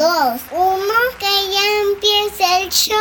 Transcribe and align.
dos, 0.00 0.40
uno, 0.50 0.94
que 1.18 1.26
ya 1.52 1.60
empiece 1.82 2.62
el 2.62 2.70
show. 2.70 2.96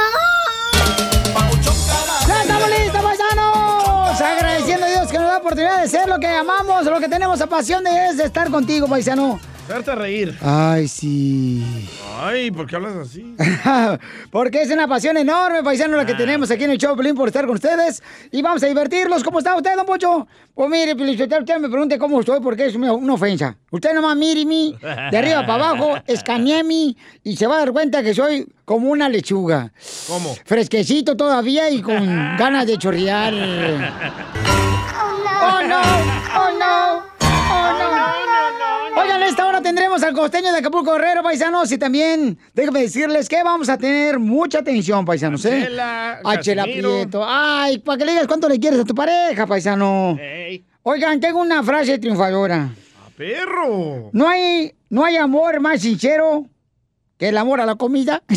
¡Ya 2.28 2.42
estamos 2.42 2.70
listos, 2.70 3.02
paisanos! 3.02 4.22
Agradeciendo 4.22 4.86
a 4.86 4.90
Dios 4.90 5.08
que 5.08 5.18
nos 5.18 5.28
da 5.28 5.34
la 5.34 5.38
oportunidad 5.38 5.82
de 5.82 5.88
ser 5.88 6.10
lo 6.10 6.20
que 6.20 6.28
amamos, 6.28 6.84
lo 6.84 7.00
que 7.00 7.08
tenemos 7.08 7.40
a 7.40 7.48
pasión 7.48 7.86
de 7.86 8.10
es 8.10 8.20
estar 8.20 8.52
contigo, 8.52 8.86
paisano. 8.88 9.40
Hacerte 9.70 9.94
reír. 9.94 10.36
Ay, 10.42 10.88
sí. 10.88 11.64
Ay, 12.20 12.50
¿por 12.50 12.66
qué 12.66 12.76
hablas 12.76 12.96
así? 12.96 13.36
Porque 14.32 14.64
es 14.64 14.72
una 14.72 14.88
pasión 14.88 15.16
enorme, 15.16 15.62
paisano, 15.62 15.96
la 15.96 16.08
que 16.08 16.16
tenemos 16.16 16.50
aquí 16.50 16.64
en 16.64 16.72
el 16.72 16.80
show, 16.80 16.98
Pelín, 16.98 17.14
por 17.14 17.28
estar 17.28 17.46
con 17.46 17.54
ustedes. 17.54 18.02
Y 18.32 18.42
vamos 18.42 18.64
a 18.64 18.66
divertirlos. 18.66 19.24
¿Cómo 19.24 19.38
está 19.38 19.56
usted, 19.56 19.76
don 19.76 19.86
Pocho? 19.86 20.28
Pues 20.56 20.70
mire, 20.72 20.94
usted 20.94 21.60
me 21.60 21.70
pregunte 21.70 22.00
cómo 22.00 22.20
estoy, 22.20 22.40
porque 22.40 22.66
es 22.66 22.76
una, 22.76 22.94
una 22.94 23.14
ofensa. 23.14 23.56
Usted 23.70 23.94
nomás 23.94 24.18
mire 24.18 24.44
mi, 24.44 24.76
de 25.12 25.18
arriba 25.18 25.46
para 25.46 25.70
abajo, 25.70 26.00
escanee 26.08 26.64
mi, 26.64 26.98
y 27.24 27.36
se 27.36 27.46
va 27.46 27.58
a 27.58 27.60
dar 27.60 27.72
cuenta 27.72 28.02
que 28.02 28.16
soy 28.16 28.48
como 28.66 28.90
una 28.90 29.08
lechuga. 29.08 29.72
¿Cómo? 30.08 30.36
Fresquecito 30.46 31.16
todavía 31.16 31.70
y 31.70 31.84
con 31.84 32.04
ganas 32.40 32.66
de 32.66 32.76
chorrear. 32.80 33.36
¡Oh, 35.42 35.62
no! 35.62 35.80
¡Oh, 36.36 36.60
no! 36.60 36.89
Tendremos 39.70 40.02
al 40.02 40.16
costeño 40.16 40.52
de 40.52 40.58
Acapulco 40.58 40.94
Guerrero, 40.94 41.22
paisanos, 41.22 41.72
y 41.72 41.78
también 41.78 42.40
déjenme 42.56 42.82
decirles 42.82 43.30
que 43.30 43.44
vamos 43.44 43.70
a 43.70 43.78
tener 43.78 44.18
mucha 44.18 44.58
atención, 44.60 45.06
paisanos, 45.06 45.46
¿eh? 45.46 45.66
Chela, 45.66 46.22
A 46.24 46.40
Chela. 46.40 46.64
Prieto. 46.64 47.24
Ay, 47.24 47.78
para 47.78 48.00
que 48.00 48.06
le 48.06 48.12
digas 48.14 48.26
cuánto 48.26 48.50
le 48.50 48.60
quieres 48.60 48.80
a 48.80 48.84
tu 48.84 48.96
pareja, 48.96 49.46
paisano. 49.46 50.18
Oigan, 50.82 51.20
tengo 51.20 51.40
una 51.40 51.62
frase 51.62 52.00
triunfadora. 52.00 52.72
¡A 53.06 53.10
perro! 53.16 54.10
No 54.12 54.28
hay, 54.28 54.74
no 54.90 55.06
hay 55.06 55.18
amor 55.18 55.60
más 55.60 55.82
sincero 55.82 56.48
que 57.20 57.30
el 57.30 57.38
amor 57.38 57.62
a 57.62 57.68
la 57.68 57.76
comida. 57.76 58.24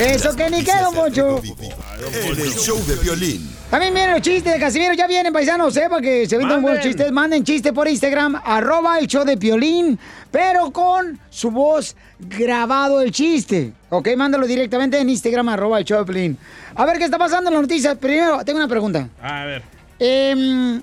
Eso 0.00 0.34
que 0.34 0.48
ni 0.48 0.64
queda, 0.64 0.90
mucho. 0.90 1.42
En 1.42 2.40
el 2.40 2.54
show 2.54 2.82
de 2.86 2.96
violín. 2.96 3.55
También 3.70 3.92
vienen 3.92 4.12
los 4.12 4.22
chistes 4.22 4.52
de 4.52 4.60
Casimiro, 4.60 4.94
ya 4.94 5.08
vienen 5.08 5.32
paisanos, 5.32 5.74
sepa 5.74 6.00
que 6.00 6.28
se 6.28 6.38
venden 6.38 6.62
buenos 6.62 6.82
chistes. 6.82 7.10
Manden 7.10 7.42
chiste 7.42 7.72
por 7.72 7.88
Instagram, 7.88 8.40
arroba 8.44 8.98
el 8.98 9.08
show 9.08 9.24
de 9.24 9.36
Piolín, 9.36 9.98
pero 10.30 10.70
con 10.70 11.18
su 11.30 11.50
voz 11.50 11.96
grabado 12.20 13.00
el 13.00 13.10
chiste. 13.10 13.72
Ok, 13.90 14.08
mándalo 14.16 14.46
directamente 14.46 15.00
en 15.00 15.10
Instagram, 15.10 15.48
arroba 15.48 15.80
el 15.80 15.84
show 15.84 15.98
de 15.98 16.04
Piolín. 16.04 16.38
A 16.76 16.86
ver 16.86 16.98
qué 16.98 17.04
está 17.04 17.18
pasando 17.18 17.50
en 17.50 17.54
las 17.54 17.62
noticias. 17.62 17.96
Primero, 17.98 18.44
tengo 18.44 18.58
una 18.58 18.68
pregunta. 18.68 19.08
A 19.20 19.44
ver. 19.44 19.62
Em, 19.98 20.82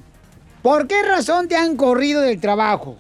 ¿Por 0.62 0.86
qué 0.86 1.04
razón 1.04 1.48
te 1.48 1.56
han 1.56 1.78
corrido 1.78 2.22
del 2.22 2.40
trabajo? 2.42 2.98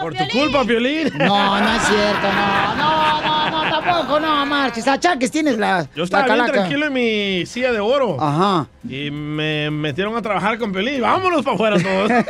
Por 0.00 0.14
tu 0.14 0.28
culpa, 0.28 0.64
Piolín. 0.64 1.08
No, 1.18 1.60
no 1.60 1.72
es 1.76 1.82
cierto, 1.82 2.32
no, 2.32 2.74
no, 2.76 3.22
no, 3.22 3.41
tampoco, 3.80 4.20
no, 4.20 4.46
marches. 4.46 4.86
Achaques 4.86 5.30
tienes 5.30 5.58
la, 5.58 5.88
Yo 5.94 6.04
estaba 6.04 6.26
la 6.26 6.34
bien 6.34 6.46
tranquilo 6.46 6.86
en 6.86 6.92
mi 6.92 7.46
silla 7.46 7.72
de 7.72 7.80
oro. 7.80 8.16
Ajá. 8.20 8.66
Y 8.88 9.10
me 9.10 9.70
metieron 9.70 10.16
a 10.16 10.22
trabajar 10.22 10.58
con 10.58 10.72
Piolín. 10.72 11.00
Vámonos 11.00 11.42
para 11.44 11.54
afuera 11.54 11.76
todos. 11.80 12.10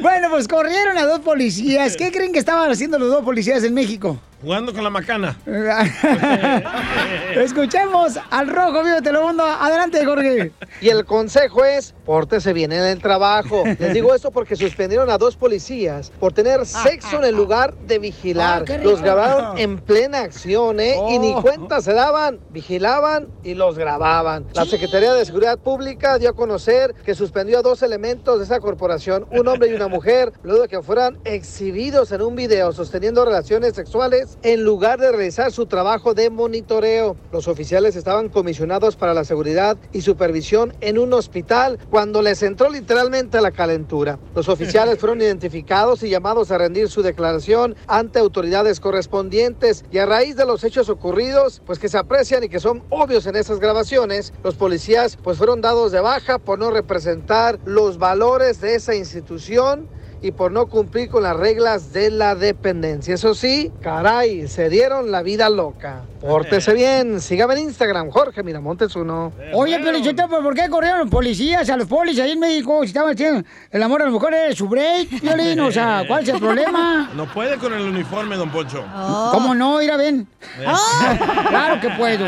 Bueno, 0.00 0.28
pues 0.30 0.46
corrieron 0.46 0.96
a 0.98 1.04
dos 1.04 1.20
policías. 1.20 1.96
¿Qué 1.96 2.12
creen 2.12 2.32
que 2.32 2.38
estaban 2.38 2.70
haciendo 2.70 2.98
los 2.98 3.08
dos 3.08 3.24
policías 3.24 3.64
en 3.64 3.74
México? 3.74 4.18
Jugando 4.42 4.72
con 4.72 4.82
la 4.82 4.90
macana. 4.90 5.38
Escuchemos 7.36 8.18
al 8.30 8.48
rojo 8.48 8.82
vivo 8.82 8.96
de 8.96 9.02
Telemundo. 9.02 9.44
Adelante, 9.44 10.04
Jorge. 10.04 10.50
Y 10.80 10.88
el 10.88 11.04
consejo 11.04 11.64
es, 11.64 11.94
pórtese 12.04 12.52
bien 12.52 12.72
en 12.72 12.82
el 12.84 13.00
trabajo. 13.00 13.62
Les 13.78 13.94
digo 13.94 14.12
esto 14.14 14.32
porque 14.32 14.56
suspendieron 14.56 15.10
a 15.10 15.18
dos 15.18 15.36
policías 15.36 16.10
por 16.18 16.32
tener 16.32 16.66
sexo 16.66 17.18
en 17.18 17.24
el 17.24 17.36
lugar 17.36 17.74
de 17.86 18.00
vigilar. 18.00 18.64
Ah. 18.68 18.78
Los 18.82 19.00
grabaron 19.00 19.58
en 19.58 19.78
plena 19.78 20.20
acción, 20.20 20.80
¿eh? 20.80 20.96
Y 21.10 21.18
ni 21.20 21.32
Oh. 21.32 21.40
cuenta 21.40 21.80
se 21.80 21.92
daban, 21.94 22.40
vigilaban 22.50 23.28
y 23.42 23.54
los 23.54 23.78
grababan. 23.78 24.46
La 24.54 24.64
Secretaría 24.66 25.14
de 25.14 25.24
Seguridad 25.24 25.58
Pública 25.58 26.18
dio 26.18 26.28
a 26.30 26.32
conocer 26.34 26.94
que 27.04 27.14
suspendió 27.14 27.60
a 27.60 27.62
dos 27.62 27.82
elementos 27.82 28.38
de 28.38 28.44
esa 28.44 28.60
corporación, 28.60 29.26
un 29.30 29.46
hombre 29.48 29.70
y 29.70 29.74
una 29.74 29.88
mujer, 29.88 30.32
luego 30.42 30.62
de 30.62 30.68
que 30.68 30.82
fueran 30.82 31.18
exhibidos 31.24 32.10
en 32.12 32.22
un 32.22 32.34
video 32.36 32.72
sosteniendo 32.72 33.24
relaciones 33.24 33.74
sexuales 33.74 34.31
en 34.42 34.64
lugar 34.64 35.00
de 35.00 35.10
realizar 35.10 35.52
su 35.52 35.66
trabajo 35.66 36.14
de 36.14 36.30
monitoreo. 36.30 37.16
Los 37.32 37.48
oficiales 37.48 37.96
estaban 37.96 38.28
comisionados 38.28 38.96
para 38.96 39.14
la 39.14 39.24
seguridad 39.24 39.76
y 39.92 40.02
supervisión 40.02 40.74
en 40.80 40.98
un 40.98 41.12
hospital 41.12 41.78
cuando 41.90 42.22
les 42.22 42.42
entró 42.42 42.70
literalmente 42.70 43.40
la 43.40 43.50
calentura. 43.50 44.18
Los 44.34 44.48
oficiales 44.48 44.98
fueron 45.00 45.20
identificados 45.20 46.02
y 46.02 46.10
llamados 46.10 46.50
a 46.50 46.58
rendir 46.58 46.88
su 46.88 47.02
declaración 47.02 47.76
ante 47.86 48.18
autoridades 48.18 48.80
correspondientes 48.80 49.84
y 49.90 49.98
a 49.98 50.06
raíz 50.06 50.36
de 50.36 50.46
los 50.46 50.64
hechos 50.64 50.88
ocurridos, 50.88 51.62
pues 51.64 51.78
que 51.78 51.88
se 51.88 51.98
aprecian 51.98 52.44
y 52.44 52.48
que 52.48 52.60
son 52.60 52.82
obvios 52.90 53.26
en 53.26 53.36
esas 53.36 53.60
grabaciones, 53.60 54.32
los 54.42 54.54
policías 54.54 55.16
pues 55.22 55.38
fueron 55.38 55.60
dados 55.60 55.92
de 55.92 56.00
baja 56.00 56.38
por 56.38 56.58
no 56.58 56.70
representar 56.70 57.58
los 57.64 57.98
valores 57.98 58.60
de 58.60 58.74
esa 58.74 58.94
institución 58.94 59.88
y 60.22 60.30
por 60.30 60.52
no 60.52 60.66
cumplir 60.66 61.10
con 61.10 61.24
las 61.24 61.36
reglas 61.36 61.92
de 61.92 62.10
la 62.10 62.34
dependencia. 62.34 63.14
Eso 63.14 63.34
sí, 63.34 63.72
caray, 63.80 64.46
se 64.48 64.68
dieron 64.68 65.10
la 65.10 65.22
vida 65.22 65.50
loca. 65.50 66.02
Pórtese 66.20 66.72
bien, 66.72 67.20
sígame 67.20 67.54
en 67.54 67.60
Instagram, 67.60 68.08
Jorge 68.10 68.44
Miramontes 68.44 68.94
uno. 68.94 69.32
Oye, 69.52 69.80
¿pero 69.82 69.98
¿por 70.42 70.54
qué 70.54 70.68
corrieron 70.68 71.00
los 71.00 71.10
policías 71.10 71.68
a 71.68 71.76
los 71.76 71.88
policías 71.88 72.26
ahí 72.26 72.32
en 72.32 72.40
México? 72.40 72.78
Si 72.82 72.88
estaban 72.88 73.12
haciendo 73.12 73.42
el 73.70 73.82
amor 73.82 74.02
a 74.02 74.04
las 74.04 74.12
mujeres, 74.12 74.56
su 74.56 74.68
break, 74.68 75.20
Violín. 75.20 75.58
O 75.58 75.72
sea, 75.72 76.04
¿cuál 76.08 76.22
es 76.22 76.28
el 76.28 76.38
problema? 76.38 77.10
No 77.16 77.26
puede 77.26 77.56
con 77.58 77.72
el 77.72 77.82
uniforme, 77.82 78.36
don 78.36 78.50
Poncho. 78.50 78.84
¿Cómo 79.32 79.54
no? 79.56 79.78
Mira, 79.78 79.96
ven. 79.96 80.28
claro 81.48 81.80
que 81.80 81.90
puedo. 81.90 82.26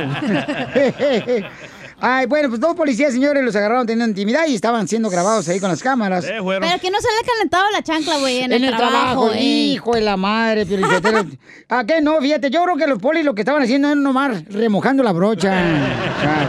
Ay, 2.07 2.27
bueno, 2.27 2.51
pues 2.51 2.61
dos 2.61 2.75
policías, 2.75 3.15
señores, 3.15 3.43
los 3.43 3.57
agarraron 3.57 3.87
teniendo 3.87 4.11
intimidad 4.11 4.47
y 4.47 4.55
estaban 4.55 4.87
siendo 4.87 5.09
grabados 5.09 5.49
ahí 5.49 5.59
con 5.59 5.71
las 5.71 5.83
cámaras. 5.83 6.27
Eh. 6.27 6.39
Pero 6.39 6.79
que 6.79 6.91
no 6.91 7.01
se 7.01 7.09
le 7.09 7.19
ha 7.19 7.27
calentado 7.27 7.71
la 7.71 7.83
chancla, 7.83 8.19
güey, 8.19 8.41
en, 8.41 8.53
el, 8.53 8.77
trabajo, 8.77 9.33
eh. 9.33 9.43
hijo 9.43 9.95
de 9.95 10.03
la 10.03 10.19
madre, 10.19 10.67
Piolichotero. 10.67 11.25
¿A 11.71 11.85
qué 11.85 12.03
no? 12.03 12.21
Fíjate, 12.21 12.51
yo 12.51 12.63
creo 12.63 12.77
que 12.77 12.87
los 12.87 12.99
polis 12.99 13.25
lo 13.25 13.35
que 13.35 13.41
estaban 13.41 13.63
haciendo 13.63 13.89
era 13.89 13.95
nomás 13.95 14.45
remojando 14.51 15.03
la 15.03 15.13
brocha. 15.13 15.51
O 16.15 16.21
sea, 16.21 16.47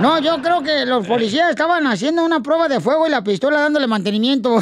no, 0.00 0.20
yo 0.20 0.40
creo 0.42 0.62
que 0.62 0.86
los 0.86 1.04
policías 1.06 1.50
estaban 1.50 1.86
haciendo 1.86 2.24
una 2.24 2.40
prueba 2.40 2.68
de 2.68 2.80
fuego 2.80 3.06
y 3.08 3.10
la 3.10 3.24
pistola 3.24 3.60
dándole 3.60 3.88
mantenimiento. 3.88 4.56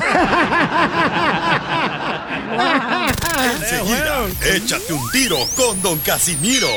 Enseguida, 3.42 4.26
échate 4.54 4.92
un 4.92 5.10
tiro 5.10 5.38
con 5.56 5.80
Don 5.82 5.98
Casimiro. 5.98 6.68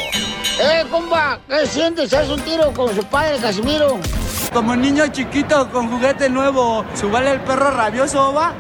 ¡Eh, 0.60 0.84
compa! 0.90 1.40
¿Qué 1.48 1.68
sientes? 1.68 2.14
¿Haz 2.14 2.30
un 2.30 2.42
tiro 2.42 2.74
con 2.74 2.96
su 2.96 3.04
padre, 3.06 3.38
Casimiro? 3.40 4.00
Como 4.52 4.76
niño 4.76 5.08
chiquito 5.08 5.70
con 5.70 5.90
juguete 5.92 6.30
nuevo, 6.30 6.86
¿subale 7.00 7.32
el 7.32 7.42
perro 7.42 7.72
rabioso, 7.72 8.34
va? 8.34 8.56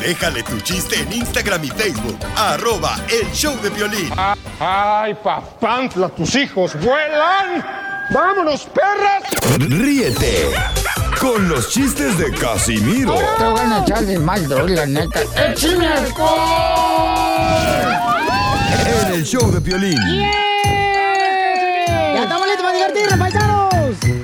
Déjale 0.00 0.42
tu 0.42 0.60
chiste 0.60 1.00
en 1.00 1.12
Instagram 1.12 1.64
y 1.64 1.68
Facebook. 1.68 2.18
Arroba 2.36 2.96
el 3.08 3.30
show 3.32 3.56
de 3.62 3.70
violín. 3.70 4.10
¡Ay, 4.58 5.14
papantla, 5.14 6.08
tus 6.08 6.34
hijos 6.34 6.74
vuelan! 6.80 7.64
¡Vámonos, 8.10 8.66
perras! 8.66 9.22
Ríete 9.58 10.50
con 11.20 11.48
los 11.48 11.68
chistes 11.68 12.18
de 12.18 12.30
Casimiro 12.32 13.14
Te 13.38 13.44
voy 13.44 13.60
a 13.60 13.80
echar 13.80 14.04
de 14.04 14.18
mal, 14.18 14.48
la 14.48 14.86
neta. 14.86 15.20
¡Échame 15.36 15.86
alcohol! 15.86 17.34
en 19.06 19.14
el 19.14 19.24
show 19.24 19.50
de 19.50 19.60
violín. 19.60 19.98
¡Ya 22.14 22.22
estamos 22.22 22.46
listos 22.46 22.64
para 22.64 22.76
divertirnos, 22.76 23.18
paisanos! 23.18 23.64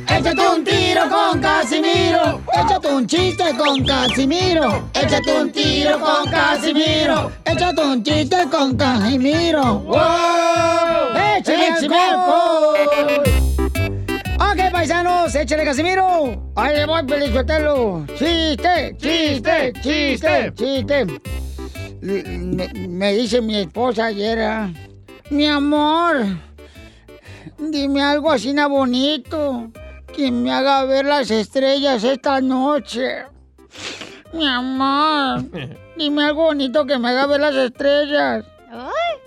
Échate 0.08 0.48
un 0.48 0.64
tiro 0.64 1.08
con 1.08 1.40
Casimiro. 1.40 2.40
Échate 2.52 2.88
un 2.88 3.06
chiste 3.06 3.44
con 3.56 3.84
Casimiro. 3.84 4.90
Échate 4.94 5.40
un 5.40 5.52
tiro 5.52 5.98
con 6.00 6.30
Casimiro. 6.30 7.32
Échate 7.44 7.82
un 7.82 8.02
chiste 8.02 8.36
con 8.50 8.76
Casimiro. 8.76 9.78
¡Wow! 9.80 11.16
¡Échame! 11.38 11.70
Ok, 11.70 11.88
paisanos, 11.88 12.79
échale 15.50 15.64
Casimiro. 15.64 16.52
Ahí 16.54 16.76
le 16.76 16.86
voy, 16.86 17.02
Pelichotelo. 17.02 18.06
Chiste, 18.16 18.96
chiste, 18.98 19.72
chiste, 19.82 20.52
chiste. 20.54 21.06
Me, 22.00 22.68
me 22.88 23.14
dice 23.14 23.40
mi 23.40 23.56
esposa 23.56 24.06
ayer, 24.06 24.38
ah, 24.42 24.72
mi 25.30 25.46
amor, 25.46 26.24
dime 27.58 28.00
algo 28.00 28.30
así 28.30 28.52
na 28.52 28.68
bonito 28.68 29.72
que 30.14 30.30
me 30.30 30.52
haga 30.52 30.84
ver 30.84 31.04
las 31.04 31.30
estrellas 31.32 32.04
esta 32.04 32.40
noche. 32.40 33.24
Mi 34.32 34.46
amor, 34.46 35.44
dime 35.96 36.26
algo 36.26 36.44
bonito 36.44 36.86
que 36.86 36.96
me 36.96 37.08
haga 37.08 37.26
ver 37.26 37.40
las 37.40 37.56
estrellas. 37.56 38.44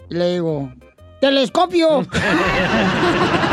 Y 0.10 0.14
le 0.14 0.34
digo, 0.34 0.72
telescopio. 1.20 2.08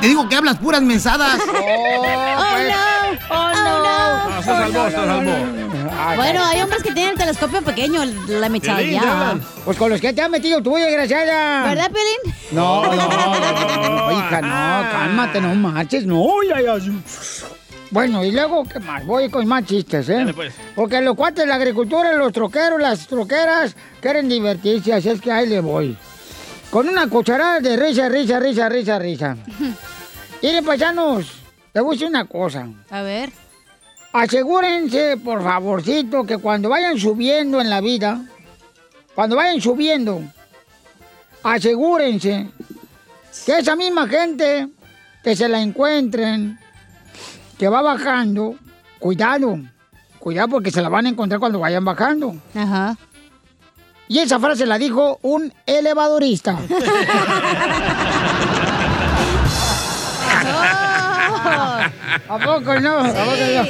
Te 0.00 0.06
digo 0.06 0.28
que 0.28 0.36
hablas 0.36 0.58
puras 0.58 0.82
mensadas. 0.82 1.40
Oh, 3.32 3.42
pues. 4.36 4.44
se 4.44 4.50
salvó, 4.50 4.86
se 4.86 4.96
salvó. 4.96 5.60
Bueno, 6.16 6.44
hay 6.44 6.62
hombres 6.62 6.82
que 6.82 6.92
tienen 6.92 7.12
el 7.12 7.18
telescopio 7.18 7.62
pequeño, 7.62 8.04
la. 8.28 8.48
Dylan. 8.48 9.40
Pues 9.64 9.76
con 9.76 9.90
los 9.90 10.00
que 10.00 10.12
te 10.12 10.22
has 10.22 10.30
metido 10.30 10.62
tú, 10.62 10.74
desgraciada. 10.76 11.68
¿Verdad, 11.68 11.90
Pelín? 11.90 12.34
No, 12.52 12.84
no, 12.84 12.94
no, 12.94 13.88
no, 13.90 14.12
hija, 14.12 14.40
no, 14.40 14.90
cálmate, 14.90 15.40
no 15.40 15.54
marches, 15.54 16.06
no, 16.06 16.26
ya, 16.48 16.60
ya. 16.60 16.74
Bueno, 17.90 18.24
y 18.24 18.30
luego, 18.32 18.64
¿qué 18.64 18.78
más? 18.78 19.04
Voy 19.04 19.28
con 19.28 19.46
más 19.46 19.64
chistes, 19.64 20.08
¿eh? 20.08 20.14
Dale, 20.14 20.34
pues. 20.34 20.54
Porque 20.74 21.00
los 21.00 21.16
cuates 21.16 21.44
de 21.44 21.46
la 21.46 21.56
agricultura, 21.56 22.12
los 22.12 22.32
troqueros, 22.32 22.80
las 22.80 23.06
troqueras, 23.06 23.74
quieren 24.00 24.28
divertirse, 24.28 24.92
así 24.92 25.08
es 25.08 25.20
que 25.20 25.32
ahí 25.32 25.48
le 25.48 25.60
voy. 25.60 25.96
Con 26.70 26.88
una 26.88 27.08
cucharada 27.08 27.58
de 27.58 27.76
risa, 27.76 28.08
risa, 28.08 28.38
risa, 28.38 28.68
risa, 28.68 28.98
risa. 28.98 29.36
Miren, 30.42 30.64
paisanos, 30.64 31.42
te 31.72 31.80
voy 31.80 31.90
a 31.90 31.92
decir 31.94 32.08
una 32.08 32.24
cosa. 32.26 32.68
A 32.90 33.02
ver. 33.02 33.32
Asegúrense, 34.12 35.16
por 35.16 35.42
favorcito, 35.42 36.24
que 36.24 36.38
cuando 36.38 36.68
vayan 36.68 36.98
subiendo 36.98 37.60
en 37.60 37.70
la 37.70 37.80
vida, 37.80 38.24
cuando 39.14 39.36
vayan 39.36 39.60
subiendo, 39.60 40.22
asegúrense 41.42 42.48
que 43.46 43.58
esa 43.58 43.76
misma 43.76 44.08
gente 44.08 44.68
que 45.22 45.36
se 45.36 45.48
la 45.48 45.60
encuentren, 45.60 46.58
que 47.58 47.68
va 47.68 47.82
bajando, 47.82 48.56
cuidado, 48.98 49.58
cuidado 50.18 50.48
porque 50.48 50.70
se 50.70 50.82
la 50.82 50.88
van 50.88 51.06
a 51.06 51.10
encontrar 51.10 51.40
cuando 51.40 51.58
vayan 51.58 51.84
bajando. 51.84 52.36
Ajá. 52.54 52.96
Y 54.10 54.18
esa 54.18 54.40
frase 54.40 54.66
la 54.66 54.76
dijo 54.76 55.20
un 55.22 55.54
elevadorista. 55.66 56.58
¿A 62.28 62.38
poco 62.44 62.80
no? 62.80 62.98
¿A 62.98 63.04
poco 63.04 63.36
no? 63.54 63.62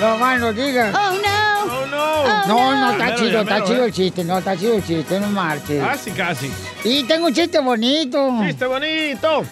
no 0.00 0.16
más 0.18 0.38
no 0.38 0.52
digas. 0.52 0.94
Oh, 0.94 1.10
no. 1.10 1.74
Oh, 1.74 1.86
no. 1.86 2.46
No, 2.46 2.76
no, 2.76 2.92
está 2.92 3.04
Mero, 3.06 3.16
chido, 3.18 3.40
está 3.40 3.54
mero, 3.54 3.66
chido 3.66 3.82
¿eh? 3.82 3.86
el 3.86 3.92
chiste, 3.92 4.24
no, 4.24 4.38
está 4.38 4.56
chido 4.56 4.74
el 4.74 4.84
chiste, 4.84 5.18
no 5.18 5.26
marches. 5.26 5.82
Casi, 5.82 6.10
casi. 6.12 6.52
Y 6.84 7.02
tengo 7.02 7.26
un 7.26 7.34
chiste 7.34 7.58
bonito. 7.58 8.32
Chiste 8.46 8.66
bonito. 8.66 9.44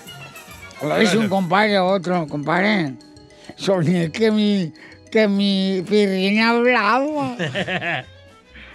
Lo 0.82 0.98
dice 1.00 1.18
un 1.18 1.28
compadre 1.28 1.78
a 1.78 1.84
otro, 1.84 2.28
compadre. 2.28 2.94
Soñé 3.56 4.12
que 4.12 4.30
mi, 4.30 4.72
que 5.10 5.26
mi 5.26 5.82
pirrina 5.88 6.50
hablaba. 6.50 7.34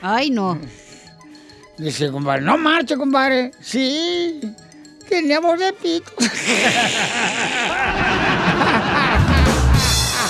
Ay, 0.06 0.30
no. 0.30 0.60
Dice, 1.78 2.12
compadre, 2.12 2.42
no 2.42 2.58
marche, 2.58 2.98
compadre. 2.98 3.52
Sí, 3.62 4.42
tenía 5.08 5.40
voz 5.40 5.58
de 5.58 5.72
pito. 5.72 6.12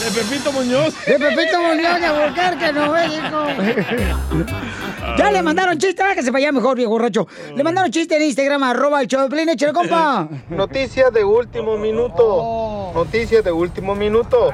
De 0.03 0.11
Pepito 0.11 0.51
Muñoz. 0.51 0.93
De 1.07 1.17
Pepito 1.17 1.59
Muñoz 1.59 1.99
de 1.99 2.05
Albuquerque, 2.05 2.73
no 2.73 2.91
México. 2.91 3.47
Ya 5.17 5.31
le 5.31 5.41
mandaron 5.41 5.79
chiste, 5.79 6.03
que 6.13 6.21
se 6.21 6.29
vaya 6.29 6.51
mejor, 6.51 6.77
viejo 6.77 6.91
borracho. 6.91 7.27
Le 7.55 7.63
mandaron 7.63 7.89
chiste 7.89 8.15
en 8.15 8.21
Instagram, 8.21 8.61
arroba 8.61 9.01
el 9.01 9.07
show 9.07 9.27
de 9.27 9.73
compa. 9.73 10.29
Noticia 10.49 11.09
de 11.09 11.23
último 11.23 11.77
minuto. 11.77 12.91
Noticia 12.93 13.41
de 13.41 13.51
último 13.51 13.95
minuto. 13.95 14.51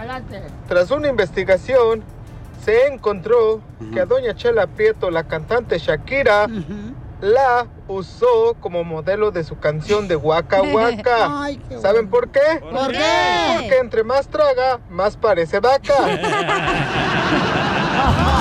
Tras 0.69 0.92
una 0.92 1.10
investigación, 1.10 2.06
se 2.63 2.88
encontró 2.88 3.61
que 3.94 4.01
a 4.01 4.06
doña 4.06 4.35
Chela 4.35 4.67
Prieto, 4.67 5.11
la 5.11 5.23
cantante 5.23 5.77
Shakira, 5.77 6.47
la 7.21 7.67
usó 7.88 8.56
como 8.59 8.83
modelo 8.83 9.31
de 9.31 9.44
su 9.44 9.59
canción 9.59 10.07
de 10.07 10.15
Waka 10.15 10.61
Waka. 10.61 11.27
Ay, 11.44 11.61
qué 11.69 11.79
¿Saben 11.79 12.09
por 12.09 12.29
qué? 12.29 12.61
¿Por 12.61 12.91
qué? 12.91 13.57
Porque 13.59 13.77
entre 13.77 14.03
más 14.03 14.27
traga, 14.27 14.79
más 14.89 15.17
parece 15.17 15.59
vaca. 15.59 15.94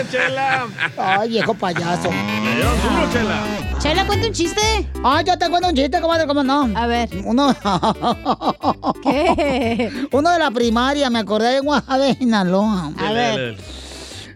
¡Eh, 0.00 0.06
Chela! 0.10 0.66
Ay, 0.96 1.28
viejo 1.28 1.52
payaso. 1.52 2.08
Duro, 2.08 3.12
Chela. 3.12 3.42
Chela, 3.78 4.06
cuenta 4.06 4.28
un 4.28 4.32
chiste. 4.32 4.60
Ay, 5.04 5.24
yo 5.26 5.36
te 5.36 5.50
cuento 5.50 5.68
un 5.68 5.74
chiste, 5.74 6.00
comadre, 6.00 6.26
¿cómo 6.26 6.42
no? 6.42 6.70
A 6.74 6.86
ver. 6.86 7.10
Uno. 7.24 7.54
¿Qué? 9.02 10.08
Uno 10.10 10.30
de 10.30 10.38
la 10.38 10.50
primaria, 10.50 11.10
me 11.10 11.18
acordé 11.18 11.48
de 11.54 11.60
Guadalajara, 11.60 12.14
Sinaloa. 12.14 12.92
A 12.96 13.12
ver. 13.12 13.58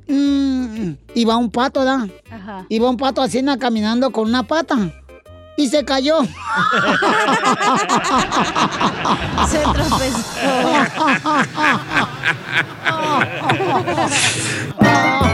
Mm, 0.06 0.92
iba 1.14 1.36
un 1.36 1.50
pato, 1.50 1.82
¿da? 1.82 2.06
Ajá. 2.30 2.66
Iba 2.68 2.90
un 2.90 2.98
pato 2.98 3.22
así 3.22 3.40
na, 3.40 3.58
caminando 3.58 4.10
con 4.10 4.28
una 4.28 4.42
pata. 4.42 4.76
Y 5.56 5.68
se 5.68 5.82
cayó. 5.84 6.18
Se 9.48 9.62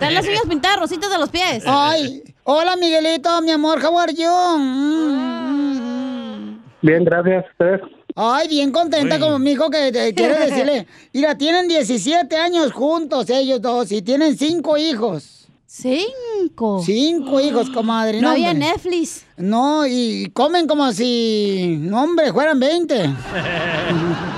Trae 0.00 0.12
las 0.14 0.26
uñas 0.26 0.42
pintadas, 0.48 0.78
rositas 0.80 1.10
de 1.10 1.18
los 1.18 1.28
pies. 1.28 1.62
Ay, 1.66 2.22
hola 2.44 2.74
Miguelito, 2.76 3.42
mi 3.42 3.50
amor, 3.50 3.84
how 3.84 3.98
are 3.98 4.14
you? 4.14 4.30
Mm. 4.58 6.58
Bien, 6.80 7.04
gracias. 7.04 7.44
¿Ustedes? 7.52 7.82
Ay, 8.16 8.48
bien 8.48 8.72
contenta 8.72 9.16
Uy. 9.16 9.20
como 9.20 9.38
mi 9.38 9.50
hijo 9.52 9.68
que 9.68 9.92
te 9.92 10.14
quiere 10.14 10.38
decirle. 10.46 10.86
Mira, 11.12 11.36
tienen 11.36 11.68
17 11.68 12.34
años 12.34 12.72
juntos 12.72 13.28
ellos 13.28 13.60
dos 13.60 13.92
y 13.92 14.00
tienen 14.00 14.38
cinco 14.38 14.78
hijos. 14.78 15.48
Cinco. 15.66 16.82
Cinco 16.84 17.38
hijos, 17.38 17.68
comadre. 17.68 18.22
No 18.22 18.30
había 18.30 18.52
hombre. 18.52 18.68
Netflix. 18.68 19.26
No, 19.36 19.86
y 19.86 20.30
comen 20.32 20.66
como 20.66 20.90
si, 20.92 21.76
no, 21.78 22.02
hombre, 22.02 22.32
fueran 22.32 22.58
20. 22.58 22.96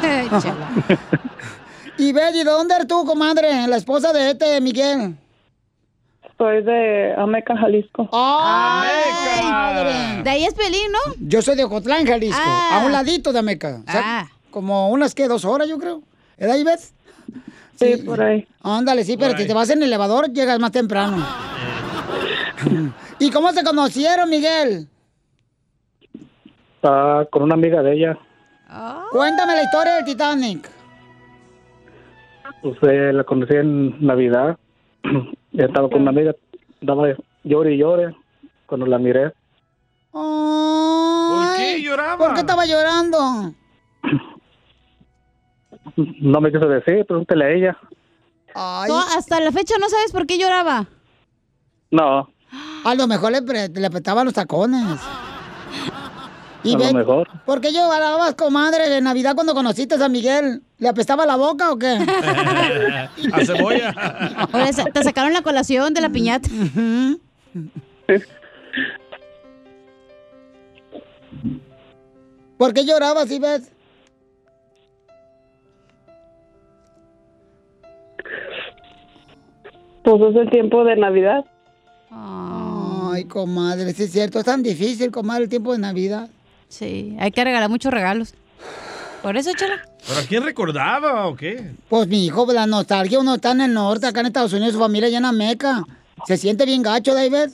Chela. 0.02 0.70
Y 1.98 2.12
Betty, 2.12 2.38
¿de 2.38 2.44
dónde 2.44 2.74
eres 2.74 2.88
tú, 2.88 3.04
comadre? 3.04 3.66
La 3.68 3.76
esposa 3.76 4.12
de 4.12 4.30
este 4.32 4.60
Miguel. 4.60 5.14
Soy 6.38 6.62
de 6.62 7.14
Ameca, 7.16 7.56
Jalisco. 7.56 8.08
¡Ay, 8.12 8.90
Ameca. 8.90 9.42
comadre! 9.42 10.22
De 10.24 10.30
ahí 10.30 10.44
es 10.44 10.54
Pelín, 10.54 10.90
¿no? 10.92 11.14
Yo 11.20 11.40
soy 11.42 11.56
de 11.56 11.64
Ocotlán, 11.64 12.04
Jalisco, 12.06 12.40
Ah. 12.44 12.80
a 12.80 12.86
un 12.86 12.92
ladito 12.92 13.32
de 13.32 13.38
Ameca. 13.38 13.80
O 13.86 13.90
sea, 13.90 14.02
Ah. 14.04 14.28
Como 14.50 14.90
unas, 14.90 15.14
que 15.14 15.28
Dos 15.28 15.44
horas, 15.44 15.68
yo 15.68 15.78
creo. 15.78 16.02
¿Edad, 16.36 16.56
Ivette? 16.56 16.92
Sí, 17.76 17.96
por 18.04 18.20
ahí. 18.22 18.46
Ándale, 18.62 19.02
sí, 19.04 19.16
pero 19.16 19.34
si 19.34 19.42
ahí. 19.42 19.46
te 19.48 19.54
vas 19.54 19.70
en 19.70 19.78
el 19.78 19.84
elevador, 19.88 20.30
llegas 20.32 20.58
más 20.58 20.72
temprano. 20.72 21.24
¿Y 23.18 23.30
cómo 23.30 23.50
se 23.52 23.62
conocieron, 23.64 24.28
Miguel? 24.28 24.88
Ah, 26.82 27.24
con 27.30 27.42
una 27.44 27.54
amiga 27.54 27.82
de 27.82 27.94
ella. 27.94 28.18
Cuéntame 29.12 29.54
la 29.54 29.62
historia 29.62 29.94
del 29.96 30.04
Titanic. 30.04 30.68
Pues 32.62 32.76
eh, 32.82 33.12
la 33.12 33.24
conocí 33.24 33.54
en 33.54 34.04
Navidad. 34.04 34.56
Ya 35.52 35.66
estaba 35.66 35.88
con 35.88 36.02
una 36.02 36.10
amiga. 36.10 36.34
Daba 36.80 37.08
llore 37.44 37.74
y 37.74 37.78
llore 37.78 38.16
cuando 38.66 38.86
la 38.86 38.98
miré. 38.98 39.32
¿Por 40.10 41.56
qué 41.56 41.80
lloraba? 41.82 42.18
¿Por 42.18 42.34
qué 42.34 42.40
estaba 42.40 42.66
llorando? 42.66 43.18
No 45.96 46.40
me 46.40 46.50
quiso 46.50 46.66
decir, 46.68 47.04
pregúntele 47.04 47.44
a 47.44 47.50
ella. 47.50 47.76
Ay, 48.54 48.88
Tú 48.88 48.96
hasta 48.96 49.40
la 49.40 49.52
fecha 49.52 49.74
no 49.78 49.88
sabes 49.90 50.10
por 50.12 50.26
qué 50.26 50.38
lloraba. 50.38 50.86
No, 51.90 52.30
A 52.84 52.94
lo 52.94 53.06
mejor 53.06 53.32
le, 53.32 53.42
pre- 53.42 53.68
le 53.68 53.86
apretaban 53.86 54.24
los 54.24 54.32
tacones. 54.32 54.98
A 56.64 56.68
lo 56.68 56.92
mejor. 56.92 57.28
¿Por 57.44 57.60
qué 57.60 57.72
llorabas, 57.72 58.34
comadre, 58.34 58.88
de 58.88 59.00
Navidad 59.00 59.34
cuando 59.34 59.54
conociste 59.54 59.96
a 59.96 59.98
San 59.98 60.12
Miguel? 60.12 60.62
¿Le 60.78 60.88
apestaba 60.88 61.26
la 61.26 61.36
boca 61.36 61.72
o 61.72 61.78
qué? 61.78 61.98
A 63.32 63.44
cebolla. 63.44 63.92
Te 64.92 65.02
sacaron 65.02 65.32
la 65.32 65.42
colación 65.42 65.92
de 65.92 66.00
la 66.00 66.10
piñata. 66.10 66.48
¿Por 72.58 72.72
qué 72.72 72.84
llorabas, 72.84 73.28
Ivette? 73.30 73.72
Pues 80.04 80.20
es 80.20 80.36
el 80.36 80.50
tiempo 80.50 80.84
de 80.84 80.96
Navidad. 80.96 81.44
Ay, 82.10 83.24
comadre, 83.24 83.92
sí 83.92 84.04
es 84.04 84.12
cierto. 84.12 84.38
Es 84.38 84.44
tan 84.44 84.62
difícil, 84.62 85.10
comadre, 85.10 85.44
el 85.44 85.48
tiempo 85.48 85.72
de 85.72 85.78
Navidad. 85.78 86.28
Sí, 86.72 87.14
hay 87.20 87.30
que 87.32 87.44
regalar 87.44 87.68
muchos 87.68 87.92
regalos. 87.92 88.32
Por 89.22 89.36
eso, 89.36 89.50
chala. 89.54 89.82
¿Pero 90.08 90.20
a 90.20 90.22
quién 90.22 90.42
recordaba 90.42 91.26
o 91.26 91.36
qué? 91.36 91.72
Pues 91.90 92.08
mi 92.08 92.24
hijo, 92.24 92.50
la 92.50 92.66
nostalgia, 92.66 93.18
uno 93.18 93.34
está 93.34 93.50
en 93.50 93.60
el 93.60 93.74
norte, 93.74 94.06
acá 94.06 94.20
en 94.20 94.26
Estados 94.26 94.54
Unidos, 94.54 94.72
su 94.72 94.78
familia 94.80 95.10
llena 95.10 95.32
meca. 95.32 95.84
¿Se 96.26 96.38
siente 96.38 96.64
bien 96.64 96.80
gacho, 96.82 97.12
David? 97.14 97.50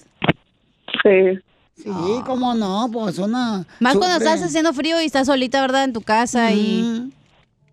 Sí. 1.03 1.41
Sí, 1.83 1.91
cómo 2.25 2.55
no, 2.55 2.89
pues 2.93 3.19
una... 3.19 3.67
Más 3.81 3.97
cuando 3.97 4.19
estás 4.19 4.41
haciendo 4.41 4.73
frío 4.73 5.03
y 5.03 5.07
estás 5.07 5.27
solita, 5.27 5.61
¿verdad? 5.63 5.83
En 5.85 5.93
tu 5.93 6.01
casa 6.01 6.53
y... 6.53 7.13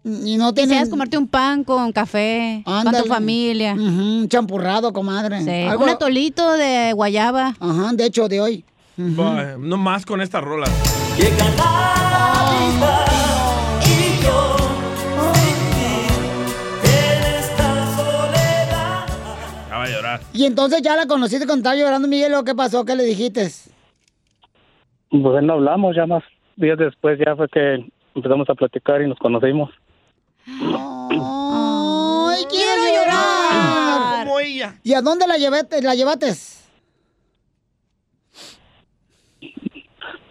Y 0.03 0.37
no 0.37 0.51
Quisieras 0.51 0.55
tienes... 0.69 0.89
comerte 0.89 1.17
un 1.17 1.27
pan 1.27 1.63
con 1.63 1.91
café, 1.91 2.63
con 2.65 2.91
tu 2.91 3.05
familia. 3.05 3.73
Ujú, 3.75 4.25
champurrado, 4.27 4.91
comadre. 4.93 5.41
Sí, 5.43 5.49
Algo- 5.67 5.83
Un 5.83 5.89
atolito 5.89 6.51
de 6.53 6.91
guayaba. 6.93 7.55
Ajá, 7.59 7.91
de 7.93 8.05
hecho, 8.05 8.27
de 8.27 8.41
hoy. 8.41 8.65
Bah, 8.97 9.55
No 9.59 9.77
más 9.77 10.05
con 10.05 10.21
esta 10.21 10.41
rola. 10.41 10.67
Ya 11.17 11.29
va 19.77 19.83
a 19.83 19.87
llorar. 19.87 20.19
Y 20.33 20.45
entonces 20.45 20.81
ya 20.81 20.95
la 20.95 21.07
conociste 21.07 21.45
cuando 21.45 21.61
estaba 21.61 21.75
llorando, 21.75 22.07
Miguel, 22.07 22.33
¿o 22.33 22.43
qué 22.43 22.53
pasó? 22.53 22.83
¿Qué 22.83 22.95
le 22.95 23.03
dijiste? 23.03 23.49
Pues 25.09 25.43
no 25.43 25.53
hablamos, 25.53 25.95
ya 25.95 26.05
más 26.05 26.23
días 26.57 26.77
después 26.77 27.17
ya 27.23 27.35
fue 27.35 27.47
que 27.47 27.85
empezamos 28.13 28.49
a 28.49 28.55
platicar 28.55 29.01
y 29.01 29.07
nos 29.07 29.17
conocimos. 29.17 29.69
¡Ay, 30.45 32.43
quiero 32.49 32.85
llorar! 32.93 34.25
Como 34.25 34.39
ella. 34.39 34.75
¿Y 34.83 34.93
a 34.93 35.01
dónde 35.01 35.27
la 35.27 35.37
llevaste? 35.37 35.81
¿La 35.81 35.95
llevaste? 35.95 36.27
Pues 36.27 36.65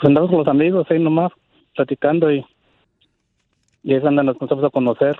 andamos 0.04 0.30
con 0.30 0.38
los 0.40 0.48
amigos 0.48 0.86
ahí 0.90 0.98
nomás, 0.98 1.32
platicando 1.74 2.30
y, 2.32 2.44
y 3.82 3.94
ahí 3.94 4.00
donde 4.00 4.24
nos 4.24 4.34
empezamos 4.34 4.64
a 4.64 4.70
conocer. 4.70 5.18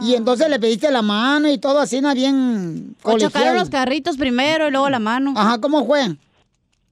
Y 0.00 0.14
entonces 0.14 0.48
le 0.50 0.58
pediste 0.58 0.90
la 0.90 1.02
mano 1.02 1.48
y 1.48 1.58
todo 1.58 1.78
así, 1.80 2.00
¿no? 2.00 2.12
Bien 2.14 2.96
O 3.02 3.12
chocaron 3.12 3.30
colegial. 3.30 3.56
los 3.56 3.70
carritos 3.70 4.16
primero 4.16 4.66
y 4.66 4.70
luego 4.72 4.88
la 4.90 4.98
mano. 4.98 5.32
Ajá, 5.36 5.60
¿cómo 5.60 5.86
fue? 5.86 6.16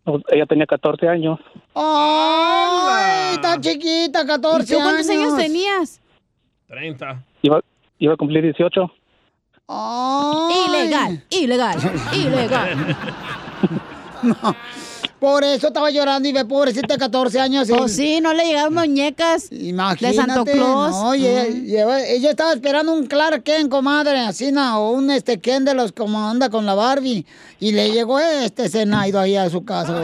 Pues, 0.04 0.22
ella 0.28 0.46
tenía 0.46 0.66
14 0.66 1.08
años. 1.08 1.38
¡Ay, 1.74 3.34
está 3.34 3.60
chiquita, 3.60 4.24
14 4.24 4.72
¿Y 4.72 4.76
tú 4.76 4.82
cuántos 4.82 5.08
años 5.10 5.36
tenías? 5.36 6.00
30. 6.68 7.22
Iba, 7.42 7.60
iba 7.98 8.14
a 8.14 8.16
cumplir 8.16 8.44
18. 8.44 8.92
Ilegal, 10.68 11.24
ilegal, 11.30 11.78
ilegal. 12.14 12.96
Por 15.20 15.44
eso 15.44 15.66
estaba 15.68 15.90
llorando 15.90 16.26
y 16.28 16.32
ve, 16.32 16.46
pobrecita, 16.46 16.96
14 16.96 17.38
años. 17.40 17.68
y- 17.68 17.72
Oh, 17.72 17.86
sí, 17.88 18.20
no 18.22 18.32
le 18.32 18.46
llegaron 18.46 18.72
muñecas 18.72 19.52
Imagínate, 19.52 20.06
de 20.06 20.14
Santo 20.14 20.44
Claus. 20.46 20.92
No, 20.92 21.14
y 21.14 21.26
ella, 21.26 21.86
Mm. 21.86 21.90
ella 22.08 22.30
estaba 22.30 22.52
esperando 22.54 22.92
un 22.94 23.06
Clark 23.06 23.42
Kent, 23.42 23.70
comadre, 23.70 24.18
así, 24.20 24.50
¿no? 24.50 24.80
o 24.80 24.92
un 24.92 25.10
este 25.10 25.38
Ken 25.38 25.64
de 25.66 25.74
los 25.74 25.92
como 25.92 26.26
anda 26.26 26.48
con 26.48 26.64
la 26.64 26.74
Barbie. 26.74 27.26
Y 27.60 27.72
le 27.72 27.90
llegó 27.92 28.18
este 28.18 28.68
Zenaido 28.70 29.20
ahí 29.20 29.36
a 29.36 29.50
su 29.50 29.62
casa. 29.62 30.00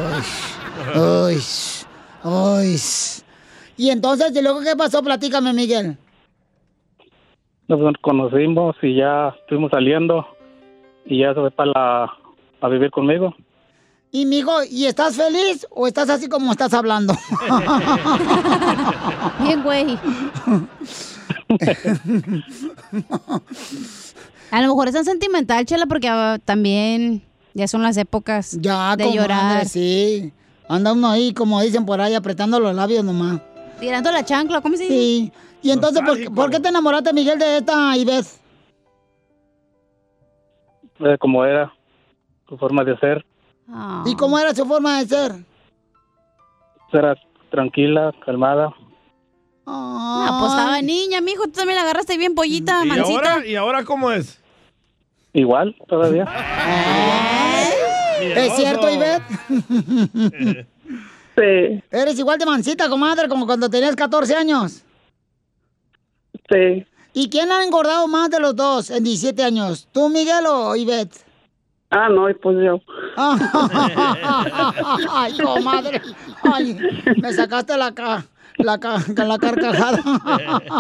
Uy, 0.95 1.33
uy, 1.33 1.43
uy. 2.25 2.77
Y 3.79 3.91
entonces, 3.91 4.37
¿y 4.37 4.43
luego 4.43 4.61
qué 4.61 4.77
pasó? 4.77 5.03
Platícame, 5.03 5.53
Miguel. 5.55 5.97
Nos 7.69 7.81
conocimos 8.01 8.77
y 8.83 8.97
ya 8.97 9.35
estuvimos 9.41 9.71
saliendo 9.71 10.27
y 11.05 11.21
ya 11.21 11.35
se 11.35 11.41
fue 11.41 11.51
para 11.51 11.71
la, 11.75 12.13
a 12.61 12.69
vivir 12.69 12.91
conmigo. 12.91 13.35
Y, 14.17 14.25
mijo, 14.25 14.65
¿y 14.65 14.87
estás 14.87 15.15
feliz 15.15 15.67
o 15.69 15.87
estás 15.87 16.09
así 16.09 16.27
como 16.27 16.51
estás 16.53 16.73
hablando? 16.73 17.13
Bien, 19.43 19.63
güey. 19.63 19.99
A 24.51 24.63
lo 24.63 24.69
mejor 24.69 24.89
es 24.89 24.95
tan 24.95 25.05
sentimental, 25.05 25.67
chela, 25.67 25.85
porque 25.85 26.09
ah, 26.09 26.39
también 26.43 27.23
ya 27.53 27.69
son 27.69 27.83
las 27.83 27.99
épocas 27.99 28.57
Ya, 28.59 28.97
de 28.97 29.13
llorar. 29.13 29.67
sí. 29.69 30.33
Anda 30.67 30.95
uno 30.95 31.11
ahí, 31.11 31.35
como 31.35 31.61
dicen 31.61 31.85
por 31.85 32.01
ahí, 32.01 32.15
apretando 32.15 32.59
los 32.59 32.75
labios 32.75 33.05
nomás. 33.05 33.43
Tirando 33.81 34.11
la 34.13 34.25
chancla, 34.25 34.63
¿cómo 34.63 34.79
se 34.79 34.85
dice? 34.85 34.95
Sí. 34.95 35.31
Y 35.61 35.73
entonces, 35.73 36.01
¿por, 36.07 36.17
qué- 36.17 36.31
por 36.31 36.51
qué 36.51 36.59
te 36.59 36.69
enamoraste, 36.71 37.13
Miguel, 37.13 37.39
de 37.39 37.59
esta 37.59 37.95
Ivette? 37.99 38.29
Eh, 41.01 41.19
como 41.21 41.45
era 41.45 41.71
su 42.49 42.57
forma 42.57 42.83
de 42.83 42.97
ser. 42.97 43.26
¿Y 44.05 44.15
cómo 44.17 44.39
era 44.39 44.55
su 44.55 44.65
forma 44.65 44.99
de 45.01 45.07
ser? 45.09 45.33
Era 46.93 47.15
tranquila, 47.51 48.13
calmada. 48.25 48.73
Ah, 49.67 50.37
pues 50.41 50.53
estaba 50.53 50.81
niña, 50.81 51.21
mijo, 51.21 51.45
tú 51.45 51.51
también 51.53 51.77
la 51.77 51.83
agarraste 51.83 52.17
bien 52.17 52.35
pollita, 52.35 52.85
¿Y 52.85 52.89
mancita. 52.89 53.33
ahora, 53.33 53.47
¿Y 53.47 53.57
ahora 53.57 53.85
cómo 53.85 54.13
es? 54.13 54.41
Igual, 55.33 55.75
todavía. 55.89 56.25
¿Es 58.21 58.55
cierto, 58.55 58.89
Ivette? 58.89 59.23
Sí. 61.37 61.83
Eres 61.91 62.19
igual 62.19 62.39
de 62.39 62.47
mancita, 62.47 62.89
comadre, 62.89 63.29
como 63.29 63.45
cuando 63.47 63.69
tenías 63.69 63.97
14 63.97 64.37
años. 64.37 64.85
Sí. 66.49 66.87
¿Y 67.13 67.29
quién 67.29 67.51
ha 67.51 67.65
engordado 67.65 68.07
más 68.09 68.31
de 68.31 68.39
los 68.41 68.55
dos 68.55 68.91
en 68.91 69.03
17 69.03 69.43
años? 69.43 69.89
¿Tú, 69.93 70.09
Miguel 70.09 70.47
o 70.47 70.77
Ivette? 70.77 71.26
Ah, 71.91 72.09
no, 72.09 72.27
pues 72.43 72.57
yo. 72.65 72.81
Ay, 75.13 75.37
comadre. 75.39 76.01
Ay, 76.43 76.77
me 77.21 77.33
sacaste 77.33 77.77
la 77.77 77.93
ca... 77.95 78.25
La, 78.59 78.79
ca- 78.81 79.05
la 79.15 79.37
carcajada. 79.37 80.03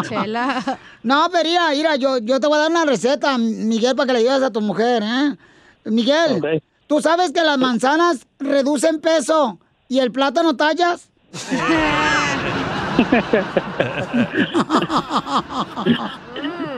Chela. 0.08 0.78
No, 1.02 1.28
pero 1.30 1.44
mira, 1.46 1.68
mira, 1.72 1.96
yo, 1.96 2.16
yo 2.18 2.40
te 2.40 2.46
voy 2.46 2.56
a 2.56 2.60
dar 2.62 2.70
una 2.70 2.86
receta, 2.86 3.36
Miguel, 3.36 3.94
para 3.94 4.06
que 4.06 4.12
le 4.14 4.18
ayudes 4.20 4.42
a 4.44 4.50
tu 4.50 4.62
mujer, 4.62 5.02
¿eh? 5.04 5.36
Miguel. 5.84 6.62
¿tú 6.86 7.02
sabes 7.02 7.32
que 7.32 7.42
las 7.42 7.58
manzanas 7.58 8.26
reducen 8.38 8.98
peso 9.02 9.58
y 9.88 9.98
el 9.98 10.10
plátano 10.10 10.56
tallas? 10.56 11.10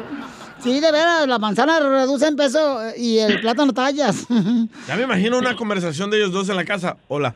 Sí, 0.62 0.80
de 0.80 0.90
veras, 0.92 1.26
las 1.28 1.38
manzanas 1.40 1.80
reducen 1.82 2.34
peso 2.36 2.80
y 2.96 3.18
el 3.18 3.40
plátano 3.40 3.72
tallas. 3.72 4.26
Ya 4.88 4.96
me 4.96 5.02
imagino 5.04 5.38
una 5.38 5.54
conversación 5.56 6.10
de 6.10 6.18
ellos 6.18 6.32
dos 6.32 6.48
en 6.48 6.56
la 6.56 6.64
casa. 6.64 6.96
Hola, 7.08 7.34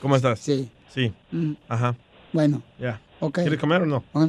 ¿cómo 0.00 0.16
estás? 0.16 0.40
Sí. 0.40 0.68
Sí. 0.92 1.12
Mm. 1.30 1.52
Ajá. 1.68 1.94
Bueno, 2.32 2.62
Ya. 2.78 3.00
Ok. 3.20 3.38
¿Quieres 3.40 3.58
comer 3.58 3.82
o 3.82 3.86
no? 3.86 4.02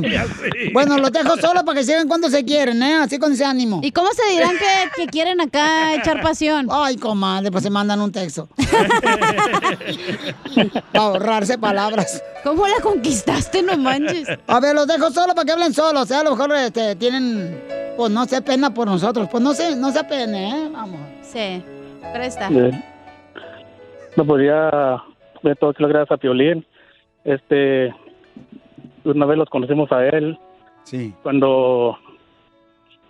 Ya 0.00 0.24
sé. 0.24 0.70
Bueno, 0.72 0.98
los 0.98 1.12
dejo 1.12 1.36
solo 1.36 1.64
para 1.64 1.78
que 1.78 1.84
sigan 1.84 2.08
cuando 2.08 2.28
se 2.28 2.44
quieren, 2.44 2.82
¿eh? 2.82 2.94
Así 2.94 3.18
con 3.18 3.32
ese 3.32 3.44
ánimo. 3.44 3.80
¿Y 3.82 3.92
cómo 3.92 4.08
se 4.12 4.32
dirán 4.32 4.56
que, 4.56 5.02
que 5.02 5.06
quieren 5.08 5.40
acá 5.40 5.94
echar 5.94 6.20
pasión? 6.22 6.68
Ay, 6.70 6.96
comadre, 6.96 7.50
pues 7.50 7.64
se 7.64 7.70
mandan 7.70 8.00
un 8.00 8.12
texto. 8.12 8.48
para 10.92 11.04
ahorrarse 11.04 11.58
palabras. 11.58 12.22
¿Cómo 12.44 12.66
la 12.66 12.80
conquistaste, 12.82 13.62
no 13.62 13.76
manches? 13.76 14.28
A 14.46 14.60
ver, 14.60 14.74
los 14.74 14.86
dejo 14.86 15.10
solo 15.10 15.34
para 15.34 15.44
que 15.44 15.52
hablen 15.52 15.74
solos. 15.74 16.02
O 16.02 16.06
sea, 16.06 16.20
a 16.20 16.24
lo 16.24 16.30
mejor 16.32 16.54
este, 16.54 16.96
tienen, 16.96 17.60
pues 17.96 18.10
no 18.10 18.24
sé, 18.26 18.42
pena 18.42 18.72
por 18.72 18.86
nosotros. 18.86 19.28
Pues 19.30 19.42
no 19.42 19.52
sé, 19.54 19.76
no 19.76 19.90
se 19.92 20.04
pene, 20.04 20.50
¿eh? 20.50 20.68
Vamos. 20.72 21.00
Sí, 21.22 21.62
presta. 22.12 22.48
Eh, 22.50 22.84
no 24.16 24.26
podía 24.26 25.02
ver 25.42 25.56
todo 25.56 25.72
que 25.72 25.86
gracias 25.86 26.12
a 26.12 26.16
Piolín. 26.16 26.66
Este, 27.26 27.94
una 29.04 29.26
vez 29.26 29.36
los 29.38 29.48
conocimos 29.50 29.90
a 29.92 30.06
él. 30.08 30.38
Sí. 30.84 31.12
Cuando 31.22 31.98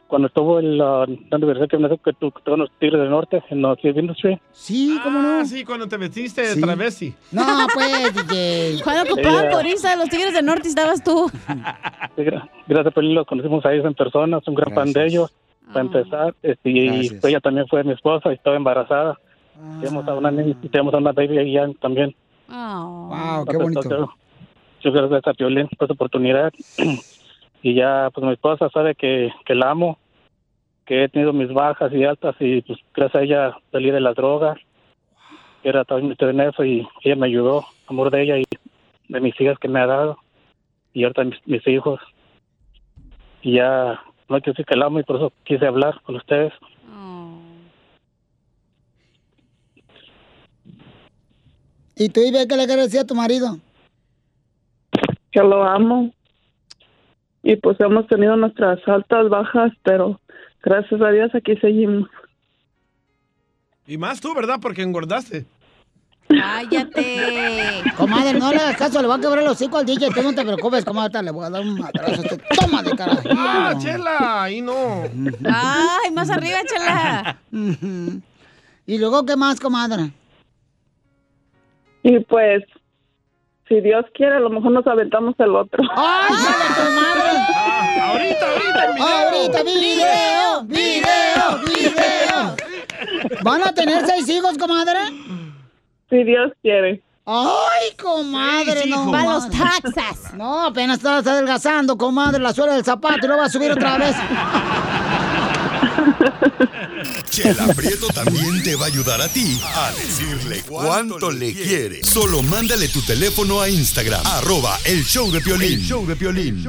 cuando 0.08 0.28
estuvo 0.28 0.60
en 0.60 0.78
la, 0.78 1.04
la 1.30 1.36
universidad 1.36 1.68
que 1.68 1.78
me 1.78 1.88
que 1.98 2.12
tú 2.12 2.30
que 2.30 2.40
en 2.52 2.60
los 2.60 2.70
Tigres 2.78 3.00
del 3.00 3.10
Norte, 3.10 3.42
en 3.50 3.60
la 3.60 3.76
Industry. 3.82 4.38
Sí, 4.52 4.96
¿cómo 5.02 5.20
no? 5.20 5.40
Ah, 5.40 5.44
sí, 5.44 5.64
cuando 5.64 5.88
te 5.88 5.96
vestiste 5.96 6.42
de 6.42 6.46
Sí. 6.54 6.60
travesti. 6.60 7.12
No, 7.32 7.42
pues, 7.74 8.14
DJ. 8.28 8.82
Cuando 8.84 9.12
ocupaban 9.12 9.50
coriza 9.50 9.90
de 9.90 9.96
los 9.96 10.08
Tigres 10.08 10.32
del 10.32 10.46
Norte 10.46 10.68
estabas 10.68 11.02
tú. 11.02 11.28
Sí, 11.28 12.22
gra- 12.22 12.48
Gracias 12.68 12.86
a 12.86 12.90
Piolín 12.92 13.14
los 13.16 13.26
conocimos 13.26 13.66
a 13.66 13.72
ellos 13.72 13.84
en 13.84 13.94
persona, 13.94 14.38
es 14.38 14.46
un 14.46 14.54
gran 14.54 14.72
fan 14.74 14.92
de 14.92 15.06
ellos. 15.06 15.32
Para 15.72 15.80
empezar, 15.80 16.34
este, 16.44 16.70
y 16.70 17.10
ella 17.24 17.40
también 17.40 17.66
fue 17.66 17.82
mi 17.82 17.90
esposa 17.92 18.30
y 18.30 18.34
estaba 18.34 18.54
embarazada. 18.54 19.18
Tenemos 19.80 20.06
a 20.06 20.14
una 20.14 20.30
niña 20.30 20.54
y 20.62 20.68
tenemos 20.68 20.94
a 20.94 20.98
una 20.98 21.10
baby 21.10 21.38
ahí 21.38 21.52
ya 21.54 21.66
también. 22.48 23.08
Wow, 23.08 23.46
qué 23.46 23.56
bonito. 23.56 24.14
Yo 24.80 24.92
quiero 24.92 25.08
gracias 25.08 25.32
a 25.32 25.34
Piolín 25.34 25.68
por 25.68 25.86
esta 25.86 25.94
oportunidad. 25.94 26.52
y 27.62 27.74
ya, 27.74 28.10
pues 28.12 28.26
mi 28.26 28.32
esposa 28.32 28.68
sabe 28.70 28.94
que, 28.94 29.32
que 29.44 29.54
la 29.54 29.70
amo, 29.70 29.98
que 30.84 31.04
he 31.04 31.08
tenido 31.08 31.32
mis 31.32 31.52
bajas 31.52 31.92
y 31.92 32.04
altas 32.04 32.36
y 32.38 32.62
pues 32.62 32.78
gracias 32.94 33.20
a 33.20 33.24
ella 33.24 33.58
salí 33.72 33.90
de 33.90 34.00
las 34.00 34.14
drogas. 34.14 34.58
Era 35.64 35.84
también 35.84 36.12
estoy 36.12 36.30
en 36.30 36.40
eso 36.40 36.64
y 36.64 36.86
ella 37.02 37.16
me 37.16 37.26
ayudó, 37.26 37.66
amor 37.88 38.10
de 38.10 38.22
ella 38.22 38.38
y 38.38 38.44
de 39.08 39.20
mis 39.20 39.38
hijas 39.40 39.58
que 39.58 39.68
me 39.68 39.80
ha 39.80 39.86
dado. 39.86 40.18
Y 40.92 41.02
ahorita 41.02 41.24
mis, 41.24 41.46
mis 41.46 41.66
hijos. 41.66 42.00
Y 43.42 43.54
ya, 43.54 44.00
no 44.28 44.40
quiero 44.40 44.52
decir 44.52 44.66
que 44.66 44.76
la 44.76 44.86
amo 44.86 45.00
y 45.00 45.02
por 45.02 45.16
eso 45.16 45.32
quise 45.44 45.66
hablar 45.66 46.00
con 46.02 46.16
ustedes. 46.16 46.52
¿Y 51.96 52.10
tú, 52.10 52.20
Ibe, 52.20 52.46
qué 52.46 52.56
le 52.56 52.66
quieres 52.66 52.84
decir 52.86 53.00
a 53.00 53.06
tu 53.06 53.14
marido? 53.14 53.58
Que 55.32 55.40
lo 55.40 55.64
amo. 55.64 56.12
Y 57.42 57.56
pues 57.56 57.80
hemos 57.80 58.06
tenido 58.06 58.36
nuestras 58.36 58.78
altas, 58.86 59.30
bajas, 59.30 59.72
pero 59.82 60.20
gracias 60.62 61.00
a 61.00 61.10
Dios 61.10 61.34
aquí 61.34 61.56
seguimos. 61.56 62.08
Y 63.86 63.96
más 63.96 64.20
tú, 64.20 64.34
¿verdad? 64.34 64.58
Porque 64.60 64.82
engordaste. 64.82 65.46
Cállate. 66.28 67.84
Comadre, 67.96 68.38
no 68.38 68.50
le 68.50 68.58
hagas 68.58 68.76
caso, 68.76 69.00
le 69.00 69.08
va 69.08 69.14
a 69.14 69.20
quebrar 69.20 69.44
el 69.44 69.48
hocico 69.48 69.78
al 69.78 69.86
DJ. 69.86 70.10
Tú 70.10 70.22
no 70.22 70.34
te 70.34 70.44
preocupes, 70.44 70.84
comadre, 70.84 71.22
le 71.22 71.30
voy 71.30 71.46
a 71.46 71.50
dar 71.50 71.62
un 71.62 71.78
madrazo. 71.78 72.22
Este, 72.22 72.42
Toma 72.60 72.82
de 72.82 72.90
cara. 72.90 73.22
¡Ah, 73.30 73.74
chela! 73.78 74.42
Ahí 74.42 74.60
no. 74.60 75.04
Ay, 75.44 76.10
más 76.12 76.28
arriba, 76.28 76.58
chela. 76.66 77.38
¿Y 78.86 78.98
luego 78.98 79.24
qué 79.24 79.36
más, 79.36 79.60
comadre? 79.60 80.10
Y 82.08 82.20
pues, 82.20 82.62
si 83.68 83.80
Dios 83.80 84.04
quiere, 84.14 84.36
a 84.36 84.38
lo 84.38 84.48
mejor 84.48 84.70
nos 84.70 84.86
aventamos 84.86 85.34
el 85.38 85.56
otro. 85.56 85.82
¡Ay, 85.96 86.34
sale 86.36 86.64
tu 86.76 86.92
madre! 86.94 87.30
Ah, 87.52 88.12
ahorita, 88.12 88.46
ahorita, 88.46 88.92
video. 88.92 89.06
Ahorita, 89.08 89.62
video, 89.64 90.62
video, 90.66 91.58
video. 91.66 92.56
¿Van 93.42 93.62
a 93.62 93.74
tener 93.74 94.06
seis 94.06 94.28
hijos, 94.28 94.56
comadre? 94.56 95.00
Si 96.08 96.22
Dios 96.22 96.52
quiere. 96.62 97.02
Ay, 97.24 97.96
comadre, 98.00 98.86
no. 98.86 99.02
hijos. 99.02 99.10
Para 99.10 99.24
más. 99.24 99.48
los 99.48 99.58
taxas. 99.58 100.34
No, 100.34 100.66
apenas 100.66 100.98
estás 100.98 101.26
adelgazando, 101.26 101.98
comadre, 101.98 102.38
la 102.40 102.52
suela 102.52 102.74
del 102.74 102.84
zapato 102.84 103.26
y 103.26 103.28
lo 103.28 103.36
vas 103.36 103.48
a 103.48 103.52
subir 103.52 103.72
otra 103.72 103.98
vez. 103.98 104.14
Chela 107.30 107.66
Prieto 107.74 108.08
también 108.08 108.62
te 108.62 108.76
va 108.76 108.84
a 108.86 108.88
ayudar 108.88 109.20
a 109.20 109.28
ti 109.28 109.60
a 109.74 109.92
decirle 109.92 110.62
cuánto 110.66 111.30
le 111.30 111.52
quiere. 111.52 112.02
Solo 112.04 112.42
mándale 112.42 112.88
tu 112.88 113.02
teléfono 113.02 113.60
a 113.60 113.68
Instagram, 113.68 114.26
arroba 114.26 114.78
el 114.84 115.04
show 115.04 115.30
de 115.30 115.40
Piolín. 115.40 115.80
El 115.80 115.86
show 115.86 116.06
de 116.06 116.16
Piolín. 116.16 116.64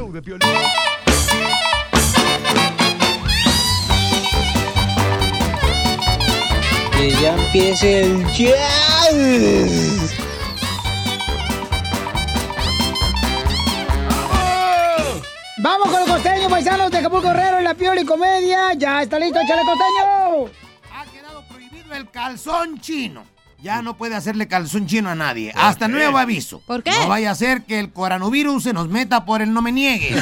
Que 6.92 7.12
ya 7.22 7.36
empiece 7.36 8.02
el 8.02 8.26
jazz. 8.34 10.18
Vamos 15.60 15.90
con 15.90 16.02
el 16.02 16.07
costeño, 16.28 16.50
paisanos 16.50 16.92
de 16.92 16.98
Acapulco 16.98 17.28
Guerrero 17.30 17.58
en 17.60 17.64
la 17.64 17.74
Piola 17.74 18.02
y 18.02 18.06
Comedia. 18.06 18.74
Ya 18.74 19.02
está 19.02 19.18
listo, 19.20 19.40
échale 19.40 19.62
costeño. 19.64 20.52
el 21.96 22.10
calzón 22.10 22.80
chino. 22.80 23.24
Ya 23.60 23.82
no 23.82 23.98
puede 23.98 24.14
hacerle 24.16 24.48
calzón 24.48 24.86
chino 24.86 25.10
a 25.10 25.16
nadie. 25.16 25.52
Hasta 25.56 25.88
nuevo 25.88 26.18
aviso. 26.18 26.62
¿Por 26.68 26.84
qué? 26.84 26.92
No 26.92 27.08
vaya 27.08 27.32
a 27.32 27.36
ser 27.36 27.64
que 27.64 27.80
el 27.80 27.92
coronavirus 27.92 28.64
se 28.64 28.74
nos 28.74 28.88
meta 28.88 29.26
por 29.26 29.42
el 29.42 29.52
no 29.52 29.62
me 29.62 29.72
niegues. 29.72 30.22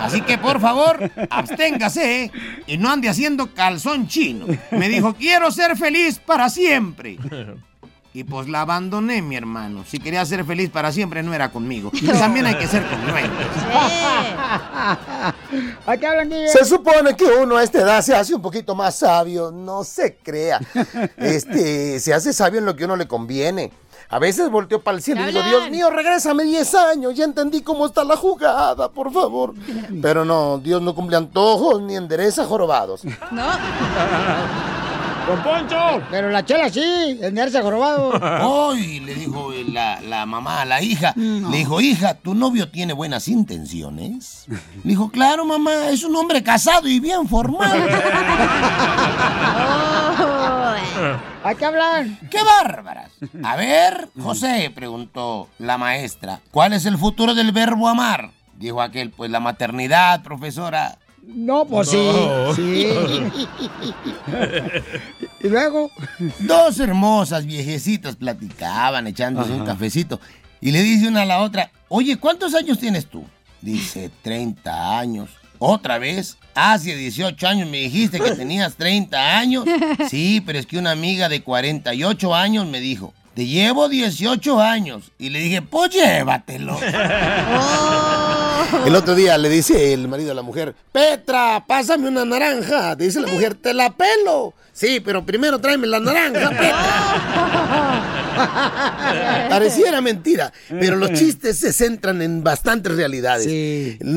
Así 0.00 0.20
que 0.22 0.38
por 0.38 0.60
favor, 0.60 1.10
absténgase 1.28 2.24
¿eh? 2.24 2.30
y 2.66 2.78
no 2.78 2.90
ande 2.90 3.08
haciendo 3.08 3.52
calzón 3.52 4.06
chino. 4.06 4.46
Me 4.70 4.88
dijo, 4.88 5.14
quiero 5.14 5.50
ser 5.50 5.76
feliz 5.76 6.20
para 6.20 6.48
siempre. 6.48 7.18
Y 8.16 8.24
pues 8.24 8.48
la 8.48 8.62
abandoné, 8.62 9.20
mi 9.20 9.36
hermano. 9.36 9.84
Si 9.86 9.98
quería 9.98 10.24
ser 10.24 10.42
feliz 10.46 10.70
para 10.70 10.90
siempre, 10.90 11.22
no 11.22 11.34
era 11.34 11.52
conmigo. 11.52 11.92
También 12.18 12.46
hay 12.46 12.54
que 12.54 12.66
ser 12.66 12.82
congruentes. 12.88 13.46
Se 16.50 16.64
supone 16.64 17.14
que 17.14 17.26
uno 17.26 17.58
a 17.58 17.62
esta 17.62 17.82
edad 17.82 18.00
se 18.00 18.14
hace 18.14 18.34
un 18.34 18.40
poquito 18.40 18.74
más 18.74 19.00
sabio, 19.00 19.50
no 19.50 19.84
se 19.84 20.16
crea. 20.16 20.60
Este, 21.18 22.00
se 22.00 22.14
hace 22.14 22.32
sabio 22.32 22.60
en 22.60 22.64
lo 22.64 22.74
que 22.74 22.86
uno 22.86 22.96
le 22.96 23.06
conviene. 23.06 23.70
A 24.08 24.18
veces 24.18 24.48
volteo 24.48 24.82
para 24.82 24.96
el 24.96 25.02
cielo 25.02 25.20
y 25.20 25.26
digo, 25.26 25.42
Dios 25.42 25.70
mío, 25.70 25.90
regrésame 25.90 26.44
10 26.44 26.74
años, 26.74 27.14
ya 27.14 27.24
entendí 27.24 27.60
cómo 27.60 27.84
está 27.84 28.02
la 28.02 28.16
jugada, 28.16 28.88
por 28.88 29.12
favor. 29.12 29.52
Pero 30.00 30.24
no, 30.24 30.56
Dios 30.56 30.80
no 30.80 30.94
cumple 30.94 31.18
antojos 31.18 31.82
ni 31.82 31.96
endereza 31.96 32.46
jorobados. 32.46 33.02
No. 33.30 33.44
¡Don 35.26 35.42
Poncho! 35.42 36.06
Pero 36.08 36.30
la 36.30 36.44
chela 36.44 36.70
sí, 36.70 37.18
el 37.20 37.34
nerce 37.34 37.60
jorobado. 37.60 38.10
Hoy 38.48 39.00
le 39.00 39.14
dijo 39.14 39.50
la, 39.68 40.00
la 40.00 40.24
mamá 40.24 40.62
a 40.62 40.64
la 40.64 40.80
hija, 40.80 41.12
le 41.16 41.56
dijo, 41.56 41.80
hija, 41.80 42.14
¿tu 42.14 42.34
novio 42.34 42.70
tiene 42.70 42.92
buenas 42.92 43.26
intenciones? 43.26 44.44
Le 44.48 44.90
dijo, 44.90 45.10
claro, 45.10 45.44
mamá, 45.44 45.88
es 45.90 46.04
un 46.04 46.14
hombre 46.14 46.44
casado 46.44 46.86
y 46.86 47.00
bien 47.00 47.28
formal. 47.28 47.88
¿A 51.44 51.54
qué 51.54 51.64
hablan? 51.64 52.18
¡Qué 52.30 52.38
bárbaras! 52.42 53.10
A 53.42 53.56
ver, 53.56 54.08
José, 54.20 54.70
preguntó 54.74 55.48
la 55.58 55.76
maestra, 55.76 56.40
¿cuál 56.50 56.72
es 56.72 56.86
el 56.86 56.98
futuro 56.98 57.34
del 57.34 57.52
verbo 57.52 57.88
amar? 57.88 58.30
Dijo 58.56 58.80
aquel, 58.80 59.10
pues 59.10 59.30
la 59.30 59.40
maternidad, 59.40 60.22
profesora. 60.22 60.98
No, 61.26 61.64
pues 61.66 61.92
No. 61.92 62.54
sí. 62.54 62.62
Sí. 62.62 62.86
y 65.40 65.48
luego. 65.48 65.90
Dos 66.40 66.78
hermosas 66.80 67.44
viejecitas 67.46 68.16
platicaban 68.16 69.06
echándose 69.06 69.52
un 69.52 69.64
cafecito. 69.64 70.20
Y 70.60 70.70
le 70.70 70.82
dice 70.82 71.08
una 71.08 71.22
a 71.22 71.26
la 71.26 71.40
otra, 71.40 71.70
oye, 71.88 72.16
¿cuántos 72.16 72.54
años 72.54 72.78
tienes 72.78 73.06
tú? 73.06 73.24
Dice, 73.60 74.10
30 74.22 74.98
años. 74.98 75.30
¿Otra 75.58 75.98
vez? 75.98 76.36
Hace 76.54 76.94
18 76.94 77.46
años 77.48 77.68
me 77.68 77.78
dijiste 77.78 78.20
que 78.20 78.32
tenías 78.32 78.74
30 78.76 79.38
años. 79.38 79.64
Sí, 80.08 80.42
pero 80.44 80.58
es 80.58 80.66
que 80.66 80.78
una 80.78 80.92
amiga 80.92 81.28
de 81.28 81.42
48 81.42 82.34
años 82.34 82.66
me 82.66 82.80
dijo, 82.80 83.12
te 83.34 83.46
llevo 83.46 83.88
18 83.88 84.60
años. 84.60 85.10
Y 85.18 85.30
le 85.30 85.40
dije, 85.40 85.62
pues 85.62 85.90
llévatelo. 85.90 86.78
El 88.86 88.94
otro 88.94 89.14
día 89.14 89.38
le 89.38 89.48
dice 89.48 89.92
el 89.92 90.08
marido 90.08 90.32
a 90.32 90.34
la 90.34 90.42
mujer, 90.42 90.74
Petra, 90.92 91.64
pásame 91.66 92.08
una 92.08 92.24
naranja. 92.24 92.96
Dice 92.96 93.20
la 93.20 93.28
mujer, 93.28 93.54
te 93.54 93.74
la 93.74 93.90
pelo. 93.90 94.54
Sí, 94.72 95.00
pero 95.00 95.24
primero 95.24 95.58
tráeme 95.58 95.86
la 95.86 96.00
naranja, 96.00 96.50
Petra. 96.50 98.16
Pareciera 99.48 100.00
mentira, 100.00 100.52
pero 100.68 100.96
los 100.96 101.12
chistes 101.12 101.56
se 101.56 101.72
centran 101.72 102.20
en 102.20 102.44
bastantes 102.44 102.94
realidades. 102.94 103.46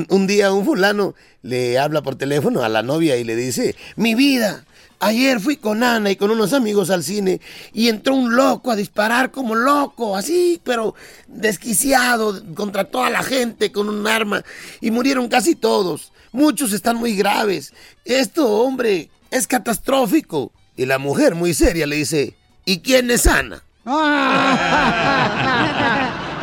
Un 0.10 0.28
día 0.28 0.52
un 0.52 0.66
fulano 0.66 1.16
le 1.42 1.80
habla 1.80 2.02
por 2.02 2.16
teléfono 2.16 2.64
a 2.64 2.70
la 2.70 2.84
novia 2.84 3.16
y 3.16 3.24
le 3.24 3.36
dice, 3.36 3.76
mi 3.96 4.16
vida, 4.16 4.66
Ayer 5.02 5.40
fui 5.40 5.56
con 5.56 5.82
Ana 5.82 6.12
y 6.12 6.18
con 6.18 6.30
unos 6.30 6.52
amigos 6.52 6.90
al 6.90 7.04
cine 7.04 7.40
y 7.72 7.88
entró 7.88 8.16
un 8.16 8.36
loco 8.36 8.70
a 8.70 8.76
disparar 8.76 9.32
como 9.32 9.56
loco, 9.56 10.18
así, 10.18 10.60
pero 10.66 10.94
desquiciado 11.28 12.44
contra 12.54 12.84
toda 12.84 13.10
la 13.10 13.24
gente 13.24 13.72
con 13.72 13.88
un 13.88 14.06
arma 14.08 14.44
y 14.82 14.92
murieron 14.92 15.30
casi 15.30 15.56
todos. 15.56 16.12
Muchos 16.34 16.74
están 16.74 16.98
muy 16.98 17.16
graves. 17.16 17.74
Esto, 18.04 18.46
hombre, 18.48 19.10
es 19.32 19.48
catastrófico. 19.48 20.52
Y 20.76 20.86
la 20.86 20.98
mujer 20.98 21.34
muy 21.34 21.54
seria 21.54 21.88
le 21.88 21.96
dice, 21.96 22.36
¿y 22.66 22.80
quién 22.80 23.10
es 23.10 23.26
Ana? 23.26 23.64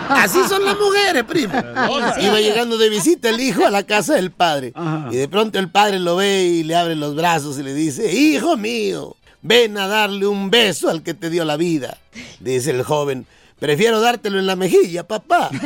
Así 0.09 0.39
son 0.49 0.65
las 0.65 0.77
mujeres, 0.79 1.25
primo. 1.25 1.55
Iba 2.21 2.41
llegando 2.41 2.79
de 2.79 2.89
visita 2.89 3.29
el 3.31 3.41
hijo 3.41 3.67
a 3.67 3.71
la 3.71 3.83
casa 3.85 4.15
del 4.15 4.31
padre. 4.31 4.73
Y 5.11 5.17
de 5.17 5.29
pronto 5.29 5.59
el 5.59 5.69
padre 5.71 5.99
lo 5.99 6.17
ve 6.17 6.45
y 6.45 6.63
le 6.63 6.77
abre 6.77 6.95
los 6.97 7.15
brazos 7.15 7.59
y 7.59 7.63
le 7.63 7.75
dice, 7.75 8.13
hijo 8.13 8.57
mío, 8.57 9.17
ven 9.43 9.79
a 9.79 9.87
darle 9.87 10.27
un 10.27 10.51
beso 10.51 10.89
al 10.89 11.03
que 11.03 11.15
te 11.15 11.31
dio 11.31 11.45
la 11.45 11.57
vida. 11.57 11.99
Dice 12.41 12.71
el 12.71 12.83
joven, 12.83 13.27
prefiero 13.59 14.01
dártelo 14.01 14.39
en 14.39 14.47
la 14.47 14.57
mejilla, 14.57 15.07
papá. 15.07 15.51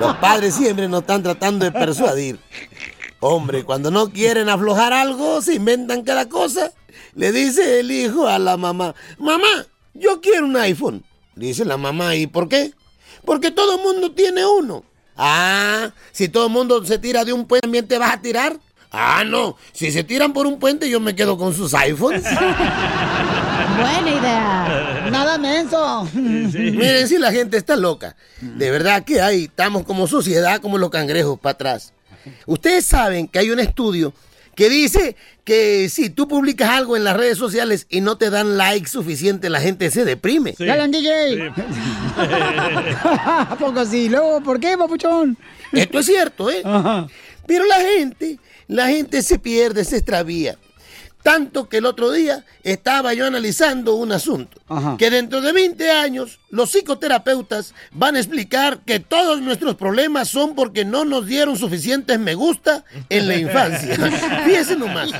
Los 0.00 0.16
padres 0.16 0.54
siempre 0.54 0.88
nos 0.88 1.00
están 1.00 1.22
tratando 1.22 1.64
de 1.64 1.72
persuadir. 1.72 2.38
Hombre, 3.20 3.64
cuando 3.64 3.90
no 3.90 4.10
quieren 4.10 4.50
aflojar 4.50 4.92
algo, 4.92 5.40
se 5.40 5.54
inventan 5.54 6.02
cada 6.02 6.28
cosa. 6.28 6.70
Le 7.14 7.32
dice 7.32 7.80
el 7.80 7.90
hijo 7.90 8.28
a 8.28 8.38
la 8.38 8.58
mamá, 8.58 8.94
mamá, 9.18 9.66
yo 9.94 10.20
quiero 10.20 10.44
un 10.46 10.56
iPhone. 10.56 11.02
Dice 11.36 11.64
la 11.64 11.76
mamá, 11.76 12.16
¿y 12.16 12.26
por 12.26 12.48
qué? 12.48 12.72
Porque 13.24 13.50
todo 13.50 13.76
el 13.76 13.82
mundo 13.82 14.12
tiene 14.12 14.44
uno. 14.44 14.82
Ah, 15.16 15.90
si 16.12 16.28
todo 16.28 16.46
el 16.46 16.52
mundo 16.52 16.84
se 16.84 16.98
tira 16.98 17.24
de 17.24 17.32
un 17.32 17.46
puente, 17.46 17.62
¿también 17.62 17.86
te 17.86 17.98
vas 17.98 18.14
a 18.14 18.20
tirar? 18.20 18.58
Ah, 18.90 19.24
no. 19.26 19.56
Si 19.72 19.92
se 19.92 20.02
tiran 20.04 20.32
por 20.32 20.46
un 20.46 20.58
puente, 20.58 20.88
yo 20.88 20.98
me 21.00 21.14
quedo 21.14 21.36
con 21.36 21.54
sus 21.54 21.74
iPhones. 21.74 22.22
Buena 23.76 24.10
idea. 24.10 25.08
Nada 25.10 25.36
menso. 25.36 26.08
Miren, 26.14 27.06
si 27.06 27.18
la 27.18 27.30
gente 27.30 27.58
está 27.58 27.76
loca. 27.76 28.16
De 28.40 28.70
verdad 28.70 29.04
que 29.04 29.20
hay, 29.20 29.44
estamos 29.44 29.84
como 29.84 30.06
sociedad, 30.06 30.60
como 30.60 30.78
los 30.78 30.90
cangrejos 30.90 31.38
para 31.38 31.52
atrás. 31.52 31.92
Ustedes 32.46 32.86
saben 32.86 33.28
que 33.28 33.38
hay 33.38 33.50
un 33.50 33.60
estudio 33.60 34.14
que 34.56 34.68
dice 34.70 35.14
que 35.44 35.88
si 35.90 36.10
tú 36.10 36.26
publicas 36.26 36.70
algo 36.70 36.96
en 36.96 37.04
las 37.04 37.16
redes 37.16 37.38
sociales 37.38 37.86
y 37.90 38.00
no 38.00 38.16
te 38.16 38.30
dan 38.30 38.56
like 38.56 38.88
suficiente, 38.88 39.50
la 39.50 39.60
gente 39.60 39.90
se 39.90 40.04
deprime. 40.04 40.54
Sí. 40.56 40.64
¡Dale, 40.64 40.88
DJ! 40.88 41.52
¿A 42.16 43.56
poco 43.56 43.80
así? 43.80 44.08
Luego, 44.08 44.40
¿por 44.40 44.58
qué, 44.58 44.76
papuchón? 44.76 45.36
Esto 45.72 45.98
es 46.00 46.06
cierto, 46.06 46.50
¿eh? 46.50 46.62
Pero 47.46 47.64
la 47.66 47.76
gente, 47.76 48.38
la 48.66 48.88
gente 48.88 49.22
se 49.22 49.38
pierde, 49.38 49.84
se 49.84 49.98
extravía. 49.98 50.56
Tanto 51.26 51.68
que 51.68 51.78
el 51.78 51.86
otro 51.86 52.12
día 52.12 52.44
estaba 52.62 53.12
yo 53.12 53.26
analizando 53.26 53.96
un 53.96 54.12
asunto. 54.12 54.60
Que 54.96 55.10
dentro 55.10 55.40
de 55.40 55.50
20 55.50 55.90
años 55.90 56.38
los 56.50 56.70
psicoterapeutas 56.70 57.74
van 57.90 58.14
a 58.14 58.20
explicar 58.20 58.78
que 58.86 59.00
todos 59.00 59.40
nuestros 59.40 59.74
problemas 59.74 60.28
son 60.28 60.54
porque 60.54 60.84
no 60.84 61.04
nos 61.04 61.26
dieron 61.26 61.58
suficientes 61.58 62.20
me 62.20 62.36
gusta 62.36 62.84
en 63.08 63.26
la 63.26 63.34
infancia. 63.34 63.96
Fíjese 64.46 64.76
nomás. 64.76 65.10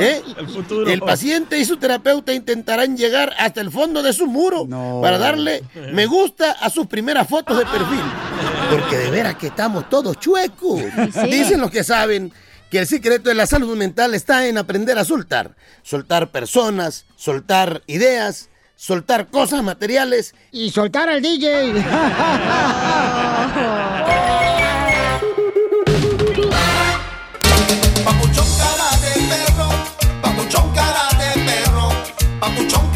¿eh? 0.00 0.20
El 0.36 0.48
futuro. 0.50 0.86
El 0.86 1.00
paciente 1.00 1.58
y 1.58 1.64
su 1.64 1.78
terapeuta 1.78 2.34
intentarán 2.34 2.98
llegar 2.98 3.32
hasta 3.38 3.62
el 3.62 3.70
fondo 3.70 4.02
de 4.02 4.12
su 4.12 4.26
muro 4.26 4.68
para 5.00 5.16
darle 5.16 5.64
me 5.94 6.04
gusta 6.04 6.52
a 6.52 6.68
sus 6.68 6.86
primeras 6.88 7.26
fotos 7.26 7.56
de 7.56 7.64
perfil. 7.64 8.04
Porque 8.70 8.98
de 8.98 9.10
veras 9.10 9.36
que 9.36 9.46
estamos 9.46 9.88
todos 9.88 10.20
chuecos. 10.20 10.82
Sí. 11.14 11.30
Dicen 11.30 11.58
los 11.58 11.70
que 11.70 11.84
saben 11.84 12.34
que 12.74 12.80
el 12.80 12.88
secreto 12.88 13.28
de 13.28 13.36
la 13.36 13.46
salud 13.46 13.76
mental 13.76 14.14
está 14.14 14.48
en 14.48 14.58
aprender 14.58 14.98
a 14.98 15.04
soltar. 15.04 15.54
Soltar 15.84 16.32
personas, 16.32 17.06
soltar 17.14 17.84
ideas, 17.86 18.48
soltar 18.74 19.28
cosas 19.28 19.62
materiales. 19.62 20.34
Y 20.50 20.72
soltar 20.72 21.08
al 21.08 21.22
DJ. 21.22 21.72
Papuchón 28.04 28.48
cara 28.58 28.90
de 29.04 29.20
perro, 29.28 29.68
papuchón 30.20 30.74
cara 30.74 31.08
de 31.16 31.44
perro, 31.44 31.88
papuchón 32.40 32.93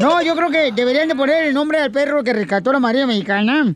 No, 0.00 0.20
yo 0.22 0.34
creo 0.34 0.50
que 0.50 0.72
deberían 0.72 1.08
de 1.08 1.14
poner 1.14 1.44
el 1.44 1.54
nombre 1.54 1.78
al 1.78 1.90
perro 1.90 2.22
que 2.24 2.32
rescató 2.32 2.72
la 2.72 2.80
Marina 2.80 3.06
Mexicana. 3.06 3.74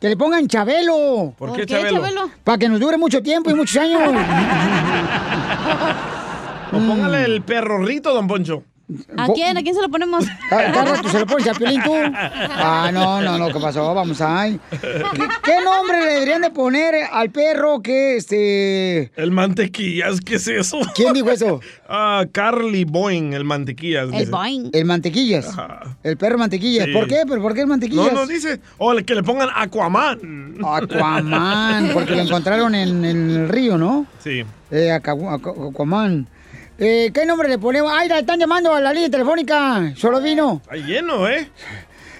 Que 0.00 0.08
le 0.08 0.16
pongan 0.16 0.46
Chabelo. 0.46 1.34
¿Por 1.36 1.52
qué 1.52 1.58
¿Por 1.58 1.66
qué 1.66 1.66
Chabelo? 1.66 2.00
Chabelo? 2.00 2.30
Para 2.42 2.58
que 2.58 2.68
nos 2.68 2.80
dure 2.80 2.98
mucho 2.98 3.22
tiempo 3.22 3.50
y 3.50 3.54
muchos 3.54 3.76
años. 3.76 4.02
O 6.72 6.76
póngale 6.78 7.24
el 7.24 7.42
perrorrito, 7.42 8.12
don 8.12 8.26
Poncho. 8.26 8.64
¿A 9.16 9.28
quién? 9.32 9.56
¿A 9.56 9.62
quién 9.62 9.74
se 9.74 9.80
lo 9.80 9.88
ponemos? 9.88 10.26
Cada 10.50 10.84
rato 10.84 11.08
se 11.08 11.18
lo 11.20 11.26
pones 11.26 11.46
a 11.48 11.54
Piolín 11.54 11.82
tú. 11.82 11.90
Ah, 12.14 12.90
no, 12.92 13.22
no, 13.22 13.38
no, 13.38 13.48
¿qué 13.48 13.58
pasó? 13.58 13.94
Vamos 13.94 14.20
ahí. 14.20 14.60
¿Qué, 14.70 14.78
qué 15.42 15.64
nombre 15.64 16.00
le 16.04 16.12
deberían 16.12 16.42
de 16.42 16.50
poner 16.50 16.94
al 17.10 17.30
perro 17.30 17.80
que 17.80 18.16
este. 18.16 19.10
El 19.16 19.30
mantequillas, 19.30 20.20
¿qué 20.20 20.34
es 20.34 20.46
eso? 20.48 20.80
¿Quién 20.94 21.14
dijo 21.14 21.30
eso? 21.30 21.60
Ah, 21.96 22.24
Carly 22.32 22.84
Boeing, 22.84 23.34
el 23.34 23.44
mantequillas. 23.44 24.10
dice. 24.10 24.30
El 24.72 24.84
mantequillas. 24.86 25.54
El 26.02 26.16
perro 26.16 26.38
mantequillas. 26.38 26.86
Sí. 26.86 26.92
¿Por 26.92 27.06
qué? 27.06 27.22
¿Pero 27.28 27.40
por 27.42 27.54
qué 27.54 27.60
el 27.60 27.66
mantequillas? 27.66 28.12
No, 28.12 28.20
no 28.22 28.26
dice. 28.26 28.58
O 28.78 28.92
el 28.92 29.04
que 29.04 29.14
le 29.14 29.22
pongan 29.22 29.48
Aquaman. 29.54 30.56
Aquaman, 30.64 31.90
porque 31.92 32.12
lo 32.16 32.22
encontraron 32.22 32.74
en, 32.74 33.04
en 33.04 33.30
el 33.30 33.48
río, 33.48 33.76
¿no? 33.78 34.06
Sí. 34.18 34.44
Eh, 34.70 34.90
Aqua- 34.92 35.34
Aqua- 35.34 35.68
Aquaman. 35.70 36.26
Eh, 36.78 37.10
¿Qué 37.14 37.24
nombre 37.24 37.48
le 37.48 37.58
ponemos? 37.58 37.92
¡Ay, 37.94 38.08
la 38.08 38.18
están 38.18 38.38
llamando 38.40 38.72
a 38.72 38.80
la 38.80 38.92
línea 38.92 39.08
telefónica! 39.10 39.92
Solo 39.96 40.20
vino. 40.20 40.60
Está 40.64 40.74
lleno, 40.76 41.28
¿eh? 41.28 41.48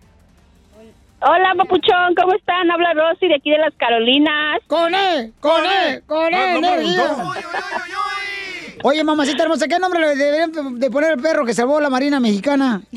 Hola, 1.23 1.53
papuchón, 1.55 2.15
¿cómo 2.15 2.33
están? 2.33 2.71
Habla 2.71 2.93
Rosy 2.95 3.27
de 3.27 3.35
aquí 3.35 3.51
de 3.51 3.59
las 3.59 3.75
Carolinas. 3.75 4.59
¡Con 4.65 4.93
E! 4.95 5.31
¡Con 5.39 5.63
E! 5.65 6.01
¡Con 6.07 6.33
E! 6.33 6.59
Oye, 8.83 9.03
mamacita 9.03 9.43
hermosa, 9.43 9.67
¿qué 9.67 9.77
nombre 9.77 9.99
le 9.99 10.15
deberían 10.15 10.79
de 10.79 10.89
poner 10.89 11.11
al 11.11 11.21
perro 11.21 11.45
que 11.45 11.53
salvó 11.53 11.79
la 11.79 11.91
Marina 11.91 12.19
Mexicana? 12.19 12.81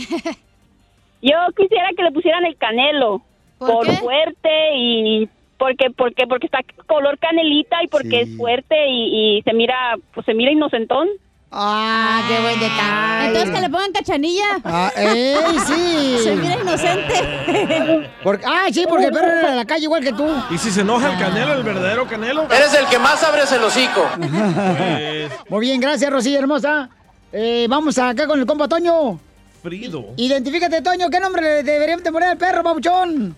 Yo 1.21 1.37
quisiera 1.55 1.91
que 1.95 2.03
le 2.03 2.13
pusieran 2.13 2.47
el 2.47 2.57
canelo. 2.57 3.23
¿Por 3.59 3.85
qué? 3.87 3.93
fuerte 3.93 4.51
y 4.75 5.29
porque 5.59 5.91
porque 5.91 6.27
porque 6.27 6.47
está 6.47 6.61
color 6.87 7.19
canelita 7.19 7.83
y 7.83 7.89
porque 7.89 8.23
es 8.23 8.37
fuerte 8.37 8.89
y, 8.89 9.37
y 9.39 9.43
se 9.43 9.53
mira 9.53 9.97
pues 10.15 10.25
se 10.25 10.33
mira 10.33 10.51
inocentón. 10.51 11.09
Ah, 11.57 12.21
qué 12.29 12.41
buen 12.41 12.59
detalle. 12.59 13.27
Entonces 13.29 13.51
que 13.55 13.61
le 13.61 13.71
pongan 13.71 13.93
cachanilla. 13.93 14.45
Ah, 14.65 14.91
¡Ey, 14.97 15.37
sí! 15.67 16.19
Se 16.25 16.35
mira 16.35 16.61
inocente. 16.61 18.11
Porque, 18.25 18.45
ah, 18.45 18.67
sí, 18.73 18.85
porque 18.89 19.07
el 19.07 19.13
perro 19.13 19.27
era 19.27 19.51
de 19.51 19.57
la 19.57 19.65
calle 19.65 19.85
igual 19.85 20.03
que 20.03 20.13
tú. 20.13 20.27
¿Y 20.51 20.59
si 20.59 20.73
se 20.73 20.81
enoja 20.81 21.13
el 21.13 21.19
canelo, 21.19 21.53
el 21.53 21.63
verdadero 21.63 22.07
canelo? 22.09 22.43
Eres 22.45 22.75
el 22.75 22.87
que 22.89 22.99
más 22.99 23.23
abres 23.23 23.53
el 23.53 23.63
hocico. 23.63 24.05
Pues, 24.19 25.31
Muy 25.49 25.61
bien, 25.67 25.81
gracias, 25.81 26.11
Rosilla 26.11 26.41
hermosa. 26.41 26.89
Eh, 27.33 27.67
vamos 27.69 27.99
acá 27.99 28.27
con 28.27 28.41
el 28.41 28.47
compa 28.47 28.67
Toño. 28.67 29.21
Frido. 29.63 30.07
Identifícate, 30.17 30.83
Toño, 30.83 31.09
¿qué 31.09 31.21
nombre 31.21 31.41
le 31.43 31.63
deberían 31.63 32.03
de 32.03 32.11
poner 32.11 32.31
al 32.31 32.37
perro, 32.37 32.65
babuchón? 32.65 33.37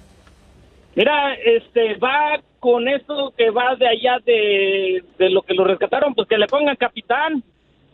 Mira, 0.94 1.35
este, 1.35 1.96
va 1.96 2.40
con 2.61 2.88
esto 2.88 3.33
que 3.37 3.50
va 3.50 3.76
de 3.76 3.87
allá 3.87 4.18
de, 4.24 5.05
de 5.18 5.31
lo 5.31 5.42
que 5.42 5.52
lo 5.52 5.64
rescataron, 5.64 6.14
pues 6.14 6.26
que 6.26 6.38
le 6.38 6.46
pongan 6.46 6.76
capitán, 6.76 7.44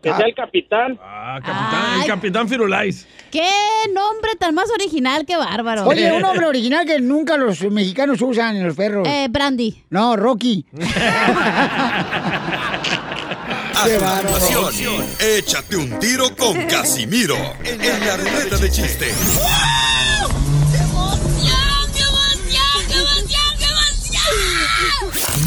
que 0.02 0.10
Ah. 0.10 0.16
sea 0.16 0.26
el 0.26 0.34
capitán. 0.34 0.98
Ah, 1.02 1.38
capitán, 1.42 2.00
el 2.00 2.06
capitán 2.06 2.48
Firulais. 2.48 3.06
¡Qué 3.30 3.48
nombre 3.94 4.34
tan 4.38 4.54
más 4.54 4.68
original, 4.70 5.24
qué 5.26 5.36
bárbaro! 5.36 5.86
Oye, 5.86 6.10
un 6.12 6.20
nombre 6.22 6.44
original 6.46 6.84
que 6.84 7.00
nunca 7.00 7.36
los 7.36 7.62
mexicanos 7.62 8.20
usan 8.20 8.56
en 8.56 8.66
los 8.66 8.74
perros. 8.76 9.06
Eh, 9.08 9.28
Brandy. 9.30 9.82
No, 9.90 10.16
Rocky. 10.16 10.66
A 13.74 14.22
continuación, 14.22 15.04
échate 15.18 15.76
un 15.76 15.98
tiro 15.98 16.34
con 16.36 16.54
Casimiro 16.66 17.36
en 17.64 18.06
la 18.06 18.16
ruleta 18.16 18.56
de 18.56 18.70
chiste. 18.70 19.06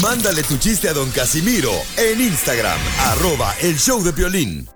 Mándale 0.02 0.42
tu 0.42 0.58
chiste 0.58 0.88
a 0.88 0.92
don 0.92 1.10
Casimiro 1.10 1.72
en 1.96 2.20
Instagram, 2.20 2.78
arroba 2.98 3.54
el 3.62 3.78
show 3.78 4.02
de 4.02 4.12
violín. 4.12 4.75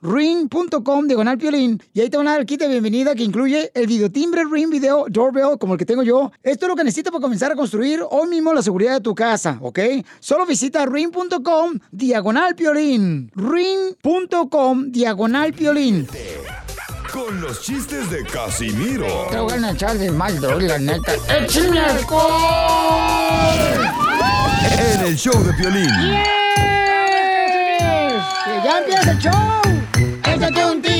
Ring.com 0.00 1.08
diagonal 1.08 1.38
piolín 1.38 1.82
y 1.92 2.00
ahí 2.00 2.08
te 2.08 2.16
van 2.16 2.28
a 2.28 2.32
dar 2.32 2.40
el 2.40 2.46
kit 2.46 2.60
de 2.60 2.68
bienvenida 2.68 3.16
que 3.16 3.24
incluye 3.24 3.72
el 3.74 3.88
videotimbre 3.88 4.44
Ring 4.44 4.70
Video 4.70 5.06
Doorbell 5.08 5.58
como 5.58 5.74
el 5.74 5.78
que 5.78 5.84
tengo 5.84 6.04
yo. 6.04 6.30
Esto 6.42 6.66
es 6.66 6.68
lo 6.68 6.76
que 6.76 6.84
necesitas 6.84 7.10
para 7.10 7.22
comenzar 7.22 7.50
a 7.50 7.56
construir 7.56 8.00
hoy 8.08 8.28
mismo 8.28 8.54
la 8.54 8.62
seguridad 8.62 8.94
de 8.94 9.00
tu 9.00 9.14
casa, 9.14 9.58
¿ok? 9.60 9.80
Solo 10.20 10.46
visita 10.46 10.86
ring.com 10.86 11.78
diagonal 11.90 12.54
piolín. 12.54 13.32
Ring.com 13.34 14.92
diagonal 14.92 15.52
piolín. 15.52 16.06
Con 17.12 17.40
los 17.40 17.62
chistes 17.62 18.08
de 18.10 18.22
Casimiro. 18.24 19.26
Te 19.30 19.40
voy 19.40 19.52
a 19.52 19.70
echar 19.72 19.98
de 19.98 20.12
mal, 20.12 20.40
la 20.40 20.78
neta. 20.78 21.12
¡Échame 21.40 21.80
alcohol! 21.80 22.28
En 24.78 25.00
el 25.06 25.16
show 25.16 25.42
de 25.42 25.52
violín. 25.52 25.90
¡Que 28.44 28.60
ya 28.64 28.78
empieza 28.78 29.10
el 29.10 29.18
show! 29.18 29.67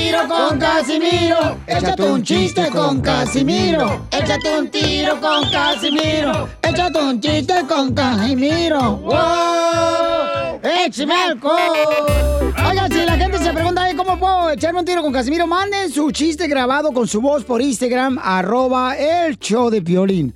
Tiro 0.09 0.27
con 0.27 0.57
Casimiro. 0.57 1.57
Échate 1.67 2.01
un 2.01 2.23
chiste 2.23 2.67
con 2.71 2.99
Casimiro. 2.99 4.07
Échate 4.09 4.57
un 4.57 4.67
tiro 4.71 5.21
con 5.21 5.47
Casimiro. 5.51 6.49
Échate 6.63 6.99
un 6.99 7.21
chiste 7.21 7.53
con 7.67 7.93
Casimiro. 7.93 8.95
¡Wow! 8.95 10.61
¡Échame 10.63 11.13
alcohol! 11.13 11.59
Oigan, 12.67 12.91
si 12.91 13.05
la 13.05 13.17
gente 13.17 13.37
se 13.37 13.53
pregunta 13.53 13.83
"Ay, 13.83 13.95
cómo 13.95 14.17
puedo 14.17 14.49
echarme 14.49 14.79
un 14.79 14.85
tiro 14.85 15.03
con 15.03 15.13
Casimiro, 15.13 15.45
manden 15.45 15.91
su 15.91 16.09
chiste 16.09 16.47
grabado 16.47 16.91
con 16.91 17.07
su 17.07 17.21
voz 17.21 17.43
por 17.43 17.61
Instagram, 17.61 18.17
arroba 18.19 18.97
el 18.97 19.37
show 19.37 19.69
de 19.69 19.79
violín. 19.79 20.33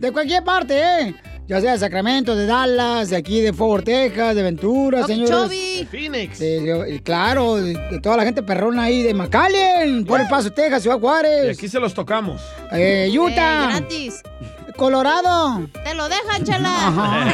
De 0.00 0.12
cualquier 0.12 0.44
parte, 0.44 0.78
¿eh? 1.00 1.14
Ya 1.48 1.60
sea 1.60 1.72
de 1.72 1.78
Sacramento, 1.78 2.34
de 2.34 2.44
Dallas, 2.46 3.10
de 3.10 3.16
aquí 3.16 3.40
de 3.40 3.52
Fort 3.52 3.70
Worth, 3.70 3.84
Texas, 3.84 4.34
de 4.34 4.42
Ventura, 4.42 5.06
señores. 5.06 5.48
De 5.48 5.86
Phoenix. 5.88 6.38
De- 6.40 6.60
de- 6.60 7.02
claro, 7.04 7.54
de, 7.56 7.74
de 7.74 8.00
toda 8.00 8.16
la 8.16 8.24
gente 8.24 8.42
perrona 8.42 8.82
ahí 8.84 9.02
de 9.02 9.14
McAllen, 9.14 10.04
por 10.04 10.20
el 10.20 10.26
Paso, 10.26 10.50
Texas, 10.50 10.82
Ciudad 10.82 10.96
Y 10.96 11.00
Juárez, 11.00 11.56
aquí 11.56 11.68
se 11.68 11.78
los 11.78 11.94
tocamos. 11.94 12.42
eh, 12.72 13.08
Utah, 13.16 13.66
Eh, 13.66 13.78
gratis. 13.78 14.22
Colorado, 14.76 15.68
Te 15.84 15.94
lo 15.94 16.08
dejan, 16.08 16.44
chala. 16.44 17.24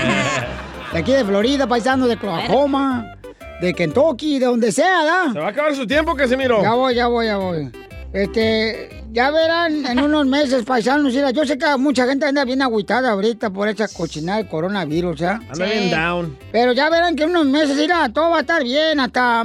de 0.92 0.98
aquí 0.98 1.12
de 1.12 1.24
Florida, 1.24 1.66
paisano, 1.66 2.06
de 2.06 2.14
Oklahoma, 2.16 3.14
de 3.62 3.72
Kentucky, 3.72 4.38
de 4.38 4.44
donde 4.46 4.72
sea, 4.72 5.04
¿da? 5.04 5.32
Se 5.32 5.38
va 5.38 5.46
a 5.46 5.50
acabar 5.50 5.74
su 5.74 5.86
tiempo, 5.86 6.14
Casimiro. 6.14 6.60
Ya 6.62 6.74
voy, 6.74 6.94
ya 6.94 7.06
voy, 7.06 7.26
ya 7.26 7.36
voy. 7.38 7.70
Este, 8.12 9.04
ya 9.10 9.30
verán 9.30 9.86
en 9.86 9.98
unos 9.98 10.26
meses, 10.26 10.64
paisanos, 10.64 11.14
mira, 11.14 11.30
yo 11.30 11.46
sé 11.46 11.56
que 11.56 11.76
mucha 11.78 12.06
gente 12.06 12.26
anda 12.26 12.44
bien 12.44 12.60
agüitada 12.60 13.10
ahorita 13.10 13.48
por 13.50 13.68
esa 13.68 13.88
cochinada 13.88 14.36
del 14.38 14.48
coronavirus, 14.48 15.18
¿ya? 15.18 15.40
Anda 15.50 15.64
bien 15.64 15.90
down. 15.90 16.38
Pero 16.52 16.72
ya 16.72 16.90
verán 16.90 17.16
que 17.16 17.22
en 17.22 17.30
unos 17.30 17.46
meses, 17.46 17.76
mira, 17.76 18.10
todo 18.10 18.30
va 18.30 18.38
a 18.38 18.40
estar 18.40 18.62
bien, 18.62 19.00
hasta, 19.00 19.44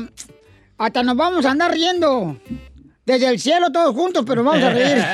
hasta 0.78 1.04
nos 1.04 1.16
vamos 1.16 1.46
a 1.46 1.52
andar 1.52 1.72
riendo. 1.72 2.38
Desde 3.06 3.30
el 3.30 3.40
cielo 3.40 3.72
todos 3.72 3.96
juntos, 3.96 4.26
pero 4.28 4.44
vamos 4.44 4.62
a 4.62 4.70
reír. 4.70 4.98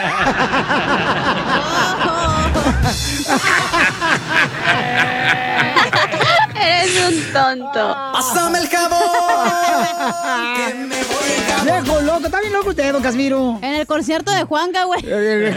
Eres 6.60 7.08
un 7.08 7.34
tonto. 7.34 7.96
Pásame 8.14 8.60
el 8.60 8.68
jabón. 8.68 9.00
que 10.56 10.74
me 10.74 11.04
voy 11.04 11.23
Viejo 11.64 12.02
loco, 12.02 12.26
está 12.26 12.40
bien 12.42 12.54
loco 12.54 12.70
usted, 12.70 12.92
don 12.92 13.02
Casimiro. 13.02 13.58
En 13.62 13.76
el 13.76 13.88
concierto 13.88 14.32
de 14.32 14.44
Juanga, 14.44 14.84
güey. 14.86 15.02
Eh, 15.06 15.56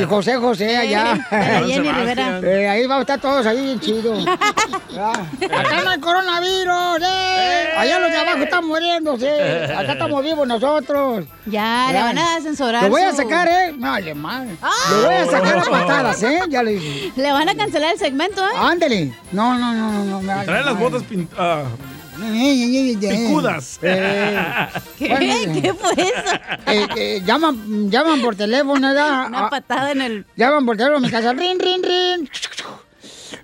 Y 0.00 0.04
José 0.04 0.36
José 0.36 0.76
allá. 0.76 1.14
Sí, 1.14 1.36
de 1.36 1.38
la 1.60 1.66
Jenny 1.66 1.92
Rivera. 1.92 2.40
Eh, 2.42 2.68
ahí 2.68 2.82
vamos 2.86 2.98
a 2.98 3.14
estar 3.14 3.20
todos 3.20 3.46
ahí 3.46 3.62
bien 3.62 3.80
chidos. 3.80 4.24
Ah, 5.00 5.12
Acá 5.12 5.82
no 5.84 5.90
hay 5.90 6.00
coronavirus, 6.00 6.98
eh. 7.02 7.68
Allá 7.76 8.00
los 8.00 8.10
de 8.10 8.16
abajo 8.16 8.38
están 8.42 8.66
muriéndose. 8.66 9.30
Acá 9.76 9.92
estamos 9.92 10.24
vivos 10.24 10.48
nosotros. 10.48 11.24
Ya, 11.46 11.88
le 11.92 12.00
van 12.02 12.18
a 12.18 12.40
censurar 12.40 12.82
Lo 12.82 12.88
voy 12.90 13.02
a 13.02 13.12
sacar, 13.14 13.46
eh. 13.46 13.74
Vale, 13.76 14.12
madre. 14.14 14.56
Lo 14.90 15.02
voy 15.04 15.14
a 15.14 15.26
sacar 15.26 15.58
a 15.58 15.62
patadas, 15.70 16.20
eh. 16.24 16.40
Ya 16.48 16.64
le 16.64 16.72
dije. 16.72 17.12
Le 17.14 17.30
van 17.30 17.48
a 17.48 17.54
cancelar 17.54 17.92
el 17.92 17.98
segmento, 17.98 18.42
¿eh? 18.44 18.50
Ándele. 18.56 19.12
No, 19.30 19.56
no, 19.56 19.72
no, 19.72 20.04
no. 20.04 20.20
no 20.22 20.44
Trae 20.44 20.64
las 20.64 20.76
botas 20.76 21.02
pin- 21.04 21.28
ah, 21.38 21.62
Picudas. 22.18 23.78
picudas. 23.80 24.82
¿Qué? 24.98 25.60
¿Qué 25.62 25.74
fue 25.74 25.92
eso? 25.92 26.34
Eh, 26.66 26.86
eh, 26.96 27.22
llaman, 27.24 27.90
llaman 27.90 28.20
por 28.20 28.34
teléfono, 28.34 28.88
¿verdad? 28.88 29.28
Una 29.28 29.48
patada 29.48 29.92
en 29.92 30.02
el... 30.02 30.26
Llaman 30.36 30.66
por 30.66 30.76
teléfono 30.76 30.98
a 30.98 31.00
mi 31.00 31.10
casa. 31.10 31.32
Rin, 31.32 31.58
rin, 31.58 31.82
rin. 31.82 32.28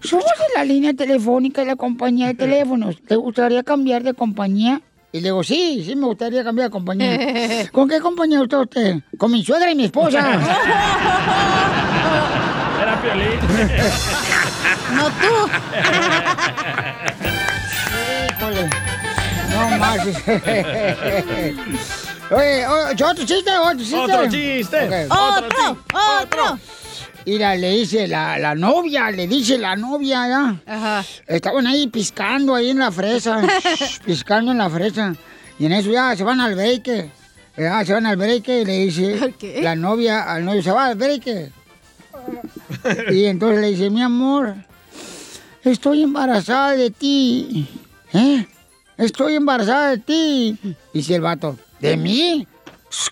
Somos 0.03 0.25
de 0.25 0.55
la 0.57 0.65
línea 0.65 0.93
telefónica 0.95 1.61
de 1.63 1.69
la 1.69 1.77
compañía 1.77 2.27
de 2.29 2.35
teléfonos. 2.35 2.97
¿Te 3.03 3.17
gustaría 3.17 3.63
cambiar 3.63 4.03
de 4.03 4.15
compañía? 4.15 4.81
Y 5.13 5.21
le 5.21 5.29
digo, 5.29 5.45
sí, 5.45 5.85
sí 5.87 5.95
me 5.95 6.07
gustaría 6.07 6.43
cambiar 6.43 6.69
de 6.69 6.73
compañía. 6.73 7.69
¿Con 7.73 7.89
qué 7.89 8.01
compañía 8.01 8.43
está 8.43 8.61
usted? 8.61 8.97
Con 9.17 9.31
mi 9.31 9.45
suegra 9.45 9.71
y 9.71 9.77
mi 9.77 9.85
esposa. 9.85 10.41
Era 12.83 13.01
Piolín. 13.01 13.39
No 14.95 15.07
tú. 15.07 15.51
Más. 19.79 19.99
Oye, 22.31 22.67
oye, 22.67 23.05
¿otro 23.05 23.25
chiste? 23.25 23.51
¿Otro 23.59 23.79
chiste? 23.79 23.97
Otro 23.97 24.31
chiste. 24.31 25.07
Otro, 25.11 25.79
otro. 26.23 26.59
Mira, 27.27 27.55
le 27.55 27.71
dice 27.71 28.09
la, 28.09 28.39
la 28.39 28.55
novia, 28.55 29.11
le 29.11 29.27
dice 29.27 29.59
la 29.59 29.77
novia, 29.77 30.29
¿ya? 30.29 30.57
Ajá. 30.67 31.05
Estaban 31.27 31.67
ahí 31.67 31.87
piscando 31.89 32.55
ahí 32.55 32.71
en 32.71 32.79
la 32.79 32.91
fresa, 32.91 33.43
piscando 34.07 34.53
en 34.53 34.59
la 34.59 34.71
fresa. 34.71 35.15
Y 35.59 35.67
en 35.67 35.73
eso 35.73 35.91
ya 35.91 36.17
se 36.17 36.25
van 36.25 36.41
al 36.41 36.55
break. 36.55 37.11
Ya 37.57 37.85
se 37.85 37.93
van 37.93 38.07
al 38.07 38.17
break 38.17 38.49
y 38.49 38.65
le 38.65 38.79
dice 38.87 39.35
la 39.63 39.77
novia 39.77 40.23
al 40.23 40.45
novio, 40.45 40.63
se 40.63 40.71
va 40.73 40.87
al 40.87 40.97
break. 40.97 41.53
Y 43.11 43.25
entonces 43.27 43.61
le 43.61 43.71
dice, 43.71 43.91
mi 43.91 44.03
amor, 44.03 44.55
estoy 45.63 46.03
embarazada 46.03 46.73
de 46.73 46.91
ti. 46.91 47.69
¿Eh? 48.13 48.47
Estoy 48.97 49.37
embarazada 49.37 49.91
de 49.91 49.99
ti. 49.99 50.57
Dice 50.93 51.17
el 51.17 51.21
vato, 51.21 51.59
¿de 51.81 51.97
mí? 51.97 52.47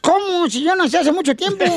¿Cómo? 0.00 0.48
Si 0.48 0.62
yo 0.62 0.76
nací 0.76 0.96
hace 0.96 1.10
mucho 1.12 1.34
tiempo. 1.34 1.64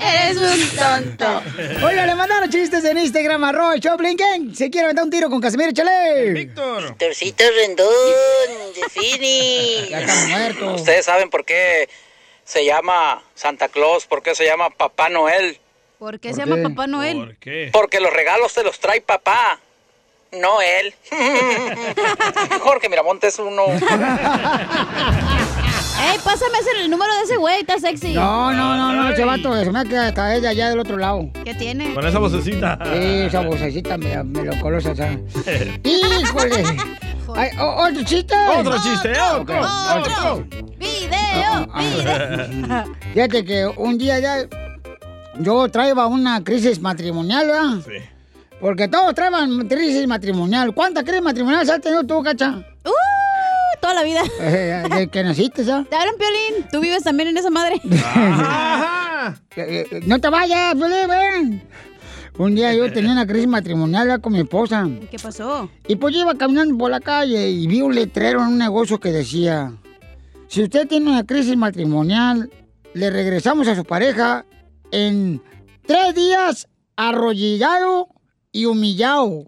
Eres 0.00 0.36
un 0.36 0.76
tonto. 0.76 1.42
Oiga, 1.84 2.06
le 2.06 2.14
mandaron 2.14 2.50
chistes 2.50 2.84
en 2.84 2.98
Instagram, 2.98 3.42
arroba 3.44 3.74
el 3.74 3.80
Choplin 3.80 4.16
Gang. 4.16 4.54
Se 4.54 4.70
quiere 4.70 4.86
aventar 4.86 5.04
un 5.04 5.10
tiro 5.10 5.30
con 5.30 5.40
Casimiro, 5.40 5.72
chale. 5.72 6.32
Víctor. 6.32 6.96
Torcito 6.98 7.44
Rendón, 7.56 7.86
de 8.74 8.88
Fini. 8.90 9.88
Ya 9.88 10.00
está 10.00 10.26
muerto. 10.28 10.74
Ustedes 10.74 11.04
saben 11.06 11.30
por 11.30 11.44
qué 11.44 11.88
se 12.44 12.64
llama 12.64 13.22
Santa 13.34 13.68
Claus, 13.68 14.06
por 14.06 14.22
qué 14.22 14.34
se 14.34 14.44
llama 14.44 14.70
Papá 14.70 15.08
Noel. 15.08 15.58
¿Por 16.02 16.18
qué 16.18 16.34
se 16.34 16.40
llama 16.44 16.56
Papá 16.68 16.88
Noel? 16.88 17.38
Porque 17.72 18.00
los 18.00 18.12
regalos 18.12 18.52
te 18.52 18.64
los 18.64 18.80
trae 18.80 19.00
papá, 19.02 19.60
no 20.32 20.60
él. 20.60 20.92
Jorge 22.60 22.88
Miramontes 22.88 23.38
uno. 23.38 23.62
Ey, 26.02 26.18
pásame 26.24 26.58
ese- 26.58 26.80
el 26.80 26.90
número 26.90 27.14
de 27.18 27.22
ese 27.22 27.36
güey, 27.36 27.60
está 27.60 27.78
sexy. 27.78 28.14
No, 28.14 28.52
no, 28.52 28.76
no, 28.76 28.92
no, 28.94 29.10
ese 29.10 29.24
vato 29.24 29.54
se 29.62 29.70
me 29.70 29.84
queda 29.84 30.08
hasta 30.08 30.34
ella 30.34 30.48
allá 30.50 30.70
del 30.70 30.80
otro 30.80 30.96
lado. 30.96 31.28
¿Qué 31.44 31.54
tiene? 31.54 31.94
Con 31.94 32.04
esa 32.04 32.18
vocecita. 32.18 32.76
Sí, 32.84 33.20
esa 33.28 33.42
vocecita 33.42 33.96
me, 33.96 34.24
me 34.24 34.42
lo 34.42 34.60
colosa, 34.60 34.96
¿sabes? 34.96 35.20
¡Híjole! 35.84 36.64
Ay, 37.36 37.50
o- 37.60 37.84
¿Otro 37.86 38.02
chiste? 38.02 38.34
Otro 38.58 38.76
chiste, 38.82 39.12
otro, 39.20 39.60
otro. 39.60 40.44
Video, 40.76 41.68
Ah, 41.72 42.84
Fíjate 43.14 43.44
que 43.44 43.66
un 43.76 43.96
día 43.96 44.18
ya 44.18 44.38
yo 45.40 45.68
traía 45.68 45.94
una 46.06 46.42
crisis 46.44 46.80
matrimonial, 46.80 47.46
¿verdad? 47.46 47.78
Sí. 47.84 48.08
Porque 48.60 48.86
todos 48.88 49.14
traen 49.14 49.68
crisis 49.68 50.06
matrimonial. 50.06 50.74
¿Cuántas 50.74 51.04
crisis 51.04 51.22
matrimoniales 51.22 51.68
has 51.68 51.80
tenido 51.80 52.04
tú, 52.04 52.22
cacha? 52.22 52.64
¡Uh! 52.84 52.90
Toda 53.80 53.94
la 53.94 54.02
vida. 54.04 54.22
Eh, 54.40 54.84
de 54.94 55.08
que 55.08 55.24
naciste, 55.24 55.64
¿sabes? 55.64 55.88
Te 55.90 55.96
hablan, 55.96 56.14
Piolín. 56.16 56.68
Tú 56.70 56.80
vives 56.80 57.02
también 57.02 57.30
en 57.30 57.38
esa 57.38 57.50
madre. 57.50 57.80
Eh, 59.56 59.86
eh, 59.90 60.00
No 60.06 60.18
te 60.18 60.28
vayas, 60.28 60.74
Piolín, 60.74 61.08
ven. 61.08 61.62
Un 62.38 62.54
día 62.54 62.74
yo 62.74 62.92
tenía 62.92 63.12
una 63.12 63.26
crisis 63.26 63.46
matrimonial 63.46 64.06
¿verdad? 64.08 64.20
con 64.20 64.32
mi 64.32 64.40
esposa. 64.40 64.88
¿Qué 65.10 65.18
pasó? 65.18 65.70
Y 65.86 65.96
pues 65.96 66.14
yo 66.14 66.22
iba 66.22 66.34
caminando 66.34 66.76
por 66.76 66.90
la 66.90 66.98
calle 67.00 67.50
y 67.50 67.66
vi 67.66 67.82
un 67.82 67.94
letrero 67.94 68.40
en 68.40 68.48
un 68.48 68.58
negocio 68.58 68.98
que 68.98 69.12
decía, 69.12 69.72
si 70.48 70.62
usted 70.62 70.88
tiene 70.88 71.10
una 71.10 71.24
crisis 71.24 71.56
matrimonial, 71.56 72.50
le 72.94 73.10
regresamos 73.10 73.68
a 73.68 73.74
su 73.76 73.84
pareja 73.84 74.44
en 74.92 75.42
tres 75.86 76.14
días 76.14 76.68
arrollado 76.96 78.08
y 78.52 78.66
humillado. 78.66 79.46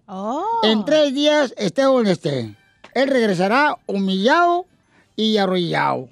En 0.63 0.83
tres 0.83 1.13
días 1.13 1.53
esté 1.57 1.83
donde 1.83 2.11
esté. 2.11 2.55
Él 2.93 3.07
regresará 3.07 3.77
humillado 3.85 4.65
y 5.15 5.37
arrollado. 5.37 6.09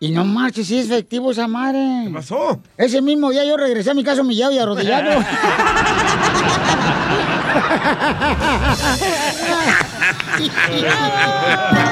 Y 0.00 0.10
no 0.10 0.24
marches, 0.24 0.66
si 0.66 0.78
es 0.78 0.86
efectivo 0.86 1.30
esa 1.30 1.46
madre. 1.46 1.78
¿Qué 2.04 2.10
pasó? 2.12 2.60
Ese 2.76 3.00
mismo 3.00 3.30
día 3.30 3.44
yo 3.44 3.56
regresé 3.56 3.92
a 3.92 3.94
mi 3.94 4.02
casa 4.02 4.22
humillado 4.22 4.52
y 4.52 4.58
arrodillado. 4.58 5.10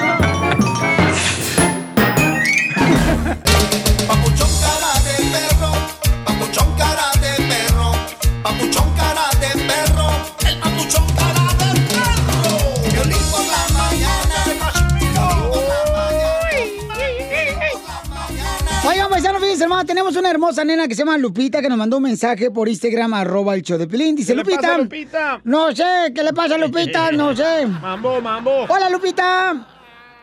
tenemos 19.84 20.16
una 20.16 20.30
hermosa 20.30 20.64
nena 20.64 20.86
que 20.88 20.94
se 20.94 21.00
llama 21.02 21.16
Lupita 21.18 21.60
que 21.62 21.68
nos 21.68 21.78
mandó 21.78 21.96
un 21.98 22.04
mensaje 22.04 22.50
por 22.50 22.68
Instagram, 22.68 23.14
arroba 23.14 23.54
el 23.54 23.62
show 23.62 23.78
de 23.78 23.86
Pilín. 23.86 24.14
Dice, 24.16 24.32
¿Qué 24.32 24.36
le 24.36 24.42
Lupita, 24.42 24.60
pasa 24.60 24.78
Lupita? 24.78 25.40
No 25.44 25.74
sé, 25.74 26.12
¿qué 26.14 26.22
le 26.22 26.32
pasa 26.32 26.54
a 26.54 26.58
Lupita? 26.58 27.12
No 27.12 27.34
sé. 27.34 27.66
Mambo, 27.82 28.20
mambo. 28.20 28.64
Hola, 28.68 28.90
Lupita. 28.90 29.66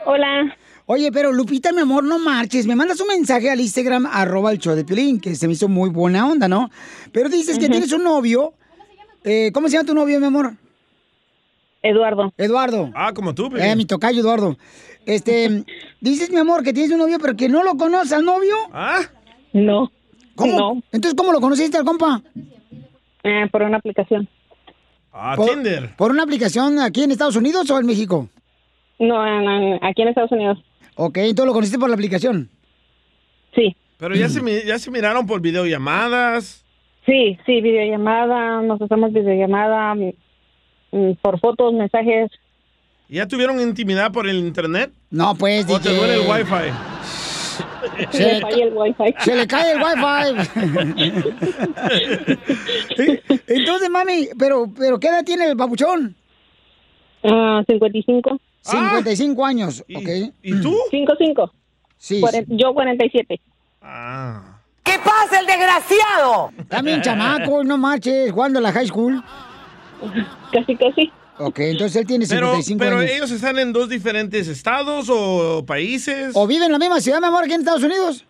Hola. 0.06 0.56
Oye, 0.86 1.12
pero 1.12 1.34
Lupita, 1.34 1.72
mi 1.74 1.82
amor, 1.82 2.04
no 2.04 2.17
marches. 2.20 2.65
Me 2.65 2.76
mandas 2.76 3.00
un 3.02 3.08
mensaje 3.08 3.50
al 3.50 3.60
Instagram, 3.60 4.06
arroba 4.06 4.52
el 4.52 4.60
show 4.60 4.76
de 4.76 4.86
Pilín, 4.86 5.20
que 5.20 5.36
se 5.36 5.48
me 5.48 5.54
hizo 5.54 5.67
muy 5.67 5.89
buena 5.89 6.26
onda, 6.28 6.48
¿no? 6.48 6.70
Pero 7.12 7.28
dices 7.30 7.60
que 7.60 7.67
tienes 7.67 7.91
un 7.91 8.04
novio. 8.04 8.54
Eh, 9.24 9.52
¿Cómo 9.54 9.67
se 9.67 9.74
llama 9.74 9.88
tu 9.88 9.93
novio, 9.93 10.20
mi 10.20 10.28
amor? 10.28 10.54
Eduardo. 11.82 12.34
Eduardo. 12.38 12.91
Ah, 12.96 13.12
como 13.13 13.36
tú, 13.36 13.50
Eh, 13.58 13.76
mi 13.76 13.86
tocayo, 13.86 14.22
Eduardo. 14.22 14.58
Este, 15.06 15.65
dices, 16.02 16.30
mi 16.30 16.38
amor, 16.38 16.63
que 16.63 16.74
tienes 16.74 16.91
un 16.91 17.00
novio, 17.00 17.17
pero 17.20 17.36
que 17.36 17.50
no 17.50 17.63
lo 17.63 17.76
conoces 17.76 18.13
al 18.13 18.24
novio. 18.24 18.56
¿Ah? 18.72 19.02
No. 19.65 19.91
¿Cómo? 20.36 20.58
No. 20.58 20.82
Entonces, 20.91 21.15
¿cómo 21.15 21.32
lo 21.32 21.41
conociste 21.41 21.78
al 21.78 21.86
compa? 21.86 22.22
Eh, 23.24 23.48
por 23.52 23.63
una 23.63 23.78
aplicación. 23.78 24.28
Ah, 25.12 25.34
por, 25.36 25.50
Tinder. 25.50 25.96
¿Por 25.96 26.12
una 26.12 26.24
aplicación 26.24 26.80
aquí 26.80 27.04
en 27.04 27.12
Estados 27.12 27.36
Unidos 27.36 27.70
o 27.72 27.80
en 27.80 27.86
México? 27.88 28.30
No, 29.00 29.26
en- 29.26 29.50
en- 29.50 29.84
aquí 29.84 30.04
en 30.04 30.10
Estados 30.10 30.32
Unidos. 30.32 30.60
Ok, 30.96 31.17
entonces 31.17 31.46
lo 31.46 31.54
conociste 31.54 31.80
por 31.80 31.89
la 31.89 31.96
aplicación. 31.96 32.50
Sí. 33.56 33.76
Pero 33.98 34.15
ya 34.15 34.30
se, 34.30 34.65
ya 34.65 34.78
se 34.78 34.91
miraron 34.91 35.26
por 35.26 35.41
videollamadas. 35.41 36.63
Sí, 37.06 37.38
sí, 37.46 37.62
videollamada, 37.62 38.62
nos 38.62 38.80
hacemos 38.82 39.12
videollamada 39.13 39.96
mm, 39.96 40.12
mm, 40.91 41.12
por 41.22 41.39
fotos, 41.39 41.74
mensajes. 41.74 42.30
¿Ya 43.10 43.28
tuvieron 43.28 43.60
intimidad 43.62 44.12
por 44.12 44.28
el 44.28 44.38
internet? 44.38 44.91
No, 45.10 45.34
pues, 45.36 45.67
¿O 45.70 45.80
te 45.80 45.96
duele 45.96 46.15
el 46.15 46.30
wifi? 46.30 46.72
Se 48.12 48.19
le, 48.34 48.41
falla 48.41 48.63
el 48.65 48.73
wifi. 48.73 49.13
se 49.19 49.36
le 49.36 49.47
cae 49.47 49.71
el 49.71 49.82
wifi. 49.82 50.50
Entonces, 53.47 53.89
mami, 53.89 54.30
pero, 54.38 54.67
pero 54.78 55.00
¿qué 55.00 55.08
edad 55.08 55.23
tiene 55.23 55.45
el 55.45 55.58
papuchón? 55.58 56.15
Ah, 57.23 57.63
55. 57.67 58.39
55 58.62 59.45
años, 59.45 59.82
¿ok? 59.95 60.10
¿Y 60.43 60.62
tú? 60.62 60.76
55. 60.91 61.52
Sí. 61.97 62.21
Cuaren- 62.21 62.45
Yo 62.50 62.73
47. 62.73 63.39
¿Qué 64.84 64.93
pasa, 65.04 65.39
el 65.39 65.45
desgraciado? 65.45 66.52
También 66.67 67.02
chamaco, 67.02 67.63
no 67.63 67.78
marches, 67.78 68.32
jugando 68.32 68.60
a 68.60 68.62
la 68.62 68.71
high 68.71 68.88
school. 68.88 69.23
Casi, 70.54 70.76
casi. 70.76 71.12
Ok, 71.39 71.60
entonces 71.60 71.95
él 71.97 72.08
tiene 72.08 72.26
Pero, 72.28 72.47
55 72.62 72.80
pero 72.80 72.97
años. 72.97 73.12
ellos 73.12 73.32
están 73.32 73.60
en 73.60 73.71
dos 73.73 73.89
diferentes 73.89 74.47
estados 74.47 75.08
o 75.10 75.63
países. 75.65 76.32
¿O 76.36 76.47
vive 76.47 76.65
en 76.65 76.71
la 76.71 76.80
misma 76.80 77.00
ciudad, 77.00 77.19
mi 77.19 77.28
amor, 77.28 77.43
aquí 77.43 77.54
en 77.54 77.60
Estados 77.62 77.84
Unidos? 77.84 78.26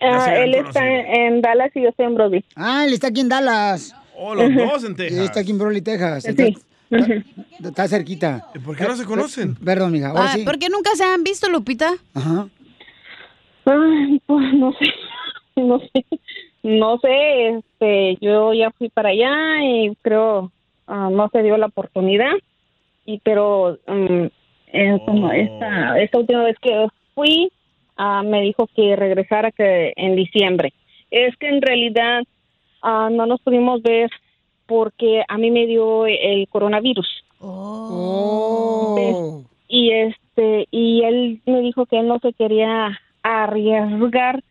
Ah, 0.00 0.34
él 0.36 0.54
está 0.54 0.86
en, 0.86 1.40
Dallas 1.40 1.70
y 1.74 1.82
yo 1.82 1.88
estoy 1.88 2.06
en 2.06 2.14
Brody. 2.14 2.44
Ah, 2.54 2.84
él 2.86 2.92
está 2.92 3.08
aquí 3.08 3.20
en 3.20 3.28
Dallas. 3.28 3.94
Oh, 4.16 4.34
los 4.34 4.54
dos 4.54 4.84
en 4.84 4.94
Texas. 4.96 5.24
está 5.24 5.40
aquí 5.40 5.50
en 5.52 5.58
Brody, 5.58 5.80
Texas. 5.80 6.24
Sí. 6.24 6.30
Está, 6.30 6.44
está- 7.14 7.68
está 7.68 7.88
cerquita. 7.88 8.46
¿Por 8.64 8.76
qué 8.76 8.84
no 8.84 8.96
se 8.96 9.04
conocen? 9.04 9.54
Perdón, 9.56 9.92
mija, 9.92 10.12
Ah, 10.14 10.32
sí. 10.34 10.44
¿Por 10.44 10.58
qué 10.58 10.68
nunca 10.68 10.90
se 10.96 11.04
han 11.04 11.24
visto, 11.24 11.48
Lupita? 11.48 11.94
Ajá. 12.14 12.48
Ay, 13.64 14.20
pues 14.26 14.54
no 14.54 14.72
sé, 14.72 14.86
no 15.56 15.78
sé, 15.80 16.04
no 16.62 16.98
sé, 16.98 17.48
este, 17.58 18.16
yo 18.20 18.52
ya 18.54 18.70
fui 18.72 18.88
para 18.88 19.10
allá 19.10 19.62
y 19.64 19.94
creo 20.02 20.50
ah, 20.88 21.08
no 21.10 21.28
se 21.28 21.42
dio 21.42 21.56
la 21.56 21.66
oportunidad 21.66 22.32
y 23.06 23.20
pero 23.20 23.78
eh, 23.86 24.98
como 25.06 25.30
esta 25.30 25.98
esta 26.00 26.18
última 26.18 26.44
vez 26.44 26.56
que 26.60 26.88
fui 27.14 27.50
ah, 27.96 28.22
me 28.24 28.42
dijo 28.42 28.68
que 28.74 28.96
regresara 28.96 29.52
que 29.52 29.92
en 29.96 30.16
diciembre. 30.16 30.72
Es 31.10 31.36
que 31.36 31.48
en 31.48 31.62
realidad 31.62 32.22
ah, 32.82 33.08
no 33.10 33.26
nos 33.26 33.40
pudimos 33.40 33.82
ver 33.82 34.10
porque 34.66 35.22
a 35.26 35.38
mí 35.38 35.50
me 35.50 35.66
dio 35.66 36.06
el 36.06 36.46
coronavirus. 36.48 37.24
Oh. 37.40 39.44
y 39.68 39.92
este 39.92 40.66
y 40.72 41.04
él 41.04 41.40
me 41.46 41.60
dijo 41.60 41.86
que 41.86 42.00
él 42.00 42.08
no 42.08 42.18
se 42.18 42.32
quería 42.32 42.98
arriesgar 43.22 44.42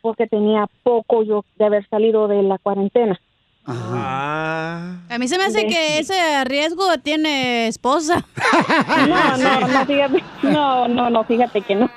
porque 0.00 0.26
tenía 0.26 0.66
poco 0.82 1.22
yo 1.22 1.44
de 1.56 1.64
haber 1.64 1.88
salido 1.88 2.28
de 2.28 2.42
la 2.42 2.58
cuarentena. 2.58 3.20
Ah. 3.64 4.96
A 5.08 5.18
mí 5.18 5.28
se 5.28 5.38
me 5.38 5.44
hace 5.44 5.58
De- 5.60 5.66
que 5.68 5.98
ese 5.98 6.44
riesgo 6.44 6.98
tiene 7.02 7.68
esposa. 7.68 8.24
No, 9.08 9.36
no, 9.36 9.60
no, 9.68 9.86
fíjate, 9.86 10.24
no, 10.42 10.88
no, 10.88 11.10
no, 11.10 11.24
fíjate 11.24 11.60
que 11.62 11.74
no. 11.76 11.90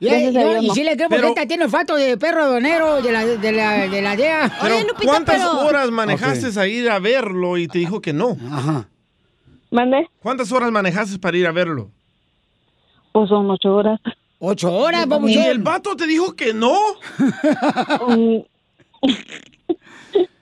Y, 0.00 0.08
no, 0.32 0.62
y 0.62 0.70
sí 0.70 0.82
le 0.84 0.96
creo 0.96 1.08
porque 1.08 1.16
Pero- 1.22 1.28
esta 1.28 1.46
tiene 1.46 1.64
olfato 1.64 1.94
de 1.96 2.16
perro 2.16 2.44
aduanero 2.44 3.02
de 3.02 3.12
la, 3.12 3.24
de 3.26 3.52
la, 3.52 3.72
de 3.88 4.00
la 4.02 4.16
DEA. 4.16 4.50
Pero, 4.62 4.74
¿cuántas 5.04 5.36
pero- 5.36 5.60
horas 5.60 5.90
manejaste 5.90 6.58
a 6.58 6.66
ir 6.66 6.88
a 6.90 6.98
verlo 6.98 7.58
y 7.58 7.68
te 7.68 7.78
dijo 7.78 8.00
que 8.00 8.12
no? 8.12 8.36
Ajá. 8.50 8.88
¿Mande? 9.70 10.08
¿Cuántas 10.22 10.50
horas 10.52 10.70
manejaste 10.72 11.18
para 11.18 11.36
ir 11.36 11.46
a 11.46 11.52
verlo? 11.52 11.90
Pues 13.12 13.28
son 13.28 13.50
ocho 13.50 13.74
horas. 13.76 14.00
¿Ocho 14.38 14.72
horas, 14.72 15.04
¿Y 15.04 15.08
papuchón? 15.08 15.42
el 15.42 15.58
vato 15.58 15.94
te 15.96 16.06
dijo 16.06 16.34
que 16.34 16.54
no? 16.54 16.74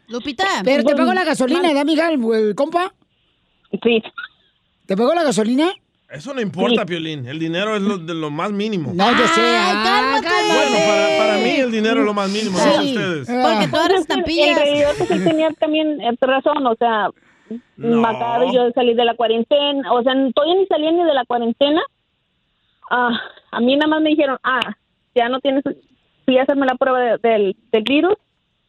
Lupita. 0.09 0.44
Pero 0.64 0.84
te 0.84 0.94
pagó 0.96 1.12
la 1.14 1.24
gasolina, 1.24 1.62
¿verdad, 1.62 1.82
amiga, 1.82 2.11
el, 2.11 2.22
el 2.34 2.54
compa? 2.54 2.92
Sí. 3.82 4.02
¿Te 4.86 4.96
pagó 4.96 5.14
la 5.14 5.22
gasolina? 5.22 5.72
Eso 6.11 6.32
no 6.32 6.40
importa, 6.40 6.86
Piolín. 6.86 7.28
El 7.28 7.38
dinero 7.38 7.76
es 7.76 7.82
lo, 7.82 7.98
de 7.98 8.14
lo 8.14 8.30
más 8.30 8.50
mínimo. 8.50 8.92
No, 8.94 9.11
yo 9.12 9.26
sé. 9.28 9.42
Ah, 9.44 10.18
Bueno, 10.22 10.78
para, 10.86 11.18
para 11.18 11.38
mí 11.44 11.50
el 11.56 11.70
dinero 11.70 12.00
es 12.00 12.06
lo 12.06 12.14
más 12.14 12.30
mínimo, 12.30 12.56
no 12.56 12.64
para 12.64 12.80
ustedes. 12.82 13.28
Porque 13.28 13.68
tú 13.68 13.76
eres 13.76 13.90
En 13.96 14.00
estampillas. 14.00 14.56
realidad, 14.59 14.90
él 15.11 15.24
tenía 15.24 15.50
también 15.52 16.00
eh, 16.00 16.16
razón, 16.22 16.66
o 16.66 16.74
sea, 16.76 17.11
No. 17.76 18.00
me 18.00 18.09
acabo 18.09 18.46
de 18.46 18.54
yo 18.56 18.70
salir 18.74 18.96
de 18.96 19.04
la 19.04 19.14
cuarentena, 19.16 19.92
o 19.92 20.02
sea, 20.02 20.14
todavía 20.34 20.54
ni 20.59 20.66
salía 20.66 20.92
ni 20.92 21.04
de 21.04 21.12
la 21.14 21.26
cuarentena. 21.26 21.82
Ah, 22.90 23.11
a 23.50 23.61
mí 23.61 23.76
nada 23.76 23.88
más 23.88 24.00
me 24.00 24.09
dijeron, 24.09 24.38
ah, 24.42 24.61
ya 25.14 25.28
no 25.28 25.40
tienes, 25.40 25.62
fui 26.24 26.38
a 26.38 26.44
hacerme 26.44 26.64
la 26.64 26.76
prueba 26.76 27.00
de- 27.00 27.18
del, 27.18 27.56
del 27.70 27.82
virus, 27.82 28.14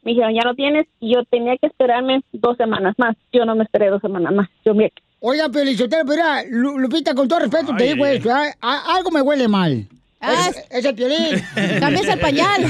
me 0.03 0.11
dijeron, 0.11 0.33
ya 0.33 0.41
no 0.43 0.55
tienes, 0.55 0.87
y 0.99 1.13
yo 1.13 1.23
tenía 1.25 1.57
que 1.57 1.67
esperarme 1.67 2.21
dos 2.31 2.57
semanas 2.57 2.95
más. 2.97 3.15
Yo 3.33 3.45
no 3.45 3.55
me 3.55 3.63
esperé 3.63 3.89
dos 3.89 4.01
semanas 4.01 4.33
más. 4.33 4.49
Yo 4.65 4.73
me 4.73 4.91
Oiga, 5.21 5.49
pero 5.51 5.69
mira, 6.05 6.43
Lu- 6.49 6.77
Lupita, 6.79 7.13
con 7.13 7.27
todo 7.27 7.39
respeto 7.39 7.75
te 7.77 7.83
digo 7.93 8.05
esto. 8.05 8.29
A- 8.31 8.95
algo 8.95 9.11
me 9.11 9.21
huele 9.21 9.47
mal. 9.49 9.85
Ah, 10.21 10.49
es, 10.49 10.65
es 10.69 10.85
el 10.85 10.95
Piolín. 10.95 11.41
Cambias 11.79 12.07
el 12.07 12.19
pañal. 12.19 12.63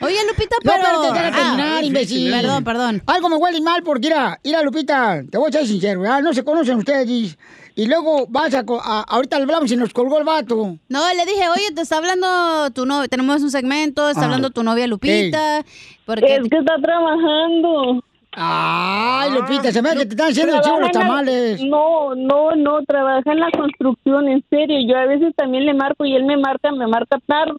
Oye, 0.00 0.16
Lupita, 0.28 0.56
No, 0.64 0.72
pero... 0.72 1.02
déjame 1.12 1.28
Ah, 1.28 1.32
terminar, 1.34 1.84
imbécil. 1.84 2.30
Perdón, 2.30 2.64
perdón. 2.64 3.02
Algo 3.06 3.28
me 3.28 3.36
huele 3.36 3.60
mal 3.60 3.82
porque, 3.82 4.08
mira, 4.08 4.38
mira, 4.44 4.62
Lupita, 4.62 5.22
te 5.30 5.38
voy 5.38 5.48
a 5.48 5.52
ser 5.52 5.66
sincero, 5.66 6.00
¿verdad? 6.00 6.20
No 6.22 6.32
se 6.32 6.42
conocen 6.44 6.78
ustedes 6.78 7.36
y, 7.74 7.86
luego 7.86 8.26
vas 8.28 8.54
a, 8.54 8.64
co- 8.64 8.80
a- 8.82 9.02
Ahorita 9.08 9.36
le 9.38 9.42
hablamos 9.44 9.70
y 9.72 9.76
nos 9.76 9.92
colgó 9.92 10.18
el 10.18 10.24
vato. 10.24 10.76
No, 10.88 11.00
le 11.14 11.24
dije, 11.26 11.48
oye, 11.50 11.72
te 11.74 11.82
está 11.82 11.98
hablando 11.98 12.70
tu 12.74 12.86
novia, 12.86 13.08
tenemos 13.08 13.42
un 13.42 13.50
segmento, 13.50 14.08
está 14.08 14.20
Ajá. 14.20 14.26
hablando 14.26 14.50
tu 14.50 14.62
novia 14.62 14.86
Lupita. 14.86 15.64
Porque... 16.06 16.36
Es 16.36 16.48
que 16.48 16.58
está 16.58 16.76
trabajando. 16.82 18.02
Ay, 18.34 19.30
Lupita, 19.32 19.70
se 19.72 19.82
me 19.82 19.90
ve 19.90 19.96
que 19.98 20.06
te 20.06 20.14
están 20.14 20.30
haciendo 20.30 20.60
chivo 20.62 20.80
los 20.80 20.90
tamales. 20.90 21.62
No, 21.62 22.14
no, 22.14 22.54
no, 22.56 22.82
trabaja 22.84 23.30
en 23.30 23.40
la 23.40 23.50
construcción, 23.50 24.26
en 24.28 24.42
serio. 24.48 24.78
Yo 24.88 24.96
a 24.98 25.04
veces 25.06 25.34
también 25.36 25.66
le 25.66 25.74
marco 25.74 26.04
y 26.06 26.14
él 26.16 26.24
me 26.24 26.38
marca, 26.38 26.72
me 26.72 26.86
marca 26.86 27.18
tarde, 27.26 27.52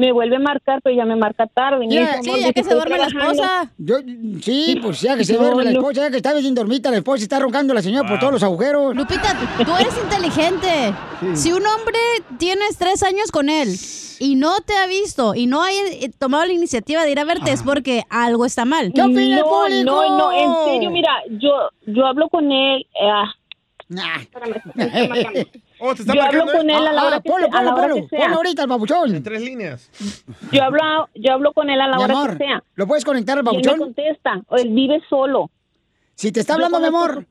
me 0.00 0.12
vuelve 0.12 0.36
a 0.36 0.40
marcar, 0.40 0.80
pero 0.82 0.96
ya 0.96 1.04
me 1.04 1.14
marca 1.14 1.46
tarde. 1.46 1.86
Sí, 1.88 1.98
"Amor, 1.98 2.38
ya 2.40 2.52
que 2.52 2.64
se 2.64 2.74
duerme 2.74 2.98
la 2.98 3.06
trabajando". 3.08 3.42
esposa. 3.42 3.72
Yo, 3.78 3.96
sí, 4.42 4.78
pues 4.82 5.00
ya 5.00 5.16
que 5.16 5.24
se 5.24 5.34
No, 5.34 5.40
duerme 5.40 5.64
la 5.64 5.70
esposa, 5.72 6.00
ya 6.02 6.10
que 6.10 6.16
está 6.16 6.32
bien 6.34 6.54
dormita 6.54 6.90
la 6.90 6.96
esposa 6.96 7.20
y 7.20 7.22
está 7.24 7.38
roncando 7.38 7.74
la 7.74 7.82
señora 7.82 8.08
por 8.08 8.18
todos 8.18 8.32
los 8.32 8.42
agujeros. 8.42 8.96
Lupita, 8.96 9.36
tú 9.64 9.72
eres 9.76 9.94
inteligente. 10.02 10.94
Si 11.34 11.52
un 11.52 11.64
hombre 11.66 11.98
tienes 12.38 12.76
tres 12.78 13.02
años 13.02 13.30
con 13.30 13.48
él 13.48 13.68
y 14.18 14.34
no 14.36 14.60
te 14.60 14.76
ha 14.76 14.86
visto 14.86 15.34
y 15.34 15.46
no 15.46 15.62
ha 15.62 15.72
eh, 15.72 16.10
tomado 16.18 16.44
la 16.46 16.52
iniciativa 16.52 17.04
de 17.04 17.10
ir 17.12 17.18
a 17.20 17.24
verte, 17.24 17.52
es 17.52 17.62
porque 17.62 18.02
algo 18.10 18.44
está 18.46 18.64
mal. 18.64 18.92
¿Qué 18.94 19.02
opina 19.02 19.22
el 19.22 19.40
no, 19.40 19.46
público? 19.48 19.84
no, 19.84 20.18
no, 20.18 20.32
en 20.32 20.72
serio, 20.72 20.90
mira, 20.90 21.10
yo, 21.30 21.70
yo 21.86 22.06
hablo 22.06 22.28
con 22.28 22.50
él. 22.50 22.86
eh, 23.00 23.08
ah, 23.10 23.34
Nah. 23.88 24.20
espérame. 24.20 25.46
Oh, 25.82 25.94
te 25.94 26.02
está 26.02 26.14
Yo 26.14 26.22
hablo 26.22 26.44
marcando 26.44 26.52
con 26.60 26.70
él 26.70 26.86
a 26.86 26.92
la 26.92 27.00
Ah, 27.00 27.06
hora 27.06 27.20
que 27.20 27.30
ponlo, 27.30 27.46
a 27.46 27.50
ponlo, 27.50 27.74
ponlo, 27.74 28.08
ponlo 28.08 28.36
ahorita 28.36 28.62
al 28.62 28.68
babuchón. 28.68 29.14
en 29.14 29.22
tres 29.22 29.40
líneas. 29.42 29.90
Yo 30.52 30.62
hablo, 30.62 31.08
yo 31.14 31.32
hablo 31.32 31.52
con 31.52 31.70
él 31.70 31.80
a 31.80 31.86
la 31.88 31.96
Mi 31.96 32.02
hora 32.04 32.12
amor, 32.14 32.38
que 32.38 32.44
sea. 32.44 32.62
¿lo 32.74 32.86
puedes 32.86 33.04
conectar 33.04 33.38
al 33.38 33.44
Y 33.44 33.48
él 33.48 33.56
me 33.56 33.62
babuchón? 33.62 33.78
contesta, 33.78 34.40
o 34.48 34.56
él 34.56 34.68
vive 34.70 35.00
solo. 35.08 35.50
Si 36.14 36.30
te 36.32 36.40
está 36.40 36.54
hablando, 36.54 36.78
mi 36.80 36.86
amor, 36.86 37.24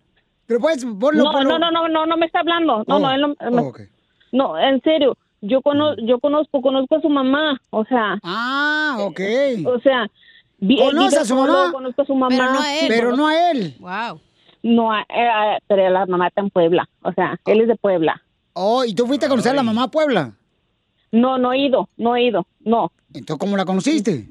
pero 0.47 0.59
puedes 0.59 0.83
ponlo, 0.83 1.23
No, 1.25 1.31
ponlo. 1.31 1.59
no, 1.59 1.59
no, 1.59 1.71
no, 1.71 1.87
no, 1.87 2.05
no 2.07 2.17
me 2.17 2.25
está 2.25 2.39
hablando. 2.39 2.83
No, 2.87 2.95
Oh, 2.95 2.99
no, 2.99 3.11
él 3.11 3.21
no, 3.21 3.61
oh, 3.61 3.67
ok. 3.67 3.81
no, 4.31 4.57
en 4.59 4.81
serio. 4.81 5.15
Yo 5.41 5.61
conozco, 5.61 6.01
yo 6.05 6.19
conozco, 6.19 6.61
conozco 6.61 6.95
a 6.95 7.01
su 7.01 7.09
mamá, 7.09 7.61
o 7.69 7.85
sea, 7.85 8.17
Ah, 8.23 8.97
ok. 8.99 9.19
o 9.67 9.79
sea, 9.79 10.07
¿Conoce 10.59 11.19
a 11.19 11.21
su 11.21 11.27
solo, 11.35 11.53
mamá? 11.53 11.71
Conozco 11.71 12.01
a 12.01 12.05
su 12.05 12.15
mamá, 12.15 12.35
Pero 12.35 12.51
no 12.51 12.59
a 12.61 12.73
él. 12.75 12.85
Pero 12.89 13.15
no 13.15 13.27
a 13.27 13.51
él. 13.51 13.75
Wow. 13.79 14.19
no, 14.63 14.91
a- 14.91 15.05
eh, 15.07 15.59
pero 15.67 15.89
la 15.89 16.05
mamá 16.07 16.27
está 16.27 16.41
en 16.41 16.49
Puebla, 16.49 16.89
o 17.03 17.13
sea, 17.13 17.39
él 17.45 17.61
es 17.61 17.67
de 17.69 17.75
Puebla. 17.77 18.21
Oh, 18.61 18.83
¿y 18.83 18.93
tú 18.93 19.07
fuiste 19.07 19.25
a 19.25 19.29
conocer 19.29 19.53
a 19.53 19.55
la 19.55 19.63
mamá 19.63 19.83
a 19.83 19.87
Puebla? 19.87 20.33
No, 21.13 21.37
no 21.37 21.53
he 21.53 21.59
ido, 21.59 21.87
no 21.95 22.17
he 22.17 22.23
ido, 22.23 22.45
no. 22.59 22.91
Entonces, 23.13 23.39
¿cómo 23.39 23.55
la 23.55 23.63
conociste? 23.63 24.27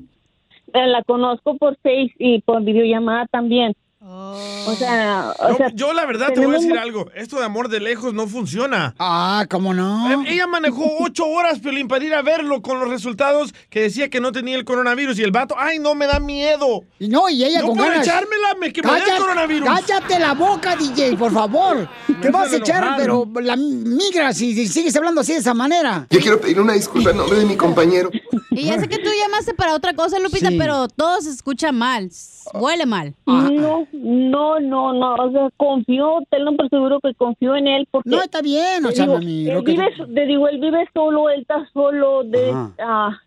La 0.74 1.02
conozco 1.04 1.56
por 1.56 1.76
Face 1.76 2.12
y 2.18 2.42
por 2.42 2.62
videollamada 2.62 3.24
también. 3.28 3.74
O 4.10 4.74
sea, 4.78 5.34
o 5.38 5.48
Yo, 5.50 5.56
sea, 5.58 5.68
yo 5.74 5.92
la 5.92 6.06
verdad 6.06 6.32
te 6.32 6.40
voy 6.40 6.54
a 6.54 6.58
decir 6.58 6.78
algo. 6.78 7.10
Esto 7.14 7.38
de 7.38 7.44
amor 7.44 7.68
de 7.68 7.78
lejos 7.80 8.14
no 8.14 8.26
funciona. 8.26 8.94
Ah, 8.98 9.44
¿cómo 9.50 9.74
no? 9.74 10.10
Eh, 10.24 10.32
Ella 10.32 10.46
manejó 10.46 10.82
ocho 11.00 11.26
horas, 11.26 11.58
Piolín, 11.58 11.88
para 11.88 12.04
ir 12.04 12.14
a 12.14 12.22
verlo 12.22 12.62
con 12.62 12.80
los 12.80 12.88
resultados 12.88 13.52
que 13.68 13.82
decía 13.82 14.08
que 14.08 14.20
no 14.20 14.32
tenía 14.32 14.56
el 14.56 14.64
coronavirus. 14.64 15.18
Y 15.18 15.24
el 15.24 15.30
vato, 15.30 15.54
ay, 15.58 15.78
no, 15.78 15.94
me 15.94 16.06
da 16.06 16.20
miedo. 16.20 16.84
Y 16.98 17.08
no, 17.08 17.28
y 17.28 17.44
ella 17.44 17.60
No 17.60 17.66
con 17.68 17.76
puedo 17.76 17.90
ganas. 17.90 18.06
echármela, 18.06 18.54
me 18.58 18.72
que 18.72 18.82
me 18.82 18.92
dé 18.92 18.98
el 19.14 19.18
coronavirus. 19.20 19.68
Cállate 19.68 20.18
la 20.18 20.32
boca, 20.32 20.74
DJ, 20.76 21.16
por 21.16 21.32
favor. 21.32 21.88
Te 22.22 22.30
vas 22.30 22.50
a 22.52 22.56
echar, 22.56 22.94
pero 22.96 23.28
la 23.42 23.56
migra 23.56 24.32
si, 24.32 24.54
si 24.54 24.68
sigues 24.68 24.96
hablando 24.96 25.20
así 25.20 25.34
de 25.34 25.40
esa 25.40 25.52
manera. 25.52 26.06
Yo 26.08 26.20
quiero 26.20 26.40
pedir 26.40 26.58
una 26.60 26.72
disculpa 26.72 27.10
en 27.10 27.18
nombre 27.18 27.38
de 27.40 27.44
mi 27.44 27.56
compañero. 27.56 28.10
Y 28.58 28.64
ya 28.64 28.78
sé 28.78 28.88
que 28.88 28.98
tú 28.98 29.08
llamaste 29.22 29.54
para 29.54 29.74
otra 29.74 29.94
cosa, 29.94 30.18
Lupita, 30.18 30.48
Sí. 30.48 30.56
pero 30.58 30.88
todo 30.88 31.20
se 31.20 31.30
escucha 31.30 31.72
mal. 31.72 32.10
Huele 32.54 32.86
mal. 32.86 33.14
No, 33.26 33.86
no, 33.92 34.58
no, 34.60 34.92
no, 34.92 35.14
o 35.14 35.30
sea, 35.32 35.48
confío, 35.56 36.18
tenlo 36.30 36.56
por 36.56 36.68
seguro 36.68 36.98
que 37.00 37.14
confío 37.14 37.56
en 37.56 37.68
él 37.68 37.88
porque... 37.90 38.08
No, 38.10 38.22
está 38.22 38.40
bien, 38.42 38.84
o 38.84 38.90
sea, 38.90 39.04
digo, 39.04 39.18
mami, 39.18 39.48
él 39.48 39.64
que 39.64 39.72
vive, 39.72 39.86
te 40.14 40.26
digo, 40.26 40.48
él 40.48 40.58
vive 40.60 40.88
solo, 40.94 41.28
él 41.30 41.42
está 41.42 41.68
solo, 41.72 42.24
de, 42.24 42.52
ah, 42.78 43.18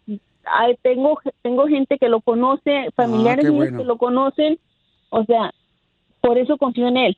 tengo, 0.81 1.19
tengo 1.43 1.67
gente 1.67 1.97
que 1.97 2.09
lo 2.09 2.21
conoce, 2.21 2.87
familiares 2.95 3.45
Ah, 3.45 3.47
qué 3.47 3.51
míos 3.53 3.65
bueno. 3.65 3.77
que 3.79 3.83
lo 3.85 3.97
conocen, 3.97 4.59
o 5.11 5.23
sea, 5.25 5.53
por 6.19 6.37
eso 6.37 6.57
confío 6.57 6.87
en 6.87 6.97
él. 6.97 7.17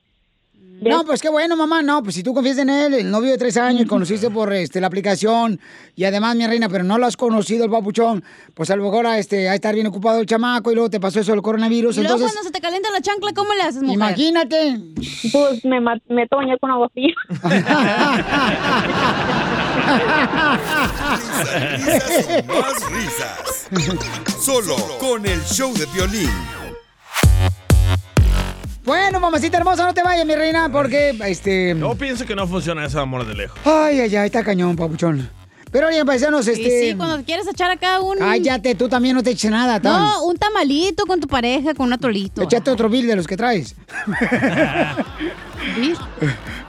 No, 0.80 1.04
pues 1.04 1.22
qué 1.22 1.28
bueno, 1.28 1.56
mamá. 1.56 1.82
No, 1.82 2.02
pues 2.02 2.14
si 2.14 2.22
tú 2.22 2.34
confías 2.34 2.58
en 2.58 2.68
él, 2.68 2.94
el 2.94 3.10
novio 3.10 3.30
de 3.30 3.38
tres 3.38 3.56
años, 3.56 3.86
conociste 3.86 4.30
por 4.30 4.52
este, 4.52 4.80
la 4.80 4.88
aplicación 4.88 5.58
y 5.96 6.04
además, 6.04 6.36
mi 6.36 6.46
reina, 6.46 6.68
pero 6.68 6.84
no 6.84 6.98
lo 6.98 7.06
has 7.06 7.16
conocido 7.16 7.64
el 7.64 7.70
papuchón, 7.70 8.22
pues 8.54 8.70
a 8.70 8.76
lo 8.76 8.84
mejor 8.84 9.06
a, 9.06 9.18
este, 9.18 9.48
a 9.48 9.54
estar 9.54 9.74
bien 9.74 9.86
ocupado 9.86 10.20
el 10.20 10.26
chamaco 10.26 10.70
y 10.70 10.74
luego 10.74 10.90
te 10.90 11.00
pasó 11.00 11.20
eso 11.20 11.32
del 11.32 11.42
coronavirus. 11.42 11.96
Y 11.96 12.00
luego 12.00 12.16
Entonces, 12.16 12.34
cuando 12.34 12.48
se 12.48 12.52
te 12.52 12.60
calienta 12.60 12.90
la 12.90 13.00
chancla, 13.00 13.32
¿cómo 13.32 13.54
le 13.54 13.62
haces, 13.62 13.82
mujer? 13.82 13.94
imagínate. 13.94 14.80
Pues 15.32 15.64
me 15.64 15.80
bañar 15.80 16.58
con 16.60 16.70
agua 16.70 16.88
fría. 16.90 17.14
Risas 21.76 22.46
más 22.46 22.90
risas. 22.90 23.68
Solo 24.40 24.76
con 24.98 25.24
el 25.26 25.40
show 25.44 25.72
de 25.74 25.86
violín. 25.86 26.30
Bueno, 28.84 29.18
mamacita 29.18 29.56
hermosa, 29.56 29.84
no 29.86 29.94
te 29.94 30.02
vayas, 30.02 30.26
mi 30.26 30.34
reina, 30.34 30.68
porque 30.70 31.16
este. 31.26 31.74
Yo 31.78 31.94
pienso 31.94 32.26
que 32.26 32.34
no 32.36 32.46
funciona 32.46 32.84
eso 32.84 32.98
de 32.98 33.02
amor 33.02 33.26
de 33.26 33.34
lejos. 33.34 33.58
Ay, 33.64 34.00
ay, 34.00 34.14
ay, 34.16 34.26
está 34.26 34.44
cañón, 34.44 34.76
papuchón. 34.76 35.28
Pero 35.72 35.88
oye, 35.88 36.04
paisanos, 36.04 36.46
Y 36.46 36.50
este. 36.52 36.90
sí, 36.90 36.94
cuando 36.96 37.24
quieres 37.24 37.48
echar 37.48 37.68
acá 37.70 38.00
un... 38.00 38.18
Cállate, 38.18 38.76
tú 38.76 38.88
también 38.88 39.16
no 39.16 39.24
te 39.24 39.30
eches 39.30 39.50
nada, 39.50 39.80
tan. 39.80 40.00
No, 40.02 40.24
un 40.26 40.36
tamalito 40.36 41.04
con 41.04 41.18
tu 41.18 41.26
pareja, 41.26 41.74
con 41.74 41.86
un 41.86 41.94
atolito. 41.94 42.42
Échate 42.42 42.70
otro 42.70 42.88
bill 42.88 43.08
de 43.08 43.16
los 43.16 43.26
que 43.26 43.36
traes. 43.36 43.74
¿Bill? 45.76 45.96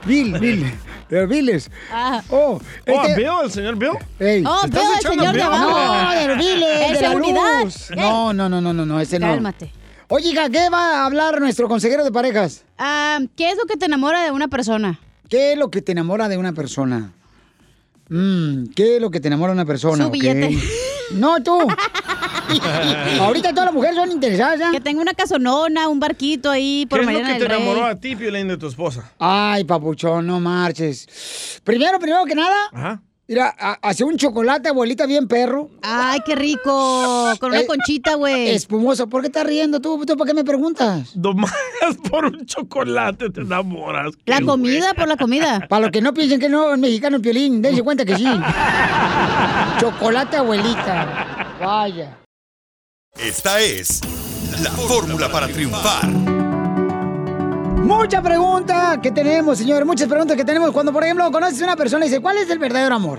Bill, 0.06 0.38
Bill. 0.40 0.74
De 1.08 1.20
los 1.20 1.28
billes. 1.28 1.70
Ah. 1.92 2.20
Oh, 2.30 2.58
Oh, 2.58 2.60
este- 2.84 3.14
¿Bill? 3.14 3.28
¿El 3.44 3.50
señor 3.52 3.76
Bill? 3.76 3.90
Ey. 4.18 4.42
Oh, 4.44 4.56
¿Estás 4.64 4.70
veo 4.72 4.92
el 4.92 4.98
echando 4.98 5.18
señor 5.18 5.26
de 5.34 5.38
Bill? 5.38 5.42
abajo. 5.46 6.02
No, 6.02 6.10
de 6.20 6.26
los 6.28 6.38
biles, 6.38 6.90
¿Es 6.90 7.00
de 7.00 7.08
la 7.08 7.14
luz. 7.14 7.90
No, 7.96 8.32
no, 8.32 8.48
no, 8.48 8.60
no, 8.60 8.72
no, 8.72 8.86
no, 8.86 9.00
ese 9.00 9.18
no. 9.20 9.26
Cálmate. 9.28 9.70
Oye, 10.08 10.30
hija, 10.30 10.48
¿qué 10.48 10.68
va 10.70 11.00
a 11.02 11.06
hablar 11.06 11.40
nuestro 11.40 11.68
consejero 11.68 12.04
de 12.04 12.12
parejas? 12.12 12.64
Ah, 12.78 13.18
¿Qué 13.36 13.50
es 13.50 13.56
lo 13.56 13.64
que 13.64 13.76
te 13.76 13.86
enamora 13.86 14.22
de 14.24 14.30
una 14.30 14.48
persona? 14.48 15.00
¿Qué 15.28 15.52
es 15.52 15.58
lo 15.58 15.70
que 15.70 15.82
te 15.82 15.92
enamora 15.92 16.28
de 16.28 16.36
una 16.36 16.52
persona? 16.52 17.12
Mm, 18.08 18.66
¿Qué 18.76 18.96
es 18.96 19.02
lo 19.02 19.10
que 19.10 19.18
te 19.20 19.26
enamora 19.26 19.52
de 19.52 19.56
una 19.56 19.64
persona? 19.66 20.04
Su 20.04 20.08
ok? 20.08 20.12
billete. 20.12 20.56
No, 21.14 21.42
tú. 21.42 21.58
Ahorita 23.20 23.50
todas 23.50 23.64
las 23.66 23.74
mujeres 23.74 23.96
son 23.96 24.12
interesadas, 24.12 24.60
¿ya? 24.60 24.70
Que 24.70 24.80
tenga 24.80 25.00
una 25.02 25.14
casonona, 25.14 25.88
un 25.88 25.98
barquito 25.98 26.50
ahí 26.50 26.82
¿Qué 26.84 26.90
por 26.90 27.00
es 27.00 27.06
lo 27.06 27.12
Mariana 27.12 27.28
que 27.34 27.40
del 27.40 27.42
te 27.42 27.48
Rey. 27.54 27.62
enamoró 27.62 27.86
a 27.86 27.96
ti, 27.96 28.14
Piolín, 28.14 28.46
de 28.46 28.56
tu 28.56 28.68
esposa? 28.68 29.10
Ay, 29.18 29.64
papuchón, 29.64 30.24
no 30.24 30.38
marches. 30.38 31.60
Primero, 31.64 31.98
primero 31.98 32.24
que 32.24 32.36
nada, 32.36 32.56
Ajá. 32.72 33.02
Mira, 33.28 33.52
ha- 33.58 33.78
hace 33.82 34.04
un 34.04 34.16
chocolate, 34.16 34.68
abuelita, 34.68 35.04
bien 35.04 35.26
perro. 35.26 35.68
Ay, 35.82 36.20
qué 36.24 36.36
rico. 36.36 37.32
Con 37.40 37.50
una 37.50 37.60
Eh, 37.62 37.66
conchita, 37.66 38.14
güey. 38.14 38.50
Espumoso. 38.50 39.08
¿Por 39.08 39.20
qué 39.22 39.26
estás 39.26 39.44
riendo 39.44 39.80
tú? 39.80 40.04
¿Tú 40.06 40.16
para 40.16 40.28
qué 40.28 40.34
me 40.34 40.44
preguntas? 40.44 41.16
Nomás 41.16 41.52
por 42.08 42.26
un 42.26 42.46
chocolate 42.46 43.30
te 43.30 43.40
enamoras. 43.40 44.12
La 44.26 44.40
comida 44.42 44.94
por 44.94 45.08
la 45.08 45.16
comida. 45.16 45.66
Para 45.68 45.82
los 45.82 45.90
que 45.90 46.00
no 46.00 46.14
piensen 46.14 46.38
que 46.38 46.48
no 46.48 46.72
es 46.74 46.78
mexicano 46.78 47.16
el 47.16 47.22
piolín, 47.22 47.60
dense 47.62 47.82
cuenta 47.82 48.04
que 48.04 48.14
sí. 48.16 48.24
chocolate, 49.80 50.36
abuelita. 50.36 51.56
Vaya. 51.60 52.18
Esta 53.18 53.60
es 53.60 54.02
la 54.62 54.70
fórmula 54.70 55.28
para 55.30 55.48
triunfar. 55.48 56.35
Mucha 57.76 58.22
pregunta 58.22 59.00
que 59.00 59.10
tenemos, 59.12 59.58
señores, 59.58 59.86
muchas 59.86 60.08
preguntas 60.08 60.36
que 60.36 60.44
tenemos. 60.44 60.72
Cuando, 60.72 60.92
por 60.92 61.04
ejemplo, 61.04 61.30
conoces 61.30 61.60
a 61.62 61.64
una 61.64 61.76
persona 61.76 62.06
y 62.06 62.08
dice, 62.08 62.20
¿cuál 62.20 62.38
es 62.38 62.50
el 62.50 62.58
verdadero 62.58 62.94
amor? 62.94 63.18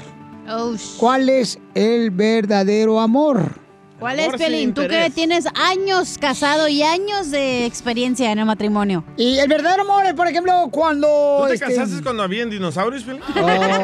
Oh, 0.49 0.73
¿Cuál 0.97 1.29
es 1.29 1.59
el 1.73 2.11
verdadero 2.11 2.99
amor? 2.99 3.67
¿Cuál 3.99 4.19
es, 4.19 4.27
Amor 4.27 4.37
Pelín? 4.37 4.73
Tú 4.73 4.81
que 4.87 5.09
tienes 5.09 5.47
años 5.55 6.17
casado 6.19 6.67
y 6.67 6.83
años 6.83 7.31
de 7.31 7.65
experiencia 7.65 8.31
en 8.31 8.39
el 8.39 8.45
matrimonio. 8.45 9.03
Y 9.17 9.39
el 9.39 9.47
verdadero 9.47 9.81
amor 9.81 10.05
es, 10.05 10.13
por 10.13 10.27
ejemplo, 10.27 10.69
cuando... 10.71 11.39
¿Tú 11.41 11.47
te 11.47 11.53
este, 11.55 11.65
casaste 11.65 12.03
cuando 12.03 12.23
habían 12.23 12.49
dinosaurios, 12.49 13.03
Pelín? 13.03 13.21
Oh. 13.35 13.83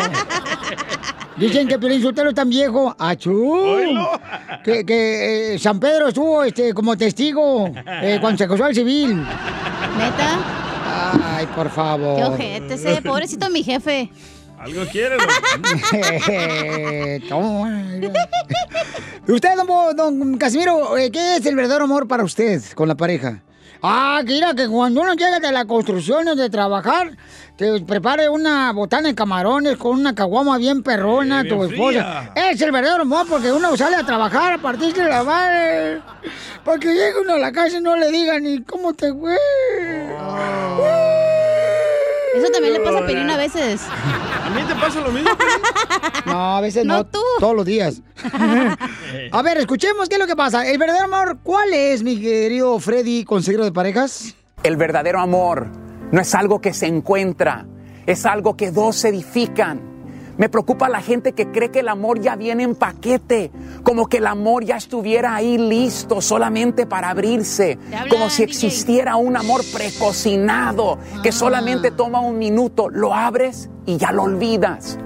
Dicen 1.38 1.68
que 1.68 1.80
Piolín 1.80 2.02
Sotelo 2.02 2.30
es 2.30 2.36
tan 2.36 2.50
viejo. 2.50 2.96
¡Achú! 2.98 3.58
Que, 4.64 4.86
que 4.86 5.56
eh, 5.56 5.60
San 5.60 5.80
Pedro 5.80 6.10
estuvo 6.10 6.44
este, 6.44 6.74
como 6.76 6.96
testigo 6.96 7.72
eh, 7.86 8.20
cuando 8.22 8.38
se 8.38 8.44
acusó 8.44 8.66
al 8.66 8.76
civil. 8.76 9.16
¿Neta? 9.98 10.63
Ay, 11.22 11.48
por 11.56 11.70
favor. 11.70 12.18
Qué 12.18 12.24
ojete 12.24 12.74
ese. 12.76 13.02
Pobrecito 13.04 13.50
mi 13.50 13.64
jefe. 13.64 14.10
Algo 14.60 14.86
quieres, 14.92 15.18
¿no? 17.22 17.28
Toma. 17.28 17.84
usted, 19.28 19.50
don, 19.58 19.96
don 19.96 20.38
Casimiro, 20.38 20.98
eh, 20.98 21.12
¿qué 21.12 21.36
es 21.36 21.46
el 21.46 21.56
verdadero 21.56 21.84
amor 21.84 22.08
para 22.08 22.24
usted 22.24 22.62
con 22.74 22.88
la 22.88 22.96
pareja? 22.96 23.44
Ah, 23.86 24.22
que 24.26 24.32
mira, 24.34 24.54
que 24.56 24.68
cuando 24.70 25.02
uno 25.02 25.14
llega 25.14 25.42
de 25.42 25.52
la 25.52 25.66
construcción 25.66 26.26
o 26.30 26.36
de 26.36 26.50
trabajar, 26.50 27.12
te 27.58 27.82
prepare 27.82 28.30
una 28.30 28.72
botana 28.72 29.10
de 29.10 29.16
camarones 29.16 29.76
con 29.76 30.00
una 30.00 30.16
caguama 30.16 30.58
bien 30.58 30.82
perrona, 30.84 31.42
Sí, 31.42 31.48
bien 31.50 31.58
tu 31.58 31.64
esposa. 31.66 32.32
fría. 32.32 32.50
Es 32.52 32.62
el 32.62 32.72
verdadero 32.72 33.02
amor 33.02 33.28
porque 33.28 33.52
uno 33.52 33.76
sale 33.76 33.98
a 33.98 34.06
trabajar 34.06 34.54
a 34.54 34.58
partir 34.58 34.94
de 34.94 35.04
la 35.04 35.24
madre. 35.24 36.02
Para 36.64 36.80
que 36.80 36.88
llegue 36.94 37.20
uno 37.22 37.34
a 37.34 37.40
la 37.40 37.52
casa 37.52 37.78
y 37.78 37.82
no 37.82 37.98
le 37.98 38.10
diga 38.10 38.40
ni 38.40 38.62
cómo 38.64 38.94
te 38.94 39.14
fue. 39.14 39.36
Eso 42.36 42.50
también 42.52 42.74
le 42.74 42.80
pasa 42.80 43.00
a 43.00 43.06
Pelín 43.06 43.30
a 43.30 43.36
veces. 43.38 43.82
¿A 44.44 44.50
mí 44.50 44.62
te 44.68 44.76
pasa 44.76 45.02
lo 45.02 45.12
mismo? 45.12 45.30
No, 46.26 46.58
a 46.58 46.62
veces 46.62 46.86
no. 46.86 46.96
No 46.96 47.06
tú. 47.06 47.20
Todos 47.40 47.56
los 47.56 47.66
días. 47.66 48.02
a 49.32 49.42
ver, 49.42 49.58
escuchemos 49.58 50.08
qué 50.08 50.16
es 50.16 50.20
lo 50.20 50.26
que 50.26 50.38
pasa. 50.38 50.66
El 50.66 50.78
verdadero 50.78 51.06
amor, 51.06 51.40
¿cuál 51.44 51.74
es, 51.74 52.02
mi 52.02 52.20
querido 52.20 52.80
Freddy, 52.80 53.26
consejero 53.26 53.66
de 53.66 53.74
parejas? 53.74 54.34
El 54.64 54.78
verdadero 54.78 55.20
amor 55.20 55.68
no 56.12 56.22
es 56.22 56.34
algo 56.34 56.62
que 56.62 56.74
se 56.74 56.88
encuentra, 56.88 57.66
es 58.06 58.26
algo 58.26 58.56
que 58.56 58.72
dos 58.72 58.96
se 58.96 59.10
edifican. 59.10 59.93
Me 60.38 60.50
preocupa 60.50 60.90
la 60.90 61.02
gente 61.02 61.34
que 61.34 61.52
cree 61.52 61.70
que 61.70 61.82
el 61.82 61.90
amor 61.90 62.20
ya 62.20 62.36
viene 62.36 62.64
en 62.64 62.76
paquete, 62.76 63.52
como 63.84 64.08
que 64.08 64.18
el 64.18 64.28
amor 64.28 64.66
ya 64.66 64.78
estuviera 64.78 65.36
ahí 65.36 65.58
listo 65.58 66.22
solamente 66.22 66.86
para 66.88 67.10
abrirse, 67.10 67.78
como 68.10 68.30
si 68.30 68.44
existiera 68.44 69.16
un 69.16 69.38
amor 69.38 69.62
precocinado 69.72 70.98
que 71.22 71.32
solamente 71.32 71.92
toma 71.92 72.20
un 72.20 72.40
minuto, 72.40 72.90
lo 72.90 73.14
abres 73.14 73.70
y 73.86 73.98
ya 73.98 74.12
lo 74.12 74.24
olvidas. 74.24 74.98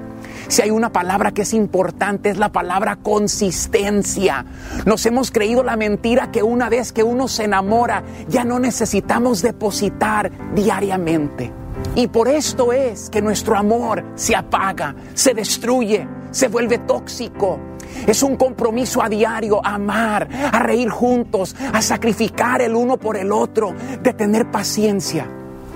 Si 0.47 0.61
hay 0.61 0.71
una 0.71 0.93
palabra 0.93 1.32
que 1.32 1.41
es 1.41 1.53
importante 1.53 2.30
es 2.30 2.38
la 2.38 2.53
palabra 2.53 2.95
consistencia. 2.95 4.45
Nos 4.86 5.05
hemos 5.05 5.30
creído 5.30 5.61
la 5.61 5.75
mentira 5.75 6.32
que 6.32 6.41
una 6.41 6.69
vez 6.69 6.93
que 6.93 7.03
uno 7.03 7.28
se 7.28 7.43
enamora 7.43 8.03
ya 8.30 8.45
no 8.45 8.57
necesitamos 8.57 9.41
depositar 9.41 10.32
diariamente. 10.55 11.51
Y 11.97 12.05
por 12.05 12.27
esto 12.27 12.71
es 12.73 13.09
que 13.09 13.23
nuestro 13.23 13.57
amor 13.57 14.05
se 14.13 14.35
apaga, 14.35 14.95
se 15.15 15.33
destruye, 15.33 16.07
se 16.29 16.47
vuelve 16.47 16.77
tóxico. 16.77 17.57
Es 18.05 18.21
un 18.21 18.35
compromiso 18.35 19.01
a 19.01 19.09
diario, 19.09 19.65
a 19.65 19.73
amar, 19.73 20.29
a 20.53 20.59
reír 20.59 20.89
juntos, 20.89 21.55
a 21.73 21.81
sacrificar 21.81 22.61
el 22.61 22.75
uno 22.75 22.97
por 22.97 23.17
el 23.17 23.31
otro, 23.31 23.73
de 24.03 24.13
tener 24.13 24.51
paciencia 24.51 25.27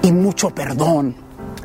y 0.03 0.11
mucho 0.11 0.51
perdón. 0.51 1.15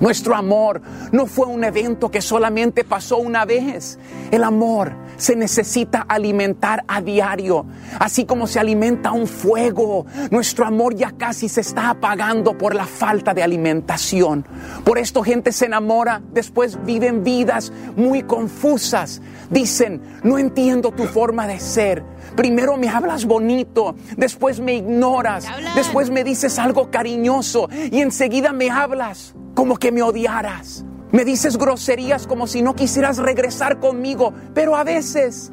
Nuestro 0.01 0.37
amor 0.37 0.83
no 1.13 1.27
fue 1.27 1.47
un 1.47 1.65
evento 1.65 2.11
que 2.11 2.21
solamente 2.21 2.85
pasó 2.85 3.17
una 3.17 3.45
vez. 3.47 3.99
El 4.31 4.45
amor 4.45 4.93
se 5.17 5.35
necesita 5.35 6.05
alimentar 6.07 6.85
a 6.87 7.01
diario, 7.01 7.65
así 7.99 8.27
como 8.27 8.47
se 8.47 8.61
alimenta 8.61 9.13
un 9.13 9.27
fuego. 9.27 10.05
Nuestro 10.31 10.67
amor 10.67 10.95
ya 10.95 11.13
casi 11.13 11.49
se 11.49 11.63
está 11.63 11.91
apagando 11.91 12.59
por 12.59 12.75
la 12.75 12.85
falta 12.85 13.33
de 13.33 13.43
alimentación. 13.43 14.47
Por 14.85 14.99
esto 14.99 15.23
gente 15.23 15.53
se 15.53 15.67
enamora, 15.67 16.21
después 16.31 16.79
viven 16.85 17.25
vidas 17.25 17.73
muy 17.97 18.23
confusas. 18.23 19.23
Dicen, 19.49 20.03
no 20.23 20.39
entiendo 20.39 20.91
tu 20.93 21.05
forma 21.05 21.47
de 21.47 21.59
ser. 21.59 22.05
Primero 22.37 22.77
me 22.77 22.91
hablas 22.91 23.25
bonito, 23.25 23.95
después 24.19 24.61
me 24.61 24.75
ignoras, 24.75 25.47
después 25.75 26.11
me 26.11 26.23
dices 26.23 26.59
algo 26.59 26.91
cariñoso 26.91 27.71
y 27.91 28.03
enseguida 28.03 28.53
me 28.53 28.69
hablas 28.71 29.35
como 29.57 29.79
que 29.79 29.91
me 29.91 30.03
odiaras. 30.03 30.85
Me 31.11 31.25
dices 31.25 31.57
groserías 31.57 32.27
como 32.27 32.47
si 32.47 32.63
no 32.63 32.75
quisieras 32.75 33.17
regresar 33.17 33.81
conmigo, 33.81 34.33
pero 34.55 34.77
a 34.77 34.85
veces 34.85 35.51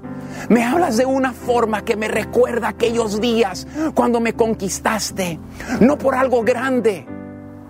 me 0.49 0.63
hablas 0.63 0.97
de 0.97 1.05
una 1.05 1.31
forma 1.31 1.85
que 1.85 1.95
me 1.95 2.09
recuerda 2.09 2.67
aquellos 2.67 3.21
días 3.21 3.65
cuando 3.95 4.19
me 4.19 4.33
conquistaste, 4.33 5.39
no 5.79 5.97
por 5.97 6.15
algo 6.15 6.43
grande, 6.43 7.07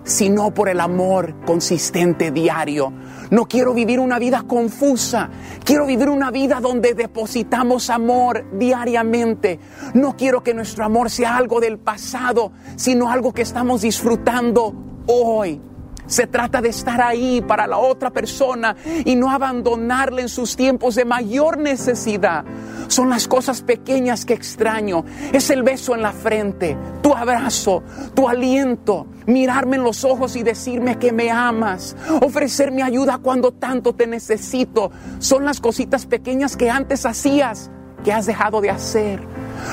sino 0.02 0.52
por 0.52 0.68
el 0.68 0.80
amor 0.80 1.36
consistente 1.46 2.32
diario. 2.32 2.92
No 3.30 3.46
quiero 3.46 3.72
vivir 3.72 4.00
una 4.00 4.18
vida 4.18 4.42
confusa, 4.42 5.30
quiero 5.64 5.86
vivir 5.86 6.08
una 6.08 6.32
vida 6.32 6.58
donde 6.60 6.94
depositamos 6.94 7.90
amor 7.90 8.44
diariamente. 8.58 9.60
No 9.94 10.16
quiero 10.16 10.42
que 10.42 10.52
nuestro 10.52 10.84
amor 10.84 11.10
sea 11.10 11.36
algo 11.36 11.60
del 11.60 11.78
pasado, 11.78 12.50
sino 12.74 13.08
algo 13.08 13.32
que 13.32 13.42
estamos 13.42 13.82
disfrutando 13.82 14.74
hoy. 15.06 15.60
Se 16.06 16.26
trata 16.26 16.60
de 16.60 16.68
estar 16.68 17.00
ahí 17.00 17.40
para 17.40 17.66
la 17.66 17.78
otra 17.78 18.10
persona 18.10 18.76
y 19.04 19.16
no 19.16 19.30
abandonarle 19.30 20.22
en 20.22 20.28
sus 20.28 20.56
tiempos 20.56 20.94
de 20.94 21.04
mayor 21.04 21.58
necesidad. 21.58 22.44
Son 22.88 23.08
las 23.08 23.26
cosas 23.26 23.62
pequeñas 23.62 24.24
que 24.24 24.34
extraño. 24.34 25.04
Es 25.32 25.48
el 25.50 25.62
beso 25.62 25.94
en 25.94 26.02
la 26.02 26.12
frente, 26.12 26.76
tu 27.02 27.14
abrazo, 27.14 27.82
tu 28.14 28.28
aliento, 28.28 29.06
mirarme 29.26 29.76
en 29.76 29.84
los 29.84 30.04
ojos 30.04 30.36
y 30.36 30.42
decirme 30.42 30.98
que 30.98 31.12
me 31.12 31.30
amas, 31.30 31.96
ofrecerme 32.20 32.82
ayuda 32.82 33.18
cuando 33.18 33.52
tanto 33.52 33.94
te 33.94 34.06
necesito. 34.06 34.90
Son 35.18 35.44
las 35.44 35.60
cositas 35.60 36.04
pequeñas 36.04 36.56
que 36.56 36.70
antes 36.70 37.06
hacías, 37.06 37.70
que 38.04 38.12
has 38.12 38.26
dejado 38.26 38.60
de 38.60 38.70
hacer. 38.70 39.20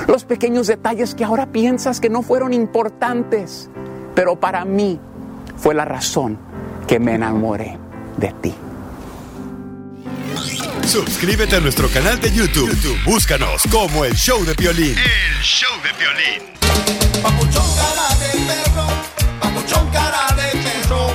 Los 0.08 0.24
pequeños 0.24 0.66
detalles 0.66 1.14
que 1.14 1.24
ahora 1.24 1.52
piensas 1.52 2.00
que 2.00 2.08
no 2.08 2.22
fueron 2.22 2.54
importantes, 2.54 3.68
pero 4.14 4.40
para 4.40 4.64
mí 4.64 4.98
fue 5.62 5.74
la 5.76 5.84
razón 5.84 6.36
que 6.88 6.98
me 6.98 7.14
enamoré 7.14 7.78
de 8.16 8.32
ti. 8.42 8.52
Suscríbete 10.84 11.54
a 11.56 11.60
nuestro 11.60 11.88
canal 11.88 12.20
de 12.20 12.32
YouTube. 12.32 12.68
YouTube, 12.68 12.98
Búscanos 13.04 13.62
como 13.70 14.04
el 14.04 14.14
show 14.14 14.44
de 14.44 14.54
violín. 14.54 14.96
El 14.98 15.40
show 15.40 15.70
de 15.84 15.92
violín. 15.96 16.52
Papuchón 17.22 17.64
cara 17.76 18.08
de 18.18 18.38
perro, 18.44 18.86
papuchón 19.40 19.88
cara 19.90 20.34
de 20.34 20.58
perro. 20.58 21.14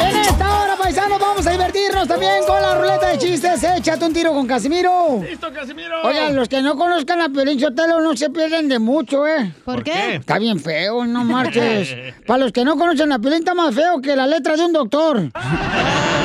En 0.00 0.16
esta 0.16 0.60
hora, 0.62 0.67
paisanos, 0.88 1.20
vamos 1.20 1.46
a 1.46 1.50
divertirnos 1.50 2.08
también 2.08 2.42
con 2.46 2.62
la 2.62 2.74
ruleta 2.74 3.08
de 3.08 3.18
chistes. 3.18 3.62
Échate 3.62 4.06
un 4.06 4.12
tiro 4.14 4.32
con 4.32 4.46
Casimiro. 4.46 5.22
¡Listo, 5.22 5.52
Casimiro! 5.52 6.00
Oigan, 6.02 6.34
los 6.34 6.48
que 6.48 6.62
no 6.62 6.78
conozcan 6.78 7.20
a 7.20 7.28
Piolín 7.28 7.60
Sotelo 7.60 8.00
no 8.00 8.16
se 8.16 8.30
pierden 8.30 8.70
de 8.70 8.78
mucho, 8.78 9.26
¿eh? 9.26 9.52
¿Por 9.66 9.84
qué? 9.84 10.14
Está 10.14 10.38
bien 10.38 10.58
feo, 10.58 11.04
no 11.04 11.24
marches. 11.24 11.94
Para 12.26 12.38
los 12.38 12.52
que 12.52 12.64
no 12.64 12.78
conocen 12.78 13.12
a 13.12 13.18
Piolín, 13.18 13.40
está 13.40 13.52
más 13.52 13.74
feo 13.74 14.00
que 14.00 14.16
la 14.16 14.26
letra 14.26 14.56
de 14.56 14.64
un 14.64 14.72
doctor. 14.72 15.30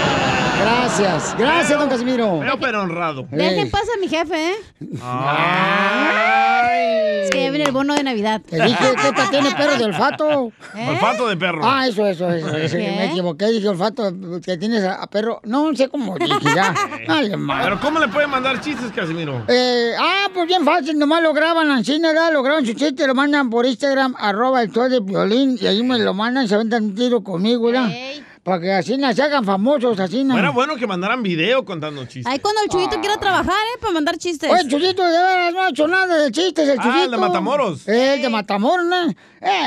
Gracias, 0.63 1.35
gracias, 1.37 1.79
don 1.79 1.89
Casimiro. 1.89 2.39
Feo 2.41 2.59
pero 2.59 2.81
honrado. 2.83 3.27
Dejen 3.31 3.67
Eh. 3.67 3.71
pasa 3.71 3.91
a 3.95 3.99
mi 3.99 4.07
jefe, 4.07 4.51
¿eh? 4.51 4.55
Ay. 5.01 7.23
Es 7.23 7.29
que 7.31 7.43
ya 7.43 7.49
viene 7.49 7.65
el 7.65 7.71
bono 7.71 7.93
de 7.95 8.03
Navidad. 8.03 8.41
Te 8.41 8.61
dije 8.61 8.95
que 8.95 9.07
esta 9.07 9.29
tiene 9.29 9.51
perro 9.51 9.77
de 9.77 9.85
olfato. 9.85 10.51
¿Eh? 10.75 10.87
Olfato 10.89 11.27
de 11.27 11.37
perro. 11.37 11.61
Ah, 11.63 11.87
eso, 11.87 12.05
eso, 12.07 12.29
eso. 12.31 12.77
Me 12.77 13.05
equivoqué, 13.05 13.47
dije 13.47 13.67
olfato 13.67 14.11
que 14.45 14.57
tienes 14.57 14.83
a, 14.83 15.05
perro. 15.07 15.39
No 15.43 15.73
sé 15.75 15.89
cómo 15.89 16.17
dije 16.17 16.33
ya. 16.55 16.73
Dale. 17.07 17.35
Pero 17.63 17.79
¿cómo 17.81 17.99
le 17.99 18.07
pueden 18.07 18.29
mandar 18.29 18.59
chistes, 18.61 18.91
Casimiro? 18.91 19.43
Eh, 19.47 19.91
ah, 19.99 20.27
pues 20.33 20.47
bien 20.47 20.63
fácil, 20.63 20.97
nomás 20.97 21.21
lo 21.21 21.33
graban 21.33 21.69
así, 21.71 21.99
¿verdad? 21.99 22.31
Lo 22.31 22.43
graban 22.43 22.65
su 22.65 22.73
chiste, 22.73 23.05
lo 23.07 23.15
mandan 23.15 23.49
por 23.49 23.65
Instagram, 23.65 24.15
arroba 24.17 24.61
el 24.61 24.71
show 24.71 24.89
de 24.89 24.99
violín, 24.99 25.57
y 25.59 25.67
ahí 25.67 25.83
me 25.83 25.97
lo 25.99 26.13
mandan, 26.13 26.47
se 26.47 26.55
aventan 26.55 26.83
un 26.83 26.95
tiro 26.95 27.23
conmigo, 27.23 27.67
¿verdad? 27.67 27.89
Ey. 27.91 28.23
Para 28.43 28.59
que 28.59 28.73
así 28.73 28.97
nos 28.97 29.17
hagan 29.17 29.45
famosos, 29.45 29.97
así 29.99 30.23
no. 30.23 30.37
Era 30.37 30.49
bueno 30.51 30.75
que 30.75 30.85
mandaran 30.85 31.23
video 31.23 31.63
contando 31.63 32.03
chistes. 32.05 32.25
Ahí 32.25 32.39
cuando 32.39 32.61
el 32.61 32.69
Chuyito 32.69 32.99
quiera 32.99 33.17
trabajar, 33.17 33.53
¿eh? 33.73 33.77
Para 33.79 33.93
mandar 33.93 34.17
chistes. 34.17 34.51
Oye, 34.51 34.67
Chuyito, 34.67 35.03
de 35.03 35.11
veras 35.17 35.53
no 35.53 35.61
ha 35.61 35.69
hecho 35.69 35.87
nada 35.87 36.17
de 36.17 36.31
chistes, 36.31 36.67
el 36.67 36.77
Ah, 36.77 36.83
Chuyito. 36.83 37.03
el 37.05 37.11
de 37.11 37.17
Matamoros. 37.17 37.87
El 37.87 38.21
de 38.21 38.29
Matamoros, 38.29 38.85
¿no? 38.85 39.13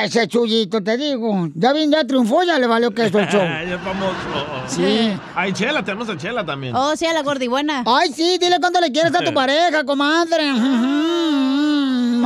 Ese 0.05 0.29
Chuyito, 0.29 0.83
te 0.83 0.97
digo. 0.99 1.49
Ya 1.55 1.73
bien, 1.73 1.91
ya 1.91 2.05
triunfó, 2.07 2.43
ya 2.43 2.59
le 2.59 2.67
valió 2.67 2.91
que 2.93 3.07
esto 3.07 3.19
el 3.19 3.29
show. 3.29 3.41
ya 3.43 3.63
es 3.63 3.81
famoso. 3.81 4.15
Sí. 4.69 5.13
Hay 5.35 5.53
Chela, 5.55 5.83
tenemos 5.83 6.09
a 6.11 6.17
Chela 6.19 6.45
también. 6.45 6.77
Oh, 6.77 6.95
sí, 6.97 7.07
a 7.07 7.15
la 7.15 7.23
gordibuena. 7.23 7.83
Ay, 7.87 8.13
sí, 8.13 8.37
dile 8.39 8.59
cuánto 8.61 8.81
le 8.81 8.93
quieres 8.93 9.15
a 9.15 9.21
tu 9.25 9.33
pareja, 9.33 9.85
comadre. 9.85 10.53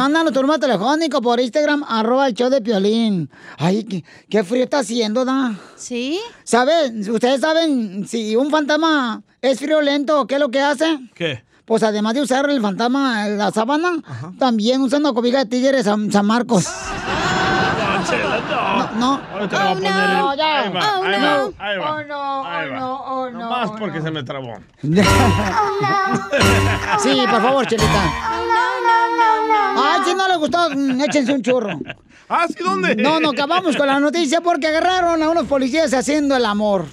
Mándanos 0.01 0.33
tu 0.33 0.41
número 0.41 0.59
telefónico 0.59 1.21
por 1.21 1.39
Instagram, 1.39 1.85
arroba 1.87 2.27
el 2.27 2.33
show 2.33 2.49
de 2.49 2.63
Piolín. 2.63 3.29
Ay, 3.59 3.85
qué, 3.85 4.03
qué 4.31 4.43
frío 4.43 4.65
está 4.65 4.79
haciendo, 4.79 5.27
¿da? 5.27 5.55
¿Sí? 5.77 6.19
¿Saben? 6.43 7.07
¿Ustedes 7.11 7.43
saben 7.43 8.09
si 8.09 8.35
un 8.35 8.51
fantasma 8.51 9.23
es 9.43 9.59
friolento, 9.59 10.27
qué 10.27 10.37
es 10.37 10.41
lo 10.41 10.51
que 10.51 10.59
hace? 10.63 11.01
¿Qué? 11.15 11.45
Pues 11.67 11.83
además 11.83 12.15
de 12.15 12.23
usar 12.23 12.49
el 12.49 12.63
fantasma 12.63 13.29
la 13.29 13.51
sábana, 13.51 14.03
también 14.39 14.81
usando 14.81 15.13
cobija 15.13 15.41
de 15.41 15.51
tigres 15.51 15.85
San, 15.85 16.11
San 16.11 16.25
Marcos. 16.25 16.65
No, 19.01 19.19
Chela, 19.19 19.19
no. 19.19 19.19
No. 19.19 19.21
Ahorita 19.33 19.59
le 19.59 19.63
voy 19.65 19.71
a 19.71 19.75
poner 19.75 20.11
el- 20.11 20.17
no, 20.19 20.35
ya. 20.35 20.61
Ahí 20.63 20.69
va, 20.73 20.81
Oh, 20.81 21.03
ahí 21.05 21.21
no. 21.21 21.27
va, 21.27 21.67
ahí 21.67 21.79
va. 21.79 21.91
Oh, 21.91 22.05
no, 22.05 22.45
ahí 22.47 22.69
oh, 22.69 22.73
va. 22.73 22.79
no, 22.81 22.95
oh, 22.97 23.31
no, 23.31 23.39
Nomás 23.41 23.71
oh, 23.71 23.77
porque 23.77 24.01
se 24.03 24.11
me 24.11 24.23
trabó. 24.23 24.55
Sí, 26.99 27.23
por 27.31 27.43
favor, 27.43 27.67
Chelita. 27.67 28.03
Ay, 29.83 30.01
si 30.05 30.15
no 30.15 30.29
le 30.29 30.37
gustó, 30.37 30.71
mm, 30.71 31.01
échense 31.03 31.33
un 31.33 31.43
churro. 31.43 31.79
¿Ah, 32.29 32.47
sí? 32.49 32.63
¿Dónde? 32.63 32.95
No, 32.97 33.19
no, 33.19 33.31
acabamos 33.31 33.77
con 33.77 33.87
la 33.87 33.99
noticia 33.99 34.41
porque 34.41 34.67
agarraron 34.69 35.23
a 35.23 35.29
unos 35.31 35.47
policías 35.47 35.93
haciendo 35.95 36.37
el 36.37 36.45
amor. 36.45 36.85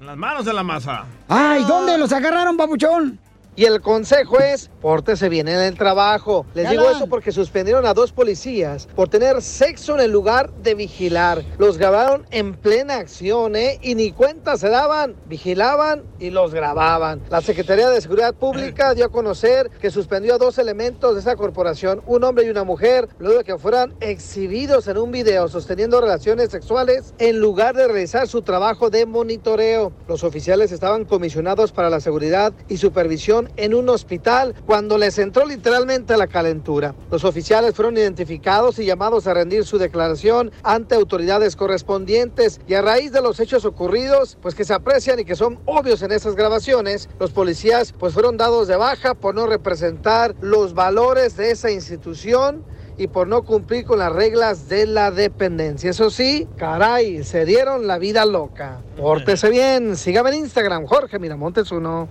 En 0.00 0.06
las 0.06 0.16
manos 0.16 0.44
de 0.44 0.52
la 0.52 0.62
masa. 0.62 1.04
Ay, 1.28 1.64
¿dónde 1.64 1.96
los 1.98 2.12
agarraron, 2.12 2.56
papuchón? 2.56 3.18
Y 3.56 3.66
el 3.66 3.80
consejo 3.80 4.40
es, 4.40 4.68
pórtese 4.82 5.28
bien 5.28 5.46
en 5.46 5.60
el 5.60 5.78
trabajo. 5.78 6.44
Les 6.54 6.68
digo 6.70 6.90
eso 6.90 7.06
porque 7.06 7.30
suspendieron 7.30 7.86
a 7.86 7.94
dos 7.94 8.10
policías 8.10 8.88
por 8.96 9.08
tener 9.08 9.40
sexo 9.42 9.94
en 9.94 10.00
el 10.00 10.10
lugar 10.10 10.52
de 10.54 10.74
vigilar. 10.74 11.44
Los 11.58 11.78
grabaron 11.78 12.26
en 12.32 12.54
plena 12.54 12.96
acción, 12.96 13.54
¿eh? 13.54 13.78
Y 13.80 13.94
ni 13.94 14.10
cuenta 14.10 14.56
se 14.56 14.68
daban. 14.68 15.14
Vigilaban 15.26 16.02
y 16.18 16.30
los 16.30 16.52
grababan. 16.52 17.22
La 17.30 17.40
Secretaría 17.42 17.88
de 17.90 18.00
Seguridad 18.00 18.34
Pública 18.34 18.92
dio 18.92 19.04
a 19.04 19.08
conocer 19.08 19.70
que 19.80 19.92
suspendió 19.92 20.34
a 20.34 20.38
dos 20.38 20.58
elementos 20.58 21.14
de 21.14 21.20
esa 21.20 21.36
corporación, 21.36 22.02
un 22.06 22.24
hombre 22.24 22.46
y 22.46 22.50
una 22.50 22.64
mujer, 22.64 23.08
luego 23.20 23.38
de 23.38 23.44
que 23.44 23.56
fueran 23.56 23.94
exhibidos 24.00 24.88
en 24.88 24.98
un 24.98 25.12
video 25.12 25.46
sosteniendo 25.46 26.00
relaciones 26.00 26.50
sexuales 26.50 27.14
en 27.18 27.38
lugar 27.38 27.76
de 27.76 27.86
realizar 27.86 28.26
su 28.26 28.42
trabajo 28.42 28.90
de 28.90 29.06
monitoreo. 29.06 29.92
Los 30.08 30.24
oficiales 30.24 30.72
estaban 30.72 31.04
comisionados 31.04 31.70
para 31.70 31.88
la 31.88 32.00
seguridad 32.00 32.52
y 32.68 32.78
supervisión 32.78 33.43
en 33.56 33.74
un 33.74 33.88
hospital 33.88 34.54
cuando 34.66 34.98
les 34.98 35.18
entró 35.18 35.46
literalmente 35.46 36.16
la 36.16 36.26
calentura. 36.26 36.94
Los 37.10 37.24
oficiales 37.24 37.74
fueron 37.74 37.96
identificados 37.96 38.78
y 38.78 38.84
llamados 38.84 39.26
a 39.26 39.34
rendir 39.34 39.64
su 39.64 39.78
declaración 39.78 40.52
ante 40.62 40.94
autoridades 40.94 41.56
correspondientes 41.56 42.60
y 42.66 42.74
a 42.74 42.82
raíz 42.82 43.12
de 43.12 43.22
los 43.22 43.40
hechos 43.40 43.64
ocurridos, 43.64 44.38
pues 44.40 44.54
que 44.54 44.64
se 44.64 44.74
aprecian 44.74 45.18
y 45.20 45.24
que 45.24 45.36
son 45.36 45.58
obvios 45.64 46.02
en 46.02 46.12
esas 46.12 46.34
grabaciones, 46.34 47.08
los 47.18 47.30
policías 47.30 47.92
pues 47.92 48.14
fueron 48.14 48.36
dados 48.36 48.68
de 48.68 48.76
baja 48.76 49.14
por 49.14 49.34
no 49.34 49.46
representar 49.46 50.34
los 50.40 50.74
valores 50.74 51.36
de 51.36 51.50
esa 51.50 51.70
institución 51.70 52.64
y 52.96 53.08
por 53.08 53.26
no 53.26 53.42
cumplir 53.42 53.84
con 53.84 53.98
las 53.98 54.12
reglas 54.12 54.68
de 54.68 54.86
la 54.86 55.10
dependencia. 55.10 55.90
Eso 55.90 56.10
sí, 56.10 56.48
caray, 56.56 57.24
se 57.24 57.44
dieron 57.44 57.86
la 57.86 57.98
vida 57.98 58.24
loca. 58.24 58.80
Pórtese 58.96 59.50
bien, 59.50 59.96
sígame 59.96 60.30
en 60.30 60.36
Instagram, 60.36 60.86
Jorge 60.86 61.18
Miramontes 61.18 61.72
uno. 61.72 62.08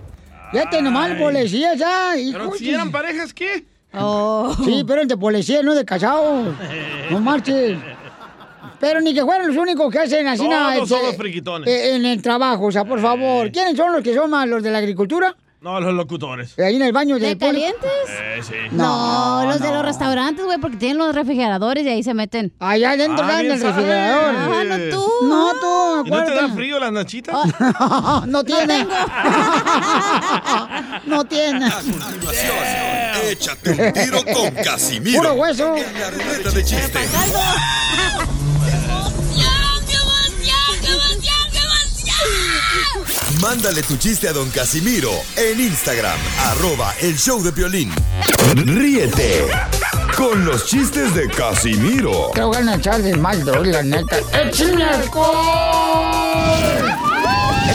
Ya 0.54 0.70
te 0.70 0.80
nomás 0.82 1.10
policía 1.18 1.74
ya, 1.74 2.16
hijo. 2.16 2.38
Pero 2.38 2.52
si 2.54 2.70
eran 2.70 2.90
parejas, 2.90 3.34
¿qué? 3.34 3.64
Sí, 4.64 4.84
pero 4.86 5.02
entre 5.02 5.16
policía, 5.16 5.62
no 5.62 5.74
de 5.74 5.84
casados. 5.84 6.54
No 7.10 7.20
marches. 7.20 7.78
Pero 8.80 9.00
ni 9.00 9.14
que 9.14 9.22
fueran 9.22 9.48
los 9.48 9.56
únicos 9.56 9.90
que 9.92 9.98
hacen 10.00 10.26
así 10.26 10.38
Todos 10.38 10.50
nada, 10.50 10.74
somos 10.86 11.04
este, 11.04 11.16
friquitones. 11.16 11.68
eh, 11.68 11.94
En 11.94 12.04
el 12.04 12.20
trabajo, 12.20 12.66
o 12.66 12.72
sea, 12.72 12.84
por 12.84 13.00
favor. 13.00 13.50
¿Quiénes 13.50 13.76
son 13.76 13.92
los 13.92 14.02
que 14.02 14.14
son 14.14 14.28
más 14.30 14.46
los 14.48 14.62
de 14.62 14.70
la 14.70 14.78
agricultura? 14.78 15.34
No, 15.64 15.80
los 15.80 15.94
locutores. 15.94 16.58
Ahí 16.58 16.76
en 16.76 16.82
el 16.82 16.92
baño 16.92 17.14
¿De 17.14 17.34
público. 17.36 17.46
calientes? 17.46 17.90
Eh, 18.06 18.40
sí. 18.42 18.54
No, 18.70 19.44
los 19.46 19.60
de 19.60 19.68
no. 19.68 19.76
los 19.76 19.86
restaurantes, 19.86 20.44
güey, 20.44 20.58
porque 20.58 20.76
tienen 20.76 20.98
los 20.98 21.14
refrigeradores 21.14 21.86
y 21.86 21.88
ahí 21.88 22.02
se 22.02 22.12
meten. 22.12 22.52
Allá 22.60 22.90
adentro 22.90 23.24
Ah, 23.24 23.28
dan 23.32 23.40
bien 23.40 23.52
el 23.54 23.60
refrigerador. 23.62 24.34
Ah, 24.36 24.64
no 24.64 24.76
tú. 24.94 25.10
No, 25.26 25.52
tú, 25.54 26.06
¿Y 26.06 26.10
no 26.10 26.24
te 26.24 26.34
da 26.34 26.48
frío 26.50 26.78
las 26.78 26.92
nachitas? 26.92 27.34
no 28.26 28.44
tiene. 28.44 28.86
no 31.06 31.24
tiene. 31.28 31.66
Échate 33.30 33.70
un 33.70 33.92
tiro 33.94 34.18
con 34.34 34.50
Casimiro. 34.64 35.22
Puro 35.22 35.32
hueso. 35.32 35.76
En 35.76 36.44
la 36.44 36.50
de 36.50 36.62
chiste. 36.62 36.98
Mándale 43.40 43.82
tu 43.82 43.96
chiste 43.96 44.28
a 44.28 44.32
don 44.32 44.50
Casimiro 44.50 45.10
en 45.36 45.60
Instagram, 45.60 46.18
arroba 46.38 46.94
el 47.00 47.16
show 47.16 47.42
de 47.42 47.52
Piolín. 47.52 47.92
Ríete 48.54 49.46
con 50.16 50.44
los 50.44 50.66
chistes 50.66 51.14
de 51.14 51.28
Casimiro 51.28 52.30
Te 52.34 52.42
voy 52.42 52.56
a 52.56 52.74
echar 52.74 53.02
de 53.02 53.16
mal, 53.16 53.44
doy, 53.44 53.72
la 53.72 53.82
neta. 53.82 54.16
¡Échame 54.32 54.84
alcohol! 54.84 55.34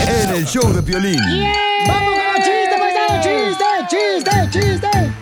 en 0.07 0.30
el 0.36 0.45
show 0.45 0.72
de 0.74 0.82
Piolín. 0.82 1.20
¡Vamos 1.88 2.14
con 2.14 2.26
los 2.26 2.45
chistes, 2.45 2.80
paisano! 2.80 3.22
¡Chiste, 3.22 3.66
chiste, 3.89 4.49
chiste! 4.51 5.18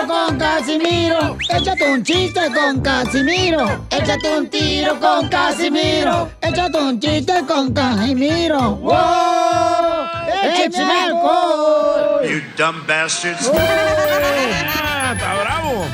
Tiro 0.00 0.14
con 0.14 0.38
Casimiro. 0.38 1.36
Échate 1.50 1.92
un 1.92 2.02
chiste 2.02 2.40
con 2.54 2.80
Casimiro. 2.80 3.86
Échate 3.90 4.38
un 4.38 4.48
tiro 4.48 4.98
con 4.98 5.28
Casimiro. 5.28 6.30
Échate 6.40 6.78
un 6.78 6.98
chiste 6.98 7.34
con 7.46 7.72
Casimiro. 7.74 8.76
¡Wow! 8.76 8.96
¡Échame 10.42 10.92
alcohol! 10.92 12.22
You 12.22 12.40
dumb 12.56 12.86
bastards. 12.86 13.50
Ah, 13.52 15.12
está 15.14 15.34
bravo. 15.42 15.86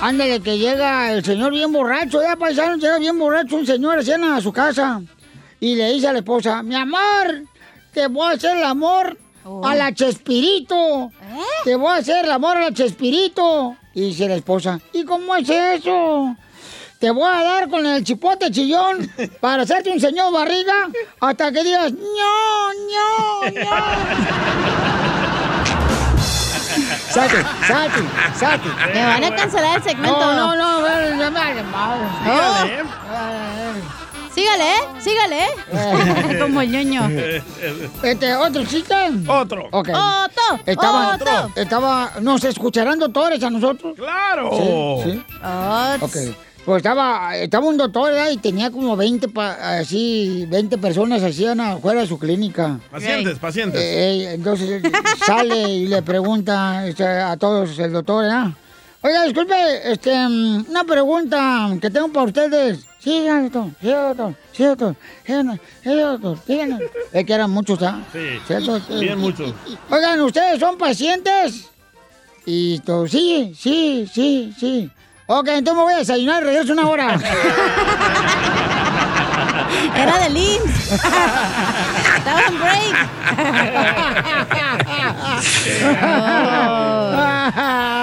Ándale, 0.00 0.40
que 0.40 0.56
llega 0.58 1.12
el 1.12 1.24
señor 1.24 1.52
bien 1.52 1.72
borracho, 1.72 2.22
ya 2.22 2.36
paisano, 2.36 2.76
llega 2.76 2.98
bien 2.98 3.18
borracho 3.18 3.56
un 3.56 3.66
señor 3.66 3.98
así 3.98 4.12
a 4.12 4.40
su 4.40 4.52
casa. 4.52 5.02
Y 5.58 5.74
le 5.74 5.92
dice 5.92 6.08
a 6.08 6.12
la 6.12 6.18
esposa, 6.18 6.62
mi 6.62 6.76
amor, 6.76 7.46
te 7.92 8.06
voy 8.06 8.30
a 8.30 8.34
hacer 8.36 8.58
el 8.58 8.64
amor 8.64 9.18
a 9.62 9.74
la 9.74 9.92
Chespirito. 9.92 11.10
Te 11.64 11.76
voy 11.76 11.90
a 11.90 11.96
hacer 11.96 12.24
el 12.24 12.30
amor 12.30 12.56
a 12.56 12.60
la 12.60 12.72
Chespirito. 12.72 13.76
Y 13.94 14.02
dice 14.08 14.28
la 14.28 14.34
esposa, 14.34 14.80
¿y 14.92 15.04
cómo 15.04 15.36
es 15.36 15.48
eso? 15.48 16.36
Te 16.98 17.10
voy 17.10 17.28
a 17.28 17.42
dar 17.42 17.68
con 17.68 17.84
el 17.86 18.02
chipote 18.02 18.50
chillón 18.50 19.10
para 19.40 19.62
hacerte 19.64 19.90
un 19.90 20.00
señor 20.00 20.32
barriga 20.32 20.88
hasta 21.20 21.52
que 21.52 21.62
digas, 21.62 21.92
no, 21.92 22.72
no, 22.72 23.50
no. 23.50 23.70
Salte, 27.10 27.44
salte, 27.66 28.02
salte. 28.36 28.68
Me 28.92 29.04
van 29.04 29.24
a 29.24 29.36
cancelar 29.36 29.76
el 29.76 29.82
segmento. 29.82 30.18
No, 30.18 30.34
no, 30.34 30.56
no, 30.56 30.80
no, 30.80 31.16
no, 31.16 31.30
no, 31.30 31.62
no. 33.84 34.03
Dígale, 34.34 34.64
¿eh? 34.64 35.00
Sígale, 35.00 35.38
¿eh? 35.44 35.48
sígale. 35.70 36.38
Como 36.40 36.60
el 36.60 36.70
ñoño. 36.72 37.08
Este, 38.02 38.34
¿otro 38.34 38.64
chiste? 38.64 38.94
Otro. 39.28 39.68
Ok. 39.70 39.88
Otro, 39.90 40.60
Estaba, 40.66 41.14
otro. 41.14 41.50
estaba, 41.56 42.10
¿nos 42.20 42.42
escucharán 42.44 42.98
doctores 42.98 43.42
a 43.42 43.50
nosotros? 43.50 43.94
¡Claro! 43.96 45.02
Sí, 45.04 45.12
sí. 45.12 45.22
Ok. 46.00 46.36
Pues 46.64 46.78
estaba, 46.78 47.36
estaba 47.36 47.66
un 47.66 47.76
doctor 47.76 48.10
¿verdad? 48.10 48.30
y 48.30 48.38
tenía 48.38 48.70
como 48.70 48.96
20, 48.96 49.28
pa- 49.28 49.78
así, 49.78 50.46
20 50.48 50.78
personas 50.78 51.22
hacían 51.22 51.60
afuera 51.60 52.00
de 52.00 52.06
su 52.06 52.18
clínica. 52.18 52.80
Pacientes, 52.90 53.38
pacientes. 53.38 53.78
Eh, 53.82 54.32
entonces 54.32 54.82
eh, 54.82 54.90
sale 55.26 55.60
y 55.68 55.86
le 55.88 56.00
pregunta 56.00 56.86
este, 56.86 57.06
a 57.06 57.36
todos 57.36 57.78
el 57.78 57.92
doctor, 57.92 58.24
¿ah? 58.30 58.50
Oiga, 59.06 59.24
disculpe, 59.24 59.54
este, 59.92 60.10
una 60.26 60.82
pregunta 60.84 61.68
que 61.78 61.90
tengo 61.90 62.08
para 62.10 62.24
ustedes. 62.24 62.86
Sí, 63.00 63.26
doctor, 63.28 63.66
sí, 63.78 63.88
doctor, 63.88 64.34
sí, 64.50 64.64
doctor, 64.64 64.96
sí, 65.26 65.32
doctor, 65.94 66.38
sí, 66.38 66.52
díganos. 66.54 66.80
Es 67.12 67.26
que 67.26 67.34
eran 67.34 67.50
muchos, 67.50 67.82
¿ah? 67.82 68.00
Sí. 68.10 68.40
doctor? 68.48 68.80
Bien 68.98 69.18
muchos. 69.18 69.52
Oigan, 69.90 70.18
¿ustedes 70.22 70.58
son 70.58 70.78
pacientes? 70.78 71.68
Y 72.46 72.78
tú, 72.78 73.06
sí, 73.06 73.54
sí, 73.54 74.08
sí, 74.10 74.54
sí. 74.58 74.90
Ok, 75.26 75.48
entonces 75.48 75.74
me 75.76 75.82
voy 75.82 75.92
a 75.92 75.98
desayunar 75.98 76.42
y 76.42 76.46
regreso 76.46 76.72
una 76.72 76.88
hora. 76.88 77.14
Era 79.96 80.18
de 80.18 80.30
Linz. 80.30 80.92
Estaba 82.16 82.40
en 82.48 82.58
break. 82.58 82.96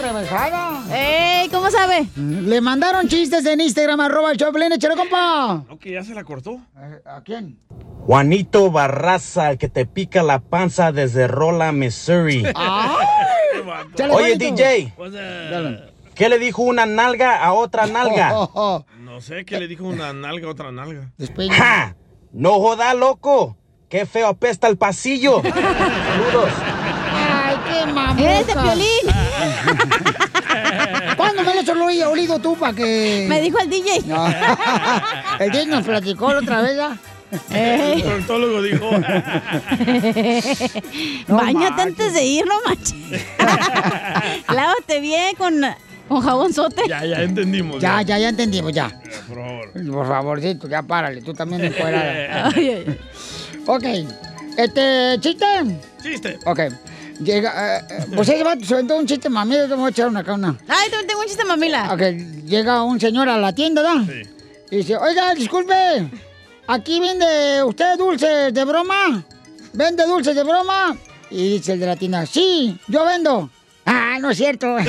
Rebajada. 0.00 0.82
¡Ey! 0.94 1.48
¿Cómo 1.48 1.70
sabe? 1.70 2.06
Le 2.16 2.60
mandaron 2.60 3.08
chistes 3.08 3.44
en 3.46 3.60
Instagram, 3.60 4.00
arroba 4.00 4.30
el 4.30 4.36
Choplin, 4.38 4.72
échale, 4.72 4.96
compa. 4.96 5.64
No, 5.68 5.78
que 5.78 5.92
ya 5.92 6.02
se 6.02 6.14
la 6.14 6.24
cortó. 6.24 6.60
¿A 7.04 7.22
quién? 7.22 7.58
Juanito 8.06 8.70
Barraza, 8.70 9.50
el 9.50 9.58
que 9.58 9.68
te 9.68 9.84
pica 9.86 10.22
la 10.22 10.38
panza 10.38 10.92
desde 10.92 11.26
Rolla, 11.28 11.72
Missouri. 11.72 12.42
Chale, 13.94 14.14
Oye, 14.14 14.36
Juanito. 14.36 14.44
DJ, 14.54 14.94
Dale. 15.50 15.92
¿qué 16.14 16.28
le 16.28 16.38
dijo 16.38 16.62
una 16.62 16.86
nalga 16.86 17.42
a 17.44 17.52
otra 17.52 17.86
nalga? 17.86 18.32
No 18.98 19.20
sé 19.20 19.44
qué 19.44 19.58
le 19.58 19.66
dijo 19.66 19.84
una 19.84 20.12
nalga 20.12 20.46
a 20.46 20.50
otra 20.50 20.70
nalga. 20.70 21.10
¡Ja! 21.50 21.96
No 22.32 22.60
joda, 22.60 22.94
loco. 22.94 23.57
Qué 23.88 24.04
feo 24.04 24.28
apesta 24.28 24.68
el 24.68 24.76
pasillo. 24.76 25.40
Saludos. 25.42 26.50
Ay, 27.10 27.56
qué 27.66 27.86
mamón. 27.90 28.18
¡Eres 28.18 28.46
de 28.46 28.52
Piolín! 28.52 29.08
¿Cuándo 31.16 31.42
me 31.42 31.54
lo 31.54 31.60
has 31.60 31.68
olido, 31.70 32.10
olido 32.10 32.38
tú 32.38 32.54
para 32.56 32.74
que...? 32.74 33.24
Me 33.28 33.40
dijo 33.40 33.58
el 33.58 33.70
DJ. 33.70 34.02
No. 34.06 34.26
El 35.40 35.50
DJ 35.52 35.66
nos 35.66 35.84
platicó 35.84 36.32
la 36.32 36.40
otra 36.40 36.60
vez, 36.60 36.76
¿ya? 36.76 36.96
El 37.50 38.02
proctólogo 38.02 38.62
dijo. 38.62 38.90
Bañate 41.28 41.82
antes 41.82 42.14
de 42.14 42.24
ir, 42.24 42.44
no 42.46 42.54
manches. 42.66 42.96
Lávate 44.48 45.00
bien 45.00 45.36
con, 45.36 45.60
con 46.08 46.22
jabonzote. 46.22 46.82
Ya, 46.88 47.04
ya 47.04 47.22
entendimos. 47.22 47.80
Ya, 47.80 48.02
ya, 48.02 48.18
ya 48.18 48.30
entendimos, 48.30 48.72
ya. 48.72 48.88
Por 49.28 49.36
favor. 49.36 49.70
Por 49.72 50.08
favorcito, 50.08 50.68
ya 50.68 50.82
párale, 50.82 51.20
tú 51.22 51.32
también 51.34 51.64
encuerada. 51.64 52.50
Ok, 53.70 53.84
este, 54.56 55.18
¿chiste? 55.20 55.46
Chiste. 56.02 56.38
Ok. 56.46 56.60
Llega, 57.20 57.76
eh, 57.76 57.84
eh, 57.90 58.06
pues 58.16 58.26
ese 58.30 58.42
vato 58.42 58.64
se 58.64 58.72
aventó 58.72 58.96
un 58.96 59.06
chiste, 59.06 59.28
mami, 59.28 59.56
yo 59.56 59.68
te 59.68 59.74
voy 59.74 59.88
a 59.88 59.90
echar 59.90 60.08
una 60.08 60.20
acá, 60.20 60.32
una. 60.32 60.56
Ay, 60.66 60.88
también 60.88 61.06
tengo 61.06 61.20
un 61.20 61.26
chiste, 61.26 61.44
mamila. 61.44 61.92
Ok, 61.92 62.00
llega 62.46 62.82
un 62.82 62.98
señor 62.98 63.28
a 63.28 63.36
la 63.36 63.54
tienda, 63.54 63.82
¿verdad? 63.82 64.06
Sí. 64.06 64.30
Y 64.70 64.76
dice, 64.78 64.96
oiga, 64.96 65.34
disculpe, 65.34 65.74
¿aquí 66.66 66.98
vende 66.98 67.62
usted 67.62 67.98
dulces 67.98 68.54
de 68.54 68.64
broma? 68.64 69.22
¿Vende 69.74 70.06
dulces 70.06 70.34
de 70.34 70.44
broma? 70.44 70.96
Y 71.30 71.58
dice 71.58 71.74
el 71.74 71.80
de 71.80 71.86
la 71.86 71.96
tienda, 71.96 72.24
sí, 72.24 72.78
yo 72.88 73.04
vendo. 73.04 73.50
Ah, 73.90 74.18
no 74.20 74.30
es 74.30 74.36
cierto. 74.36 74.76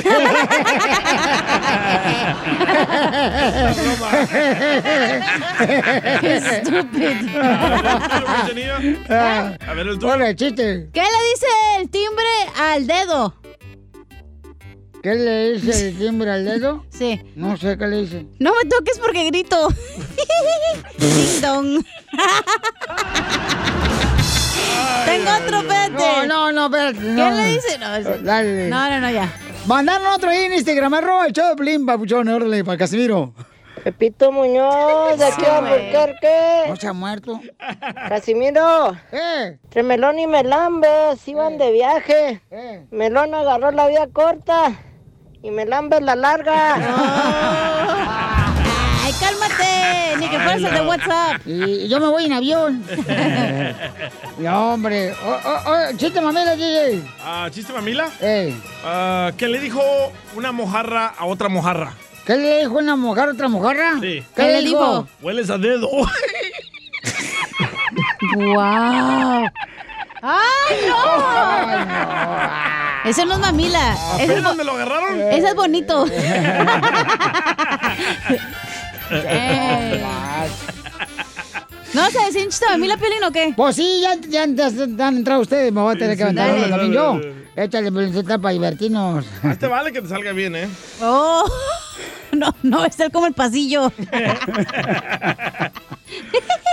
Qué 6.21 6.37
estúpido. 6.37 7.11
Ah, 9.09 9.53
A 9.67 9.73
ver 9.73 9.87
el 9.87 9.99
tuyo. 9.99 10.13
Hola, 10.13 10.33
chiste. 10.35 10.89
¿Qué 10.93 11.01
le 11.01 11.29
dice 11.33 11.47
el 11.79 11.89
timbre 11.89 12.25
al 12.57 12.87
dedo? 12.87 13.35
¿Qué 15.01 15.15
le 15.15 15.53
dice 15.53 15.89
el 15.89 15.97
timbre 15.97 16.31
al 16.31 16.45
dedo? 16.45 16.85
Sí. 16.91 17.21
No 17.35 17.55
sé 17.55 17.77
qué 17.77 17.87
le 17.87 18.01
dice. 18.01 18.25
No 18.39 18.51
me 18.51 18.69
toques 18.69 18.99
porque 18.99 19.25
grito. 19.27 19.69
Ding 20.97 21.41
dong. 21.41 21.85
Tengo 25.05 25.29
otro, 25.43 25.59
espérate. 25.59 25.93
No, 25.93 26.25
no, 26.25 26.51
no, 26.51 26.65
espérate. 26.65 26.99
¿Qué 26.99 27.05
no. 27.13 27.31
le 27.31 27.43
dice? 27.45 27.77
No, 27.79 27.95
ese- 27.95 28.19
Dale. 28.19 28.69
no, 28.69 28.89
no, 28.89 28.99
no, 28.99 29.09
ya. 29.11 29.31
Mandaron 29.65 30.07
otro 30.07 30.29
ahí 30.29 30.45
en 30.45 30.53
Instagram, 30.53 30.93
arroba 30.93 31.25
el 31.27 31.33
show 31.33 31.49
de 31.49 31.55
Piolín, 31.55 31.85
papuchón, 31.85 32.27
órale, 32.29 32.63
para 32.63 32.77
Casimiro. 32.77 33.33
Pepito 33.83 34.31
Muñoz, 34.31 35.17
de 35.17 35.25
aquí 35.25 35.45
a 35.45 35.57
Albuquerque. 35.59 36.63
¿No 36.67 36.75
se 36.75 36.87
ha 36.87 36.93
muerto? 36.93 37.39
Casimiro. 38.09 38.93
¿Eh? 39.11 39.57
Entre 39.63 39.83
Melón 39.83 40.19
y 40.19 40.27
Melambes 40.27 41.25
iban 41.27 41.57
de 41.57 41.71
viaje. 41.71 42.41
¿Eh? 42.51 42.85
Melón 42.91 43.33
agarró 43.33 43.71
la 43.71 43.87
vía 43.87 44.07
corta 44.11 44.73
y 45.41 45.49
Melambes 45.51 46.01
la 46.01 46.15
larga. 46.15 46.75
Ni 50.19 50.27
que 50.29 50.39
fueras 50.39 50.61
el 50.63 50.73
de 50.73 50.81
WhatsApp. 50.81 51.41
Y 51.45 51.87
yo 51.87 51.99
me 51.99 52.07
voy 52.07 52.25
en 52.25 52.33
avión. 52.33 52.83
no, 54.37 54.73
hombre. 54.73 55.13
Oh, 55.23 55.37
oh, 55.45 55.59
oh, 55.67 55.77
chiste 55.97 56.19
mamela, 56.21 56.55
DJ. 56.55 57.01
Ah, 57.23 57.47
¿Chiste 57.51 57.71
mamila? 57.73 58.09
Eh. 58.21 58.53
¿Qué 59.37 59.47
le 59.47 59.59
dijo 59.59 59.81
una 60.35 60.51
mojarra 60.51 61.13
a 61.17 61.25
otra 61.25 61.47
mojarra? 61.49 61.93
¿Qué 62.25 62.35
le 62.35 62.59
dijo 62.59 62.73
una 62.77 62.95
mojarra 62.95 63.31
a 63.31 63.33
otra 63.33 63.47
mojarra? 63.47 63.93
Sí. 64.01 64.23
¿Qué 64.35 64.43
le 64.43 64.61
dijo? 64.61 65.07
Hueles 65.21 65.49
a 65.49 65.57
dedo. 65.57 65.89
¡Wow! 68.35 69.49
¡Ay, 70.21 70.75
no! 70.87 70.95
Ese 73.09 73.25
no 73.25 73.33
es 73.35 73.39
mamila. 73.39 73.93
Ese 74.15 74.23
es, 74.25 74.29
¿Apenas 74.31 74.51
bo- 74.51 74.55
me 74.57 74.63
lo 74.65 74.73
agarraron? 74.73 75.21
ese 75.31 75.47
es 75.47 75.55
bonito. 75.55 76.05
Eh. 79.11 80.03
¿No 81.93 82.03
un 82.05 82.09
chiste 82.49 82.65
de 82.65 82.71
mamila, 82.71 82.97
Piolín, 82.97 83.23
o 83.23 83.31
qué? 83.31 83.53
Pues 83.57 83.75
sí, 83.75 84.01
ya, 84.01 84.15
ya, 84.15 84.45
ya- 84.47 84.69
ya 84.69 85.07
han 85.07 85.17
entrado 85.17 85.41
ustedes, 85.41 85.71
me 85.73 85.81
voy 85.81 85.95
a 85.95 85.97
tener 85.99 86.15
que 86.15 86.23
aventar 86.23 86.69
también 86.69 86.93
yo. 86.93 87.19
Échale, 87.55 87.91
Pelicita, 87.91 88.37
para 88.37 88.53
divertirnos. 88.53 89.25
Este 89.43 89.67
vale 89.67 89.91
que 89.91 90.01
te 90.01 90.07
salga 90.07 90.31
bien, 90.31 90.55
¿eh? 90.55 90.69
Oh, 91.01 91.43
no, 92.31 92.53
no 92.63 92.79
va 92.79 92.85
a 92.85 92.91
ser 92.91 93.11
como 93.11 93.25
el 93.27 93.33
pasillo. 93.33 93.91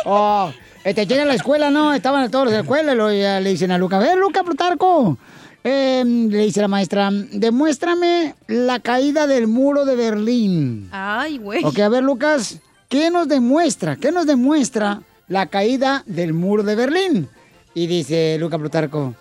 Oh, 0.09 0.53
este, 0.85 1.05
llega 1.05 1.23
a 1.23 1.27
la 1.27 1.35
escuela, 1.35 1.69
¿no? 1.71 1.93
Estaban 1.93 2.31
todos 2.31 2.47
de 2.47 2.53
la 2.53 2.61
escuela 2.61 2.93
y 2.93 2.97
lo- 2.97 3.13
ya 3.13 3.41
le 3.41 3.51
dicen 3.51 3.73
a 3.73 3.79
Luca, 3.79 3.97
a 3.97 4.01
ver, 4.01 4.17
Luca 4.17 4.45
Plutarco. 4.45 5.19
Eh, 5.69 6.05
le 6.07 6.45
dice 6.45 6.61
la 6.61 6.69
maestra, 6.69 7.11
demuéstrame 7.11 8.37
la 8.47 8.79
caída 8.79 9.27
del 9.27 9.49
muro 9.49 9.85
de 9.85 9.97
Berlín. 9.97 10.89
Ay, 10.93 11.39
güey. 11.39 11.65
Ok, 11.65 11.81
a 11.81 11.89
ver, 11.89 12.05
Lucas, 12.05 12.59
¿qué 12.89 13.11
nos 13.11 13.27
demuestra? 13.27 13.97
¿Qué 13.97 14.13
nos 14.13 14.27
demuestra 14.27 15.03
la 15.27 15.47
caída 15.47 16.05
del 16.07 16.35
muro 16.35 16.63
de 16.63 16.77
Berlín? 16.77 17.29
Y 17.75 17.89
dice 17.89 18.37
Luca 18.39 18.59
Plutarco, 18.59 19.17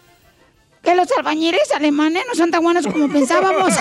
que 0.83 0.93
los 0.93 1.07
albañiles 1.17 1.71
alemanes 1.75 2.23
no 2.27 2.35
son 2.35 2.51
tan 2.51 2.61
buenos 2.61 2.85
como 2.85 3.09
pensábamos. 3.09 3.73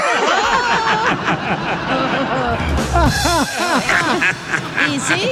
y 4.89 5.01
sí. 5.01 5.23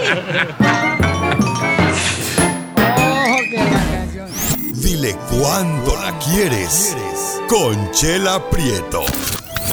Oh, 2.99 3.37
qué. 3.51 4.02
Dile 4.93 5.17
cuándo 5.31 5.97
la 5.97 6.13
quieres. 6.19 6.95
Conchela 7.49 8.39
Prieto. 8.51 9.01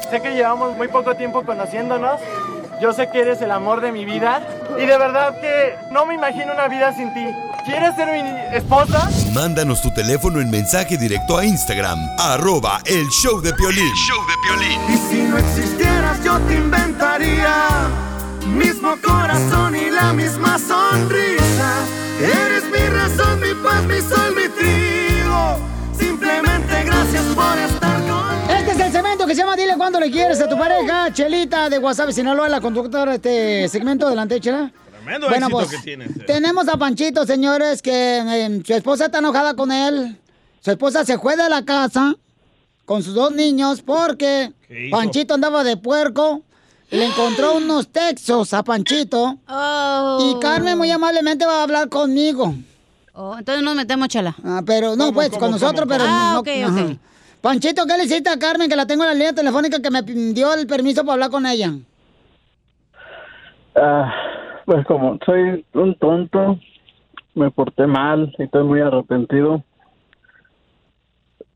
Sé 0.09 0.21
que 0.21 0.29
llevamos 0.29 0.77
muy 0.77 0.87
poco 0.87 1.13
tiempo 1.13 1.43
conociéndonos. 1.43 2.21
Yo 2.81 2.93
sé 2.93 3.09
que 3.11 3.19
eres 3.19 3.41
el 3.41 3.51
amor 3.51 3.81
de 3.81 3.91
mi 3.91 4.05
vida. 4.05 4.41
Y 4.77 4.85
de 4.85 4.97
verdad 4.97 5.35
que 5.41 5.75
no 5.91 6.05
me 6.05 6.15
imagino 6.15 6.53
una 6.53 6.69
vida 6.69 6.95
sin 6.95 7.13
ti. 7.13 7.25
¿Quieres 7.65 7.97
ser 7.97 8.13
mi 8.13 8.29
esposa? 8.55 9.09
Mándanos 9.33 9.81
tu 9.81 9.91
teléfono 9.91 10.39
en 10.39 10.49
mensaje 10.49 10.95
directo 10.97 11.37
a 11.37 11.43
Instagram. 11.43 11.99
Arroba 12.17 12.79
el 12.85 13.05
show 13.09 13.41
de 13.41 13.51
Piolín. 13.55 13.91
Y 14.87 14.97
si 15.09 15.23
no 15.23 15.37
existieras 15.37 16.23
yo 16.23 16.39
te 16.47 16.55
inventaría 16.55 17.89
mismo 18.47 18.95
corazón 19.03 19.75
y 19.75 19.89
la 19.89 20.13
misma 20.13 20.57
sonrisa. 20.57 21.83
Eres 22.21 22.63
mi 22.71 22.87
razón, 22.87 23.41
mi 23.41 23.53
paz, 23.61 23.83
mi 23.83 23.99
sol, 23.99 24.33
mi 24.33 24.47
Simplemente 25.97 26.83
gracias 26.85 27.23
por 27.35 27.57
estar 27.57 27.97
conmigo. 28.01 28.53
Este 28.57 28.71
es 28.71 28.79
el 28.79 28.91
segmento 28.91 29.25
que 29.25 29.35
se 29.35 29.41
llama 29.41 29.55
Dile 29.55 29.75
cuándo 29.77 29.99
le 29.99 30.09
quieres 30.11 30.41
a 30.41 30.47
tu 30.49 30.57
pareja, 30.57 31.11
Chelita 31.13 31.69
de 31.69 31.79
WhatsApp, 31.79 32.11
Sinaloa, 32.11 32.49
la 32.49 32.61
conductora 32.61 33.11
de 33.11 33.63
este 33.63 33.69
segmento. 33.69 34.07
Adelante, 34.07 34.39
Chela. 34.39 34.71
Tremendo 34.91 35.27
Bueno, 35.29 35.47
éxito 35.47 35.57
pues, 35.57 35.69
que 35.71 35.77
tienes. 35.83 36.09
eh. 36.17 36.23
Tenemos 36.27 36.67
a 36.67 36.77
Panchito, 36.77 37.25
señores, 37.25 37.81
que 37.81 38.17
eh, 38.19 38.61
su 38.65 38.73
esposa 38.73 39.05
está 39.05 39.19
enojada 39.19 39.53
con 39.55 39.71
él. 39.71 40.17
Su 40.61 40.71
esposa 40.71 41.05
se 41.05 41.17
fue 41.17 41.35
de 41.35 41.49
la 41.49 41.63
casa 41.65 42.15
con 42.85 43.03
sus 43.03 43.13
dos 43.13 43.31
niños 43.31 43.81
porque. 43.81 44.51
Panchito 44.91 45.33
andaba 45.33 45.63
de 45.63 45.77
puerco. 45.77 46.41
Le 46.91 47.05
encontró 47.05 47.53
unos 47.57 47.87
textos 47.89 48.53
a 48.53 48.63
Panchito. 48.63 49.37
Y 50.19 50.39
Carmen 50.39 50.77
muy 50.77 50.91
amablemente 50.91 51.45
va 51.45 51.59
a 51.59 51.63
hablar 51.63 51.89
conmigo. 51.89 52.53
Oh, 53.21 53.35
entonces 53.37 53.61
nos 53.61 53.75
metemos, 53.75 54.07
chala. 54.07 54.33
Ah, 54.45 54.61
pero 54.65 54.95
no, 54.95 55.11
pues 55.11 55.29
con 55.37 55.51
nosotros, 55.51 55.85
pero 55.89 56.05
Ah, 56.07 56.31
no. 56.35 56.39
ok, 56.39 56.47
ajá. 56.63 56.85
ok. 56.85 56.97
Panchito, 57.41 57.85
¿qué 57.85 57.97
le 57.97 58.05
hiciste 58.05 58.29
a 58.29 58.39
Carmen? 58.39 58.69
Que 58.69 58.77
la 58.77 58.85
tengo 58.85 59.03
en 59.03 59.09
la 59.09 59.13
línea 59.13 59.33
telefónica 59.33 59.81
que 59.81 59.91
me 59.91 60.01
dio 60.03 60.53
el 60.53 60.65
permiso 60.67 61.01
para 61.01 61.13
hablar 61.15 61.29
con 61.29 61.45
ella. 61.45 61.73
Ah, 63.75 64.09
pues 64.65 64.85
como 64.85 65.19
soy 65.25 65.65
un 65.73 65.95
tonto, 65.95 66.59
me 67.35 67.51
porté 67.51 67.87
mal 67.87 68.33
y 68.39 68.43
estoy 68.43 68.63
muy 68.63 68.79
arrepentido. 68.79 69.63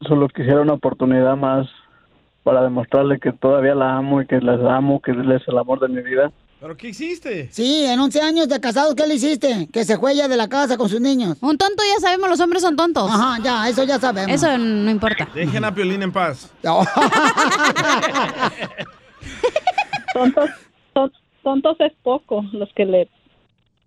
Solo 0.06 0.28
quisiera 0.28 0.60
una 0.62 0.74
oportunidad 0.74 1.38
más 1.38 1.66
para 2.44 2.62
demostrarle 2.64 3.22
que 3.22 3.32
todavía 3.32 3.74
la 3.74 3.96
amo 3.96 4.22
y 4.22 4.26
que 4.28 4.40
les 4.42 4.60
amo, 4.66 5.02
que 5.02 5.12
él 5.12 5.32
es 5.32 5.48
el 5.48 5.58
amor 5.58 5.80
de 5.80 5.88
mi 5.88 6.02
vida. 6.02 6.30
¿Pero 6.64 6.78
qué 6.78 6.88
hiciste? 6.88 7.50
Sí, 7.52 7.84
en 7.84 8.00
11 8.00 8.22
años 8.22 8.48
de 8.48 8.58
casados, 8.62 8.96
¿qué 8.96 9.06
le 9.06 9.16
hiciste? 9.16 9.68
Que 9.70 9.84
se 9.84 9.98
fue 9.98 10.14
ella 10.14 10.30
de 10.30 10.38
la 10.38 10.48
casa 10.48 10.78
con 10.78 10.88
sus 10.88 11.02
niños. 11.02 11.36
Un 11.42 11.58
tonto 11.58 11.84
ya 11.84 12.00
sabemos, 12.00 12.30
los 12.30 12.40
hombres 12.40 12.62
son 12.62 12.78
tontos. 12.78 13.12
Ajá, 13.12 13.38
ya, 13.44 13.68
eso 13.68 13.84
ya 13.84 14.00
sabemos. 14.00 14.32
Eso 14.32 14.58
no 14.58 14.90
importa. 14.90 15.28
Dejen 15.36 15.66
a 15.66 15.76
Piolín 15.76 16.02
en 16.04 16.14
paz. 16.14 16.50
Tontos, 20.14 20.50
ton- 20.94 21.12
tontos 21.44 21.76
es 21.82 21.92
poco 22.02 22.46
los 22.54 22.70
que 22.74 22.86
le 22.86 23.10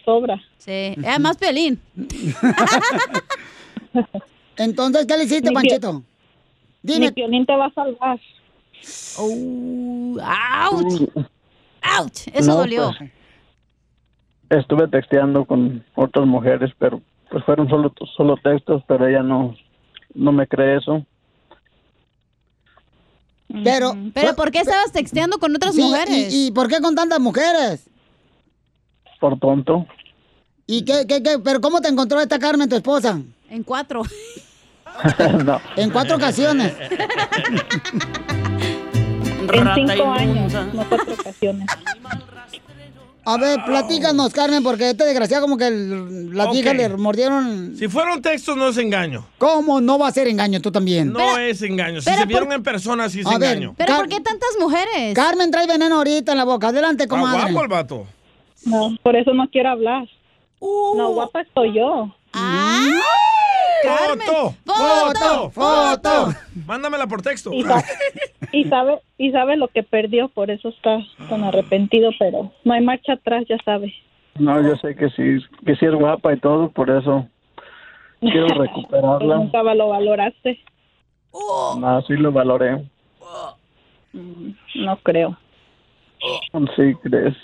sobra. 0.04 0.38
Sí, 0.58 0.94
además 0.98 1.38
Piolín. 1.38 1.80
Entonces, 4.58 5.06
¿qué 5.06 5.16
le 5.16 5.24
hiciste, 5.24 5.48
Ni 5.48 5.54
Panchito? 5.54 6.02
Dime. 6.82 7.06
Ni 7.06 7.12
Piolín 7.12 7.46
te 7.46 7.56
va 7.56 7.68
a 7.68 7.72
salvar. 7.72 8.20
Oh, 9.18 10.18
¡Auch! 10.20 11.08
¡Auch! 11.98 12.26
Eso 12.32 12.50
No, 12.50 12.56
dolió. 12.56 12.92
pues, 12.98 13.10
estuve 14.60 14.88
texteando 14.88 15.44
con 15.44 15.84
otras 15.94 16.26
mujeres, 16.26 16.70
pero 16.78 17.00
pues 17.30 17.44
fueron 17.44 17.68
solo, 17.68 17.92
solo 18.16 18.36
textos, 18.42 18.82
pero 18.86 19.06
ella 19.06 19.22
no, 19.22 19.54
no 20.14 20.32
me 20.32 20.46
cree 20.46 20.76
eso. 20.78 21.04
Pero, 23.64 23.94
¿Pero 24.12 24.34
por 24.34 24.50
qué 24.50 24.58
estabas 24.60 24.92
texteando 24.92 25.38
con 25.38 25.54
otras 25.54 25.74
Sí, 25.74 25.82
mujeres? 25.82 26.32
¿y, 26.34 26.48
y 26.48 26.50
por 26.52 26.68
qué 26.68 26.80
con 26.80 26.94
tantas 26.94 27.20
mujeres? 27.20 27.88
Por 29.20 29.38
tonto. 29.38 29.86
¿Y 30.66 30.84
qué, 30.84 31.06
qué, 31.08 31.22
qué? 31.22 31.38
¿Pero 31.42 31.60
cómo 31.60 31.80
te 31.80 31.88
encontró 31.88 32.20
esta 32.20 32.38
Carmen, 32.40 32.68
tu 32.68 32.74
esposa? 32.76 33.20
En 33.48 33.62
cuatro. 33.62 34.02
no. 35.44 35.60
En 35.76 35.90
cuatro 35.90 36.16
ocasiones. 36.16 36.74
En 39.52 39.74
cinco 39.88 40.12
años, 40.12 40.52
no 40.74 40.84
cuatro 40.88 41.14
ocasiones. 41.14 41.66
A 43.28 43.38
ver, 43.38 43.58
platícanos, 43.64 44.32
Carmen, 44.32 44.62
porque 44.62 44.90
este 44.90 45.04
desgraciado 45.04 45.42
como 45.42 45.56
que 45.58 45.66
el- 45.66 46.32
las 46.32 46.46
Ok. 46.46 46.52
viejas 46.52 46.76
le 46.76 46.88
mordieron... 46.90 47.74
Si 47.76 47.88
fueron 47.88 48.22
textos, 48.22 48.56
no 48.56 48.68
es 48.68 48.76
engaño. 48.78 49.26
¿Cómo 49.38 49.80
no 49.80 49.98
va 49.98 50.06
a 50.06 50.12
ser 50.12 50.28
engaño 50.28 50.60
tú 50.60 50.70
también? 50.70 51.12
No 51.12 51.36
es 51.36 51.60
engaño. 51.62 52.00
Si 52.00 52.08
se 52.08 52.24
vieron 52.24 52.46
por- 52.46 52.54
en 52.56 52.62
persona, 52.62 53.08
sí 53.08 53.20
es 53.20 53.26
A 53.26 53.36
ver, 53.36 53.56
engaño. 53.56 53.74
¿Pero 53.76 53.88
Car- 53.88 53.98
por 53.98 54.08
qué 54.08 54.20
tantas 54.20 54.50
mujeres? 54.60 55.12
Carmen 55.14 55.50
trae 55.50 55.66
veneno 55.66 55.96
ahorita 55.96 56.30
en 56.32 56.38
la 56.38 56.44
boca. 56.44 56.68
Adelante, 56.68 57.08
comadre. 57.08 57.50
guapo 57.52 57.62
el 57.64 57.68
vato. 57.68 58.06
No, 58.64 58.96
por 59.02 59.16
eso 59.16 59.34
no 59.34 59.48
quiero 59.50 59.70
hablar. 59.70 60.06
No, 60.60 61.10
guapa 61.12 61.40
estoy 61.40 61.74
yo. 61.74 62.14
¡Foto! 63.82 64.54
¡Foto! 64.64 65.50
¡Foto! 65.50 66.32
Mándamela 66.66 67.06
por 67.06 67.22
texto. 67.22 67.52
Y, 67.52 67.62
sa- 67.62 67.84
y 68.52 68.64
sabe 68.64 69.00
y 69.18 69.30
sabe 69.32 69.56
lo 69.56 69.68
que 69.68 69.82
perdió, 69.82 70.28
por 70.28 70.50
eso 70.50 70.68
está 70.70 70.98
tan 71.28 71.44
arrepentido, 71.44 72.10
pero 72.18 72.52
no 72.64 72.72
hay 72.74 72.82
marcha 72.82 73.14
atrás, 73.14 73.44
ya 73.48 73.56
sabe. 73.64 73.94
No, 74.38 74.60
yo 74.62 74.76
sé 74.76 74.94
que 74.94 75.08
sí, 75.10 75.38
que 75.64 75.76
sí 75.76 75.86
es 75.86 75.94
guapa 75.94 76.32
y 76.34 76.40
todo, 76.40 76.68
por 76.70 76.90
eso 76.90 77.26
quiero 78.20 78.46
recuperarla. 78.48 79.36
nunca 79.36 79.62
lo 79.62 79.88
valoraste. 79.88 80.60
No, 81.78 82.02
sí 82.06 82.14
lo 82.14 82.32
valoré. 82.32 82.76
Mm, 84.12 84.50
No 84.76 84.96
creo. 84.98 85.36
Sí, 86.76 86.94
crees. 87.02 87.36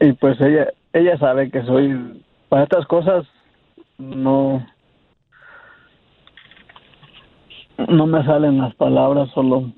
Y 0.00 0.12
pues 0.14 0.40
ella, 0.40 0.68
ella 0.92 1.18
sabe 1.18 1.50
que 1.50 1.62
soy, 1.64 2.22
para 2.48 2.64
estas 2.64 2.86
cosas, 2.86 3.26
no, 3.98 4.66
no 7.88 8.06
me 8.06 8.24
salen 8.24 8.58
las 8.58 8.74
palabras, 8.74 9.30
solo, 9.34 9.72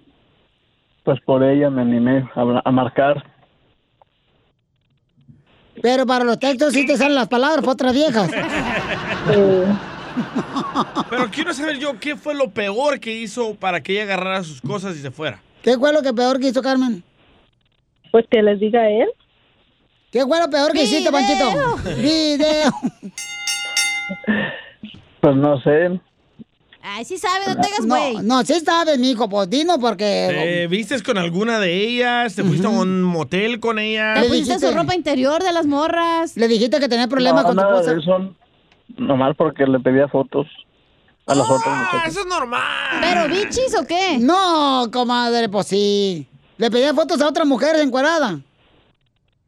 pues 1.05 1.21
por 1.23 1.43
ella 1.43 1.71
me 1.71 1.83
animé 1.83 2.29
a, 2.35 2.71
marcar. 2.71 3.25
Pero 5.81 6.07
para 6.07 6.25
los 6.25 6.39
textos 6.39 6.73
sí 6.73 6.87
te 6.87 6.97
salen 6.97 7.17
las 7.17 7.29
palabras 7.29 7.61
para 7.61 7.73
otras 7.73 7.93
viejas. 7.93 8.31
Pero 11.09 11.31
quiero 11.31 11.55
saber 11.55 11.79
yo 11.79 11.99
qué 11.99 12.17
fue 12.17 12.35
lo 12.35 12.51
peor 12.51 13.01
que 13.01 13.15
hizo 13.15 13.55
para 13.55 13.83
que 13.83 13.93
ella 13.95 14.03
agarrara 14.03 14.43
sus 14.45 14.61
cosas 14.61 14.95
y 14.97 15.01
se 15.01 15.11
fuera. 15.11 15.41
¿Qué 15.63 15.79
fue 15.79 15.93
lo 15.93 16.03
que 16.03 16.13
peor 16.13 16.39
que 16.39 16.49
hizo 16.49 16.61
Carmen? 16.61 17.03
Pues 18.11 18.27
que 18.31 18.43
les 18.43 18.61
diga 18.61 18.81
a 18.81 18.91
él. 18.91 19.09
¿Qué 20.13 20.25
fue 20.27 20.39
lo 20.39 20.51
peor 20.51 20.73
que 20.73 20.83
hiciste, 20.85 21.11
Panchito? 21.11 21.51
Video. 21.97 22.73
Pues 25.21 25.37
no 25.37 25.61
sé, 25.63 26.01
Ay, 26.85 27.05
sí 27.05 27.17
sabe, 27.17 27.45
no 27.47 27.55
te 27.55 27.69
hagas 27.69 27.87
No, 27.87 27.95
güey. 27.97 28.17
no, 28.27 28.43
sí 28.43 28.59
sabes, 28.61 28.99
mijo, 28.99 29.29
pues 29.29 29.49
dinos 29.49 29.79
porque... 29.81 30.29
¿Te 30.35 30.67
vistes 30.67 31.01
con 31.05 31.17
alguna 31.17 31.61
de 31.61 31.73
ellas? 31.73 32.35
¿Te 32.35 32.43
fuiste 32.43 32.67
a 32.67 32.71
un 32.71 33.03
motel 33.05 33.61
con 33.61 33.79
ella? 33.79 34.15
Te 34.21 34.27
pusiste 34.29 34.59
su 34.59 34.73
ropa 34.75 34.93
interior 34.95 35.41
de 35.45 35.53
las 35.53 35.65
morras. 35.65 36.37
Le 36.37 36.49
dijiste 36.49 36.81
que 36.81 36.89
tenía 36.89 37.07
problemas 37.07 37.45
no, 37.45 37.49
con 37.51 37.57
tu 37.57 37.63
nada 37.63 37.81
esposa. 37.81 37.95
de 37.95 38.01
eso, 38.01 38.35
nomás 38.99 39.37
porque 39.37 39.65
le 39.65 39.79
pedía 39.79 40.09
fotos 40.09 40.49
a 41.27 41.37
las 41.37 41.49
otras 41.49 41.63
Ah, 41.69 41.89
muchachas. 41.93 42.11
eso 42.13 42.21
es 42.23 42.27
normal. 42.27 42.99
¿Pero 43.01 43.29
bichis 43.29 43.77
o 43.81 43.87
qué? 43.87 44.19
No, 44.19 44.91
comadre, 44.93 45.49
pues 45.49 45.69
sí. 45.69 46.27
Le 46.59 46.69
pedía 46.69 46.93
fotos 46.95 47.21
a 47.23 47.29
otras 47.29 47.47
mujeres 47.47 47.81
encueradas. 47.81 48.35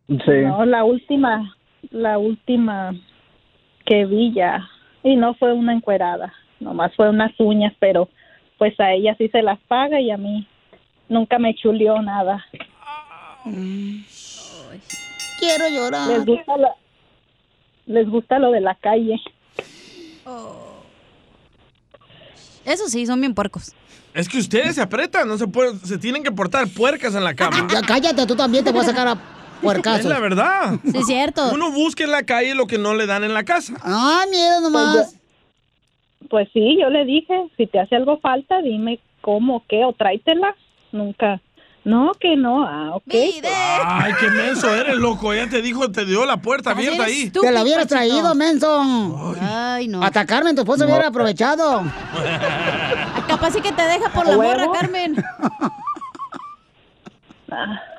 Sí. 0.08 0.42
No, 0.44 0.64
la 0.64 0.84
última, 0.84 1.56
la 1.90 2.18
última 2.18 2.94
que 3.86 4.04
vi 4.06 4.32
ya. 4.34 4.68
Y 5.02 5.16
no 5.16 5.34
fue 5.34 5.52
una 5.52 5.74
encuerada, 5.74 6.32
nomás 6.60 6.94
fue 6.94 7.10
unas 7.10 7.32
uñas, 7.38 7.74
pero 7.78 8.08
pues 8.58 8.78
a 8.80 8.92
ella 8.92 9.14
sí 9.18 9.28
se 9.28 9.42
las 9.42 9.58
paga 9.68 10.00
y 10.00 10.10
a 10.10 10.16
mí 10.16 10.46
nunca 11.08 11.38
me 11.38 11.54
chuleó 11.54 12.00
nada. 12.00 12.44
Quiero 15.38 15.68
llorar. 15.70 16.08
Les 16.08 16.24
gusta 16.24 16.56
lo, 16.56 16.68
les 17.86 18.08
gusta 18.08 18.38
lo 18.38 18.50
de 18.50 18.60
la 18.60 18.74
calle. 18.76 19.20
Eso 22.64 22.88
sí, 22.88 23.04
son 23.06 23.20
bien 23.20 23.34
puercos. 23.34 23.74
Es 24.14 24.28
que 24.28 24.38
ustedes 24.38 24.76
se 24.76 24.80
apretan, 24.80 25.28
no 25.28 25.36
se 25.36 25.46
pueden, 25.46 25.78
se 25.80 25.98
tienen 25.98 26.22
que 26.22 26.30
portar 26.30 26.68
puercas 26.68 27.14
en 27.14 27.24
la 27.24 27.34
cama. 27.34 27.66
Ya 27.70 27.82
cállate, 27.82 28.26
tú 28.26 28.36
también 28.36 28.64
te 28.64 28.70
voy 28.70 28.80
a 28.80 28.84
sacar 28.84 29.08
a 29.08 29.33
Es 29.72 30.04
la 30.04 30.20
verdad. 30.20 30.78
Sí, 30.84 30.98
es 30.98 31.06
cierto. 31.06 31.50
Uno 31.52 31.72
busca 31.72 32.04
en 32.04 32.10
la 32.10 32.22
calle 32.24 32.54
lo 32.54 32.66
que 32.66 32.78
no 32.78 32.94
le 32.94 33.06
dan 33.06 33.24
en 33.24 33.34
la 33.34 33.44
casa. 33.44 33.74
Ah, 33.82 34.24
mira 34.30 34.60
nomás. 34.60 35.16
Pues 36.30 36.48
sí, 36.52 36.78
yo 36.80 36.90
le 36.90 37.04
dije, 37.04 37.34
si 37.56 37.66
te 37.66 37.78
hace 37.80 37.96
algo 37.96 38.18
falta, 38.18 38.60
dime 38.62 39.00
cómo, 39.20 39.64
qué, 39.68 39.84
o 39.84 39.92
tráetela. 39.92 40.54
Nunca. 40.92 41.40
No, 41.84 42.12
que 42.18 42.34
no. 42.34 42.66
Ah, 42.66 42.92
ok. 42.94 43.14
Ay, 43.84 44.12
qué 44.18 44.30
menso 44.30 44.74
eres, 44.74 44.96
loco. 44.96 45.34
Ya 45.34 45.48
te 45.48 45.60
dijo, 45.60 45.90
te 45.90 46.06
dio 46.06 46.24
la 46.24 46.38
puerta 46.38 46.70
abierta 46.70 47.04
ahí. 47.04 47.30
Te 47.30 47.52
la 47.52 47.62
hubieras 47.62 47.86
traído, 47.86 48.34
menso. 48.34 48.82
Ay, 49.40 49.88
no. 49.88 50.02
Hasta 50.02 50.24
Carmen, 50.24 50.54
tu 50.54 50.62
esposo, 50.62 50.86
hubiera 50.86 51.08
aprovechado. 51.08 51.82
Capaz 53.28 53.50
sí 53.50 53.60
que 53.60 53.72
te 53.72 53.82
deja 53.82 54.10
por 54.10 54.26
la 54.26 54.36
morra, 54.36 54.66
Carmen. 54.72 55.16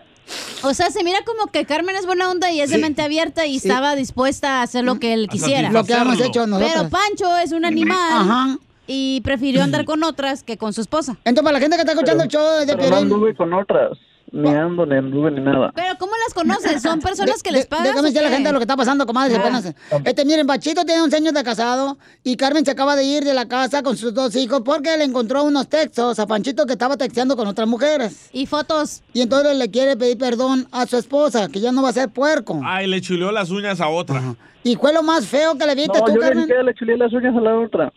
O 0.64 0.74
sea, 0.74 0.90
se 0.90 1.04
mira 1.04 1.20
como 1.26 1.52
que 1.52 1.66
Carmen 1.66 1.96
es 1.96 2.06
buena 2.06 2.30
onda 2.30 2.52
y 2.52 2.60
es 2.62 2.70
de 2.72 2.78
mente 2.78 3.02
abierta 3.02 3.46
y 3.46 3.58
estaba 3.58 3.96
dispuesta 3.96 4.60
a 4.60 4.64
hacer 4.64 4.84
lo 4.84 5.00
que 5.00 5.14
él 5.14 5.28
quisiera. 5.30 5.72
Lo 5.72 5.84
que 5.84 5.94
hemos 5.94 6.20
hecho 6.20 6.48
nosotros. 6.48 6.74
Pero 6.74 6.90
Pancho 6.90 7.38
es 7.38 7.52
un 7.52 7.66
animal 7.66 7.98
Ajá. 8.12 8.58
y 8.88 9.22
prefirió 9.22 9.64
andar 9.64 9.86
con 9.86 10.04
otras 10.04 10.44
que 10.44 10.58
con 10.58 10.74
su 10.74 10.82
esposa. 10.82 11.18
Entonces, 11.26 11.44
para 11.44 11.54
la 11.54 11.60
gente 11.60 11.76
que 11.76 11.82
está 11.82 11.92
escuchando 11.94 12.24
el 12.24 12.30
show 12.30 12.60
de 12.60 12.66
Pero 12.66 12.78
no 12.78 12.84
Piolín... 12.84 13.14
anduve 13.14 13.36
con 13.36 13.54
otras, 13.54 13.98
ni 14.36 14.50
ando, 14.50 14.86
ni 14.86 14.96
anduve, 14.96 15.32
ni 15.32 15.40
nada. 15.42 15.72
Pero 15.74 15.96
¿cómo 15.98 16.12
las 16.26 16.34
conoces? 16.34 16.82
¿Son 16.82 17.00
personas 17.02 17.42
que 17.42 17.52
les 17.52 17.66
pagan? 17.68 17.86
Déjame 17.86 18.02
o 18.02 18.04
decirle 18.04 18.28
a 18.28 18.30
la 18.30 18.36
gente 18.36 18.52
lo 18.52 18.60
que 18.60 18.64
está 18.64 18.76
pasando, 18.76 19.06
comadre. 19.06 19.36
Ah. 19.36 19.40
apenas. 19.40 19.74
Este, 20.04 20.26
miren, 20.26 20.46
Pachito 20.46 20.84
tiene 20.84 21.02
11 21.02 21.16
años 21.16 21.34
de 21.34 21.44
casado 21.44 21.98
y 22.24 22.36
Carmen 22.36 22.66
se 22.66 22.72
acaba 22.72 22.96
de 22.98 23.06
ir 23.06 23.24
de 23.24 23.34
la 23.34 23.48
casa 23.48 23.82
con 23.82 23.96
sus 23.96 24.14
dos 24.14 24.36
hijos 24.36 24.62
porque 24.66 24.98
le 24.98 25.06
encontró 25.06 25.44
unos 25.44 25.70
textos 25.70 26.20
a 26.20 26.28
Panchito 26.28 26.66
que 26.66 26.74
estaba 26.74 26.98
texteando 26.98 27.38
con 27.38 27.48
otras 27.48 27.68
mujeres. 27.68 28.30
Y 28.34 28.46
fotos. 28.46 29.02
Y 29.14 29.22
entonces 29.22 29.56
le 29.58 29.72
quiere 29.72 29.96
pedir 29.96 30.18
perdón 30.18 30.68
a 30.72 30.86
su 30.86 30.98
esposa, 30.98 31.48
que 31.48 31.62
ya 31.62 31.72
no 31.72 31.82
va 31.82 31.90
a 31.90 31.94
ser 31.94 32.10
puerco. 32.10 32.60
Ay, 32.66 32.88
le 32.88 33.00
chuleó 33.00 33.32
las 33.32 33.50
uñas 33.52 33.80
a 33.80 33.88
otra. 33.88 34.36
Y 34.64 34.76
fue 34.76 34.92
lo 34.94 35.02
más 35.04 35.26
feo 35.28 35.58
que 35.58 35.66
le 35.66 35.76
viste 35.76 35.98
No, 36.00 36.06
tú, 36.06 36.14
yo 36.16 36.20
Carmen. 36.20 36.40
siquiera 36.44 36.64
le 36.64 36.74
chulé 36.74 36.98
las 36.98 37.14
uñas 37.14 37.36
a 37.38 37.40
la 37.40 37.56
otra. 37.58 37.94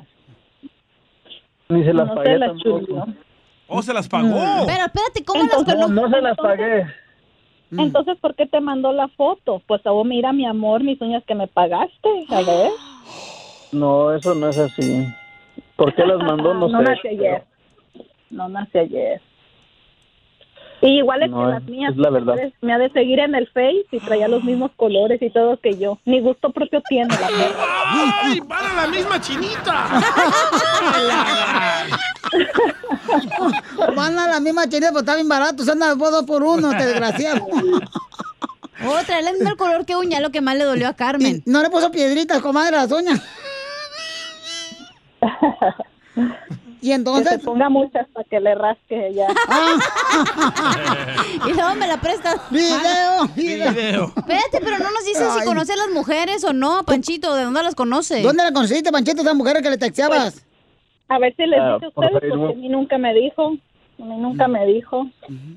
Ni 1.70 1.82
se 1.84 1.92
las 1.92 2.06
No 2.06 2.14
pagué 2.14 2.32
se 2.34 2.38
las 2.38 2.48
tampoco. 2.50 2.86
chuleó. 2.86 3.27
¿O 3.68 3.82
se 3.82 3.92
las 3.92 4.08
pagó? 4.08 4.34
Pero 4.66 4.84
espérate, 4.86 5.24
¿cómo 5.24 5.44
las 5.44 5.52
No, 5.58 5.64
conoces? 5.64 5.90
no 5.90 6.08
se 6.10 6.20
las 6.22 6.36
pagué. 6.36 6.86
Mm. 7.70 7.80
Entonces, 7.80 8.16
¿por 8.18 8.34
qué 8.34 8.46
te 8.46 8.60
mandó 8.60 8.92
la 8.92 9.08
foto? 9.08 9.60
Pues, 9.66 9.82
oh, 9.84 10.02
mira, 10.04 10.32
mi 10.32 10.46
amor, 10.46 10.82
mis 10.82 11.00
uñas 11.02 11.22
que 11.24 11.34
me 11.34 11.46
pagaste. 11.48 12.08
A 12.30 12.40
ver. 12.40 12.70
No, 13.72 14.12
eso 14.14 14.34
no 14.34 14.48
es 14.48 14.58
así. 14.58 15.06
¿Por 15.76 15.94
qué 15.94 16.06
las 16.06 16.18
mandó? 16.18 16.54
No, 16.54 16.68
no 16.68 16.78
sé. 16.78 16.84
nace 16.84 17.08
ayer. 17.10 17.44
No 18.30 18.48
nace 18.48 18.78
ayer. 18.80 19.20
Y 20.80 20.98
igual 20.98 21.24
es 21.24 21.30
No, 21.30 21.44
que 21.44 21.50
las 21.52 21.62
mías. 21.64 21.90
es 21.90 21.96
la 21.98 22.08
verdad. 22.10 22.36
Me 22.62 22.72
ha 22.72 22.78
de 22.78 22.88
seguir 22.90 23.18
en 23.18 23.34
el 23.34 23.48
Face 23.48 23.84
y 23.90 23.98
traía 23.98 24.28
los 24.28 24.44
mismos 24.44 24.70
colores 24.76 25.20
y 25.20 25.28
todo 25.28 25.58
que 25.58 25.76
yo. 25.76 25.98
Ni 26.04 26.20
gusto 26.20 26.50
propio 26.50 26.80
tiene 26.88 27.08
la. 27.18 27.28
¡Ay, 28.22 28.40
para 28.42 28.72
la 28.74 28.86
misma 28.86 29.20
chinita! 29.20 30.00
Van 33.96 34.18
a 34.18 34.28
la 34.28 34.40
misma 34.40 34.68
chinita, 34.68 34.88
pero 34.88 35.00
está 35.00 35.14
bien 35.14 35.28
barato. 35.28 35.64
Se 35.64 35.72
anda 35.72 35.94
dos 35.94 36.24
por 36.24 36.42
uno, 36.42 36.72
este 36.72 36.86
desgraciado. 36.86 37.46
Otra, 38.86 39.18
él 39.18 39.26
es 39.28 39.40
el 39.40 39.56
color 39.56 39.84
que 39.84 39.96
uña, 39.96 40.20
lo 40.20 40.30
que 40.30 40.40
más 40.40 40.56
le 40.56 40.64
dolió 40.64 40.88
a 40.88 40.94
Carmen. 40.94 41.42
No 41.46 41.62
le 41.62 41.70
puso 41.70 41.90
piedritas, 41.90 42.40
comadre, 42.40 42.76
a 42.76 42.82
las 42.82 42.92
uñas. 42.92 43.20
Y 46.80 46.92
entonces. 46.92 47.28
Que 47.32 47.38
se 47.38 47.44
ponga 47.44 47.68
muchas 47.68 48.06
para 48.12 48.24
que 48.28 48.38
le 48.38 48.54
rasque 48.54 49.12
ya. 49.12 49.26
y 51.48 51.52
luego 51.52 51.74
me 51.74 51.88
la 51.88 52.00
prestas. 52.00 52.36
Video, 52.50 53.26
video. 53.34 54.12
Espérate, 54.16 54.60
pero 54.60 54.78
no 54.78 54.90
nos 54.90 55.04
dices 55.04 55.28
Ay. 55.28 55.40
si 55.40 55.46
conoce 55.46 55.72
a 55.72 55.76
las 55.76 55.90
mujeres 55.90 56.44
o 56.44 56.52
no, 56.52 56.84
Panchito. 56.84 57.34
¿De 57.34 57.44
dónde 57.44 57.62
las 57.62 57.74
conoce? 57.74 58.22
¿Dónde 58.22 58.44
la 58.44 58.52
conociste, 58.52 58.92
Panchito, 58.92 59.22
esa 59.22 59.34
mujer 59.34 59.60
que 59.60 59.70
le 59.70 59.78
texteabas? 59.78 60.44
A 61.08 61.18
ver 61.18 61.34
si 61.36 61.46
les 61.46 61.60
Ah, 61.60 61.74
dice 61.74 61.86
a 61.86 61.88
ustedes, 61.88 62.30
porque 62.30 62.52
a 62.52 62.56
mí 62.56 62.68
nunca 62.68 62.98
me 62.98 63.14
dijo. 63.14 63.54
A 64.00 64.04
mí 64.04 64.16
nunca 64.16 64.46
me 64.46 64.64
dijo. 64.66 65.08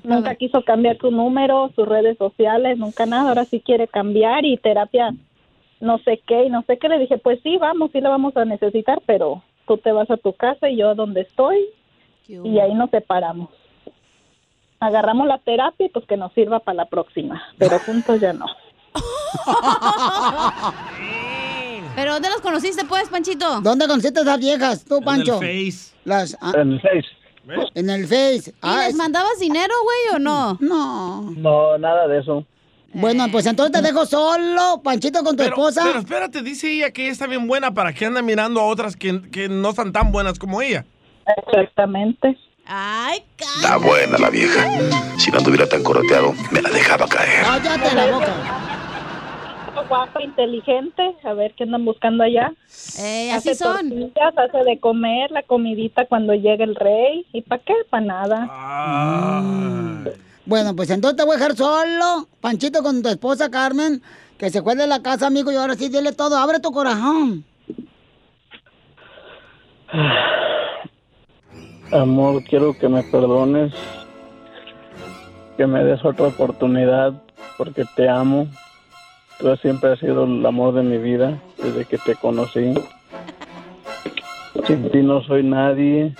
Nunca 0.02 0.34
quiso 0.34 0.62
cambiar 0.62 0.98
su 0.98 1.10
número, 1.10 1.70
sus 1.76 1.86
redes 1.86 2.16
sociales, 2.18 2.78
nunca 2.78 3.06
nada. 3.06 3.28
Ahora 3.28 3.44
sí 3.44 3.60
quiere 3.60 3.86
cambiar 3.86 4.44
y 4.44 4.56
terapia 4.56 5.10
no 5.80 5.98
sé 5.98 6.22
qué 6.26 6.44
y 6.44 6.50
no 6.50 6.62
sé 6.62 6.78
qué. 6.78 6.88
Le 6.88 6.98
dije, 6.98 7.18
pues 7.18 7.40
sí, 7.42 7.58
vamos, 7.58 7.90
sí 7.92 8.00
la 8.00 8.08
vamos 8.08 8.36
a 8.36 8.44
necesitar, 8.44 9.02
pero 9.04 9.42
tú 9.66 9.76
te 9.78 9.92
vas 9.92 10.10
a 10.10 10.16
tu 10.16 10.32
casa 10.32 10.70
y 10.70 10.76
yo 10.76 10.90
a 10.90 10.94
donde 10.94 11.22
estoy 11.22 11.58
y 12.28 12.58
ahí 12.60 12.72
nos 12.74 12.90
separamos. 12.90 13.50
Agarramos 14.80 15.26
la 15.26 15.38
terapia 15.38 15.86
y 15.86 15.90
pues 15.90 16.06
que 16.06 16.16
nos 16.16 16.32
sirva 16.32 16.60
para 16.60 16.76
la 16.76 16.84
próxima, 16.86 17.42
pero 17.58 17.78
juntos 17.86 18.20
ya 18.20 18.32
no. 18.32 18.46
¿Pero 21.94 22.12
dónde 22.14 22.28
las 22.30 22.40
conociste, 22.40 22.84
pues, 22.84 23.08
Panchito? 23.08 23.60
¿Dónde 23.60 23.86
conociste 23.86 24.20
a 24.20 24.22
esas 24.22 24.38
viejas, 24.38 24.84
tú, 24.84 25.00
Pancho? 25.02 25.34
Face. 25.38 25.92
Las, 26.04 26.36
ah, 26.40 26.52
En 26.56 26.72
el 26.72 26.80
Face. 26.80 27.70
en 27.74 27.90
el 27.90 28.06
Face. 28.06 28.54
¿Y 28.62 28.76
les 28.86 28.94
mandabas 28.94 29.38
dinero, 29.38 29.74
güey, 29.84 30.16
o 30.16 30.18
no? 30.18 30.56
No. 30.60 31.30
No, 31.36 31.78
nada 31.78 32.08
de 32.08 32.20
eso. 32.20 32.46
Bueno, 32.94 33.26
pues 33.30 33.46
entonces 33.46 33.72
te 33.72 33.80
dejo 33.86 34.04
solo, 34.04 34.80
Panchito, 34.82 35.22
con 35.24 35.34
tu 35.36 35.42
Pero, 35.44 35.54
esposa. 35.56 35.82
pero 35.84 35.98
espérate, 36.00 36.42
dice 36.42 36.70
ella 36.72 36.90
que 36.90 37.02
ella 37.04 37.12
está 37.12 37.26
bien 37.26 37.46
buena 37.48 37.72
para 37.72 37.92
que 37.94 38.04
anda 38.04 38.20
mirando 38.20 38.60
a 38.60 38.64
otras 38.64 38.96
que, 38.96 39.22
que 39.30 39.48
no 39.48 39.70
están 39.70 39.92
tan 39.92 40.12
buenas 40.12 40.38
como 40.38 40.60
ella. 40.60 40.84
Exactamente. 41.46 42.36
Ay, 42.66 43.22
Está 43.56 43.76
buena 43.78 44.18
la 44.18 44.30
vieja. 44.30 44.64
Si 45.18 45.30
no 45.30 45.38
anduviera 45.38 45.66
tan 45.68 45.82
correteado, 45.82 46.34
me 46.50 46.60
la 46.62 46.68
dejaba 46.70 47.06
caer. 47.08 47.44
Cállate 47.44 47.94
la 47.94 48.06
boca. 48.12 48.34
Guapa, 49.92 50.22
inteligente, 50.22 51.02
a 51.22 51.34
ver 51.34 51.52
qué 51.52 51.64
andan 51.64 51.84
buscando 51.84 52.24
allá. 52.24 52.50
Eh, 52.98 53.30
así 53.30 53.54
son. 53.54 53.90
Tortillas, 53.90 54.38
hace 54.38 54.64
de 54.64 54.80
comer 54.80 55.30
la 55.30 55.42
comidita 55.42 56.06
cuando 56.06 56.32
llega 56.32 56.64
el 56.64 56.76
rey. 56.76 57.26
¿Y 57.34 57.42
para 57.42 57.62
qué? 57.62 57.74
Para 57.90 58.02
nada. 58.02 58.48
Bueno, 60.46 60.74
pues 60.74 60.88
entonces 60.88 61.18
te 61.18 61.24
voy 61.24 61.34
a 61.34 61.38
dejar 61.38 61.54
solo, 61.54 62.26
Panchito, 62.40 62.82
con 62.82 63.02
tu 63.02 63.10
esposa 63.10 63.50
Carmen, 63.50 64.00
que 64.38 64.48
se 64.48 64.62
fue 64.62 64.76
de 64.76 64.86
la 64.86 65.02
casa, 65.02 65.26
amigo, 65.26 65.52
y 65.52 65.56
ahora 65.56 65.74
sí, 65.74 65.90
dile 65.90 66.12
todo. 66.12 66.38
Abre 66.38 66.58
tu 66.58 66.72
corazón. 66.72 67.44
Amor, 71.92 72.42
quiero 72.44 72.78
que 72.78 72.88
me 72.88 73.02
perdones, 73.02 73.74
que 75.58 75.66
me 75.66 75.84
des 75.84 76.02
otra 76.02 76.28
oportunidad, 76.28 77.12
porque 77.58 77.84
te 77.94 78.08
amo. 78.08 78.48
Tú 79.42 79.56
siempre 79.56 79.90
has 79.90 79.98
sido 79.98 80.22
el 80.22 80.46
amor 80.46 80.72
de 80.72 80.84
mi 80.84 80.98
vida 80.98 81.36
desde 81.60 81.84
que 81.84 81.98
te 81.98 82.14
conocí. 82.14 82.74
Sin 84.68 84.88
ti 84.92 85.02
no 85.02 85.20
soy 85.24 85.42
nadie. 85.42 86.14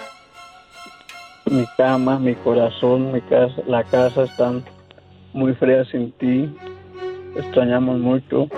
Mi 1.48 1.64
cama, 1.76 2.18
mi 2.18 2.34
corazón, 2.34 3.12
mi 3.12 3.20
casa, 3.20 3.62
la 3.68 3.84
casa 3.84 4.24
están 4.24 4.64
muy 5.32 5.54
frías 5.54 5.86
sin 5.86 6.10
ti. 6.10 6.52
Extrañamos 7.36 8.00
mucho. 8.00 8.48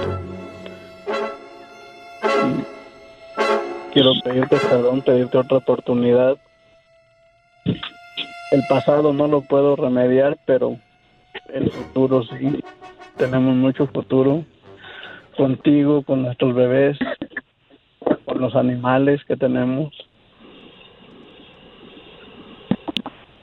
Quiero 3.92 4.12
pedirte 4.24 4.56
perdón, 4.56 5.02
pedirte 5.02 5.36
otra 5.36 5.58
oportunidad. 5.58 6.38
El 8.50 8.62
pasado 8.66 9.12
no 9.12 9.28
lo 9.28 9.42
puedo 9.42 9.76
remediar, 9.76 10.38
pero 10.46 10.78
el 11.52 11.70
futuro 11.70 12.22
sí. 12.22 12.64
Tenemos 13.18 13.54
mucho 13.54 13.86
futuro 13.88 14.42
contigo, 15.36 16.02
con 16.02 16.22
nuestros 16.22 16.54
bebés, 16.54 16.98
con 18.24 18.40
los 18.40 18.54
animales 18.54 19.24
que 19.24 19.36
tenemos. 19.36 19.92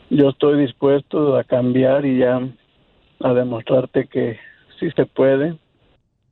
Yo 0.10 0.30
estoy 0.30 0.60
dispuesto 0.60 1.38
a 1.38 1.44
cambiar 1.44 2.06
y 2.06 2.20
ya 2.20 2.42
a 3.22 3.34
demostrarte 3.34 4.08
que 4.08 4.38
sí 4.80 4.90
se 4.92 5.06
puede, 5.06 5.58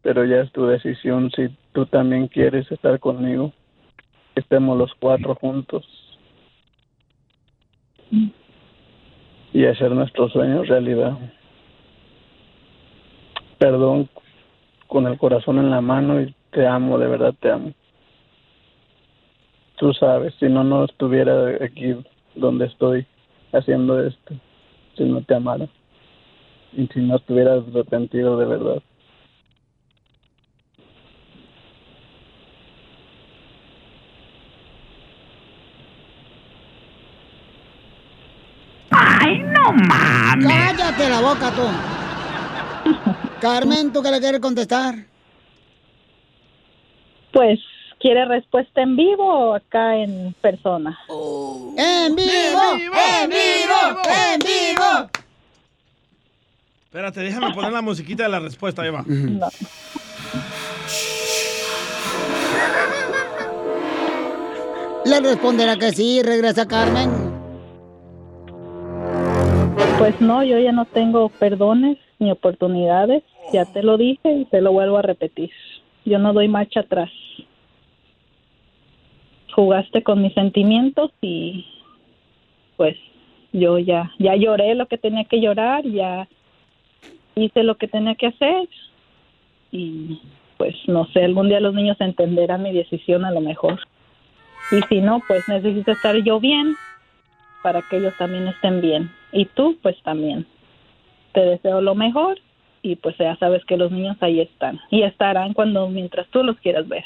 pero 0.01 0.25
ya 0.25 0.41
es 0.41 0.51
tu 0.51 0.65
decisión 0.65 1.31
si 1.31 1.49
tú 1.71 1.85
también 1.85 2.27
quieres 2.27 2.69
estar 2.71 2.99
conmigo, 2.99 3.53
que 4.33 4.41
estemos 4.41 4.77
los 4.77 4.93
cuatro 4.95 5.35
juntos 5.35 5.85
y 9.53 9.65
hacer 9.65 9.91
nuestros 9.91 10.31
sueños 10.31 10.67
realidad. 10.67 11.17
Perdón 13.57 14.09
con 14.89 15.05
el 15.05 15.17
corazón 15.17 15.59
en 15.59 15.69
la 15.69 15.81
mano 15.81 16.19
y 16.19 16.35
te 16.51 16.67
amo, 16.67 16.97
de 16.97 17.07
verdad 17.07 17.33
te 17.39 17.51
amo. 17.51 17.71
Tú 19.77 19.93
sabes, 19.93 20.33
si 20.39 20.47
no, 20.47 20.63
no 20.63 20.83
estuviera 20.83 21.63
aquí 21.63 21.95
donde 22.35 22.65
estoy 22.65 23.05
haciendo 23.53 24.03
esto, 24.03 24.33
si 24.97 25.03
no 25.03 25.21
te 25.21 25.35
amara 25.35 25.67
y 26.73 26.87
si 26.87 26.99
no 27.01 27.15
estuvieras 27.17 27.63
arrepentido 27.71 28.37
de 28.37 28.45
verdad. 28.45 28.81
¡Ay, 38.89 39.37
no 39.37 39.71
mames! 39.71 40.47
¡Cállate 40.47 41.09
la 41.09 41.21
boca 41.21 41.51
tú! 41.51 41.98
Carmen, 43.39 43.93
¿tú 43.93 44.01
qué 44.01 44.11
le 44.11 44.19
quieres 44.19 44.41
contestar? 44.41 44.95
Pues, 47.31 47.59
¿quiere 47.99 48.25
respuesta 48.25 48.81
en 48.81 48.95
vivo 48.95 49.23
o 49.23 49.55
acá 49.55 49.95
en 49.95 50.33
persona? 50.41 50.97
¡En 51.77 52.15
vivo! 52.15 52.61
¡En 52.73 53.29
vivo! 53.29 54.01
¡En 54.33 54.39
vivo! 54.39 55.09
Espérate, 56.85 57.19
déjame 57.21 57.53
poner 57.53 57.71
la 57.71 57.81
musiquita 57.81 58.23
de 58.23 58.29
la 58.29 58.39
respuesta, 58.39 58.85
Eva. 58.85 59.05
Le 65.05 65.19
responderá 65.21 65.77
que 65.77 65.91
sí, 65.91 66.21
regresa 66.23 66.67
Carmen. 66.67 67.18
Pues 69.99 70.21
no, 70.21 70.45
yo 70.45 70.57
ya 70.57 70.71
no 70.71 70.85
tengo 70.85 71.27
perdones 71.27 71.97
ni 72.19 72.31
oportunidades. 72.31 73.21
Ya 73.51 73.65
te 73.65 73.83
lo 73.83 73.97
dije 73.97 74.31
y 74.31 74.45
te 74.45 74.61
lo 74.61 74.71
vuelvo 74.71 74.97
a 74.97 75.01
repetir. 75.01 75.51
Yo 76.05 76.19
no 76.19 76.31
doy 76.31 76.47
marcha 76.47 76.79
atrás. 76.79 77.11
Jugaste 79.53 80.01
con 80.01 80.21
mis 80.21 80.33
sentimientos 80.33 81.11
y 81.19 81.65
pues 82.77 82.95
yo 83.51 83.77
ya 83.77 84.09
ya 84.19 84.37
lloré 84.37 84.73
lo 84.73 84.85
que 84.85 84.97
tenía 84.97 85.25
que 85.25 85.41
llorar, 85.41 85.83
ya 85.83 86.29
hice 87.35 87.63
lo 87.63 87.75
que 87.75 87.89
tenía 87.89 88.15
que 88.15 88.27
hacer 88.27 88.69
y 89.69 90.21
pues 90.55 90.75
no 90.87 91.07
sé, 91.07 91.25
algún 91.25 91.49
día 91.49 91.59
los 91.59 91.73
niños 91.73 91.97
entenderán 91.99 92.63
mi 92.63 92.71
decisión 92.71 93.25
a 93.25 93.31
lo 93.31 93.41
mejor. 93.41 93.81
Y 94.71 94.81
si 94.87 95.01
no, 95.01 95.21
pues 95.27 95.43
necesito 95.49 95.91
estar 95.91 96.15
yo 96.23 96.39
bien 96.39 96.75
para 97.63 97.81
que 97.81 97.97
ellos 97.97 98.13
también 98.17 98.47
estén 98.47 98.79
bien. 98.79 99.18
Y 99.31 99.45
tú, 99.45 99.77
pues 99.81 99.95
también. 100.03 100.45
Te 101.33 101.41
deseo 101.41 101.81
lo 101.81 101.95
mejor 101.95 102.39
y 102.81 102.95
pues 102.95 103.15
ya 103.17 103.35
sabes 103.37 103.63
que 103.65 103.77
los 103.77 103.91
niños 103.91 104.17
ahí 104.21 104.41
están. 104.41 104.79
Y 104.89 105.03
estarán 105.03 105.53
cuando, 105.53 105.87
mientras 105.89 106.27
tú 106.29 106.43
los 106.43 106.57
quieras 106.57 106.87
ver. 106.87 107.03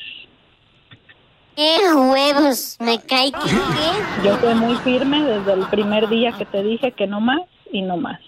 ¡Qué 1.55 1.77
huevos! 1.93 2.77
Me 2.79 2.99
cae 2.99 3.31
que. 3.31 4.27
Yo 4.27 4.35
fui 4.37 4.55
muy 4.55 4.75
firme 4.77 5.23
desde 5.23 5.53
el 5.53 5.65
primer 5.67 6.09
día 6.09 6.31
que 6.31 6.45
te 6.45 6.63
dije 6.63 6.91
que 6.93 7.05
no 7.05 7.21
más 7.21 7.41
y 7.71 7.81
no 7.81 7.97
más. 7.97 8.19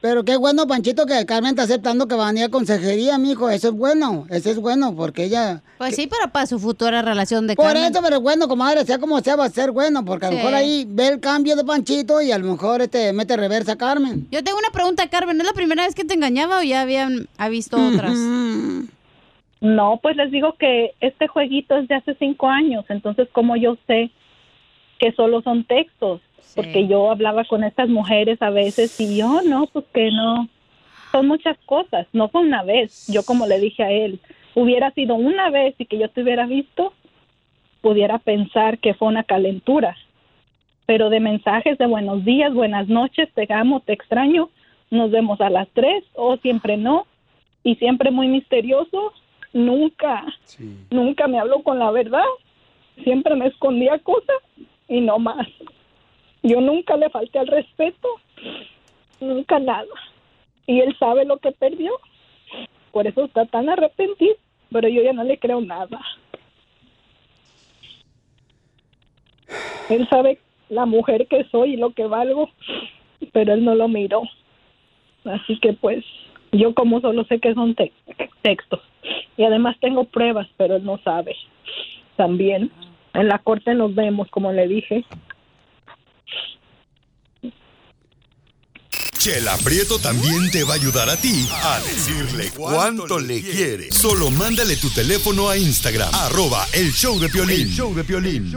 Pero 0.00 0.24
qué 0.24 0.36
bueno, 0.36 0.66
Panchito, 0.68 1.06
que 1.06 1.26
Carmen 1.26 1.50
está 1.50 1.62
aceptando 1.64 2.06
que 2.06 2.14
va 2.14 2.28
a 2.28 2.32
venir 2.32 2.44
a 2.44 2.48
consejería, 2.50 3.18
mijo. 3.18 3.50
Eso 3.50 3.68
es 3.70 3.74
bueno, 3.74 4.26
eso 4.30 4.48
es 4.50 4.58
bueno, 4.60 4.94
porque 4.94 5.24
ella... 5.24 5.60
Pues 5.76 5.96
sí, 5.96 6.06
pero 6.06 6.30
para 6.30 6.46
su 6.46 6.60
futura 6.60 7.02
relación 7.02 7.48
de 7.48 7.56
Por 7.56 7.64
Carmen. 7.66 7.84
eso, 7.84 8.00
pero 8.00 8.16
es 8.16 8.22
bueno, 8.22 8.46
comadre, 8.46 8.84
sea 8.84 8.98
como 8.98 9.18
sea, 9.20 9.34
va 9.34 9.46
a 9.46 9.50
ser 9.50 9.72
bueno, 9.72 10.04
porque 10.04 10.26
a 10.26 10.30
lo 10.30 10.36
Sí. 10.36 10.42
mejor 10.42 10.54
ahí 10.54 10.84
ve 10.88 11.08
el 11.08 11.18
cambio 11.20 11.56
de 11.56 11.64
Panchito 11.64 12.20
y 12.20 12.30
a 12.30 12.38
lo 12.38 12.52
mejor 12.52 12.80
este 12.80 13.12
mete 13.12 13.36
reversa 13.36 13.72
a 13.72 13.76
Carmen. 13.76 14.28
Yo 14.30 14.44
tengo 14.44 14.58
una 14.58 14.70
pregunta, 14.70 15.08
Carmen. 15.08 15.40
¿Es 15.40 15.46
la 15.46 15.52
primera 15.52 15.84
vez 15.84 15.96
que 15.96 16.04
te 16.04 16.14
engañaba 16.14 16.60
o 16.60 16.62
ya 16.62 16.82
habían 16.82 17.26
ha 17.36 17.48
visto 17.48 17.76
otras? 17.76 18.14
No, 19.60 19.98
pues 20.00 20.14
les 20.16 20.30
digo 20.30 20.54
que 20.60 20.92
este 21.00 21.26
jueguito 21.26 21.76
es 21.76 21.88
de 21.88 21.96
hace 21.96 22.14
cinco 22.20 22.48
años, 22.48 22.84
entonces 22.88 23.26
como 23.32 23.56
yo 23.56 23.76
sé 23.88 24.12
que 24.98 25.12
solo 25.12 25.42
son 25.42 25.64
textos, 25.64 26.20
porque 26.54 26.86
yo 26.86 27.10
hablaba 27.10 27.44
con 27.44 27.62
estas 27.64 27.88
mujeres 27.88 28.42
a 28.42 28.50
veces 28.50 29.00
y 29.00 29.16
yo 29.18 29.42
no, 29.42 29.66
pues 29.66 29.84
que 29.92 30.10
no. 30.10 30.48
Son 31.12 31.26
muchas 31.26 31.56
cosas, 31.64 32.06
no 32.12 32.28
fue 32.28 32.42
una 32.42 32.62
vez. 32.62 33.06
Yo 33.06 33.22
como 33.22 33.46
le 33.46 33.60
dije 33.60 33.82
a 33.82 33.90
él, 33.90 34.20
hubiera 34.54 34.90
sido 34.90 35.14
una 35.14 35.50
vez 35.50 35.74
y 35.78 35.86
que 35.86 35.98
yo 35.98 36.08
te 36.10 36.22
hubiera 36.22 36.46
visto, 36.46 36.92
pudiera 37.80 38.18
pensar 38.18 38.78
que 38.78 38.94
fue 38.94 39.08
una 39.08 39.22
calentura. 39.22 39.96
Pero 40.86 41.10
de 41.10 41.20
mensajes 41.20 41.78
de 41.78 41.86
buenos 41.86 42.24
días, 42.24 42.52
buenas 42.52 42.88
noches, 42.88 43.28
te 43.34 43.46
amo, 43.52 43.80
te 43.80 43.92
extraño, 43.92 44.50
nos 44.90 45.10
vemos 45.10 45.40
a 45.40 45.50
las 45.50 45.68
tres 45.68 46.04
o 46.14 46.36
siempre 46.38 46.76
no. 46.76 47.06
Y 47.62 47.76
siempre 47.76 48.10
muy 48.10 48.28
misterioso, 48.28 49.12
nunca, 49.52 50.24
nunca 50.90 51.26
me 51.26 51.38
habló 51.38 51.62
con 51.62 51.78
la 51.78 51.90
verdad. 51.90 52.24
Siempre 53.04 53.36
me 53.36 53.46
escondía 53.46 53.98
cosas 53.98 54.36
y 54.88 55.00
no 55.00 55.18
más. 55.18 55.46
Yo 56.42 56.60
nunca 56.60 56.96
le 56.96 57.10
falté 57.10 57.38
al 57.38 57.46
respeto, 57.46 58.08
nunca 59.20 59.58
nada. 59.58 59.86
Y 60.66 60.80
él 60.80 60.96
sabe 60.98 61.24
lo 61.24 61.38
que 61.38 61.52
perdió, 61.52 61.92
por 62.92 63.06
eso 63.06 63.24
está 63.24 63.46
tan 63.46 63.68
arrepentido, 63.68 64.36
pero 64.70 64.88
yo 64.88 65.02
ya 65.02 65.12
no 65.12 65.24
le 65.24 65.38
creo 65.38 65.60
nada. 65.60 66.00
Él 69.88 70.06
sabe 70.08 70.38
la 70.68 70.84
mujer 70.84 71.26
que 71.28 71.44
soy 71.44 71.74
y 71.74 71.76
lo 71.76 71.90
que 71.92 72.04
valgo, 72.06 72.50
pero 73.32 73.54
él 73.54 73.64
no 73.64 73.74
lo 73.74 73.88
miró. 73.88 74.22
Así 75.24 75.58
que 75.58 75.72
pues 75.72 76.04
yo 76.52 76.74
como 76.74 77.00
solo 77.00 77.24
sé 77.24 77.40
que 77.40 77.54
son 77.54 77.74
te- 77.74 77.92
textos 78.42 78.80
y 79.36 79.44
además 79.44 79.76
tengo 79.80 80.04
pruebas, 80.04 80.48
pero 80.56 80.76
él 80.76 80.84
no 80.84 80.98
sabe. 80.98 81.36
También 82.16 82.70
en 83.20 83.28
la 83.28 83.38
corte 83.38 83.74
nos 83.74 83.94
vemos, 83.94 84.28
como 84.30 84.52
le 84.52 84.68
dije. 84.68 85.04
Chela 89.18 89.56
Prieto 89.64 89.98
también 89.98 90.48
te 90.52 90.62
va 90.62 90.74
a 90.74 90.76
ayudar 90.76 91.10
a 91.10 91.16
ti 91.16 91.48
a 91.50 91.80
decirle 91.80 92.50
cuánto 92.56 93.18
le 93.18 93.42
quiere. 93.42 93.90
Solo 93.90 94.30
mándale 94.30 94.76
tu 94.76 94.88
teléfono 94.90 95.48
a 95.48 95.56
Instagram, 95.56 96.08
arroba 96.14 96.64
el 96.72 96.92
show 96.92 97.18
de 97.18 97.28
Piolín. 97.28 97.62
El 97.62 97.68
show 97.68 97.94
de 97.94 98.04
Piolín. 98.04 98.52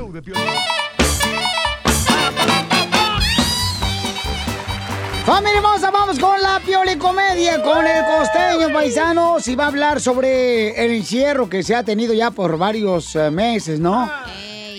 Familia 5.25 5.57
hermosa, 5.57 5.91
vamos 5.91 6.19
con 6.19 6.41
la 6.41 6.59
piolicomedia 6.65 7.61
con 7.63 7.85
el 7.85 8.03
costeño 8.05 8.73
paisanos 8.73 9.47
y 9.47 9.55
va 9.55 9.65
a 9.65 9.67
hablar 9.67 10.01
sobre 10.01 10.83
el 10.83 10.91
encierro 10.91 11.47
que 11.49 11.63
se 11.63 11.75
ha 11.75 11.83
tenido 11.83 12.13
ya 12.13 12.31
por 12.31 12.57
varios 12.57 13.15
eh, 13.15 13.31
meses, 13.31 13.79
¿no? 13.79 14.11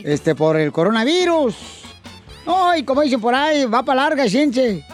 Este, 0.05 0.35
por 0.35 0.57
el 0.57 0.73
coronavirus. 0.73 1.55
Ay, 2.47 2.83
como 2.83 3.03
dicen 3.03 3.21
por 3.21 3.35
ahí, 3.35 3.65
va 3.67 3.85
para 3.85 4.03
larga, 4.03 4.29
gente. 4.29 4.85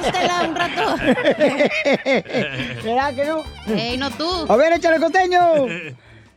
Ústela 0.00 0.42
un 0.48 0.56
rato. 0.56 0.96
¿Será 2.82 3.14
que 3.14 3.24
no? 3.24 3.42
Ey, 3.72 3.96
no 3.96 4.10
tú. 4.10 4.46
A 4.48 4.56
ver, 4.56 4.72
échale 4.72 4.98
costeño. 4.98 5.40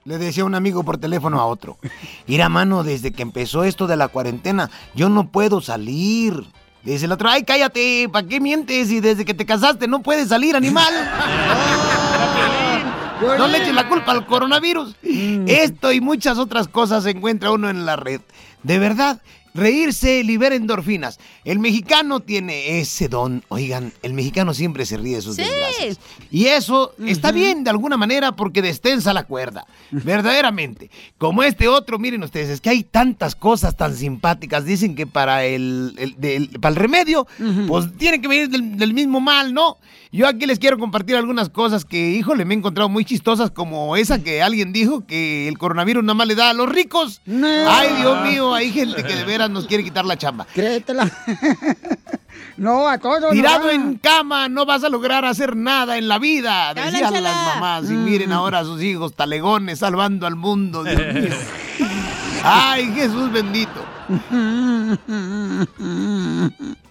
Le 0.03 0.17
decía 0.19 0.45
un 0.45 0.53
amigo 0.55 0.83
por 0.83 0.99
teléfono 0.99 1.39
a 1.39 1.47
otro. 1.47 1.77
Mira, 2.27 2.47
mano, 2.47 2.83
desde 2.83 3.11
que 3.11 3.23
empezó 3.23 3.63
esto 3.63 3.87
de 3.87 3.97
la 3.97 4.07
cuarentena, 4.07 4.69
yo 4.93 5.09
no 5.09 5.31
puedo 5.31 5.61
salir. 5.61 6.45
Le 6.83 6.93
dice 6.93 7.05
el 7.05 7.11
otro, 7.11 7.27
ay, 7.27 7.43
cállate, 7.43 8.07
¿para 8.09 8.25
qué 8.27 8.39
mientes? 8.39 8.91
Y 8.91 9.01
desde 9.01 9.25
que 9.25 9.33
te 9.33 9.45
casaste 9.45 9.87
no 9.87 10.01
puedes 10.03 10.29
salir, 10.29 10.55
animal. 10.55 10.93
No 13.21 13.47
le 13.47 13.57
eches 13.57 13.73
la 13.73 13.87
culpa 13.87 14.11
al 14.11 14.25
coronavirus. 14.25 14.95
Esto 15.47 15.91
y 15.91 16.01
muchas 16.01 16.37
otras 16.37 16.67
cosas 16.67 17.03
se 17.03 17.11
encuentra 17.11 17.51
uno 17.51 17.69
en 17.69 17.85
la 17.85 17.95
red. 17.95 18.21
De 18.63 18.79
verdad, 18.79 19.21
reírse 19.53 20.23
libera 20.23 20.55
endorfinas. 20.55 21.19
El 21.43 21.59
mexicano 21.59 22.19
tiene 22.19 22.79
ese 22.79 23.07
don. 23.09 23.43
Oigan, 23.47 23.91
el 24.03 24.13
mexicano 24.13 24.53
siempre 24.53 24.85
se 24.85 24.97
ríe 24.97 25.15
de 25.15 25.21
sus 25.21 25.35
desgracias. 25.35 25.99
Y 26.29 26.45
eso 26.45 26.93
está 27.05 27.31
bien 27.31 27.63
de 27.63 27.71
alguna 27.71 27.97
manera 27.97 28.33
porque 28.33 28.61
destensa 28.61 29.13
la 29.13 29.23
cuerda. 29.23 29.65
Verdaderamente. 29.91 30.91
Como 31.17 31.43
este 31.43 31.67
otro, 31.67 31.97
miren 31.97 32.23
ustedes, 32.23 32.49
es 32.49 32.61
que 32.61 32.69
hay 32.69 32.83
tantas 32.83 33.35
cosas 33.35 33.75
tan 33.75 33.95
simpáticas. 33.95 34.63
Dicen 34.63 34.95
que 34.95 35.07
para 35.07 35.43
el, 35.43 36.51
para 36.61 36.69
el 36.69 36.75
remedio, 36.75 37.27
pues 37.67 37.97
tiene 37.97 38.21
que 38.21 38.27
venir 38.27 38.49
del, 38.49 38.77
del 38.77 38.93
mismo 38.93 39.19
mal, 39.19 39.53
¿no? 39.53 39.77
Yo 40.17 40.27
aquí 40.27 40.47
les 40.47 40.57
quiero 40.57 40.79
compartir 40.79 41.15
algunas 41.15 41.47
cosas 41.47 41.85
que, 41.85 42.09
híjole, 42.09 42.43
me 42.43 42.55
he 42.55 42.57
encontrado 42.57 42.89
muy 42.89 43.05
chistosas, 43.05 43.51
como 43.51 43.95
esa 43.95 44.23
que 44.23 44.41
alguien 44.41 44.73
dijo 44.73 45.05
que 45.05 45.47
el 45.47 45.59
coronavirus 45.59 46.03
nada 46.03 46.15
más 46.15 46.25
le 46.25 46.33
da 46.33 46.49
a 46.49 46.53
los 46.55 46.67
ricos. 46.67 47.21
Ay, 47.27 47.89
Dios 47.99 48.27
mío, 48.27 48.51
hay 48.51 48.71
gente 48.71 49.03
que 49.03 49.15
de 49.15 49.23
veras 49.25 49.51
nos 49.51 49.67
quiere 49.67 49.83
quitar 49.83 50.05
la 50.05 50.17
chamba. 50.17 50.47
Créetela. 50.55 51.07
no, 52.57 52.89
a 52.89 52.97
todos. 52.97 53.31
Tirado 53.31 53.65
no. 53.65 53.69
en 53.69 53.99
cama, 53.99 54.49
no 54.49 54.65
vas 54.65 54.83
a 54.83 54.89
lograr 54.89 55.23
hacer 55.23 55.55
nada 55.55 55.99
en 55.99 56.07
la 56.07 56.17
vida, 56.17 56.73
decían 56.73 57.21
las 57.21 57.53
mamás. 57.53 57.87
Y 57.87 57.93
miren 57.93 58.31
ahora 58.31 58.61
a 58.61 58.63
sus 58.63 58.81
hijos 58.81 59.13
talegones 59.13 59.77
salvando 59.77 60.25
al 60.25 60.35
mundo, 60.35 60.83
Dios 60.83 60.97
mío. 61.13 61.35
Ay, 62.43 62.91
Jesús 62.95 63.31
bendito. 63.31 63.85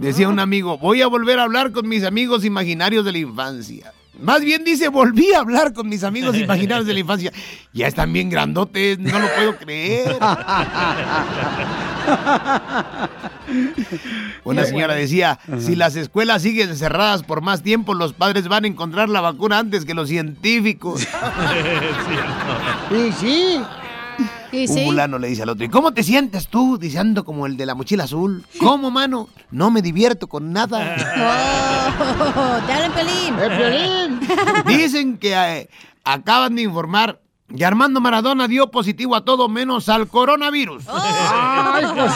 Decía 0.00 0.28
un 0.28 0.38
amigo, 0.38 0.78
voy 0.78 1.02
a 1.02 1.06
volver 1.06 1.38
a 1.38 1.42
hablar 1.42 1.72
con 1.72 1.86
mis 1.86 2.04
amigos 2.04 2.44
imaginarios 2.44 3.04
de 3.04 3.12
la 3.12 3.18
infancia. 3.18 3.92
Más 4.18 4.42
bien 4.42 4.64
dice, 4.64 4.88
volví 4.88 5.32
a 5.32 5.40
hablar 5.40 5.72
con 5.72 5.88
mis 5.88 6.04
amigos 6.04 6.36
imaginarios 6.36 6.86
de 6.86 6.94
la 6.94 7.00
infancia. 7.00 7.32
Ya 7.72 7.86
están 7.86 8.12
bien 8.12 8.28
grandotes, 8.30 8.98
no 8.98 9.18
lo 9.18 9.28
puedo 9.34 9.56
creer. 9.56 10.16
Una 14.44 14.64
señora 14.64 14.94
decía, 14.94 15.38
si 15.58 15.76
las 15.76 15.96
escuelas 15.96 16.42
siguen 16.42 16.76
cerradas 16.76 17.22
por 17.22 17.40
más 17.40 17.62
tiempo, 17.62 17.94
los 17.94 18.12
padres 18.12 18.48
van 18.48 18.64
a 18.64 18.68
encontrar 18.68 19.08
la 19.08 19.20
vacuna 19.20 19.58
antes 19.58 19.84
que 19.84 19.94
los 19.94 20.08
científicos. 20.08 21.06
Y 22.90 23.12
sí. 23.12 23.62
Un 24.52 24.84
fulano 24.84 25.18
le 25.18 25.28
dice 25.28 25.42
al 25.42 25.50
otro, 25.50 25.64
¿y 25.64 25.68
cómo 25.68 25.92
te 25.92 26.02
sientes 26.02 26.48
tú? 26.48 26.78
Dice, 26.78 26.98
ando 26.98 27.24
como 27.24 27.46
el 27.46 27.56
de 27.56 27.66
la 27.66 27.74
mochila 27.74 28.04
azul. 28.04 28.44
¿Cómo, 28.58 28.90
mano? 28.90 29.28
No 29.50 29.70
me 29.70 29.82
divierto 29.82 30.28
con 30.28 30.52
nada. 30.52 30.96
Oh, 32.00 32.58
te 32.66 32.72
hablan, 32.72 32.92
Pelín. 32.92 34.20
Dicen 34.66 35.18
que 35.18 35.34
eh, 35.34 35.68
acaban 36.04 36.54
de 36.54 36.62
informar 36.62 37.20
que 37.54 37.64
Armando 37.64 38.00
Maradona 38.00 38.48
dio 38.48 38.70
positivo 38.70 39.16
a 39.16 39.24
todo 39.24 39.48
menos 39.48 39.88
al 39.88 40.08
coronavirus. 40.08 40.84
Ay, 40.88 41.84
pues. 41.94 42.12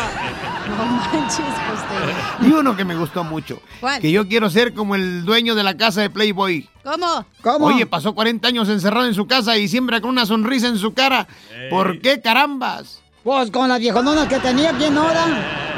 No 0.76 0.84
manches, 0.86 1.38
costeño. 1.38 2.48
Y 2.48 2.52
uno 2.52 2.76
que 2.76 2.84
me 2.84 2.96
gustó 2.96 3.24
mucho. 3.24 3.60
¿Cuál? 3.80 4.00
Que 4.00 4.10
yo 4.10 4.26
quiero 4.28 4.50
ser 4.50 4.74
como 4.74 4.94
el 4.94 5.24
dueño 5.24 5.54
de 5.54 5.62
la 5.62 5.76
casa 5.76 6.00
de 6.00 6.10
Playboy. 6.10 6.68
¿Cómo? 6.82 7.24
Oye, 7.66 7.86
pasó 7.86 8.14
40 8.14 8.48
años 8.48 8.68
encerrado 8.68 9.06
en 9.06 9.14
su 9.14 9.26
casa 9.26 9.56
y 9.56 9.68
siempre 9.68 10.00
con 10.00 10.10
una 10.10 10.26
sonrisa 10.26 10.68
en 10.68 10.78
su 10.78 10.92
cara. 10.92 11.26
¿Por 11.70 12.00
qué 12.00 12.20
carambas? 12.20 13.00
Pues 13.22 13.50
con 13.50 13.68
las 13.68 13.80
viejononas 13.80 14.28
que 14.28 14.38
tenía, 14.38 14.72
¿quién 14.72 14.94
da? 14.94 15.26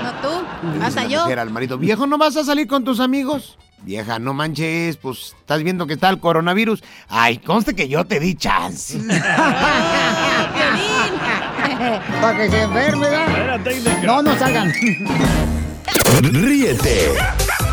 No 0.03 0.13
tú, 0.21 0.83
hasta 0.83 1.07
yo. 1.07 1.23
mujer 1.23 1.39
al 1.39 1.51
marido, 1.51 1.79
viejo, 1.79 2.07
¿no 2.07 2.19
vas 2.19 2.37
a 2.37 2.45
salir 2.45 2.67
con 2.67 2.83
tus 2.83 2.99
amigos? 2.99 3.57
Vieja, 3.83 4.19
no 4.19 4.35
manches, 4.35 4.97
pues 4.97 5.37
estás 5.39 5.63
viendo 5.63 5.87
que 5.87 5.93
está 5.93 6.09
el 6.09 6.19
coronavirus. 6.19 6.83
Ay, 7.09 7.39
conste 7.39 7.75
que 7.75 7.89
yo 7.89 8.05
te 8.05 8.19
di 8.19 8.35
chance. 8.35 8.99
Para 12.21 12.39
que 12.39 12.51
se 12.51 12.63
enferme, 12.63 13.09
¿verdad? 13.09 13.61
No, 14.05 14.23
no 14.23 14.39
salgan. 14.39 14.73
Ríete 16.23 17.13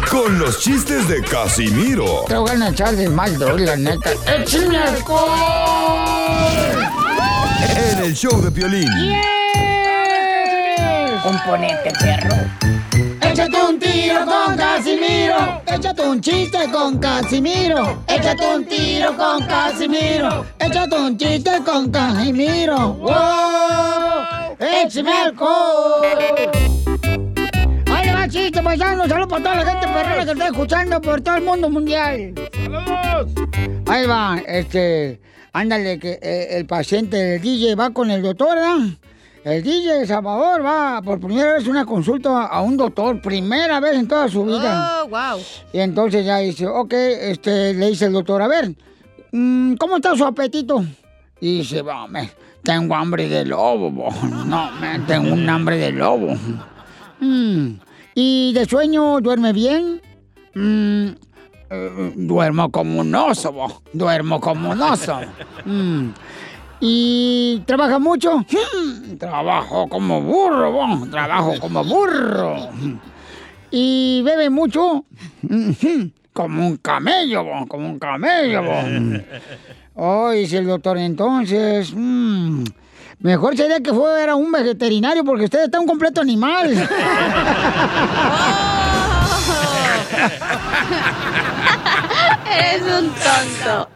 con 0.09 0.37
los 0.37 0.59
chistes 0.59 1.07
de 1.07 1.23
Casimiro 1.23 2.25
Te 2.27 2.35
voy 2.35 2.51
a 2.51 2.69
echar 2.69 2.95
de 2.95 3.09
mal, 3.09 3.37
doy, 3.37 3.65
la 3.65 3.75
neta. 3.75 4.11
¡Échame 4.27 4.77
alcohol! 4.77 6.13
en 7.75 7.99
el 8.03 8.13
show 8.13 8.41
de 8.41 8.51
Piolín. 8.51 8.89
Componente, 11.23 11.91
perro. 11.99 12.35
Tiro 14.13 14.25
con 14.27 14.55
Casimiro. 14.55 15.61
Échate 15.65 16.01
un 16.07 16.21
chiste 16.21 16.69
con 16.71 16.99
Casimiro. 16.99 18.03
Échate 18.07 18.55
un 18.55 18.65
tiro 18.65 19.17
con 19.17 19.43
Casimiro. 19.47 20.45
Échate 20.59 20.95
un 20.95 21.17
chiste 21.17 21.51
con 21.65 21.89
Casimiro. 21.89 22.93
¡Wow! 22.93 24.55
¡Échame 24.59 25.11
alcohol! 25.11 26.05
Ahí 27.87 28.05
le 28.05 28.13
va 28.13 28.25
el 28.25 28.31
chiste, 28.31 28.61
paisano. 28.61 29.07
Saludos 29.07 29.29
para 29.29 29.43
toda 29.43 29.55
la 29.55 29.71
gente 29.71 29.87
perrona 29.87 30.25
que 30.25 30.31
está 30.31 30.45
escuchando 30.45 31.01
por 31.01 31.21
todo 31.21 31.35
el 31.37 31.43
mundo 31.43 31.69
mundial. 31.71 32.35
¡Saludos! 32.53 33.31
Ahí 33.87 34.05
va, 34.05 34.37
este. 34.45 35.19
Ándale, 35.53 35.97
que 35.97 36.19
eh, 36.21 36.57
el 36.57 36.67
paciente 36.67 37.17
del 37.17 37.41
DJ 37.41 37.73
va 37.73 37.89
con 37.89 38.11
el 38.11 38.21
doctor, 38.21 38.55
¿verdad? 38.57 38.77
El 39.43 39.61
DJ 39.61 40.05
Salvador 40.07 40.63
va 40.65 41.01
por 41.01 41.19
primera 41.19 41.53
vez 41.53 41.67
una 41.67 41.85
consulta 41.85 42.45
a 42.45 42.61
un 42.61 42.77
doctor, 42.77 43.21
primera 43.21 43.79
vez 43.81 43.95
en 43.95 44.07
toda 44.07 44.29
su 44.29 44.45
vida. 44.45 45.01
Oh, 45.03 45.09
wow. 45.09 45.39
Y 45.73 45.79
entonces 45.79 46.25
ya 46.25 46.37
dice, 46.37 46.65
ok, 46.65 46.93
este, 46.93 47.73
le 47.73 47.87
dice 47.89 48.05
el 48.05 48.13
doctor, 48.13 48.41
a 48.41 48.47
ver, 48.47 48.73
mm, 49.33 49.73
¿cómo 49.75 49.97
está 49.97 50.15
su 50.15 50.23
apetito? 50.25 50.83
Y 51.41 51.57
dice, 51.57 51.81
"Va, 51.81 52.07
me- 52.07 52.31
tengo 52.63 52.95
hambre 52.95 53.27
de 53.27 53.43
lobo, 53.43 53.91
bo. 53.91 54.09
no, 54.45 54.69
tengo 55.07 55.33
un 55.33 55.49
hambre 55.49 55.75
de 55.77 55.91
lobo. 55.91 56.33
Mm, 57.19 57.67
¿Y 58.15 58.53
de 58.53 58.65
sueño 58.65 59.19
duerme 59.19 59.51
bien? 59.51 60.01
Mm, 60.53 61.07
eh, 61.69 62.13
duermo 62.15 62.71
como 62.71 63.01
un 63.01 63.13
oso, 63.13 63.51
bo. 63.51 63.81
duermo 63.91 64.39
como 64.39 64.69
un 64.71 64.81
oso. 64.81 65.19
Mm. 65.65 66.09
¿Y 66.85 67.63
trabaja 67.65 67.97
mucho? 67.97 68.39
Hmm, 68.39 69.15
trabajo 69.17 69.87
como 69.87 70.19
burro, 70.21 70.69
bo. 70.73 71.07
trabajo 71.09 71.53
como 71.61 71.81
burro. 71.81 72.57
¿Y 73.71 74.21
bebe 74.25 74.49
mucho? 74.49 75.05
Como 76.33 76.67
un 76.67 76.77
camello, 76.77 77.43
bo, 77.43 77.67
como 77.67 77.87
un 77.87 77.99
camello. 77.99 78.63
bo. 78.63 78.73
Oh, 79.95 80.31
dice 80.31 80.57
el 80.57 80.65
doctor, 80.65 80.97
entonces... 80.97 81.93
mm, 81.95 82.63
mejor 83.19 83.55
sería 83.55 83.79
que 83.79 83.93
fuera 83.93 84.35
un 84.35 84.51
vegetinario 84.51 85.23
porque 85.23 85.43
usted 85.45 85.65
está 85.65 85.79
un 85.79 85.85
completo 85.85 86.21
animal. 86.21 86.73
Eres 92.57 92.81
un 92.81 93.11
tonto. 93.13 93.92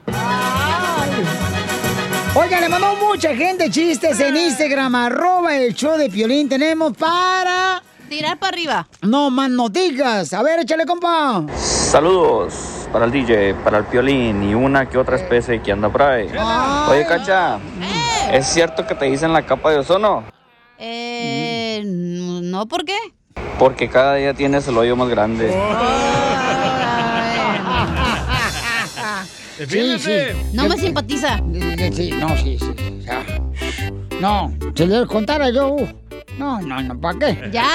Mucha 3.17 3.35
gente 3.35 3.71
chistes 3.71 4.19
en 4.19 4.37
Instagram, 4.37 4.93
arroba 4.93 5.57
el 5.57 5.73
show 5.73 5.97
de 5.97 6.07
Piolín. 6.07 6.47
Tenemos 6.47 6.95
para... 6.95 7.81
Tirar 8.07 8.37
para 8.37 8.49
arriba. 8.49 8.87
No 9.01 9.31
más 9.31 9.49
noticas. 9.49 10.33
A 10.33 10.43
ver, 10.43 10.59
échale, 10.59 10.85
compa. 10.85 11.43
Saludos 11.55 12.87
para 12.93 13.05
el 13.05 13.11
DJ, 13.11 13.55
para 13.63 13.79
el 13.79 13.85
piolín 13.85 14.47
y 14.47 14.53
una 14.53 14.87
que 14.87 14.99
otra 14.99 15.15
especie 15.15 15.63
que 15.63 15.71
anda 15.71 15.89
por 15.89 16.03
ahí. 16.03 16.27
Oye, 16.91 17.07
Cacha, 17.07 17.57
¿es 18.31 18.45
cierto 18.45 18.85
que 18.85 18.93
te 18.93 19.05
dicen 19.05 19.33
la 19.33 19.43
capa 19.43 19.71
de 19.71 19.79
ozono? 19.79 20.23
Eh, 20.77 21.81
no, 21.83 22.67
¿por 22.67 22.85
qué? 22.85 22.97
Porque 23.57 23.89
cada 23.89 24.13
día 24.13 24.35
tienes 24.35 24.67
el 24.67 24.77
hoyo 24.77 24.95
más 24.95 25.09
grande. 25.09 25.51
Sí, 29.69 29.99
sí. 29.99 30.17
No 30.53 30.67
me 30.67 30.77
simpatiza. 30.77 31.37
Sí, 31.93 32.11
no, 32.11 32.37
sí, 32.37 32.57
sí. 32.59 32.65
sí, 32.77 32.99
ya. 33.05 33.23
No, 34.19 34.53
si 34.75 34.85
le 34.85 35.05
contara 35.05 35.49
yo. 35.51 35.69
uh, 35.75 35.87
No, 36.37 36.59
no, 36.61 36.81
no, 36.81 36.99
¿para 36.99 37.17
qué? 37.19 37.49
¿Ya? 37.51 37.67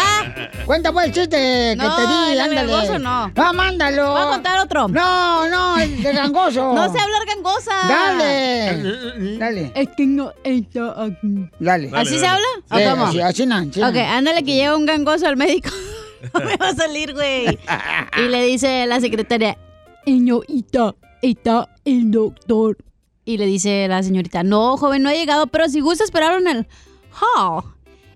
Cuenta 0.66 0.92
pues 0.92 1.06
el 1.06 1.12
chiste 1.12 1.36
que 1.36 1.74
No, 1.76 1.96
te 1.96 2.02
di, 2.06 2.12
el 2.30 2.34
de 2.34 2.40
ándale. 2.42 2.72
gangoso 2.72 2.98
no. 2.98 3.32
No, 3.34 3.52
mándalo. 3.54 4.12
Voy 4.12 4.22
a 4.22 4.26
contar 4.26 4.58
otro. 4.60 4.88
No, 4.88 5.48
no, 5.48 5.78
el 5.80 6.02
de 6.02 6.12
gangoso. 6.12 6.72
No 6.74 6.92
sé 6.92 6.98
hablar 7.00 7.22
gangosa. 7.26 7.72
Dale. 7.88 9.36
Dale. 9.38 9.72
Es 9.74 9.88
que 9.96 10.06
no 10.06 10.32
está 10.44 11.02
aquí. 11.04 11.48
Dale. 11.58 11.90
¿Así 11.94 12.18
se 12.18 12.26
habla? 12.26 12.46
¿O 12.70 12.76
Sí, 12.78 12.84
cómo? 12.90 13.04
así, 13.06 13.20
así 13.20 13.46
no, 13.46 13.56
así 13.56 13.80
no. 13.80 13.88
Ok, 13.88 13.96
ándale 13.96 14.42
que 14.44 14.54
llega 14.54 14.76
un 14.76 14.86
gangoso 14.86 15.26
al 15.26 15.36
médico. 15.36 15.70
no 16.34 16.40
me 16.40 16.56
va 16.56 16.68
a 16.68 16.74
salir, 16.74 17.12
güey. 17.14 17.58
Y 18.18 18.28
le 18.28 18.44
dice 18.44 18.86
la 18.86 19.00
secretaria, 19.00 19.56
señorita, 20.04 20.94
está 21.22 21.68
el 21.84 22.10
doctor. 22.10 22.76
Y 23.24 23.38
le 23.38 23.46
dice 23.46 23.86
la 23.88 24.02
señorita, 24.02 24.42
no, 24.42 24.76
joven, 24.76 25.02
no 25.02 25.08
ha 25.08 25.14
llegado, 25.14 25.46
pero 25.46 25.68
si 25.68 25.80
gusta 25.80 26.02
esperar 26.04 26.40
en 26.40 26.48
el 26.48 26.66
hall. 27.12 27.62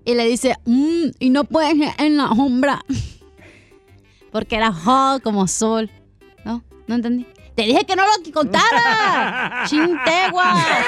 Y 0.05 0.13
le 0.15 0.25
dice, 0.25 0.55
"Mm, 0.65 1.09
y 1.19 1.29
no 1.29 1.43
puede 1.45 1.75
ser 1.77 1.93
en 1.97 2.17
la 2.17 2.27
sombra. 2.27 2.81
Porque 4.31 4.55
era 4.57 4.71
hall 4.71 5.21
como 5.21 5.47
sol. 5.47 5.89
¿No? 6.45 6.61
¿No 6.87 6.95
entendí? 6.95 7.25
Te 7.55 7.63
dije 7.63 7.85
que 7.85 7.95
no 7.95 8.03
lo 8.03 8.31
contara. 8.33 9.63
Chintegua. 9.67 10.55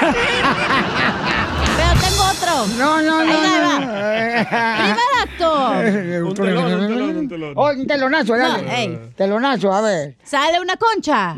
Pero 1.76 2.00
tengo 2.00 2.22
otro. 2.30 2.66
No, 2.78 3.02
no, 3.02 3.24
no. 3.24 3.32
Ahí 3.32 4.92
va, 4.92 4.96
no. 5.16 5.19
Va. 5.48 5.80
Primer 5.80 6.58
acto. 6.58 7.18
Un 7.20 7.28
telón. 7.28 7.52
Oh, 7.56 7.70
un 7.70 7.86
telonazo, 7.86 8.36
dale. 8.36 8.62
No, 8.62 8.72
ey. 8.72 8.98
Telonazo, 9.16 9.72
a 9.72 9.80
ver. 9.80 10.16
Sale 10.24 10.60
una 10.60 10.76
concha. 10.76 11.36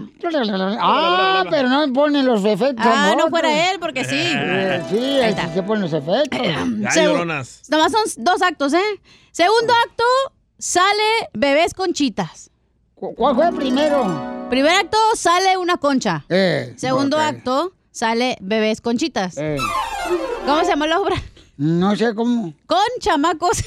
Ah, 0.80 1.44
pero 1.50 1.68
no 1.68 1.92
ponen 1.92 2.24
los 2.26 2.44
efectos. 2.44 2.84
Ah, 2.88 3.14
no 3.16 3.28
fuera 3.28 3.70
él, 3.70 3.78
porque 3.80 4.04
sí. 4.04 4.16
Eh, 4.34 4.82
Sí, 4.90 4.96
Ahí 5.20 5.30
está. 5.30 5.52
se 5.52 5.62
ponen 5.62 5.82
los 5.82 5.92
efectos. 5.92 6.38
Segu- 6.40 7.24
Nomás 7.68 7.92
son 7.92 8.02
dos 8.24 8.42
actos, 8.42 8.72
¿eh? 8.74 9.00
Segundo 9.30 9.72
acto, 9.86 10.04
sale 10.58 11.28
bebés 11.32 11.74
conchitas. 11.74 12.50
¿Cuál 12.94 13.34
fue 13.34 13.48
el 13.48 13.54
primero? 13.54 14.46
Primer 14.50 14.72
acto, 14.76 14.98
sale 15.16 15.56
una 15.56 15.76
concha. 15.78 16.24
Eh, 16.28 16.74
Segundo 16.76 17.18
acto, 17.18 17.72
sale 17.90 18.36
bebés 18.40 18.80
conchitas. 18.80 19.36
Eh. 19.38 19.56
¿Cómo 20.46 20.60
se 20.60 20.66
llama 20.66 20.86
la 20.86 21.00
obra? 21.00 21.16
No 21.56 21.96
sé 21.96 22.14
cómo. 22.14 22.52
Con 22.66 22.78
chamacos. 23.00 23.58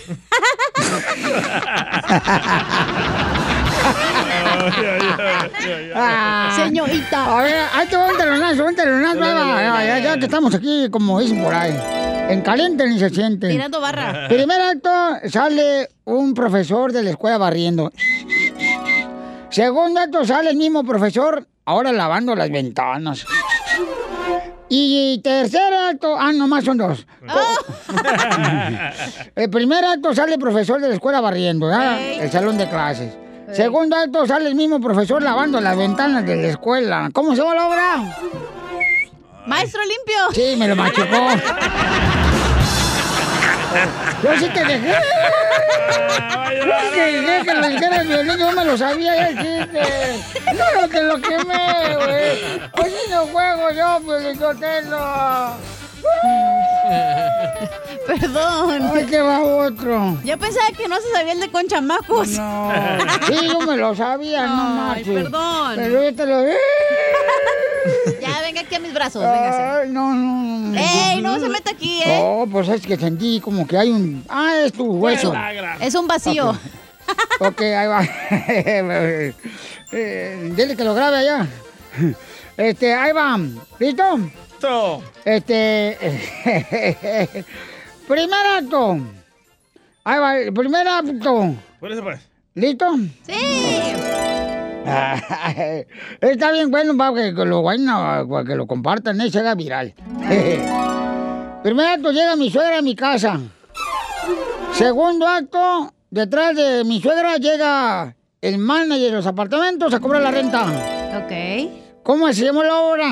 Señorita. 6.55 7.39
A 7.39 7.43
ver, 7.43 7.55
ahí 7.73 7.87
te 7.87 7.95
va 7.95 8.09
un 8.09 8.17
telonazo, 8.17 8.65
un 8.65 8.75
telonazo. 8.75 9.19
ya, 9.19 9.99
ya 9.99 10.17
que 10.17 10.25
estamos 10.25 10.53
aquí, 10.55 10.87
como 10.89 11.19
dicen 11.19 11.43
por 11.43 11.53
ahí. 11.53 11.75
En 12.29 12.41
caliente 12.41 12.87
ni 12.87 12.97
se 12.97 13.09
siente. 13.09 13.49
Tirando 13.49 13.79
barra. 13.79 14.27
Primer 14.27 14.59
acto, 14.59 14.89
sale 15.29 15.89
un 16.05 16.33
profesor 16.33 16.91
de 16.91 17.03
la 17.03 17.11
escuela 17.11 17.37
barriendo. 17.37 17.91
Segundo 19.49 19.99
acto, 19.99 20.25
sale 20.25 20.49
el 20.49 20.57
mismo 20.57 20.83
profesor, 20.83 21.47
ahora 21.65 21.91
lavando 21.91 22.35
las 22.35 22.49
ventanas. 22.49 23.25
Y 24.77 25.19
tercer 25.19 25.73
acto, 25.73 26.17
ah, 26.19 26.33
nomás 26.33 26.65
son 26.65 26.77
dos. 26.77 27.07
El 29.35 29.49
primer 29.49 29.85
acto 29.85 30.13
sale 30.13 30.33
el 30.33 30.39
profesor 30.39 30.81
de 30.81 30.89
la 30.89 30.95
escuela 30.95 31.21
barriendo, 31.21 31.69
¿ya? 31.69 31.97
el 31.97 32.29
salón 32.29 32.57
de 32.57 32.67
clases. 32.67 33.13
Segundo 33.53 33.95
acto 33.95 34.25
sale 34.25 34.49
el 34.49 34.55
mismo 34.55 34.81
profesor 34.81 35.23
lavando 35.23 35.61
las 35.61 35.77
ventanas 35.77 36.25
de 36.25 36.35
la 36.35 36.47
escuela. 36.47 37.09
¿Cómo 37.13 37.35
se 37.35 37.41
llama 37.41 37.55
la 37.55 37.67
obra? 37.67 38.19
Maestro 39.47 39.79
limpio. 39.81 40.33
Sí, 40.33 40.57
me 40.57 40.67
lo 40.67 40.75
machucó. 40.75 41.05
Yo 44.23 44.39
sí 44.39 44.49
te 44.49 44.65
dejé. 44.65 44.93
Yo 46.65 46.91
te 46.93 47.01
dejé 47.11 47.45
que 47.45 47.53
lo 47.53 47.67
dijera 47.67 48.01
el 48.01 48.07
violín, 48.07 48.37
yo 48.37 48.51
me 48.51 48.65
lo 48.65 48.77
sabía 48.77 49.15
ya 49.15 49.27
el 49.29 49.37
chiste. 49.37 49.81
No, 50.53 50.87
te 50.89 51.03
lo 51.03 51.21
quemé, 51.21 51.95
güey. 51.95 52.61
Hoy 52.73 52.89
sí 52.91 53.11
no 53.11 53.25
juego 53.27 53.71
yo, 53.71 53.99
Piolichotelo. 54.05 55.53
Perdón. 58.07 58.91
Ay, 58.95 59.05
que 59.05 59.21
va 59.21 59.39
otro. 59.41 60.17
Yo 60.23 60.37
pensaba 60.37 60.67
que 60.77 60.87
no 60.87 60.95
se 61.01 61.11
sabía 61.11 61.33
el 61.33 61.39
de 61.39 61.51
con 61.51 61.67
chamacos. 61.67 62.29
No. 62.29 62.71
Sí, 63.27 63.47
yo 63.47 63.59
me 63.61 63.75
lo 63.77 63.95
sabía, 63.95 64.45
no 64.45 64.61
Ay, 64.61 65.03
marches. 65.03 65.07
perdón. 65.23 65.73
Pero 65.75 66.03
yo 66.03 66.15
te 66.15 66.25
lo 66.25 66.41
Ya, 68.35 68.41
venga 68.41 68.61
aquí 68.61 68.75
a 68.75 68.79
mis 68.79 68.93
brazos, 68.93 69.21
véngase. 69.21 69.61
Ay, 69.61 69.89
no, 69.91 70.13
no, 70.13 70.59
no. 70.71 70.77
¡Ey, 70.77 71.21
no 71.21 71.39
se 71.39 71.47
meta 71.47 71.71
aquí, 71.71 72.01
eh! 72.03 72.19
No, 72.19 72.45
pues 72.51 72.67
es 72.67 72.85
que 72.85 72.97
sentí 72.97 73.39
como 73.39 73.65
que 73.65 73.77
hay 73.77 73.91
un... 73.91 74.25
Ah, 74.27 74.55
es 74.65 74.73
tu 74.73 74.83
hueso. 74.85 75.33
Es 75.79 75.95
un 75.95 76.05
vacío. 76.05 76.49
Ok, 77.39 77.61
ahí 77.61 77.87
va. 77.87 78.01
Eh, 79.97 80.51
dile 80.53 80.75
que 80.75 80.83
lo 80.83 80.93
grabe 80.93 81.17
allá. 81.19 81.47
Este, 82.57 82.93
ahí 82.93 83.13
va. 83.13 83.39
¿Listo? 83.79 84.19
Este... 85.23 85.97
primer 88.07 88.45
acto. 88.57 88.97
Ahí 90.03 90.19
va, 90.19 90.37
el 90.39 90.53
primer 90.53 90.85
acto. 90.85 91.55
Por 91.79 91.91
eso, 91.91 92.03
pues. 92.03 92.19
¿Listo? 92.55 92.97
Sí. 93.25 94.34
Está 96.21 96.51
bien 96.51 96.69
bueno 96.69 96.95
para 96.95 97.33
que, 97.33 97.45
lo 97.45 97.63
para 97.63 98.45
que 98.45 98.55
lo 98.55 98.67
compartan 98.67 99.19
y 99.21 99.31
se 99.31 99.39
haga 99.39 99.55
viral. 99.55 99.93
Primer 101.63 101.87
acto, 101.87 102.11
llega 102.11 102.35
mi 102.35 102.51
suegra 102.51 102.77
a 102.77 102.81
mi 102.81 102.95
casa. 102.95 103.39
Segundo 104.73 105.27
acto, 105.27 105.91
detrás 106.11 106.55
de 106.55 106.83
mi 106.83 107.01
suegra 107.01 107.37
llega 107.37 108.15
el 108.41 108.59
manager 108.59 109.09
de 109.09 109.17
los 109.17 109.25
apartamentos 109.25 109.93
a 109.93 109.99
cobrar 109.99 110.21
la 110.21 110.31
renta. 110.31 110.65
Ok. 111.23 112.03
¿Cómo 112.03 112.29
llama 112.45 112.63
la 112.63 112.81
obra? 112.81 113.11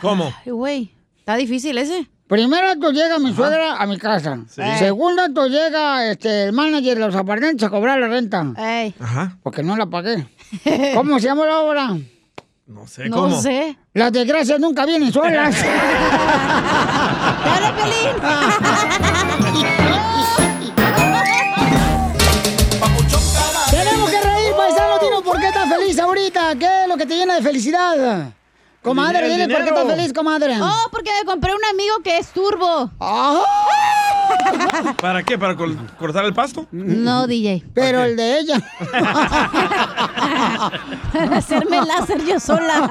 ¿Cómo? 0.00 0.32
Ay, 0.44 0.50
güey. 0.50 0.94
Está 1.18 1.36
difícil 1.36 1.78
ese. 1.78 2.08
Primer 2.26 2.64
acto 2.64 2.90
llega 2.90 3.18
mi 3.18 3.34
suegra 3.34 3.76
a 3.76 3.86
mi 3.86 3.98
casa. 3.98 4.38
Sí. 4.48 4.62
Segundo 4.78 5.22
acto 5.22 5.46
llega 5.46 6.10
este, 6.10 6.44
el 6.44 6.52
manager 6.52 6.94
de 6.98 7.06
los 7.06 7.14
apartamentos 7.14 7.66
a 7.66 7.70
cobrar 7.70 7.98
la 8.00 8.08
renta. 8.08 8.44
Ajá. 8.98 9.36
Porque 9.42 9.62
no 9.62 9.76
la 9.76 9.86
pagué. 9.86 10.26
¿Cómo 10.94 11.18
se 11.18 11.26
llama 11.26 11.44
la 11.44 11.60
obra? 11.60 11.88
No 12.66 12.86
sé 12.86 13.10
No 13.10 13.16
cómo. 13.16 13.40
sé. 13.42 13.76
Las 13.92 14.10
desgracias 14.10 14.58
nunca 14.58 14.86
vienen 14.86 15.12
solas. 15.12 15.54
¡Dale, 17.44 17.72
Piolín! 17.76 18.16
Tenemos 23.70 24.10
que 24.10 24.20
reír, 24.20 24.52
paisano. 24.56 24.98
Dinos 24.98 25.22
por 25.22 25.38
qué 25.40 25.46
estás 25.48 25.68
feliz 25.68 25.98
ahorita. 25.98 26.56
¿Qué 26.58 26.82
es 26.82 26.88
lo 26.88 26.96
que 26.96 27.06
te 27.06 27.16
llena 27.16 27.34
de 27.36 27.42
felicidad? 27.42 28.32
Comadre, 28.84 29.26
dile 29.30 29.48
por 29.48 29.64
qué 29.64 29.70
estás 29.70 29.86
feliz, 29.86 30.12
comadre. 30.12 30.56
Oh, 30.60 30.88
porque 30.90 31.10
me 31.18 31.24
compré 31.24 31.54
un 31.54 31.64
amigo 31.64 32.00
que 32.04 32.18
es 32.18 32.28
turbo. 32.28 32.90
¿Para 35.00 35.22
qué? 35.22 35.38
¿Para 35.38 35.56
col- 35.56 35.76
cortar 35.98 36.24
el 36.24 36.34
pasto? 36.34 36.66
No, 36.72 37.26
DJ. 37.26 37.64
Pero 37.74 38.02
el 38.04 38.16
de 38.16 38.38
ella. 38.40 38.60
Para 41.12 41.36
hacerme 41.38 41.80
láser 41.84 42.24
yo 42.24 42.40
sola. 42.40 42.90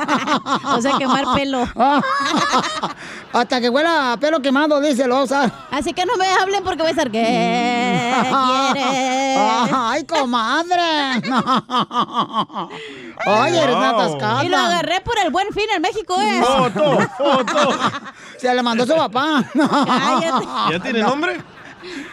O 0.66 0.82
sea, 0.82 0.98
quemar 0.98 1.26
pelo. 1.36 1.68
Hasta 3.34 3.60
que 3.60 3.70
huela 3.70 4.14
a 4.14 4.18
pelo 4.18 4.42
quemado, 4.42 4.80
dice 4.80 5.08
lo 5.08 5.24
usar. 5.24 5.52
Así 5.72 5.94
que 5.94 6.06
no 6.06 6.16
me 6.18 6.28
hablen 6.28 6.64
porque 6.64 6.80
voy 6.84 6.88
a 6.90 6.92
estar. 6.92 7.10
¿Qué 7.10 7.22
quieres? 8.74 9.38
Ay, 9.74 10.06
comadre. 10.06 11.22
Ay, 13.26 13.58
eres 13.58 13.76
una 13.76 13.90
atascada. 13.90 14.44
Y 14.46 14.50
lo 14.50 14.58
agarré 14.58 15.02
por 15.02 15.18
el 15.20 15.32
buen 15.32 15.48
fin 15.54 15.66
en 15.76 15.82
México, 15.82 16.16
¿eh? 16.22 16.42
Foto, 16.44 17.00
foto. 17.18 17.70
Se 18.38 18.54
le 18.54 18.62
mandó 18.62 18.86
su 18.86 18.96
papá. 18.96 19.44
Cállate. 19.54 20.46
¿Ya 20.72 20.80
tiene 20.80 21.02
nombre? 21.02 21.33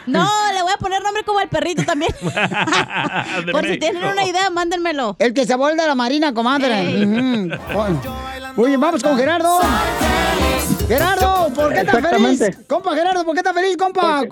No, 0.06 0.28
le 0.54 0.62
voy 0.62 0.72
a 0.72 0.76
poner 0.78 1.02
nombre 1.02 1.22
como 1.24 1.38
al 1.38 1.48
perrito 1.48 1.84
también. 1.84 2.12
Por 3.52 3.66
si 3.66 3.78
tienen 3.78 4.04
una 4.04 4.24
idea, 4.24 4.50
mándenmelo. 4.50 5.16
El 5.18 5.32
que 5.34 5.46
se 5.46 5.54
vuelve 5.56 5.80
de 5.82 5.88
la 5.88 5.94
marina, 5.94 6.32
comadre. 6.34 7.04
Ujú. 7.04 7.50
Oye, 8.56 8.76
vamos 8.76 9.02
con 9.02 9.16
Gerardo. 9.16 9.60
Gerardo, 10.88 11.52
¿por 11.54 11.72
qué 11.72 11.80
estás 11.80 12.10
feliz? 12.10 12.66
Compa 12.66 12.94
Gerardo, 12.94 13.24
¿por 13.24 13.34
qué 13.34 13.40
estás 13.40 13.54
feliz, 13.54 13.76
compa? 13.76 14.22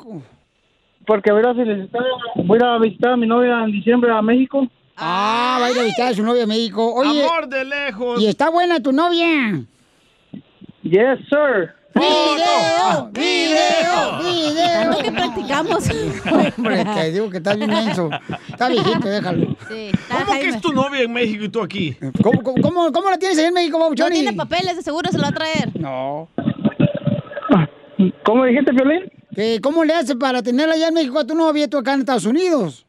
Porque 1.07 1.31
a, 1.31 1.55
felicitar- 1.55 2.03
voy 2.45 2.59
a 2.63 2.79
visitar 2.79 3.13
a 3.13 3.17
mi 3.17 3.27
novia 3.27 3.65
en 3.65 3.73
diciembre 3.73 4.13
a 4.13 4.21
México. 4.21 4.67
Ah, 4.97 5.59
va 5.61 5.67
a 5.67 5.71
ir 5.71 5.79
a 5.79 5.83
visitar 5.85 6.09
a 6.13 6.15
su 6.15 6.23
novia 6.23 6.43
a 6.43 6.47
México. 6.47 6.93
Oye, 6.95 7.25
Amor 7.25 7.49
de 7.49 7.65
lejos. 7.65 8.21
¿y 8.21 8.27
está 8.27 8.51
buena 8.51 8.81
tu 8.81 8.93
novia? 8.93 9.63
Yes, 10.83 11.19
sir. 11.31 11.75
¡Video! 11.99 13.11
¡Video! 13.13 14.19
¡Video! 14.23 14.83
Tanto 14.83 14.99
que 15.03 15.13
practicamos. 15.13 15.85
Hombre, 16.59 16.85
te 16.85 17.13
digo 17.13 17.31
que 17.31 17.37
estás 17.39 17.57
bien 17.57 17.71
menso. 17.71 18.11
Está 18.49 18.69
viejito, 18.69 19.09
déjalo. 19.09 19.57
Sí, 19.69 19.91
¿Cómo 20.11 20.33
que 20.41 20.49
es 20.49 20.61
tu 20.61 20.73
novia 20.73 21.03
en 21.03 21.13
México 21.13 21.45
y 21.45 21.49
tú 21.49 21.63
aquí? 21.63 21.97
¿Cómo, 22.23 22.43
cómo, 22.43 22.63
cómo, 22.63 22.93
cómo 22.93 23.11
la 23.11 23.19
tienes 23.19 23.39
ahí 23.39 23.47
en 23.47 23.55
México, 23.55 23.79
No 23.79 23.85
Bauchoni? 23.87 24.15
tiene 24.15 24.33
papeles, 24.33 24.77
de 24.77 24.83
seguro 24.83 25.11
se 25.11 25.17
lo 25.19 25.23
va 25.25 25.29
a 25.29 25.33
traer. 25.33 25.71
No. 25.81 26.29
¿Cómo 28.25 28.45
dijiste, 28.45 28.73
Violín? 28.73 29.11
Que, 29.35 29.61
¿Cómo 29.61 29.85
le 29.85 29.95
haces 29.95 30.17
para 30.17 30.43
tenerla 30.43 30.75
allá 30.75 30.89
en 30.89 30.95
México 30.95 31.19
a 31.19 31.27
tu 31.27 31.35
novia 31.35 31.65
y 31.65 31.69
tú 31.69 31.79
acá 31.79 31.95
en 31.95 32.01
Estados 32.01 32.25
Unidos? 32.27 32.87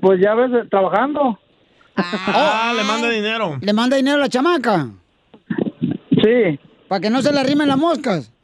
Pues 0.00 0.20
ya 0.20 0.34
ves, 0.34 0.68
trabajando. 0.70 1.38
Ah, 1.96 2.72
le 2.76 2.82
manda 2.84 3.08
dinero. 3.10 3.58
¿Le 3.60 3.72
manda 3.72 3.96
dinero 3.96 4.16
a 4.16 4.20
la 4.20 4.28
chamaca? 4.28 4.88
Sí. 6.22 6.58
Para 6.92 7.00
que 7.00 7.08
no 7.08 7.22
se 7.22 7.32
le 7.32 7.40
arrimen 7.40 7.66
las 7.68 7.78
moscas. 7.78 8.30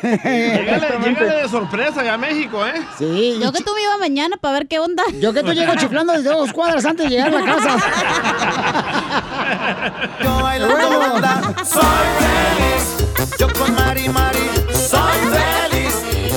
Llegale, 0.00 1.42
de 1.42 1.48
sorpresa 1.48 2.04
ya 2.04 2.14
a 2.14 2.16
México, 2.16 2.64
¿eh? 2.64 2.74
Sí. 2.96 3.36
Yo 3.42 3.50
que 3.50 3.64
tú 3.64 3.72
me 3.74 3.82
iba 3.82 3.98
mañana 3.98 4.36
para 4.36 4.54
ver 4.60 4.68
qué 4.68 4.78
onda. 4.78 5.02
Yo 5.20 5.32
que 5.32 5.42
tú 5.42 5.52
llego 5.54 5.74
chiflando 5.74 6.12
desde 6.12 6.30
dos 6.30 6.52
cuadras 6.52 6.84
antes 6.84 7.06
de 7.06 7.16
llegar 7.16 7.34
a 7.34 7.40
la 7.40 7.44
casa. 7.44 7.76
Yo 10.22 10.40
bailando 10.40 10.98
banda, 11.00 11.42
soy 11.64 11.82
feliz. 12.20 13.08
Yo 13.40 13.48
con 13.54 13.74
Mari 13.74 14.08
Mari, 14.08 14.38
soy 14.72 15.18
feliz. 15.32 15.96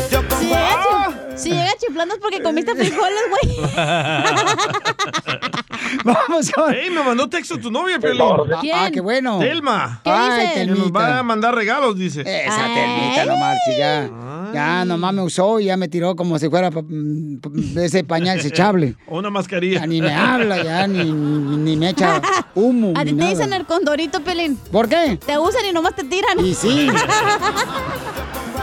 Yo 0.10 0.28
con 0.28 0.40
Si 0.40 0.48
llega, 0.48 0.80
chi- 0.82 1.38
si 1.38 1.50
llega 1.52 1.72
chiflando 1.80 2.16
es 2.16 2.20
porque 2.20 2.42
comiste 2.42 2.74
frijoles, 2.74 3.22
güey. 3.30 3.58
Vamos 6.04 6.52
con... 6.52 6.74
Ey, 6.74 6.90
me 6.90 7.04
mandó 7.04 7.28
texto 7.30 7.58
tu 7.58 7.72
novia, 7.72 8.00
Piolín. 8.00 8.22
¿Quién? 8.62 8.76
Ah, 8.78 8.90
qué 8.92 9.02
bueno. 9.02 9.40
Telma. 9.40 10.02
¿Qué 10.04 10.10
Ay, 10.12 10.48
dice? 10.48 10.54
Que 10.54 10.66
nos 10.68 10.92
va 10.92 11.20
a 11.20 11.24
mandar 11.24 11.56
regalos, 11.56 11.98
dice. 11.98 12.22
Esa 12.22 12.66
telmita, 12.74 13.26
no 13.26 13.38
marches, 13.38 13.78
ya. 13.78 14.10
Ya, 14.54 14.86
nomás 14.86 15.14
me 15.14 15.22
usó 15.22 15.60
y 15.60 15.66
ya 15.66 15.78
me 15.78 15.88
tiró 15.88 16.16
como 16.16 16.40
si 16.40 16.50
fuera 16.50 16.70
mm, 16.72 17.38
p- 17.40 17.84
ese 17.86 18.04
pañal 18.04 18.38
desechable. 18.38 18.96
O 19.08 19.18
una 19.20 19.30
mascarilla. 19.30 19.82
Ya 19.82 19.88
ni 19.88 20.02
me 20.02 20.14
habla, 20.14 20.64
ya, 20.64 20.88
ni, 20.88 21.04
ni, 21.12 21.58
ni 21.58 21.76
me 21.76 21.90
echa 21.90 22.22
humo. 22.56 22.94
A 22.98 23.04
ti 23.04 23.14
te 23.14 23.26
dicen 23.28 23.54
el 23.54 23.66
condorito, 23.66 24.22
Pelín. 24.22 24.58
¿Por 24.72 24.88
qué? 24.90 25.18
Te 25.26 25.38
usan 25.38 25.66
y 25.70 25.74
nomás 25.74 25.96
te 25.96 26.04
tiran. 26.04 26.40
Y 26.44 26.54
sí. 26.54 26.88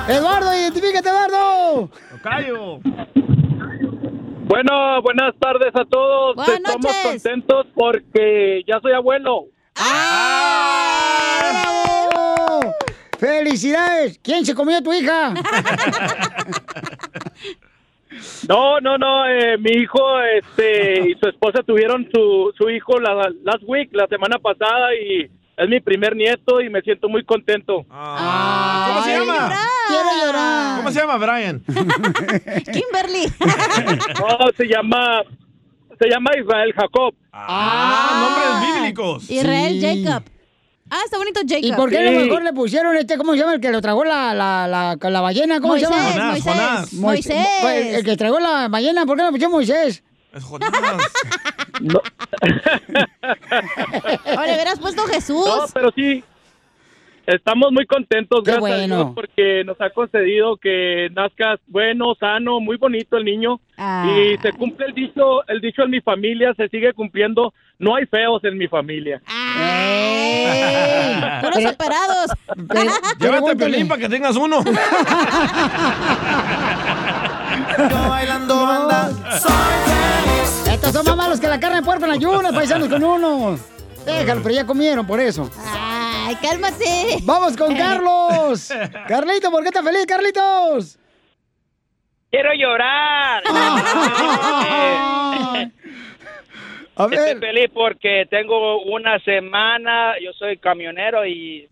Eduardo, 0.09 0.53
identifícate, 0.55 1.09
Eduardo. 1.09 1.90
Tocayo. 2.11 2.81
Bueno, 4.52 5.00
buenas 5.00 5.34
tardes 5.38 5.74
a 5.74 5.82
todos. 5.86 6.36
Buenas 6.36 6.56
Estamos 6.56 6.84
noches. 6.84 7.02
contentos 7.22 7.66
porque 7.74 8.62
ya 8.68 8.80
soy 8.80 8.92
abuelo. 8.92 9.46
¡Bravo! 11.64 12.74
¡Felicidades! 13.18 14.20
¿Quién 14.22 14.44
se 14.44 14.54
comió 14.54 14.76
a 14.76 14.82
tu 14.82 14.92
hija? 14.92 15.32
No, 18.46 18.78
no, 18.80 18.98
no. 18.98 19.26
eh, 19.26 19.56
mi 19.56 19.70
hijo 19.70 20.20
este, 20.20 21.08
y 21.08 21.14
su 21.14 21.28
esposa 21.28 21.62
tuvieron 21.62 22.06
su, 22.14 22.52
su 22.58 22.68
hijo 22.68 23.00
la 23.00 23.14
last 23.42 23.62
week, 23.62 23.88
la 23.92 24.06
semana 24.06 24.38
pasada, 24.38 24.94
y 24.94 25.30
es 25.56 25.68
mi 25.68 25.80
primer 25.80 26.16
nieto 26.16 26.60
y 26.60 26.70
me 26.70 26.80
siento 26.82 27.08
muy 27.08 27.24
contento. 27.24 27.84
Ah, 27.90 28.86
¿Cómo 28.88 29.04
se 29.04 29.12
Ay, 29.12 29.18
llama? 29.20 29.54
Quiero 29.88 30.08
llorar. 30.26 30.76
¿Cómo 30.78 30.90
se 30.90 31.00
llama, 31.00 31.16
Brian? 31.18 31.62
Kimberly. 32.72 33.32
No, 34.18 34.38
se 34.56 34.64
llama, 34.66 35.22
se 36.00 36.08
llama 36.08 36.30
Israel 36.40 36.72
Jacob. 36.76 37.14
Ah, 37.32 38.58
nombres 38.60 38.74
bíblicos. 38.74 39.30
Israel 39.30 39.80
Sí. 39.80 40.04
Jacob. 40.04 40.24
Ah, 40.90 41.00
está 41.06 41.16
bonito 41.16 41.40
Jacob. 41.48 41.64
¿Y 41.64 41.72
por 41.72 41.88
qué 41.90 41.98
a 41.98 42.02
lo 42.10 42.20
mejor 42.20 42.42
le 42.42 42.52
pusieron 42.52 42.94
este, 42.96 43.16
cómo 43.16 43.32
se 43.32 43.38
llama, 43.38 43.54
el 43.54 43.60
que 43.60 43.70
lo 43.70 43.80
tragó 43.80 44.04
la, 44.04 44.34
la, 44.34 44.68
la, 44.68 44.96
la 45.10 45.20
ballena? 45.22 45.58
¿Cómo 45.60 45.72
Moisés, 45.74 45.88
se 45.88 45.94
llama? 45.94 46.12
Jonás, 46.38 46.92
Moisés. 46.92 46.94
Moisés. 46.94 47.46
Moisés. 47.62 47.94
El 47.94 48.04
que 48.04 48.16
tragó 48.16 48.40
la 48.40 48.68
ballena, 48.68 49.06
¿por 49.06 49.16
qué 49.16 49.22
le 49.24 49.30
pusieron 49.30 49.52
Moisés? 49.52 50.02
Es 50.32 50.44
Jonás. 50.44 50.72
No, 51.80 52.00
hubieras 54.34 54.78
puesto 54.80 55.02
Jesús. 55.04 55.46
no, 55.46 55.66
pero 55.72 55.90
sí. 55.94 56.24
Estamos 57.24 57.70
muy 57.70 57.86
contentos, 57.86 58.40
Qué 58.44 58.50
gracias 58.50 58.80
a. 58.80 58.84
Dios, 58.86 59.12
porque 59.14 59.62
nos 59.64 59.80
ha 59.80 59.90
concedido 59.90 60.56
que 60.56 61.09
nazcas 61.12 61.60
bueno, 61.68 62.16
sano, 62.18 62.59
muy 62.59 62.76
bonito 62.78 63.16
el 63.16 63.24
niño. 63.24 63.60
Ah. 63.78 64.09
Y 64.10 64.36
se 64.38 64.52
cumple 64.52 64.86
el 64.86 64.94
dicho, 64.94 65.46
el 65.46 65.60
dicho 65.60 65.82
en 65.82 65.90
mi 65.90 66.00
familia, 66.00 66.52
se 66.56 66.68
sigue 66.68 66.92
cumpliendo. 66.94 67.54
No 67.78 67.94
hay 67.94 68.06
feos 68.06 68.42
en 68.44 68.59
mi 68.59 68.66
familia. 68.66 69.22
Puros 71.42 71.59
pero- 72.68 72.90
Llévate. 73.18 73.56
Piolín 73.64 73.88
para 73.88 74.00
que 74.00 74.09
tengas 74.09 74.36
uno. 74.36 74.62
Yo 77.78 78.09
bailando 78.09 78.66
banda, 78.66 79.11
soy 79.39 79.53
feliz. 79.86 80.69
Estos 80.73 80.93
son 80.93 81.07
más 81.07 81.16
malos 81.16 81.40
que 81.40 81.49
la 81.49 81.59
carne 81.61 81.77
de 81.77 81.82
puerco 81.82 82.05
en 82.05 82.11
ayunas, 82.12 82.53
paisanos 82.53 82.89
con 82.89 83.03
uno. 83.03 83.59
Déjalo, 84.05 84.43
pero 84.43 84.55
ya 84.55 84.66
comieron 84.66 85.07
por 85.07 85.20
eso. 85.20 85.49
Ay, 85.65 86.36
cálmate. 86.36 87.19
Vamos 87.23 87.57
con 87.57 87.74
Carlos. 87.77 88.73
Carlito, 89.09 89.51
¿por 89.51 89.62
qué 89.62 89.69
estás 89.69 89.85
feliz, 89.85 90.07
Carlitos? 90.07 90.99
Quiero 92.31 92.51
llorar. 92.55 93.43
A 96.94 97.05
Estoy 97.05 97.16
ver, 97.19 97.39
feliz 97.39 97.70
porque 97.73 98.27
tengo 98.28 98.82
una 98.82 99.19
semana, 99.20 100.15
yo 100.23 100.32
soy 100.35 100.59
camionero 100.59 101.24
y 101.27 101.66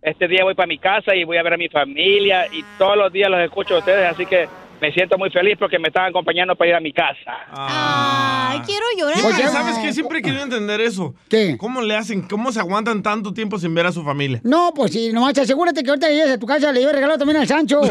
este 0.00 0.28
día 0.28 0.44
voy 0.44 0.54
para 0.54 0.68
mi 0.68 0.78
casa 0.78 1.12
y 1.14 1.24
voy 1.24 1.38
a 1.38 1.42
ver 1.42 1.54
a 1.54 1.58
mi 1.58 1.68
familia 1.68 2.46
y 2.52 2.62
todos 2.78 2.96
los 2.96 3.12
días 3.12 3.28
los 3.28 3.40
escucho 3.40 3.74
a 3.74 3.78
ustedes, 3.78 4.12
así 4.12 4.26
que 4.26 4.48
me 4.80 4.92
siento 4.92 5.18
muy 5.18 5.30
feliz 5.30 5.56
porque 5.58 5.78
me 5.78 5.88
están 5.88 6.06
acompañando 6.06 6.56
para 6.56 6.70
ir 6.70 6.74
a 6.76 6.80
mi 6.80 6.92
casa. 6.92 7.32
Ay, 7.52 8.60
quiero 8.64 8.84
llorar. 8.98 9.18
Oye, 9.24 9.48
¿sabes 9.48 9.78
qué? 9.78 9.92
Siempre 9.92 10.18
he 10.20 10.22
querido 10.22 10.42
entender 10.42 10.80
eso. 10.80 11.14
¿Qué? 11.28 11.56
¿Cómo 11.58 11.80
le 11.82 11.94
hacen? 11.96 12.22
¿Cómo 12.22 12.50
se 12.52 12.60
aguantan 12.60 13.02
tanto 13.02 13.32
tiempo 13.34 13.58
sin 13.58 13.74
ver 13.74 13.86
a 13.86 13.92
su 13.92 14.02
familia? 14.02 14.40
no, 14.44 14.72
pues 14.74 14.92
sí, 14.92 15.12
nomás 15.12 15.36
asegúrate 15.38 15.82
que 15.82 15.90
ahorita 15.90 16.08
que 16.08 16.14
llegues 16.14 16.32
a 16.32 16.38
tu 16.38 16.46
casa 16.46 16.72
le 16.72 16.80
lleves 16.80 16.94
regalado 16.94 17.18
también 17.18 17.40
al 17.40 17.46
Sancho. 17.46 17.80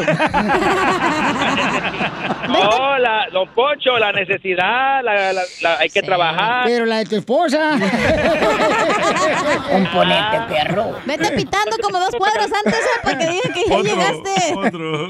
No, 2.50 2.98
la, 2.98 3.28
don 3.32 3.48
Poncho, 3.54 3.96
la 3.98 4.10
necesidad, 4.12 5.04
la, 5.04 5.32
la- 5.32 5.42
la- 5.62 5.78
hay 5.78 5.88
que 5.88 6.02
trabajar. 6.02 6.64
Pero 6.66 6.84
la 6.84 6.96
de 6.98 7.04
tu 7.06 7.14
esposa. 7.16 7.78
Componente, 9.70 10.38
perro. 10.48 10.96
Vete 11.06 11.30
pitando 11.32 11.76
como 11.80 11.98
dos 12.00 12.10
cuadras 12.16 12.50
antes 12.52 12.74
¿eh? 12.80 13.00
para 13.04 13.18
que 13.18 13.26
digan 13.28 13.52
que 13.54 13.64
ya 13.68 13.76
Otro, 13.76 13.94
llegaste. 13.94 14.54
Otro. 14.56 15.08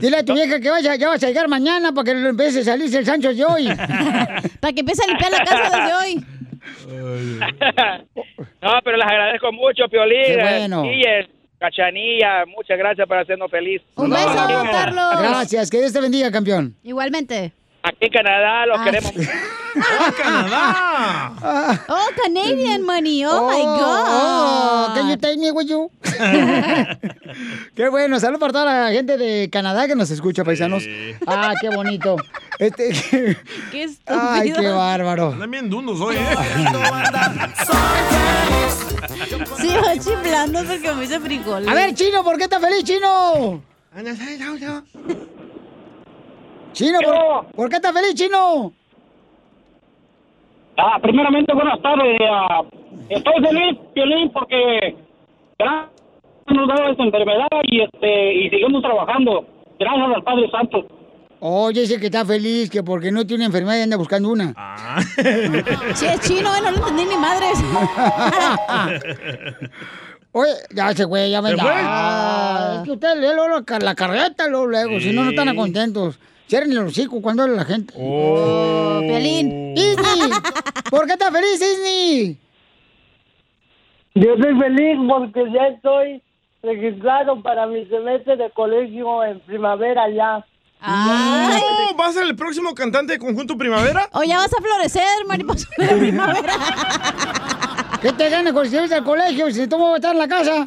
Dile 0.00 0.18
a 0.18 0.24
tu 0.24 0.34
vieja 0.34 0.60
que 0.60 0.70
vaya, 0.70 0.96
ya 0.96 1.08
vas 1.08 1.22
a 1.22 1.26
llegar 1.26 1.48
mañana 1.48 1.92
para 1.92 2.04
que 2.04 2.14
le 2.14 2.28
empiece 2.28 2.60
a 2.60 2.64
salirse 2.64 2.98
el 2.98 3.06
Sancho 3.06 3.32
de 3.34 3.44
hoy. 3.44 3.68
Para 4.60 4.72
que 4.74 4.80
empiece 4.80 5.02
a 5.02 5.06
limpiar 5.06 5.30
la 5.30 5.44
casa 5.44 5.76
desde 5.76 5.94
hoy. 5.94 6.24
No, 8.62 8.72
pero 8.84 8.98
les 8.98 9.06
agradezco 9.06 9.50
mucho, 9.52 9.88
Piolín. 9.88 10.22
Qué 10.26 10.36
bueno. 10.36 10.84
Cachanilla, 11.58 12.46
muchas 12.46 12.78
gracias 12.78 13.06
por 13.06 13.18
hacernos 13.18 13.50
feliz. 13.50 13.82
Un 13.96 14.10
beso, 14.10 14.46
Carlos. 14.70 15.20
Gracias, 15.20 15.70
que 15.70 15.78
Dios 15.78 15.92
te 15.92 16.00
bendiga, 16.00 16.30
campeón. 16.30 16.74
Igualmente. 16.82 17.52
Aquí 17.82 18.06
en 18.06 18.12
Canadá 18.12 18.66
los 18.66 18.78
Ah. 18.78 18.84
queremos. 18.84 19.12
¡Oh, 19.16 20.12
Canadá! 20.22 21.32
Oh, 21.88 22.06
Canadian 22.22 22.82
money. 22.82 23.24
Oh, 23.24 23.48
my 23.48 23.62
Oh, 23.64 24.86
God. 24.88 24.94
can 24.96 25.08
you 25.08 25.16
take 25.16 25.38
me 25.38 25.50
with 25.52 25.66
you? 25.68 25.90
qué 27.76 27.88
bueno, 27.88 28.18
saludos 28.20 28.40
para 28.40 28.52
toda 28.52 28.64
la 28.86 28.90
gente 28.92 29.16
de 29.16 29.48
Canadá 29.50 29.86
que 29.86 29.94
nos 29.94 30.10
escucha, 30.10 30.44
paisanos. 30.44 30.82
Ah, 31.26 31.54
qué 31.60 31.70
bonito. 31.70 32.16
Este, 32.58 32.90
Qué 33.70 33.84
estúpido. 33.84 34.20
ay, 34.30 34.52
qué 34.52 34.68
bárbaro. 34.68 35.32
Andan 35.32 35.50
bien 35.50 35.70
dundos 35.70 36.00
hoy, 36.00 36.16
¿eh? 36.16 36.26
Sí, 39.58 39.68
va 39.68 39.94
chiflando 39.98 40.64
porque 40.64 40.92
me 40.92 41.04
hice 41.04 41.20
frijoles. 41.20 41.68
A 41.68 41.74
ver, 41.74 41.94
Chino, 41.94 42.22
¿por 42.24 42.36
qué 42.36 42.44
estás 42.44 42.60
feliz, 42.60 42.84
Chino? 42.84 43.62
Chino, 46.72 46.98
¿por, 47.02 47.46
¿por 47.52 47.68
qué 47.68 47.76
estás 47.76 47.92
feliz, 47.92 48.14
Chino? 48.14 48.72
Ah, 50.76 50.98
primeramente, 51.02 51.52
buenas 51.54 51.80
tardes. 51.82 52.18
ah, 52.30 52.62
estoy 53.08 53.34
feliz, 53.44 53.78
Piolín, 53.94 54.30
porque 54.32 54.96
gracias 55.58 55.90
nos 56.48 56.68
dado 56.68 56.90
esta 56.90 57.02
enfermedad 57.04 57.48
y 57.64 57.82
este 57.82 58.34
y 58.34 58.50
seguimos 58.50 58.82
trabajando. 58.82 59.46
Gracias 59.78 60.16
al 60.16 60.22
Padre 60.22 60.50
Santo. 60.50 60.86
Oye, 61.42 61.80
dice 61.82 61.98
que 61.98 62.06
está 62.06 62.24
feliz, 62.24 62.68
que 62.68 62.82
porque 62.82 63.10
no 63.10 63.26
tiene 63.26 63.46
enfermedad 63.46 63.78
y 63.78 63.82
anda 63.82 63.96
buscando 63.96 64.28
una. 64.30 64.54
Sí, 65.94 66.06
es 66.06 66.20
chino, 66.20 66.54
eh, 66.54 66.60
no 66.62 66.70
lo 66.70 66.76
entendí 66.78 67.04
ni 67.06 67.16
madres. 67.16 67.62
Oye, 70.32 70.52
ya 70.74 70.94
se 70.94 71.04
güey, 71.04 71.30
ya 71.30 71.42
me 71.42 71.50
¿Se 71.50 71.56
da. 71.56 71.62
fue? 71.62 71.72
Ah, 71.76 72.74
Es 72.78 72.82
que 72.84 72.92
usted 72.92 73.16
lee 73.16 73.34
la, 73.36 73.78
la 73.80 73.94
carreta, 73.94 74.48
luego, 74.48 74.66
luego, 74.66 75.00
si 75.00 75.12
no, 75.12 75.24
no 75.24 75.30
están 75.30 75.54
contentos. 75.56 76.18
Cierren 76.50 76.72
el 76.72 76.78
hocico 76.78 77.22
cuando 77.22 77.44
habla 77.44 77.58
la 77.58 77.64
gente. 77.64 77.94
Oh, 77.96 78.98
Piolín. 79.00 79.72
Disney, 79.72 80.30
¿por 80.90 81.06
qué 81.06 81.12
estás 81.12 81.30
feliz, 81.30 81.60
Disney? 81.60 82.38
Yo 84.16 84.34
soy 84.36 84.58
feliz 84.58 84.98
porque 85.08 85.44
ya 85.54 85.68
estoy 85.68 86.20
registrado 86.60 87.40
para 87.40 87.68
mi 87.68 87.86
semestre 87.86 88.36
de 88.36 88.50
colegio 88.50 89.22
en 89.22 89.38
primavera 89.42 90.10
ya. 90.10 90.44
Oh, 90.82 91.96
¿Va 91.96 92.06
a 92.06 92.12
ser 92.12 92.24
el 92.24 92.34
próximo 92.34 92.74
cantante 92.74 93.12
de 93.12 93.20
Conjunto 93.20 93.56
Primavera? 93.56 94.08
O 94.12 94.24
ya 94.24 94.38
vas 94.38 94.52
a 94.52 94.60
florecer, 94.60 95.24
mariposa 95.28 95.68
de 95.78 95.86
primavera. 96.00 96.52
¿Qué 98.00 98.12
te 98.14 98.30
gana 98.30 98.52
con 98.52 98.64
el 98.64 98.70
servicio 98.70 98.96
del 98.96 99.04
colegio 99.04 99.50
si 99.50 99.66
tú 99.66 99.78
vas 99.78 99.92
a 99.92 99.96
estar 99.96 100.12
en 100.12 100.18
la 100.18 100.28
casa? 100.28 100.64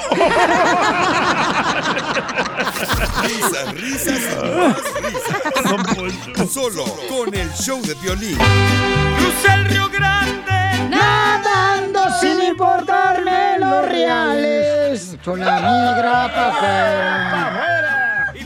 Risas, 3.23 3.73
risas 3.73 4.19
y 4.19 4.19
más 4.37 5.97
risas. 5.97 6.51
Solo 6.51 6.83
con 7.09 7.33
el 7.33 7.51
show 7.53 7.81
de 7.81 7.95
violín. 7.95 8.37
Crucé 8.37 9.53
el 9.53 9.65
Río 9.65 9.89
Grande. 9.89 10.89
Nadando 10.89 12.01
sin 12.21 12.41
importarme 12.43 13.57
los 13.59 13.85
reales. 13.85 15.17
Son 15.25 15.39
la 15.39 15.55
migra 15.55 16.31
pa' 16.33 16.49
afuera. 16.49 18.02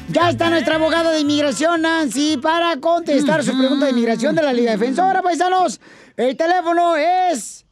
Ya 0.10 0.30
está 0.30 0.50
nuestra 0.50 0.76
abogada 0.76 1.12
de 1.12 1.20
inmigración, 1.20 1.82
Nancy, 1.82 2.38
para 2.38 2.78
contestar 2.78 3.44
su 3.44 3.58
pregunta 3.58 3.86
de 3.86 3.92
inmigración 3.92 4.36
de 4.36 4.42
la 4.42 4.54
Liga 4.54 4.72
Defensora, 4.72 5.22
paisanos. 5.22 5.82
El 6.16 6.36
teléfono 6.38 6.96
es 6.96 7.66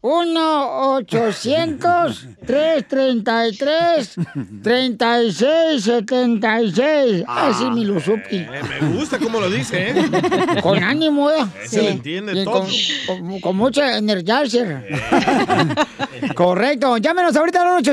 1-800-333-3676. 5.63 7.23
Así 7.27 7.65
me 7.71 7.85
lo 7.85 7.99
supe. 7.99 8.21
Eh, 8.31 8.47
me 8.81 8.87
gusta 8.97 9.17
cómo 9.17 9.39
lo 9.39 9.49
dice, 9.49 9.89
¿eh? 9.91 10.05
Con 10.61 10.83
ánimo, 10.83 11.31
¿eh? 11.31 11.45
Se 11.65 11.81
le 11.81 11.91
entiende 11.91 12.33
Y 12.41 12.43
todo. 12.43 12.65
Con, 13.07 13.19
con- 13.29 13.39
con 13.39 13.55
mucha 13.55 13.97
energizer. 13.97 14.85
Correcto. 16.35 16.97
Llámenos 16.97 17.35
ahorita 17.35 17.61
al 17.61 17.83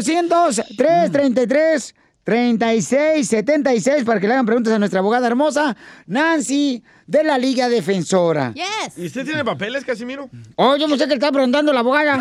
800-333-3676 2.26 4.04
para 4.04 4.20
que 4.20 4.28
le 4.28 4.34
hagan 4.34 4.46
preguntas 4.46 4.72
a 4.72 4.78
nuestra 4.78 5.00
abogada 5.00 5.26
hermosa, 5.26 5.76
Nancy, 6.06 6.82
de 7.06 7.24
la 7.24 7.38
Liga 7.38 7.68
Defensora. 7.68 8.52
Yes. 8.54 8.96
¿Y 8.96 9.06
usted 9.06 9.24
tiene 9.24 9.44
papeles, 9.44 9.84
Casimiro? 9.84 10.28
Oh, 10.56 10.76
yo 10.76 10.86
no 10.86 10.96
sé 10.96 11.04
qué 11.04 11.10
le 11.10 11.14
está 11.14 11.32
preguntando 11.32 11.72
la 11.72 11.80
abogada. 11.80 12.18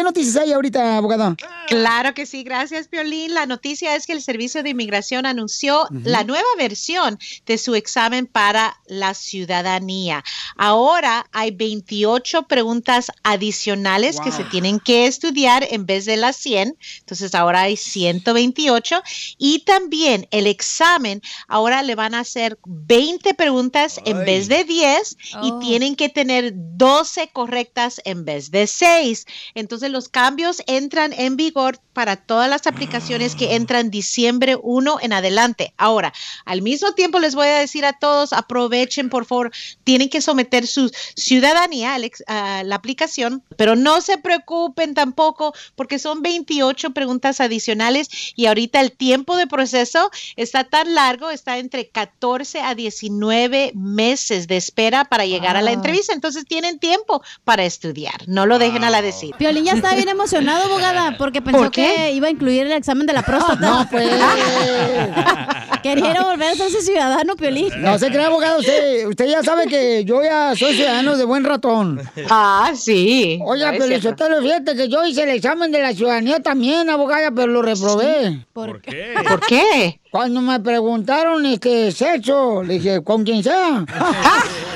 noticias 0.02 0.36
hay 0.36 0.52
ahorita, 0.52 0.96
abogada? 0.96 1.36
Claro 1.68 2.14
que 2.14 2.26
sí, 2.26 2.44
gracias 2.44 2.86
Piolín. 2.88 3.34
La 3.34 3.46
noticia 3.46 3.96
es 3.96 4.06
que 4.06 4.12
el 4.12 4.22
Servicio 4.22 4.62
de 4.62 4.70
Inmigración 4.70 5.26
anunció 5.26 5.88
la 5.90 6.22
nueva 6.24 6.48
versión 6.56 7.18
de 7.46 7.58
su 7.58 7.74
examen 7.74 8.26
para 8.26 8.76
la 8.86 9.14
ciudadanía. 9.36 10.24
Ahora 10.56 11.26
hay 11.32 11.50
28 11.50 12.44
preguntas 12.44 13.10
adicionales 13.22 14.18
que 14.18 14.32
se 14.32 14.44
tienen 14.44 14.80
que 14.80 15.06
estudiar 15.06 15.66
en 15.70 15.84
vez 15.84 16.06
de 16.06 16.16
las 16.16 16.36
100. 16.36 16.76
Entonces 17.00 17.34
ahora 17.34 17.62
hay 17.62 17.76
128 17.76 19.02
y 19.36 19.58
también 19.60 20.26
el 20.30 20.46
examen 20.46 21.20
ahora 21.48 21.82
le 21.82 21.94
van 21.94 22.14
a 22.14 22.20
hacer 22.20 22.58
20 22.64 23.34
preguntas 23.34 24.00
en 24.06 24.24
vez 24.24 24.48
de 24.48 24.64
10 24.64 25.16
y 25.42 25.50
Oh. 25.52 25.58
tienen 25.58 25.96
que 25.96 26.08
tener 26.08 26.52
12 26.54 27.28
correctas 27.32 28.00
en 28.04 28.24
vez 28.24 28.50
de 28.50 28.66
6. 28.66 29.26
Entonces 29.54 29.90
los 29.90 30.08
cambios 30.08 30.62
entran 30.66 31.12
en 31.12 31.36
vigor 31.36 31.78
para 31.92 32.16
todas 32.16 32.48
las 32.48 32.66
aplicaciones 32.66 33.34
que 33.34 33.54
entran 33.54 33.90
diciembre 33.90 34.56
1 34.62 34.98
en 35.02 35.12
adelante. 35.12 35.74
Ahora, 35.76 36.12
al 36.44 36.62
mismo 36.62 36.92
tiempo 36.92 37.18
les 37.18 37.34
voy 37.34 37.48
a 37.48 37.58
decir 37.58 37.84
a 37.84 37.98
todos, 37.98 38.32
aprovechen 38.32 39.10
por 39.10 39.25
favor, 39.26 39.52
tienen 39.84 40.08
que 40.08 40.20
someter 40.20 40.66
su 40.66 40.90
ciudadanía 41.14 41.96
a 42.26 42.64
la 42.64 42.74
aplicación, 42.74 43.42
pero 43.56 43.76
no 43.76 44.00
se 44.00 44.18
preocupen 44.18 44.94
tampoco 44.94 45.54
porque 45.74 45.98
son 45.98 46.22
28 46.22 46.90
preguntas 46.90 47.40
adicionales 47.40 48.08
y 48.34 48.46
ahorita 48.46 48.80
el 48.80 48.92
tiempo 48.92 49.36
de 49.36 49.46
proceso 49.46 50.10
está 50.36 50.64
tan 50.64 50.94
largo, 50.94 51.30
está 51.30 51.58
entre 51.58 51.88
14 51.88 52.60
a 52.60 52.74
19 52.74 53.72
meses 53.74 54.46
de 54.48 54.56
espera 54.56 55.04
para 55.04 55.26
llegar 55.26 55.56
a 55.56 55.62
la 55.62 55.72
entrevista, 55.72 56.12
entonces 56.12 56.44
tienen 56.46 56.78
tiempo 56.78 57.22
para 57.44 57.64
estudiar, 57.64 58.26
no 58.26 58.46
lo 58.46 58.58
dejen 58.58 58.84
a 58.84 58.90
la 58.90 59.02
decir. 59.02 59.34
Piolín 59.36 59.64
ya 59.64 59.72
está 59.72 59.94
bien 59.94 60.08
emocionado, 60.08 60.64
abogada, 60.70 61.16
porque 61.18 61.42
pensó 61.42 61.58
¿Por 61.58 61.70
que 61.70 62.12
iba 62.12 62.28
a 62.28 62.30
incluir 62.30 62.66
el 62.66 62.72
examen 62.72 63.06
de 63.06 63.12
la 63.12 63.22
próstata. 63.22 63.56
No, 63.60 63.88
pues. 63.90 64.08
Quería 65.82 66.22
volver 66.22 66.48
a 66.48 66.52
hacerse 66.52 66.82
ciudadano, 66.82 67.36
Piolín. 67.36 67.70
No 67.80 67.98
se 67.98 68.10
crea, 68.10 68.26
abogado, 68.26 68.58
usted, 68.58 69.06
usted 69.16 69.30
ya 69.30 69.42
sabe 69.42 69.66
que 69.66 70.04
yo 70.04 70.22
ya 70.22 70.54
soy 70.54 70.74
ciudadano 70.74 71.16
de 71.16 71.24
buen 71.24 71.42
ratón. 71.42 72.02
Ah, 72.28 72.72
sí. 72.74 73.40
Oiga, 73.42 73.74
Es 73.74 73.82
pero. 73.82 74.02
Sotelo, 74.02 74.42
fíjate 74.42 74.76
que 74.76 74.90
yo 74.90 75.06
hice 75.06 75.22
el 75.22 75.30
examen 75.30 75.72
de 75.72 75.80
la 75.80 75.94
ciudadanía 75.94 76.42
también, 76.42 76.90
abogada, 76.90 77.30
pero 77.30 77.46
lo 77.46 77.62
reprobé. 77.62 78.44
¿Por 78.52 78.82
qué? 78.82 79.14
¿Por 79.26 79.40
qué? 79.46 80.00
Cuando 80.10 80.42
me 80.42 80.60
preguntaron 80.60 81.46
este 81.46 81.92
sexo, 81.92 82.62
le 82.62 82.74
dije, 82.74 83.02
con 83.02 83.24
quien 83.24 83.42
sea. 83.42 83.86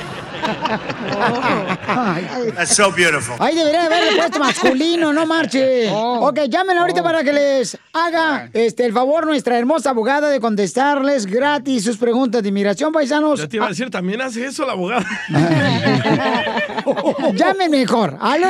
That's 2.54 2.74
so 2.74 2.90
beautiful. 2.92 3.36
Ahí 3.38 3.54
debería 3.54 3.84
haberle 3.84 4.16
puesto 4.16 4.38
masculino, 4.38 5.12
no 5.12 5.26
marche. 5.26 5.90
Oh. 5.90 6.28
Ok, 6.28 6.40
llamen 6.48 6.78
ahorita 6.78 7.02
para 7.02 7.22
que 7.22 7.32
les 7.32 7.76
haga 7.92 8.48
este 8.52 8.86
el 8.86 8.92
favor 8.92 9.26
nuestra 9.26 9.58
hermosa 9.58 9.90
abogada 9.90 10.30
de 10.30 10.40
contestarles 10.40 11.26
gratis 11.26 11.84
sus 11.84 11.96
preguntas 11.96 12.42
de 12.42 12.48
inmigración, 12.48 12.92
paisanos. 12.92 13.40
Ya 13.40 13.48
te 13.48 13.56
iba 13.56 13.66
a 13.66 13.70
decir, 13.70 13.90
también 13.90 14.20
hace 14.20 14.46
eso 14.46 14.66
la 14.66 14.72
abogada. 14.72 15.06
Llamen 17.34 17.70
mejor 17.70 18.16
al 18.20 18.40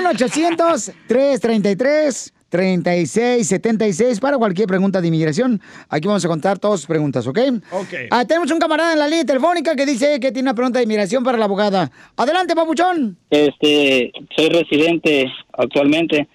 1-800-333-3676 2.51 4.21
para 4.21 4.39
cualquier 4.39 4.67
pregunta 4.67 5.01
de 5.01 5.09
inmigración. 5.09 5.61
Aquí 5.89 6.07
vamos 6.07 6.25
a 6.25 6.29
contar 6.29 6.59
todas 6.59 6.81
sus 6.81 6.87
preguntas, 6.87 7.27
¿ok? 7.27 7.39
Ok. 7.73 7.95
Ah, 8.11 8.25
tenemos 8.25 8.51
un 8.51 8.59
camarada 8.59 8.93
en 8.93 8.99
la 8.99 9.09
línea 9.09 9.25
telefónica 9.25 9.75
que 9.77 9.87
dice 9.87 10.21
que 10.21 10.33
tiene 10.33 10.49
una 10.49 10.55
pregunta 10.55 10.79
de 10.79 10.85
inmigración 10.85 11.25
para 11.25 11.39
la 11.39 11.45
abogada. 11.45 11.91
Adelante, 12.17 12.55
papuchón. 12.55 13.17
Este, 13.31 14.13
soy 14.37 14.49
residente 14.49 15.27
actualmente 15.61 16.29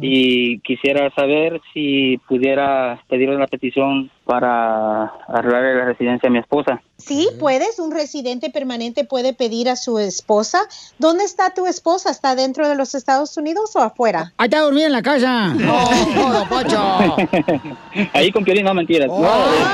y 0.00 0.58
quisiera 0.60 1.10
saber 1.14 1.60
si 1.72 2.18
pudiera 2.28 3.00
pedir 3.08 3.30
una 3.30 3.46
petición 3.46 4.10
para 4.24 5.04
arreglar 5.28 5.76
la 5.76 5.84
residencia 5.84 6.28
a 6.28 6.32
mi 6.32 6.38
esposa. 6.38 6.82
Sí, 6.96 7.28
puedes, 7.38 7.78
un 7.78 7.90
residente 7.90 8.50
permanente 8.50 9.04
puede 9.04 9.34
pedir 9.34 9.68
a 9.68 9.76
su 9.76 9.98
esposa. 9.98 10.60
¿Dónde 10.98 11.24
está 11.24 11.52
tu 11.52 11.66
esposa? 11.66 12.10
¿Está 12.10 12.34
dentro 12.34 12.68
de 12.68 12.74
los 12.74 12.94
Estados 12.94 13.36
Unidos 13.36 13.76
o 13.76 13.80
afuera? 13.80 14.32
Ahí 14.38 14.46
está 14.46 14.60
dormida 14.60 14.86
en 14.86 14.92
la 14.92 15.02
casa. 15.02 15.54
No, 15.54 16.32
don 16.32 16.48
Pocho. 16.48 16.80
Ahí 18.12 18.32
con 18.32 18.44
Piolín, 18.44 18.64
no 18.64 18.74
mentiras. 18.74 19.08
No, 19.08 19.24
este, 19.24 19.64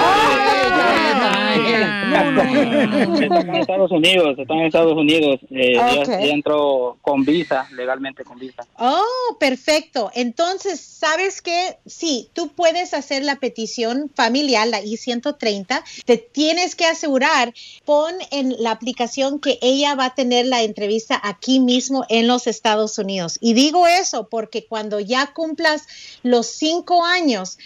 Están 3.20 3.48
en 3.48 3.54
Estados 3.56 3.90
Unidos, 3.90 4.38
están 4.38 4.58
en 4.58 4.66
Estados 4.66 4.96
Unidos. 4.96 5.40
Eh, 5.50 5.72
ella 5.72 6.32
entró 6.32 6.98
con 7.02 7.24
visa, 7.24 7.68
legalmente 7.72 8.24
con 8.24 8.38
visa. 8.38 8.66
Oh, 8.78 9.36
perfecto. 9.38 10.10
Entonces, 10.14 10.80
¿sabes 10.80 11.42
qué? 11.42 11.78
Sí, 11.86 12.28
tú 12.32 12.48
puedes 12.48 12.94
hacer 12.94 13.24
la 13.24 13.36
petición 13.36 14.10
familiar, 14.14 14.66
la 14.68 14.80
I-130. 14.82 15.82
Te 16.04 16.16
tienes 16.16 16.74
que 16.74 16.86
asegurar, 16.86 17.54
pon 17.84 18.14
en 18.30 18.54
la 18.62 18.72
aplicación 18.72 19.40
que 19.40 19.58
ella 19.62 19.94
va 19.94 20.06
a 20.06 20.14
tener 20.14 20.46
la 20.46 20.62
entrevista 20.62 21.20
aquí 21.22 21.60
mismo 21.60 22.04
en 22.08 22.26
los 22.26 22.46
Estados 22.46 22.98
Unidos. 22.98 23.38
Y 23.40 23.54
digo 23.54 23.86
eso 23.86 24.28
porque 24.28 24.66
cuando 24.66 25.00
ya 25.00 25.32
cumplas 25.32 25.86
los 26.22 26.46
cinco 26.46 27.04
años 27.04 27.58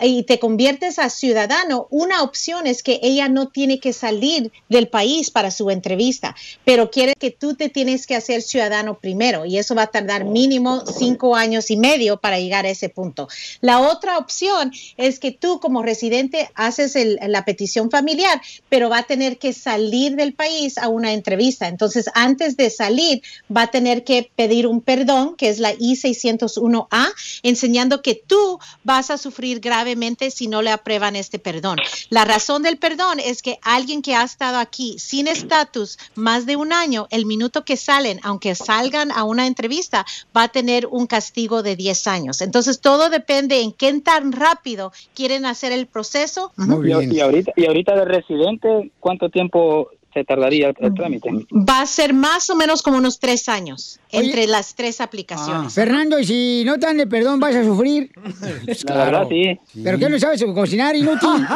y 0.00 0.22
te 0.24 0.38
conviertes 0.38 0.98
a 0.98 1.10
ciudadano, 1.10 1.86
una 1.90 2.22
opción 2.22 2.66
es 2.66 2.82
que 2.82 3.00
ella 3.02 3.28
no 3.28 3.48
tiene 3.48 3.80
que 3.80 3.92
salir 3.92 4.52
del 4.68 4.88
país 4.88 5.30
para 5.30 5.50
su 5.50 5.70
entrevista, 5.70 6.34
pero 6.64 6.90
quiere 6.90 7.14
que 7.18 7.30
tú 7.30 7.54
te 7.54 7.68
tienes 7.68 8.06
que 8.06 8.14
hacer 8.16 8.42
ciudadano 8.42 8.98
primero 8.98 9.44
y 9.44 9.58
eso 9.58 9.74
va 9.74 9.82
a 9.82 9.86
tardar 9.88 10.24
mínimo 10.24 10.84
cinco 10.86 11.36
años 11.36 11.70
y 11.70 11.76
medio 11.76 12.18
para 12.18 12.38
llegar 12.38 12.64
a 12.66 12.70
ese 12.70 12.88
punto. 12.88 13.28
La 13.60 13.80
otra 13.80 14.18
opción 14.18 14.72
es 14.96 15.18
que 15.18 15.30
tú 15.32 15.60
como 15.60 15.82
residente 15.82 16.50
haces 16.54 16.96
el- 16.96 17.18
la 17.28 17.44
petición 17.44 17.90
familiar, 17.90 18.40
pero 18.68 18.88
va 18.88 18.98
a 18.98 19.02
tener 19.06 19.38
que 19.38 19.52
salir 19.52 20.16
del 20.16 20.34
país 20.34 20.78
a 20.78 20.88
una 20.88 21.12
entrevista. 21.12 21.68
Entonces, 21.68 22.06
antes 22.14 22.56
de 22.56 22.70
salir, 22.70 23.22
va 23.54 23.62
a 23.62 23.70
tener 23.70 24.04
que 24.04 24.30
pedir 24.36 24.66
un 24.66 24.80
perdón, 24.80 25.36
que 25.36 25.48
es 25.48 25.58
la 25.58 25.72
I-601A, 25.78 27.08
enseñando 27.42 28.02
que 28.02 28.14
tú 28.14 28.58
vas 28.82 29.10
a 29.10 29.18
sufrir 29.18 29.60
gravemente 29.74 30.30
si 30.30 30.46
no 30.46 30.62
le 30.62 30.70
aprueban 30.70 31.16
este 31.16 31.40
perdón. 31.40 31.78
La 32.08 32.24
razón 32.24 32.62
del 32.62 32.76
perdón 32.78 33.18
es 33.18 33.42
que 33.42 33.58
alguien 33.62 34.02
que 34.02 34.14
ha 34.14 34.22
estado 34.22 34.58
aquí 34.58 35.00
sin 35.00 35.26
estatus 35.26 35.98
más 36.14 36.46
de 36.46 36.54
un 36.54 36.72
año, 36.72 37.08
el 37.10 37.26
minuto 37.26 37.64
que 37.64 37.76
salen, 37.76 38.20
aunque 38.22 38.54
salgan 38.54 39.10
a 39.10 39.24
una 39.24 39.48
entrevista, 39.48 40.06
va 40.36 40.44
a 40.44 40.48
tener 40.48 40.86
un 40.86 41.08
castigo 41.08 41.64
de 41.64 41.74
10 41.74 42.06
años. 42.06 42.40
Entonces, 42.40 42.80
todo 42.80 43.10
depende 43.10 43.62
en 43.62 43.72
qué 43.72 43.92
tan 44.00 44.30
rápido 44.30 44.92
quieren 45.12 45.44
hacer 45.44 45.72
el 45.72 45.86
proceso. 45.86 46.52
Y, 46.56 47.16
y 47.16 47.20
ahorita, 47.20 47.52
y 47.56 47.66
ahorita 47.66 47.96
de 47.96 48.04
residente, 48.04 48.92
¿cuánto 49.00 49.28
tiempo 49.28 49.90
se 50.14 50.24
tardaría 50.24 50.68
el, 50.68 50.76
el 50.78 50.94
trámite? 50.94 51.30
Va 51.52 51.82
a 51.82 51.86
ser 51.86 52.14
más 52.14 52.48
o 52.48 52.54
menos 52.54 52.80
como 52.82 52.96
unos 52.96 53.18
tres 53.18 53.48
años 53.48 53.98
Oye. 54.12 54.24
entre 54.24 54.46
las 54.46 54.74
tres 54.74 55.00
aplicaciones. 55.00 55.74
Fernando, 55.74 56.18
y 56.18 56.24
si 56.24 56.62
no 56.64 56.74
te 56.78 56.86
dan 56.86 57.00
el 57.00 57.08
perdón, 57.08 57.40
vas 57.40 57.54
a 57.56 57.64
sufrir. 57.64 58.10
La 58.86 59.04
verdad, 59.04 59.26
sí. 59.28 59.58
¿Pero 59.82 59.98
qué 59.98 60.08
no 60.08 60.18
sabes 60.18 60.42
cocinar, 60.54 60.94
inútil? 60.96 61.28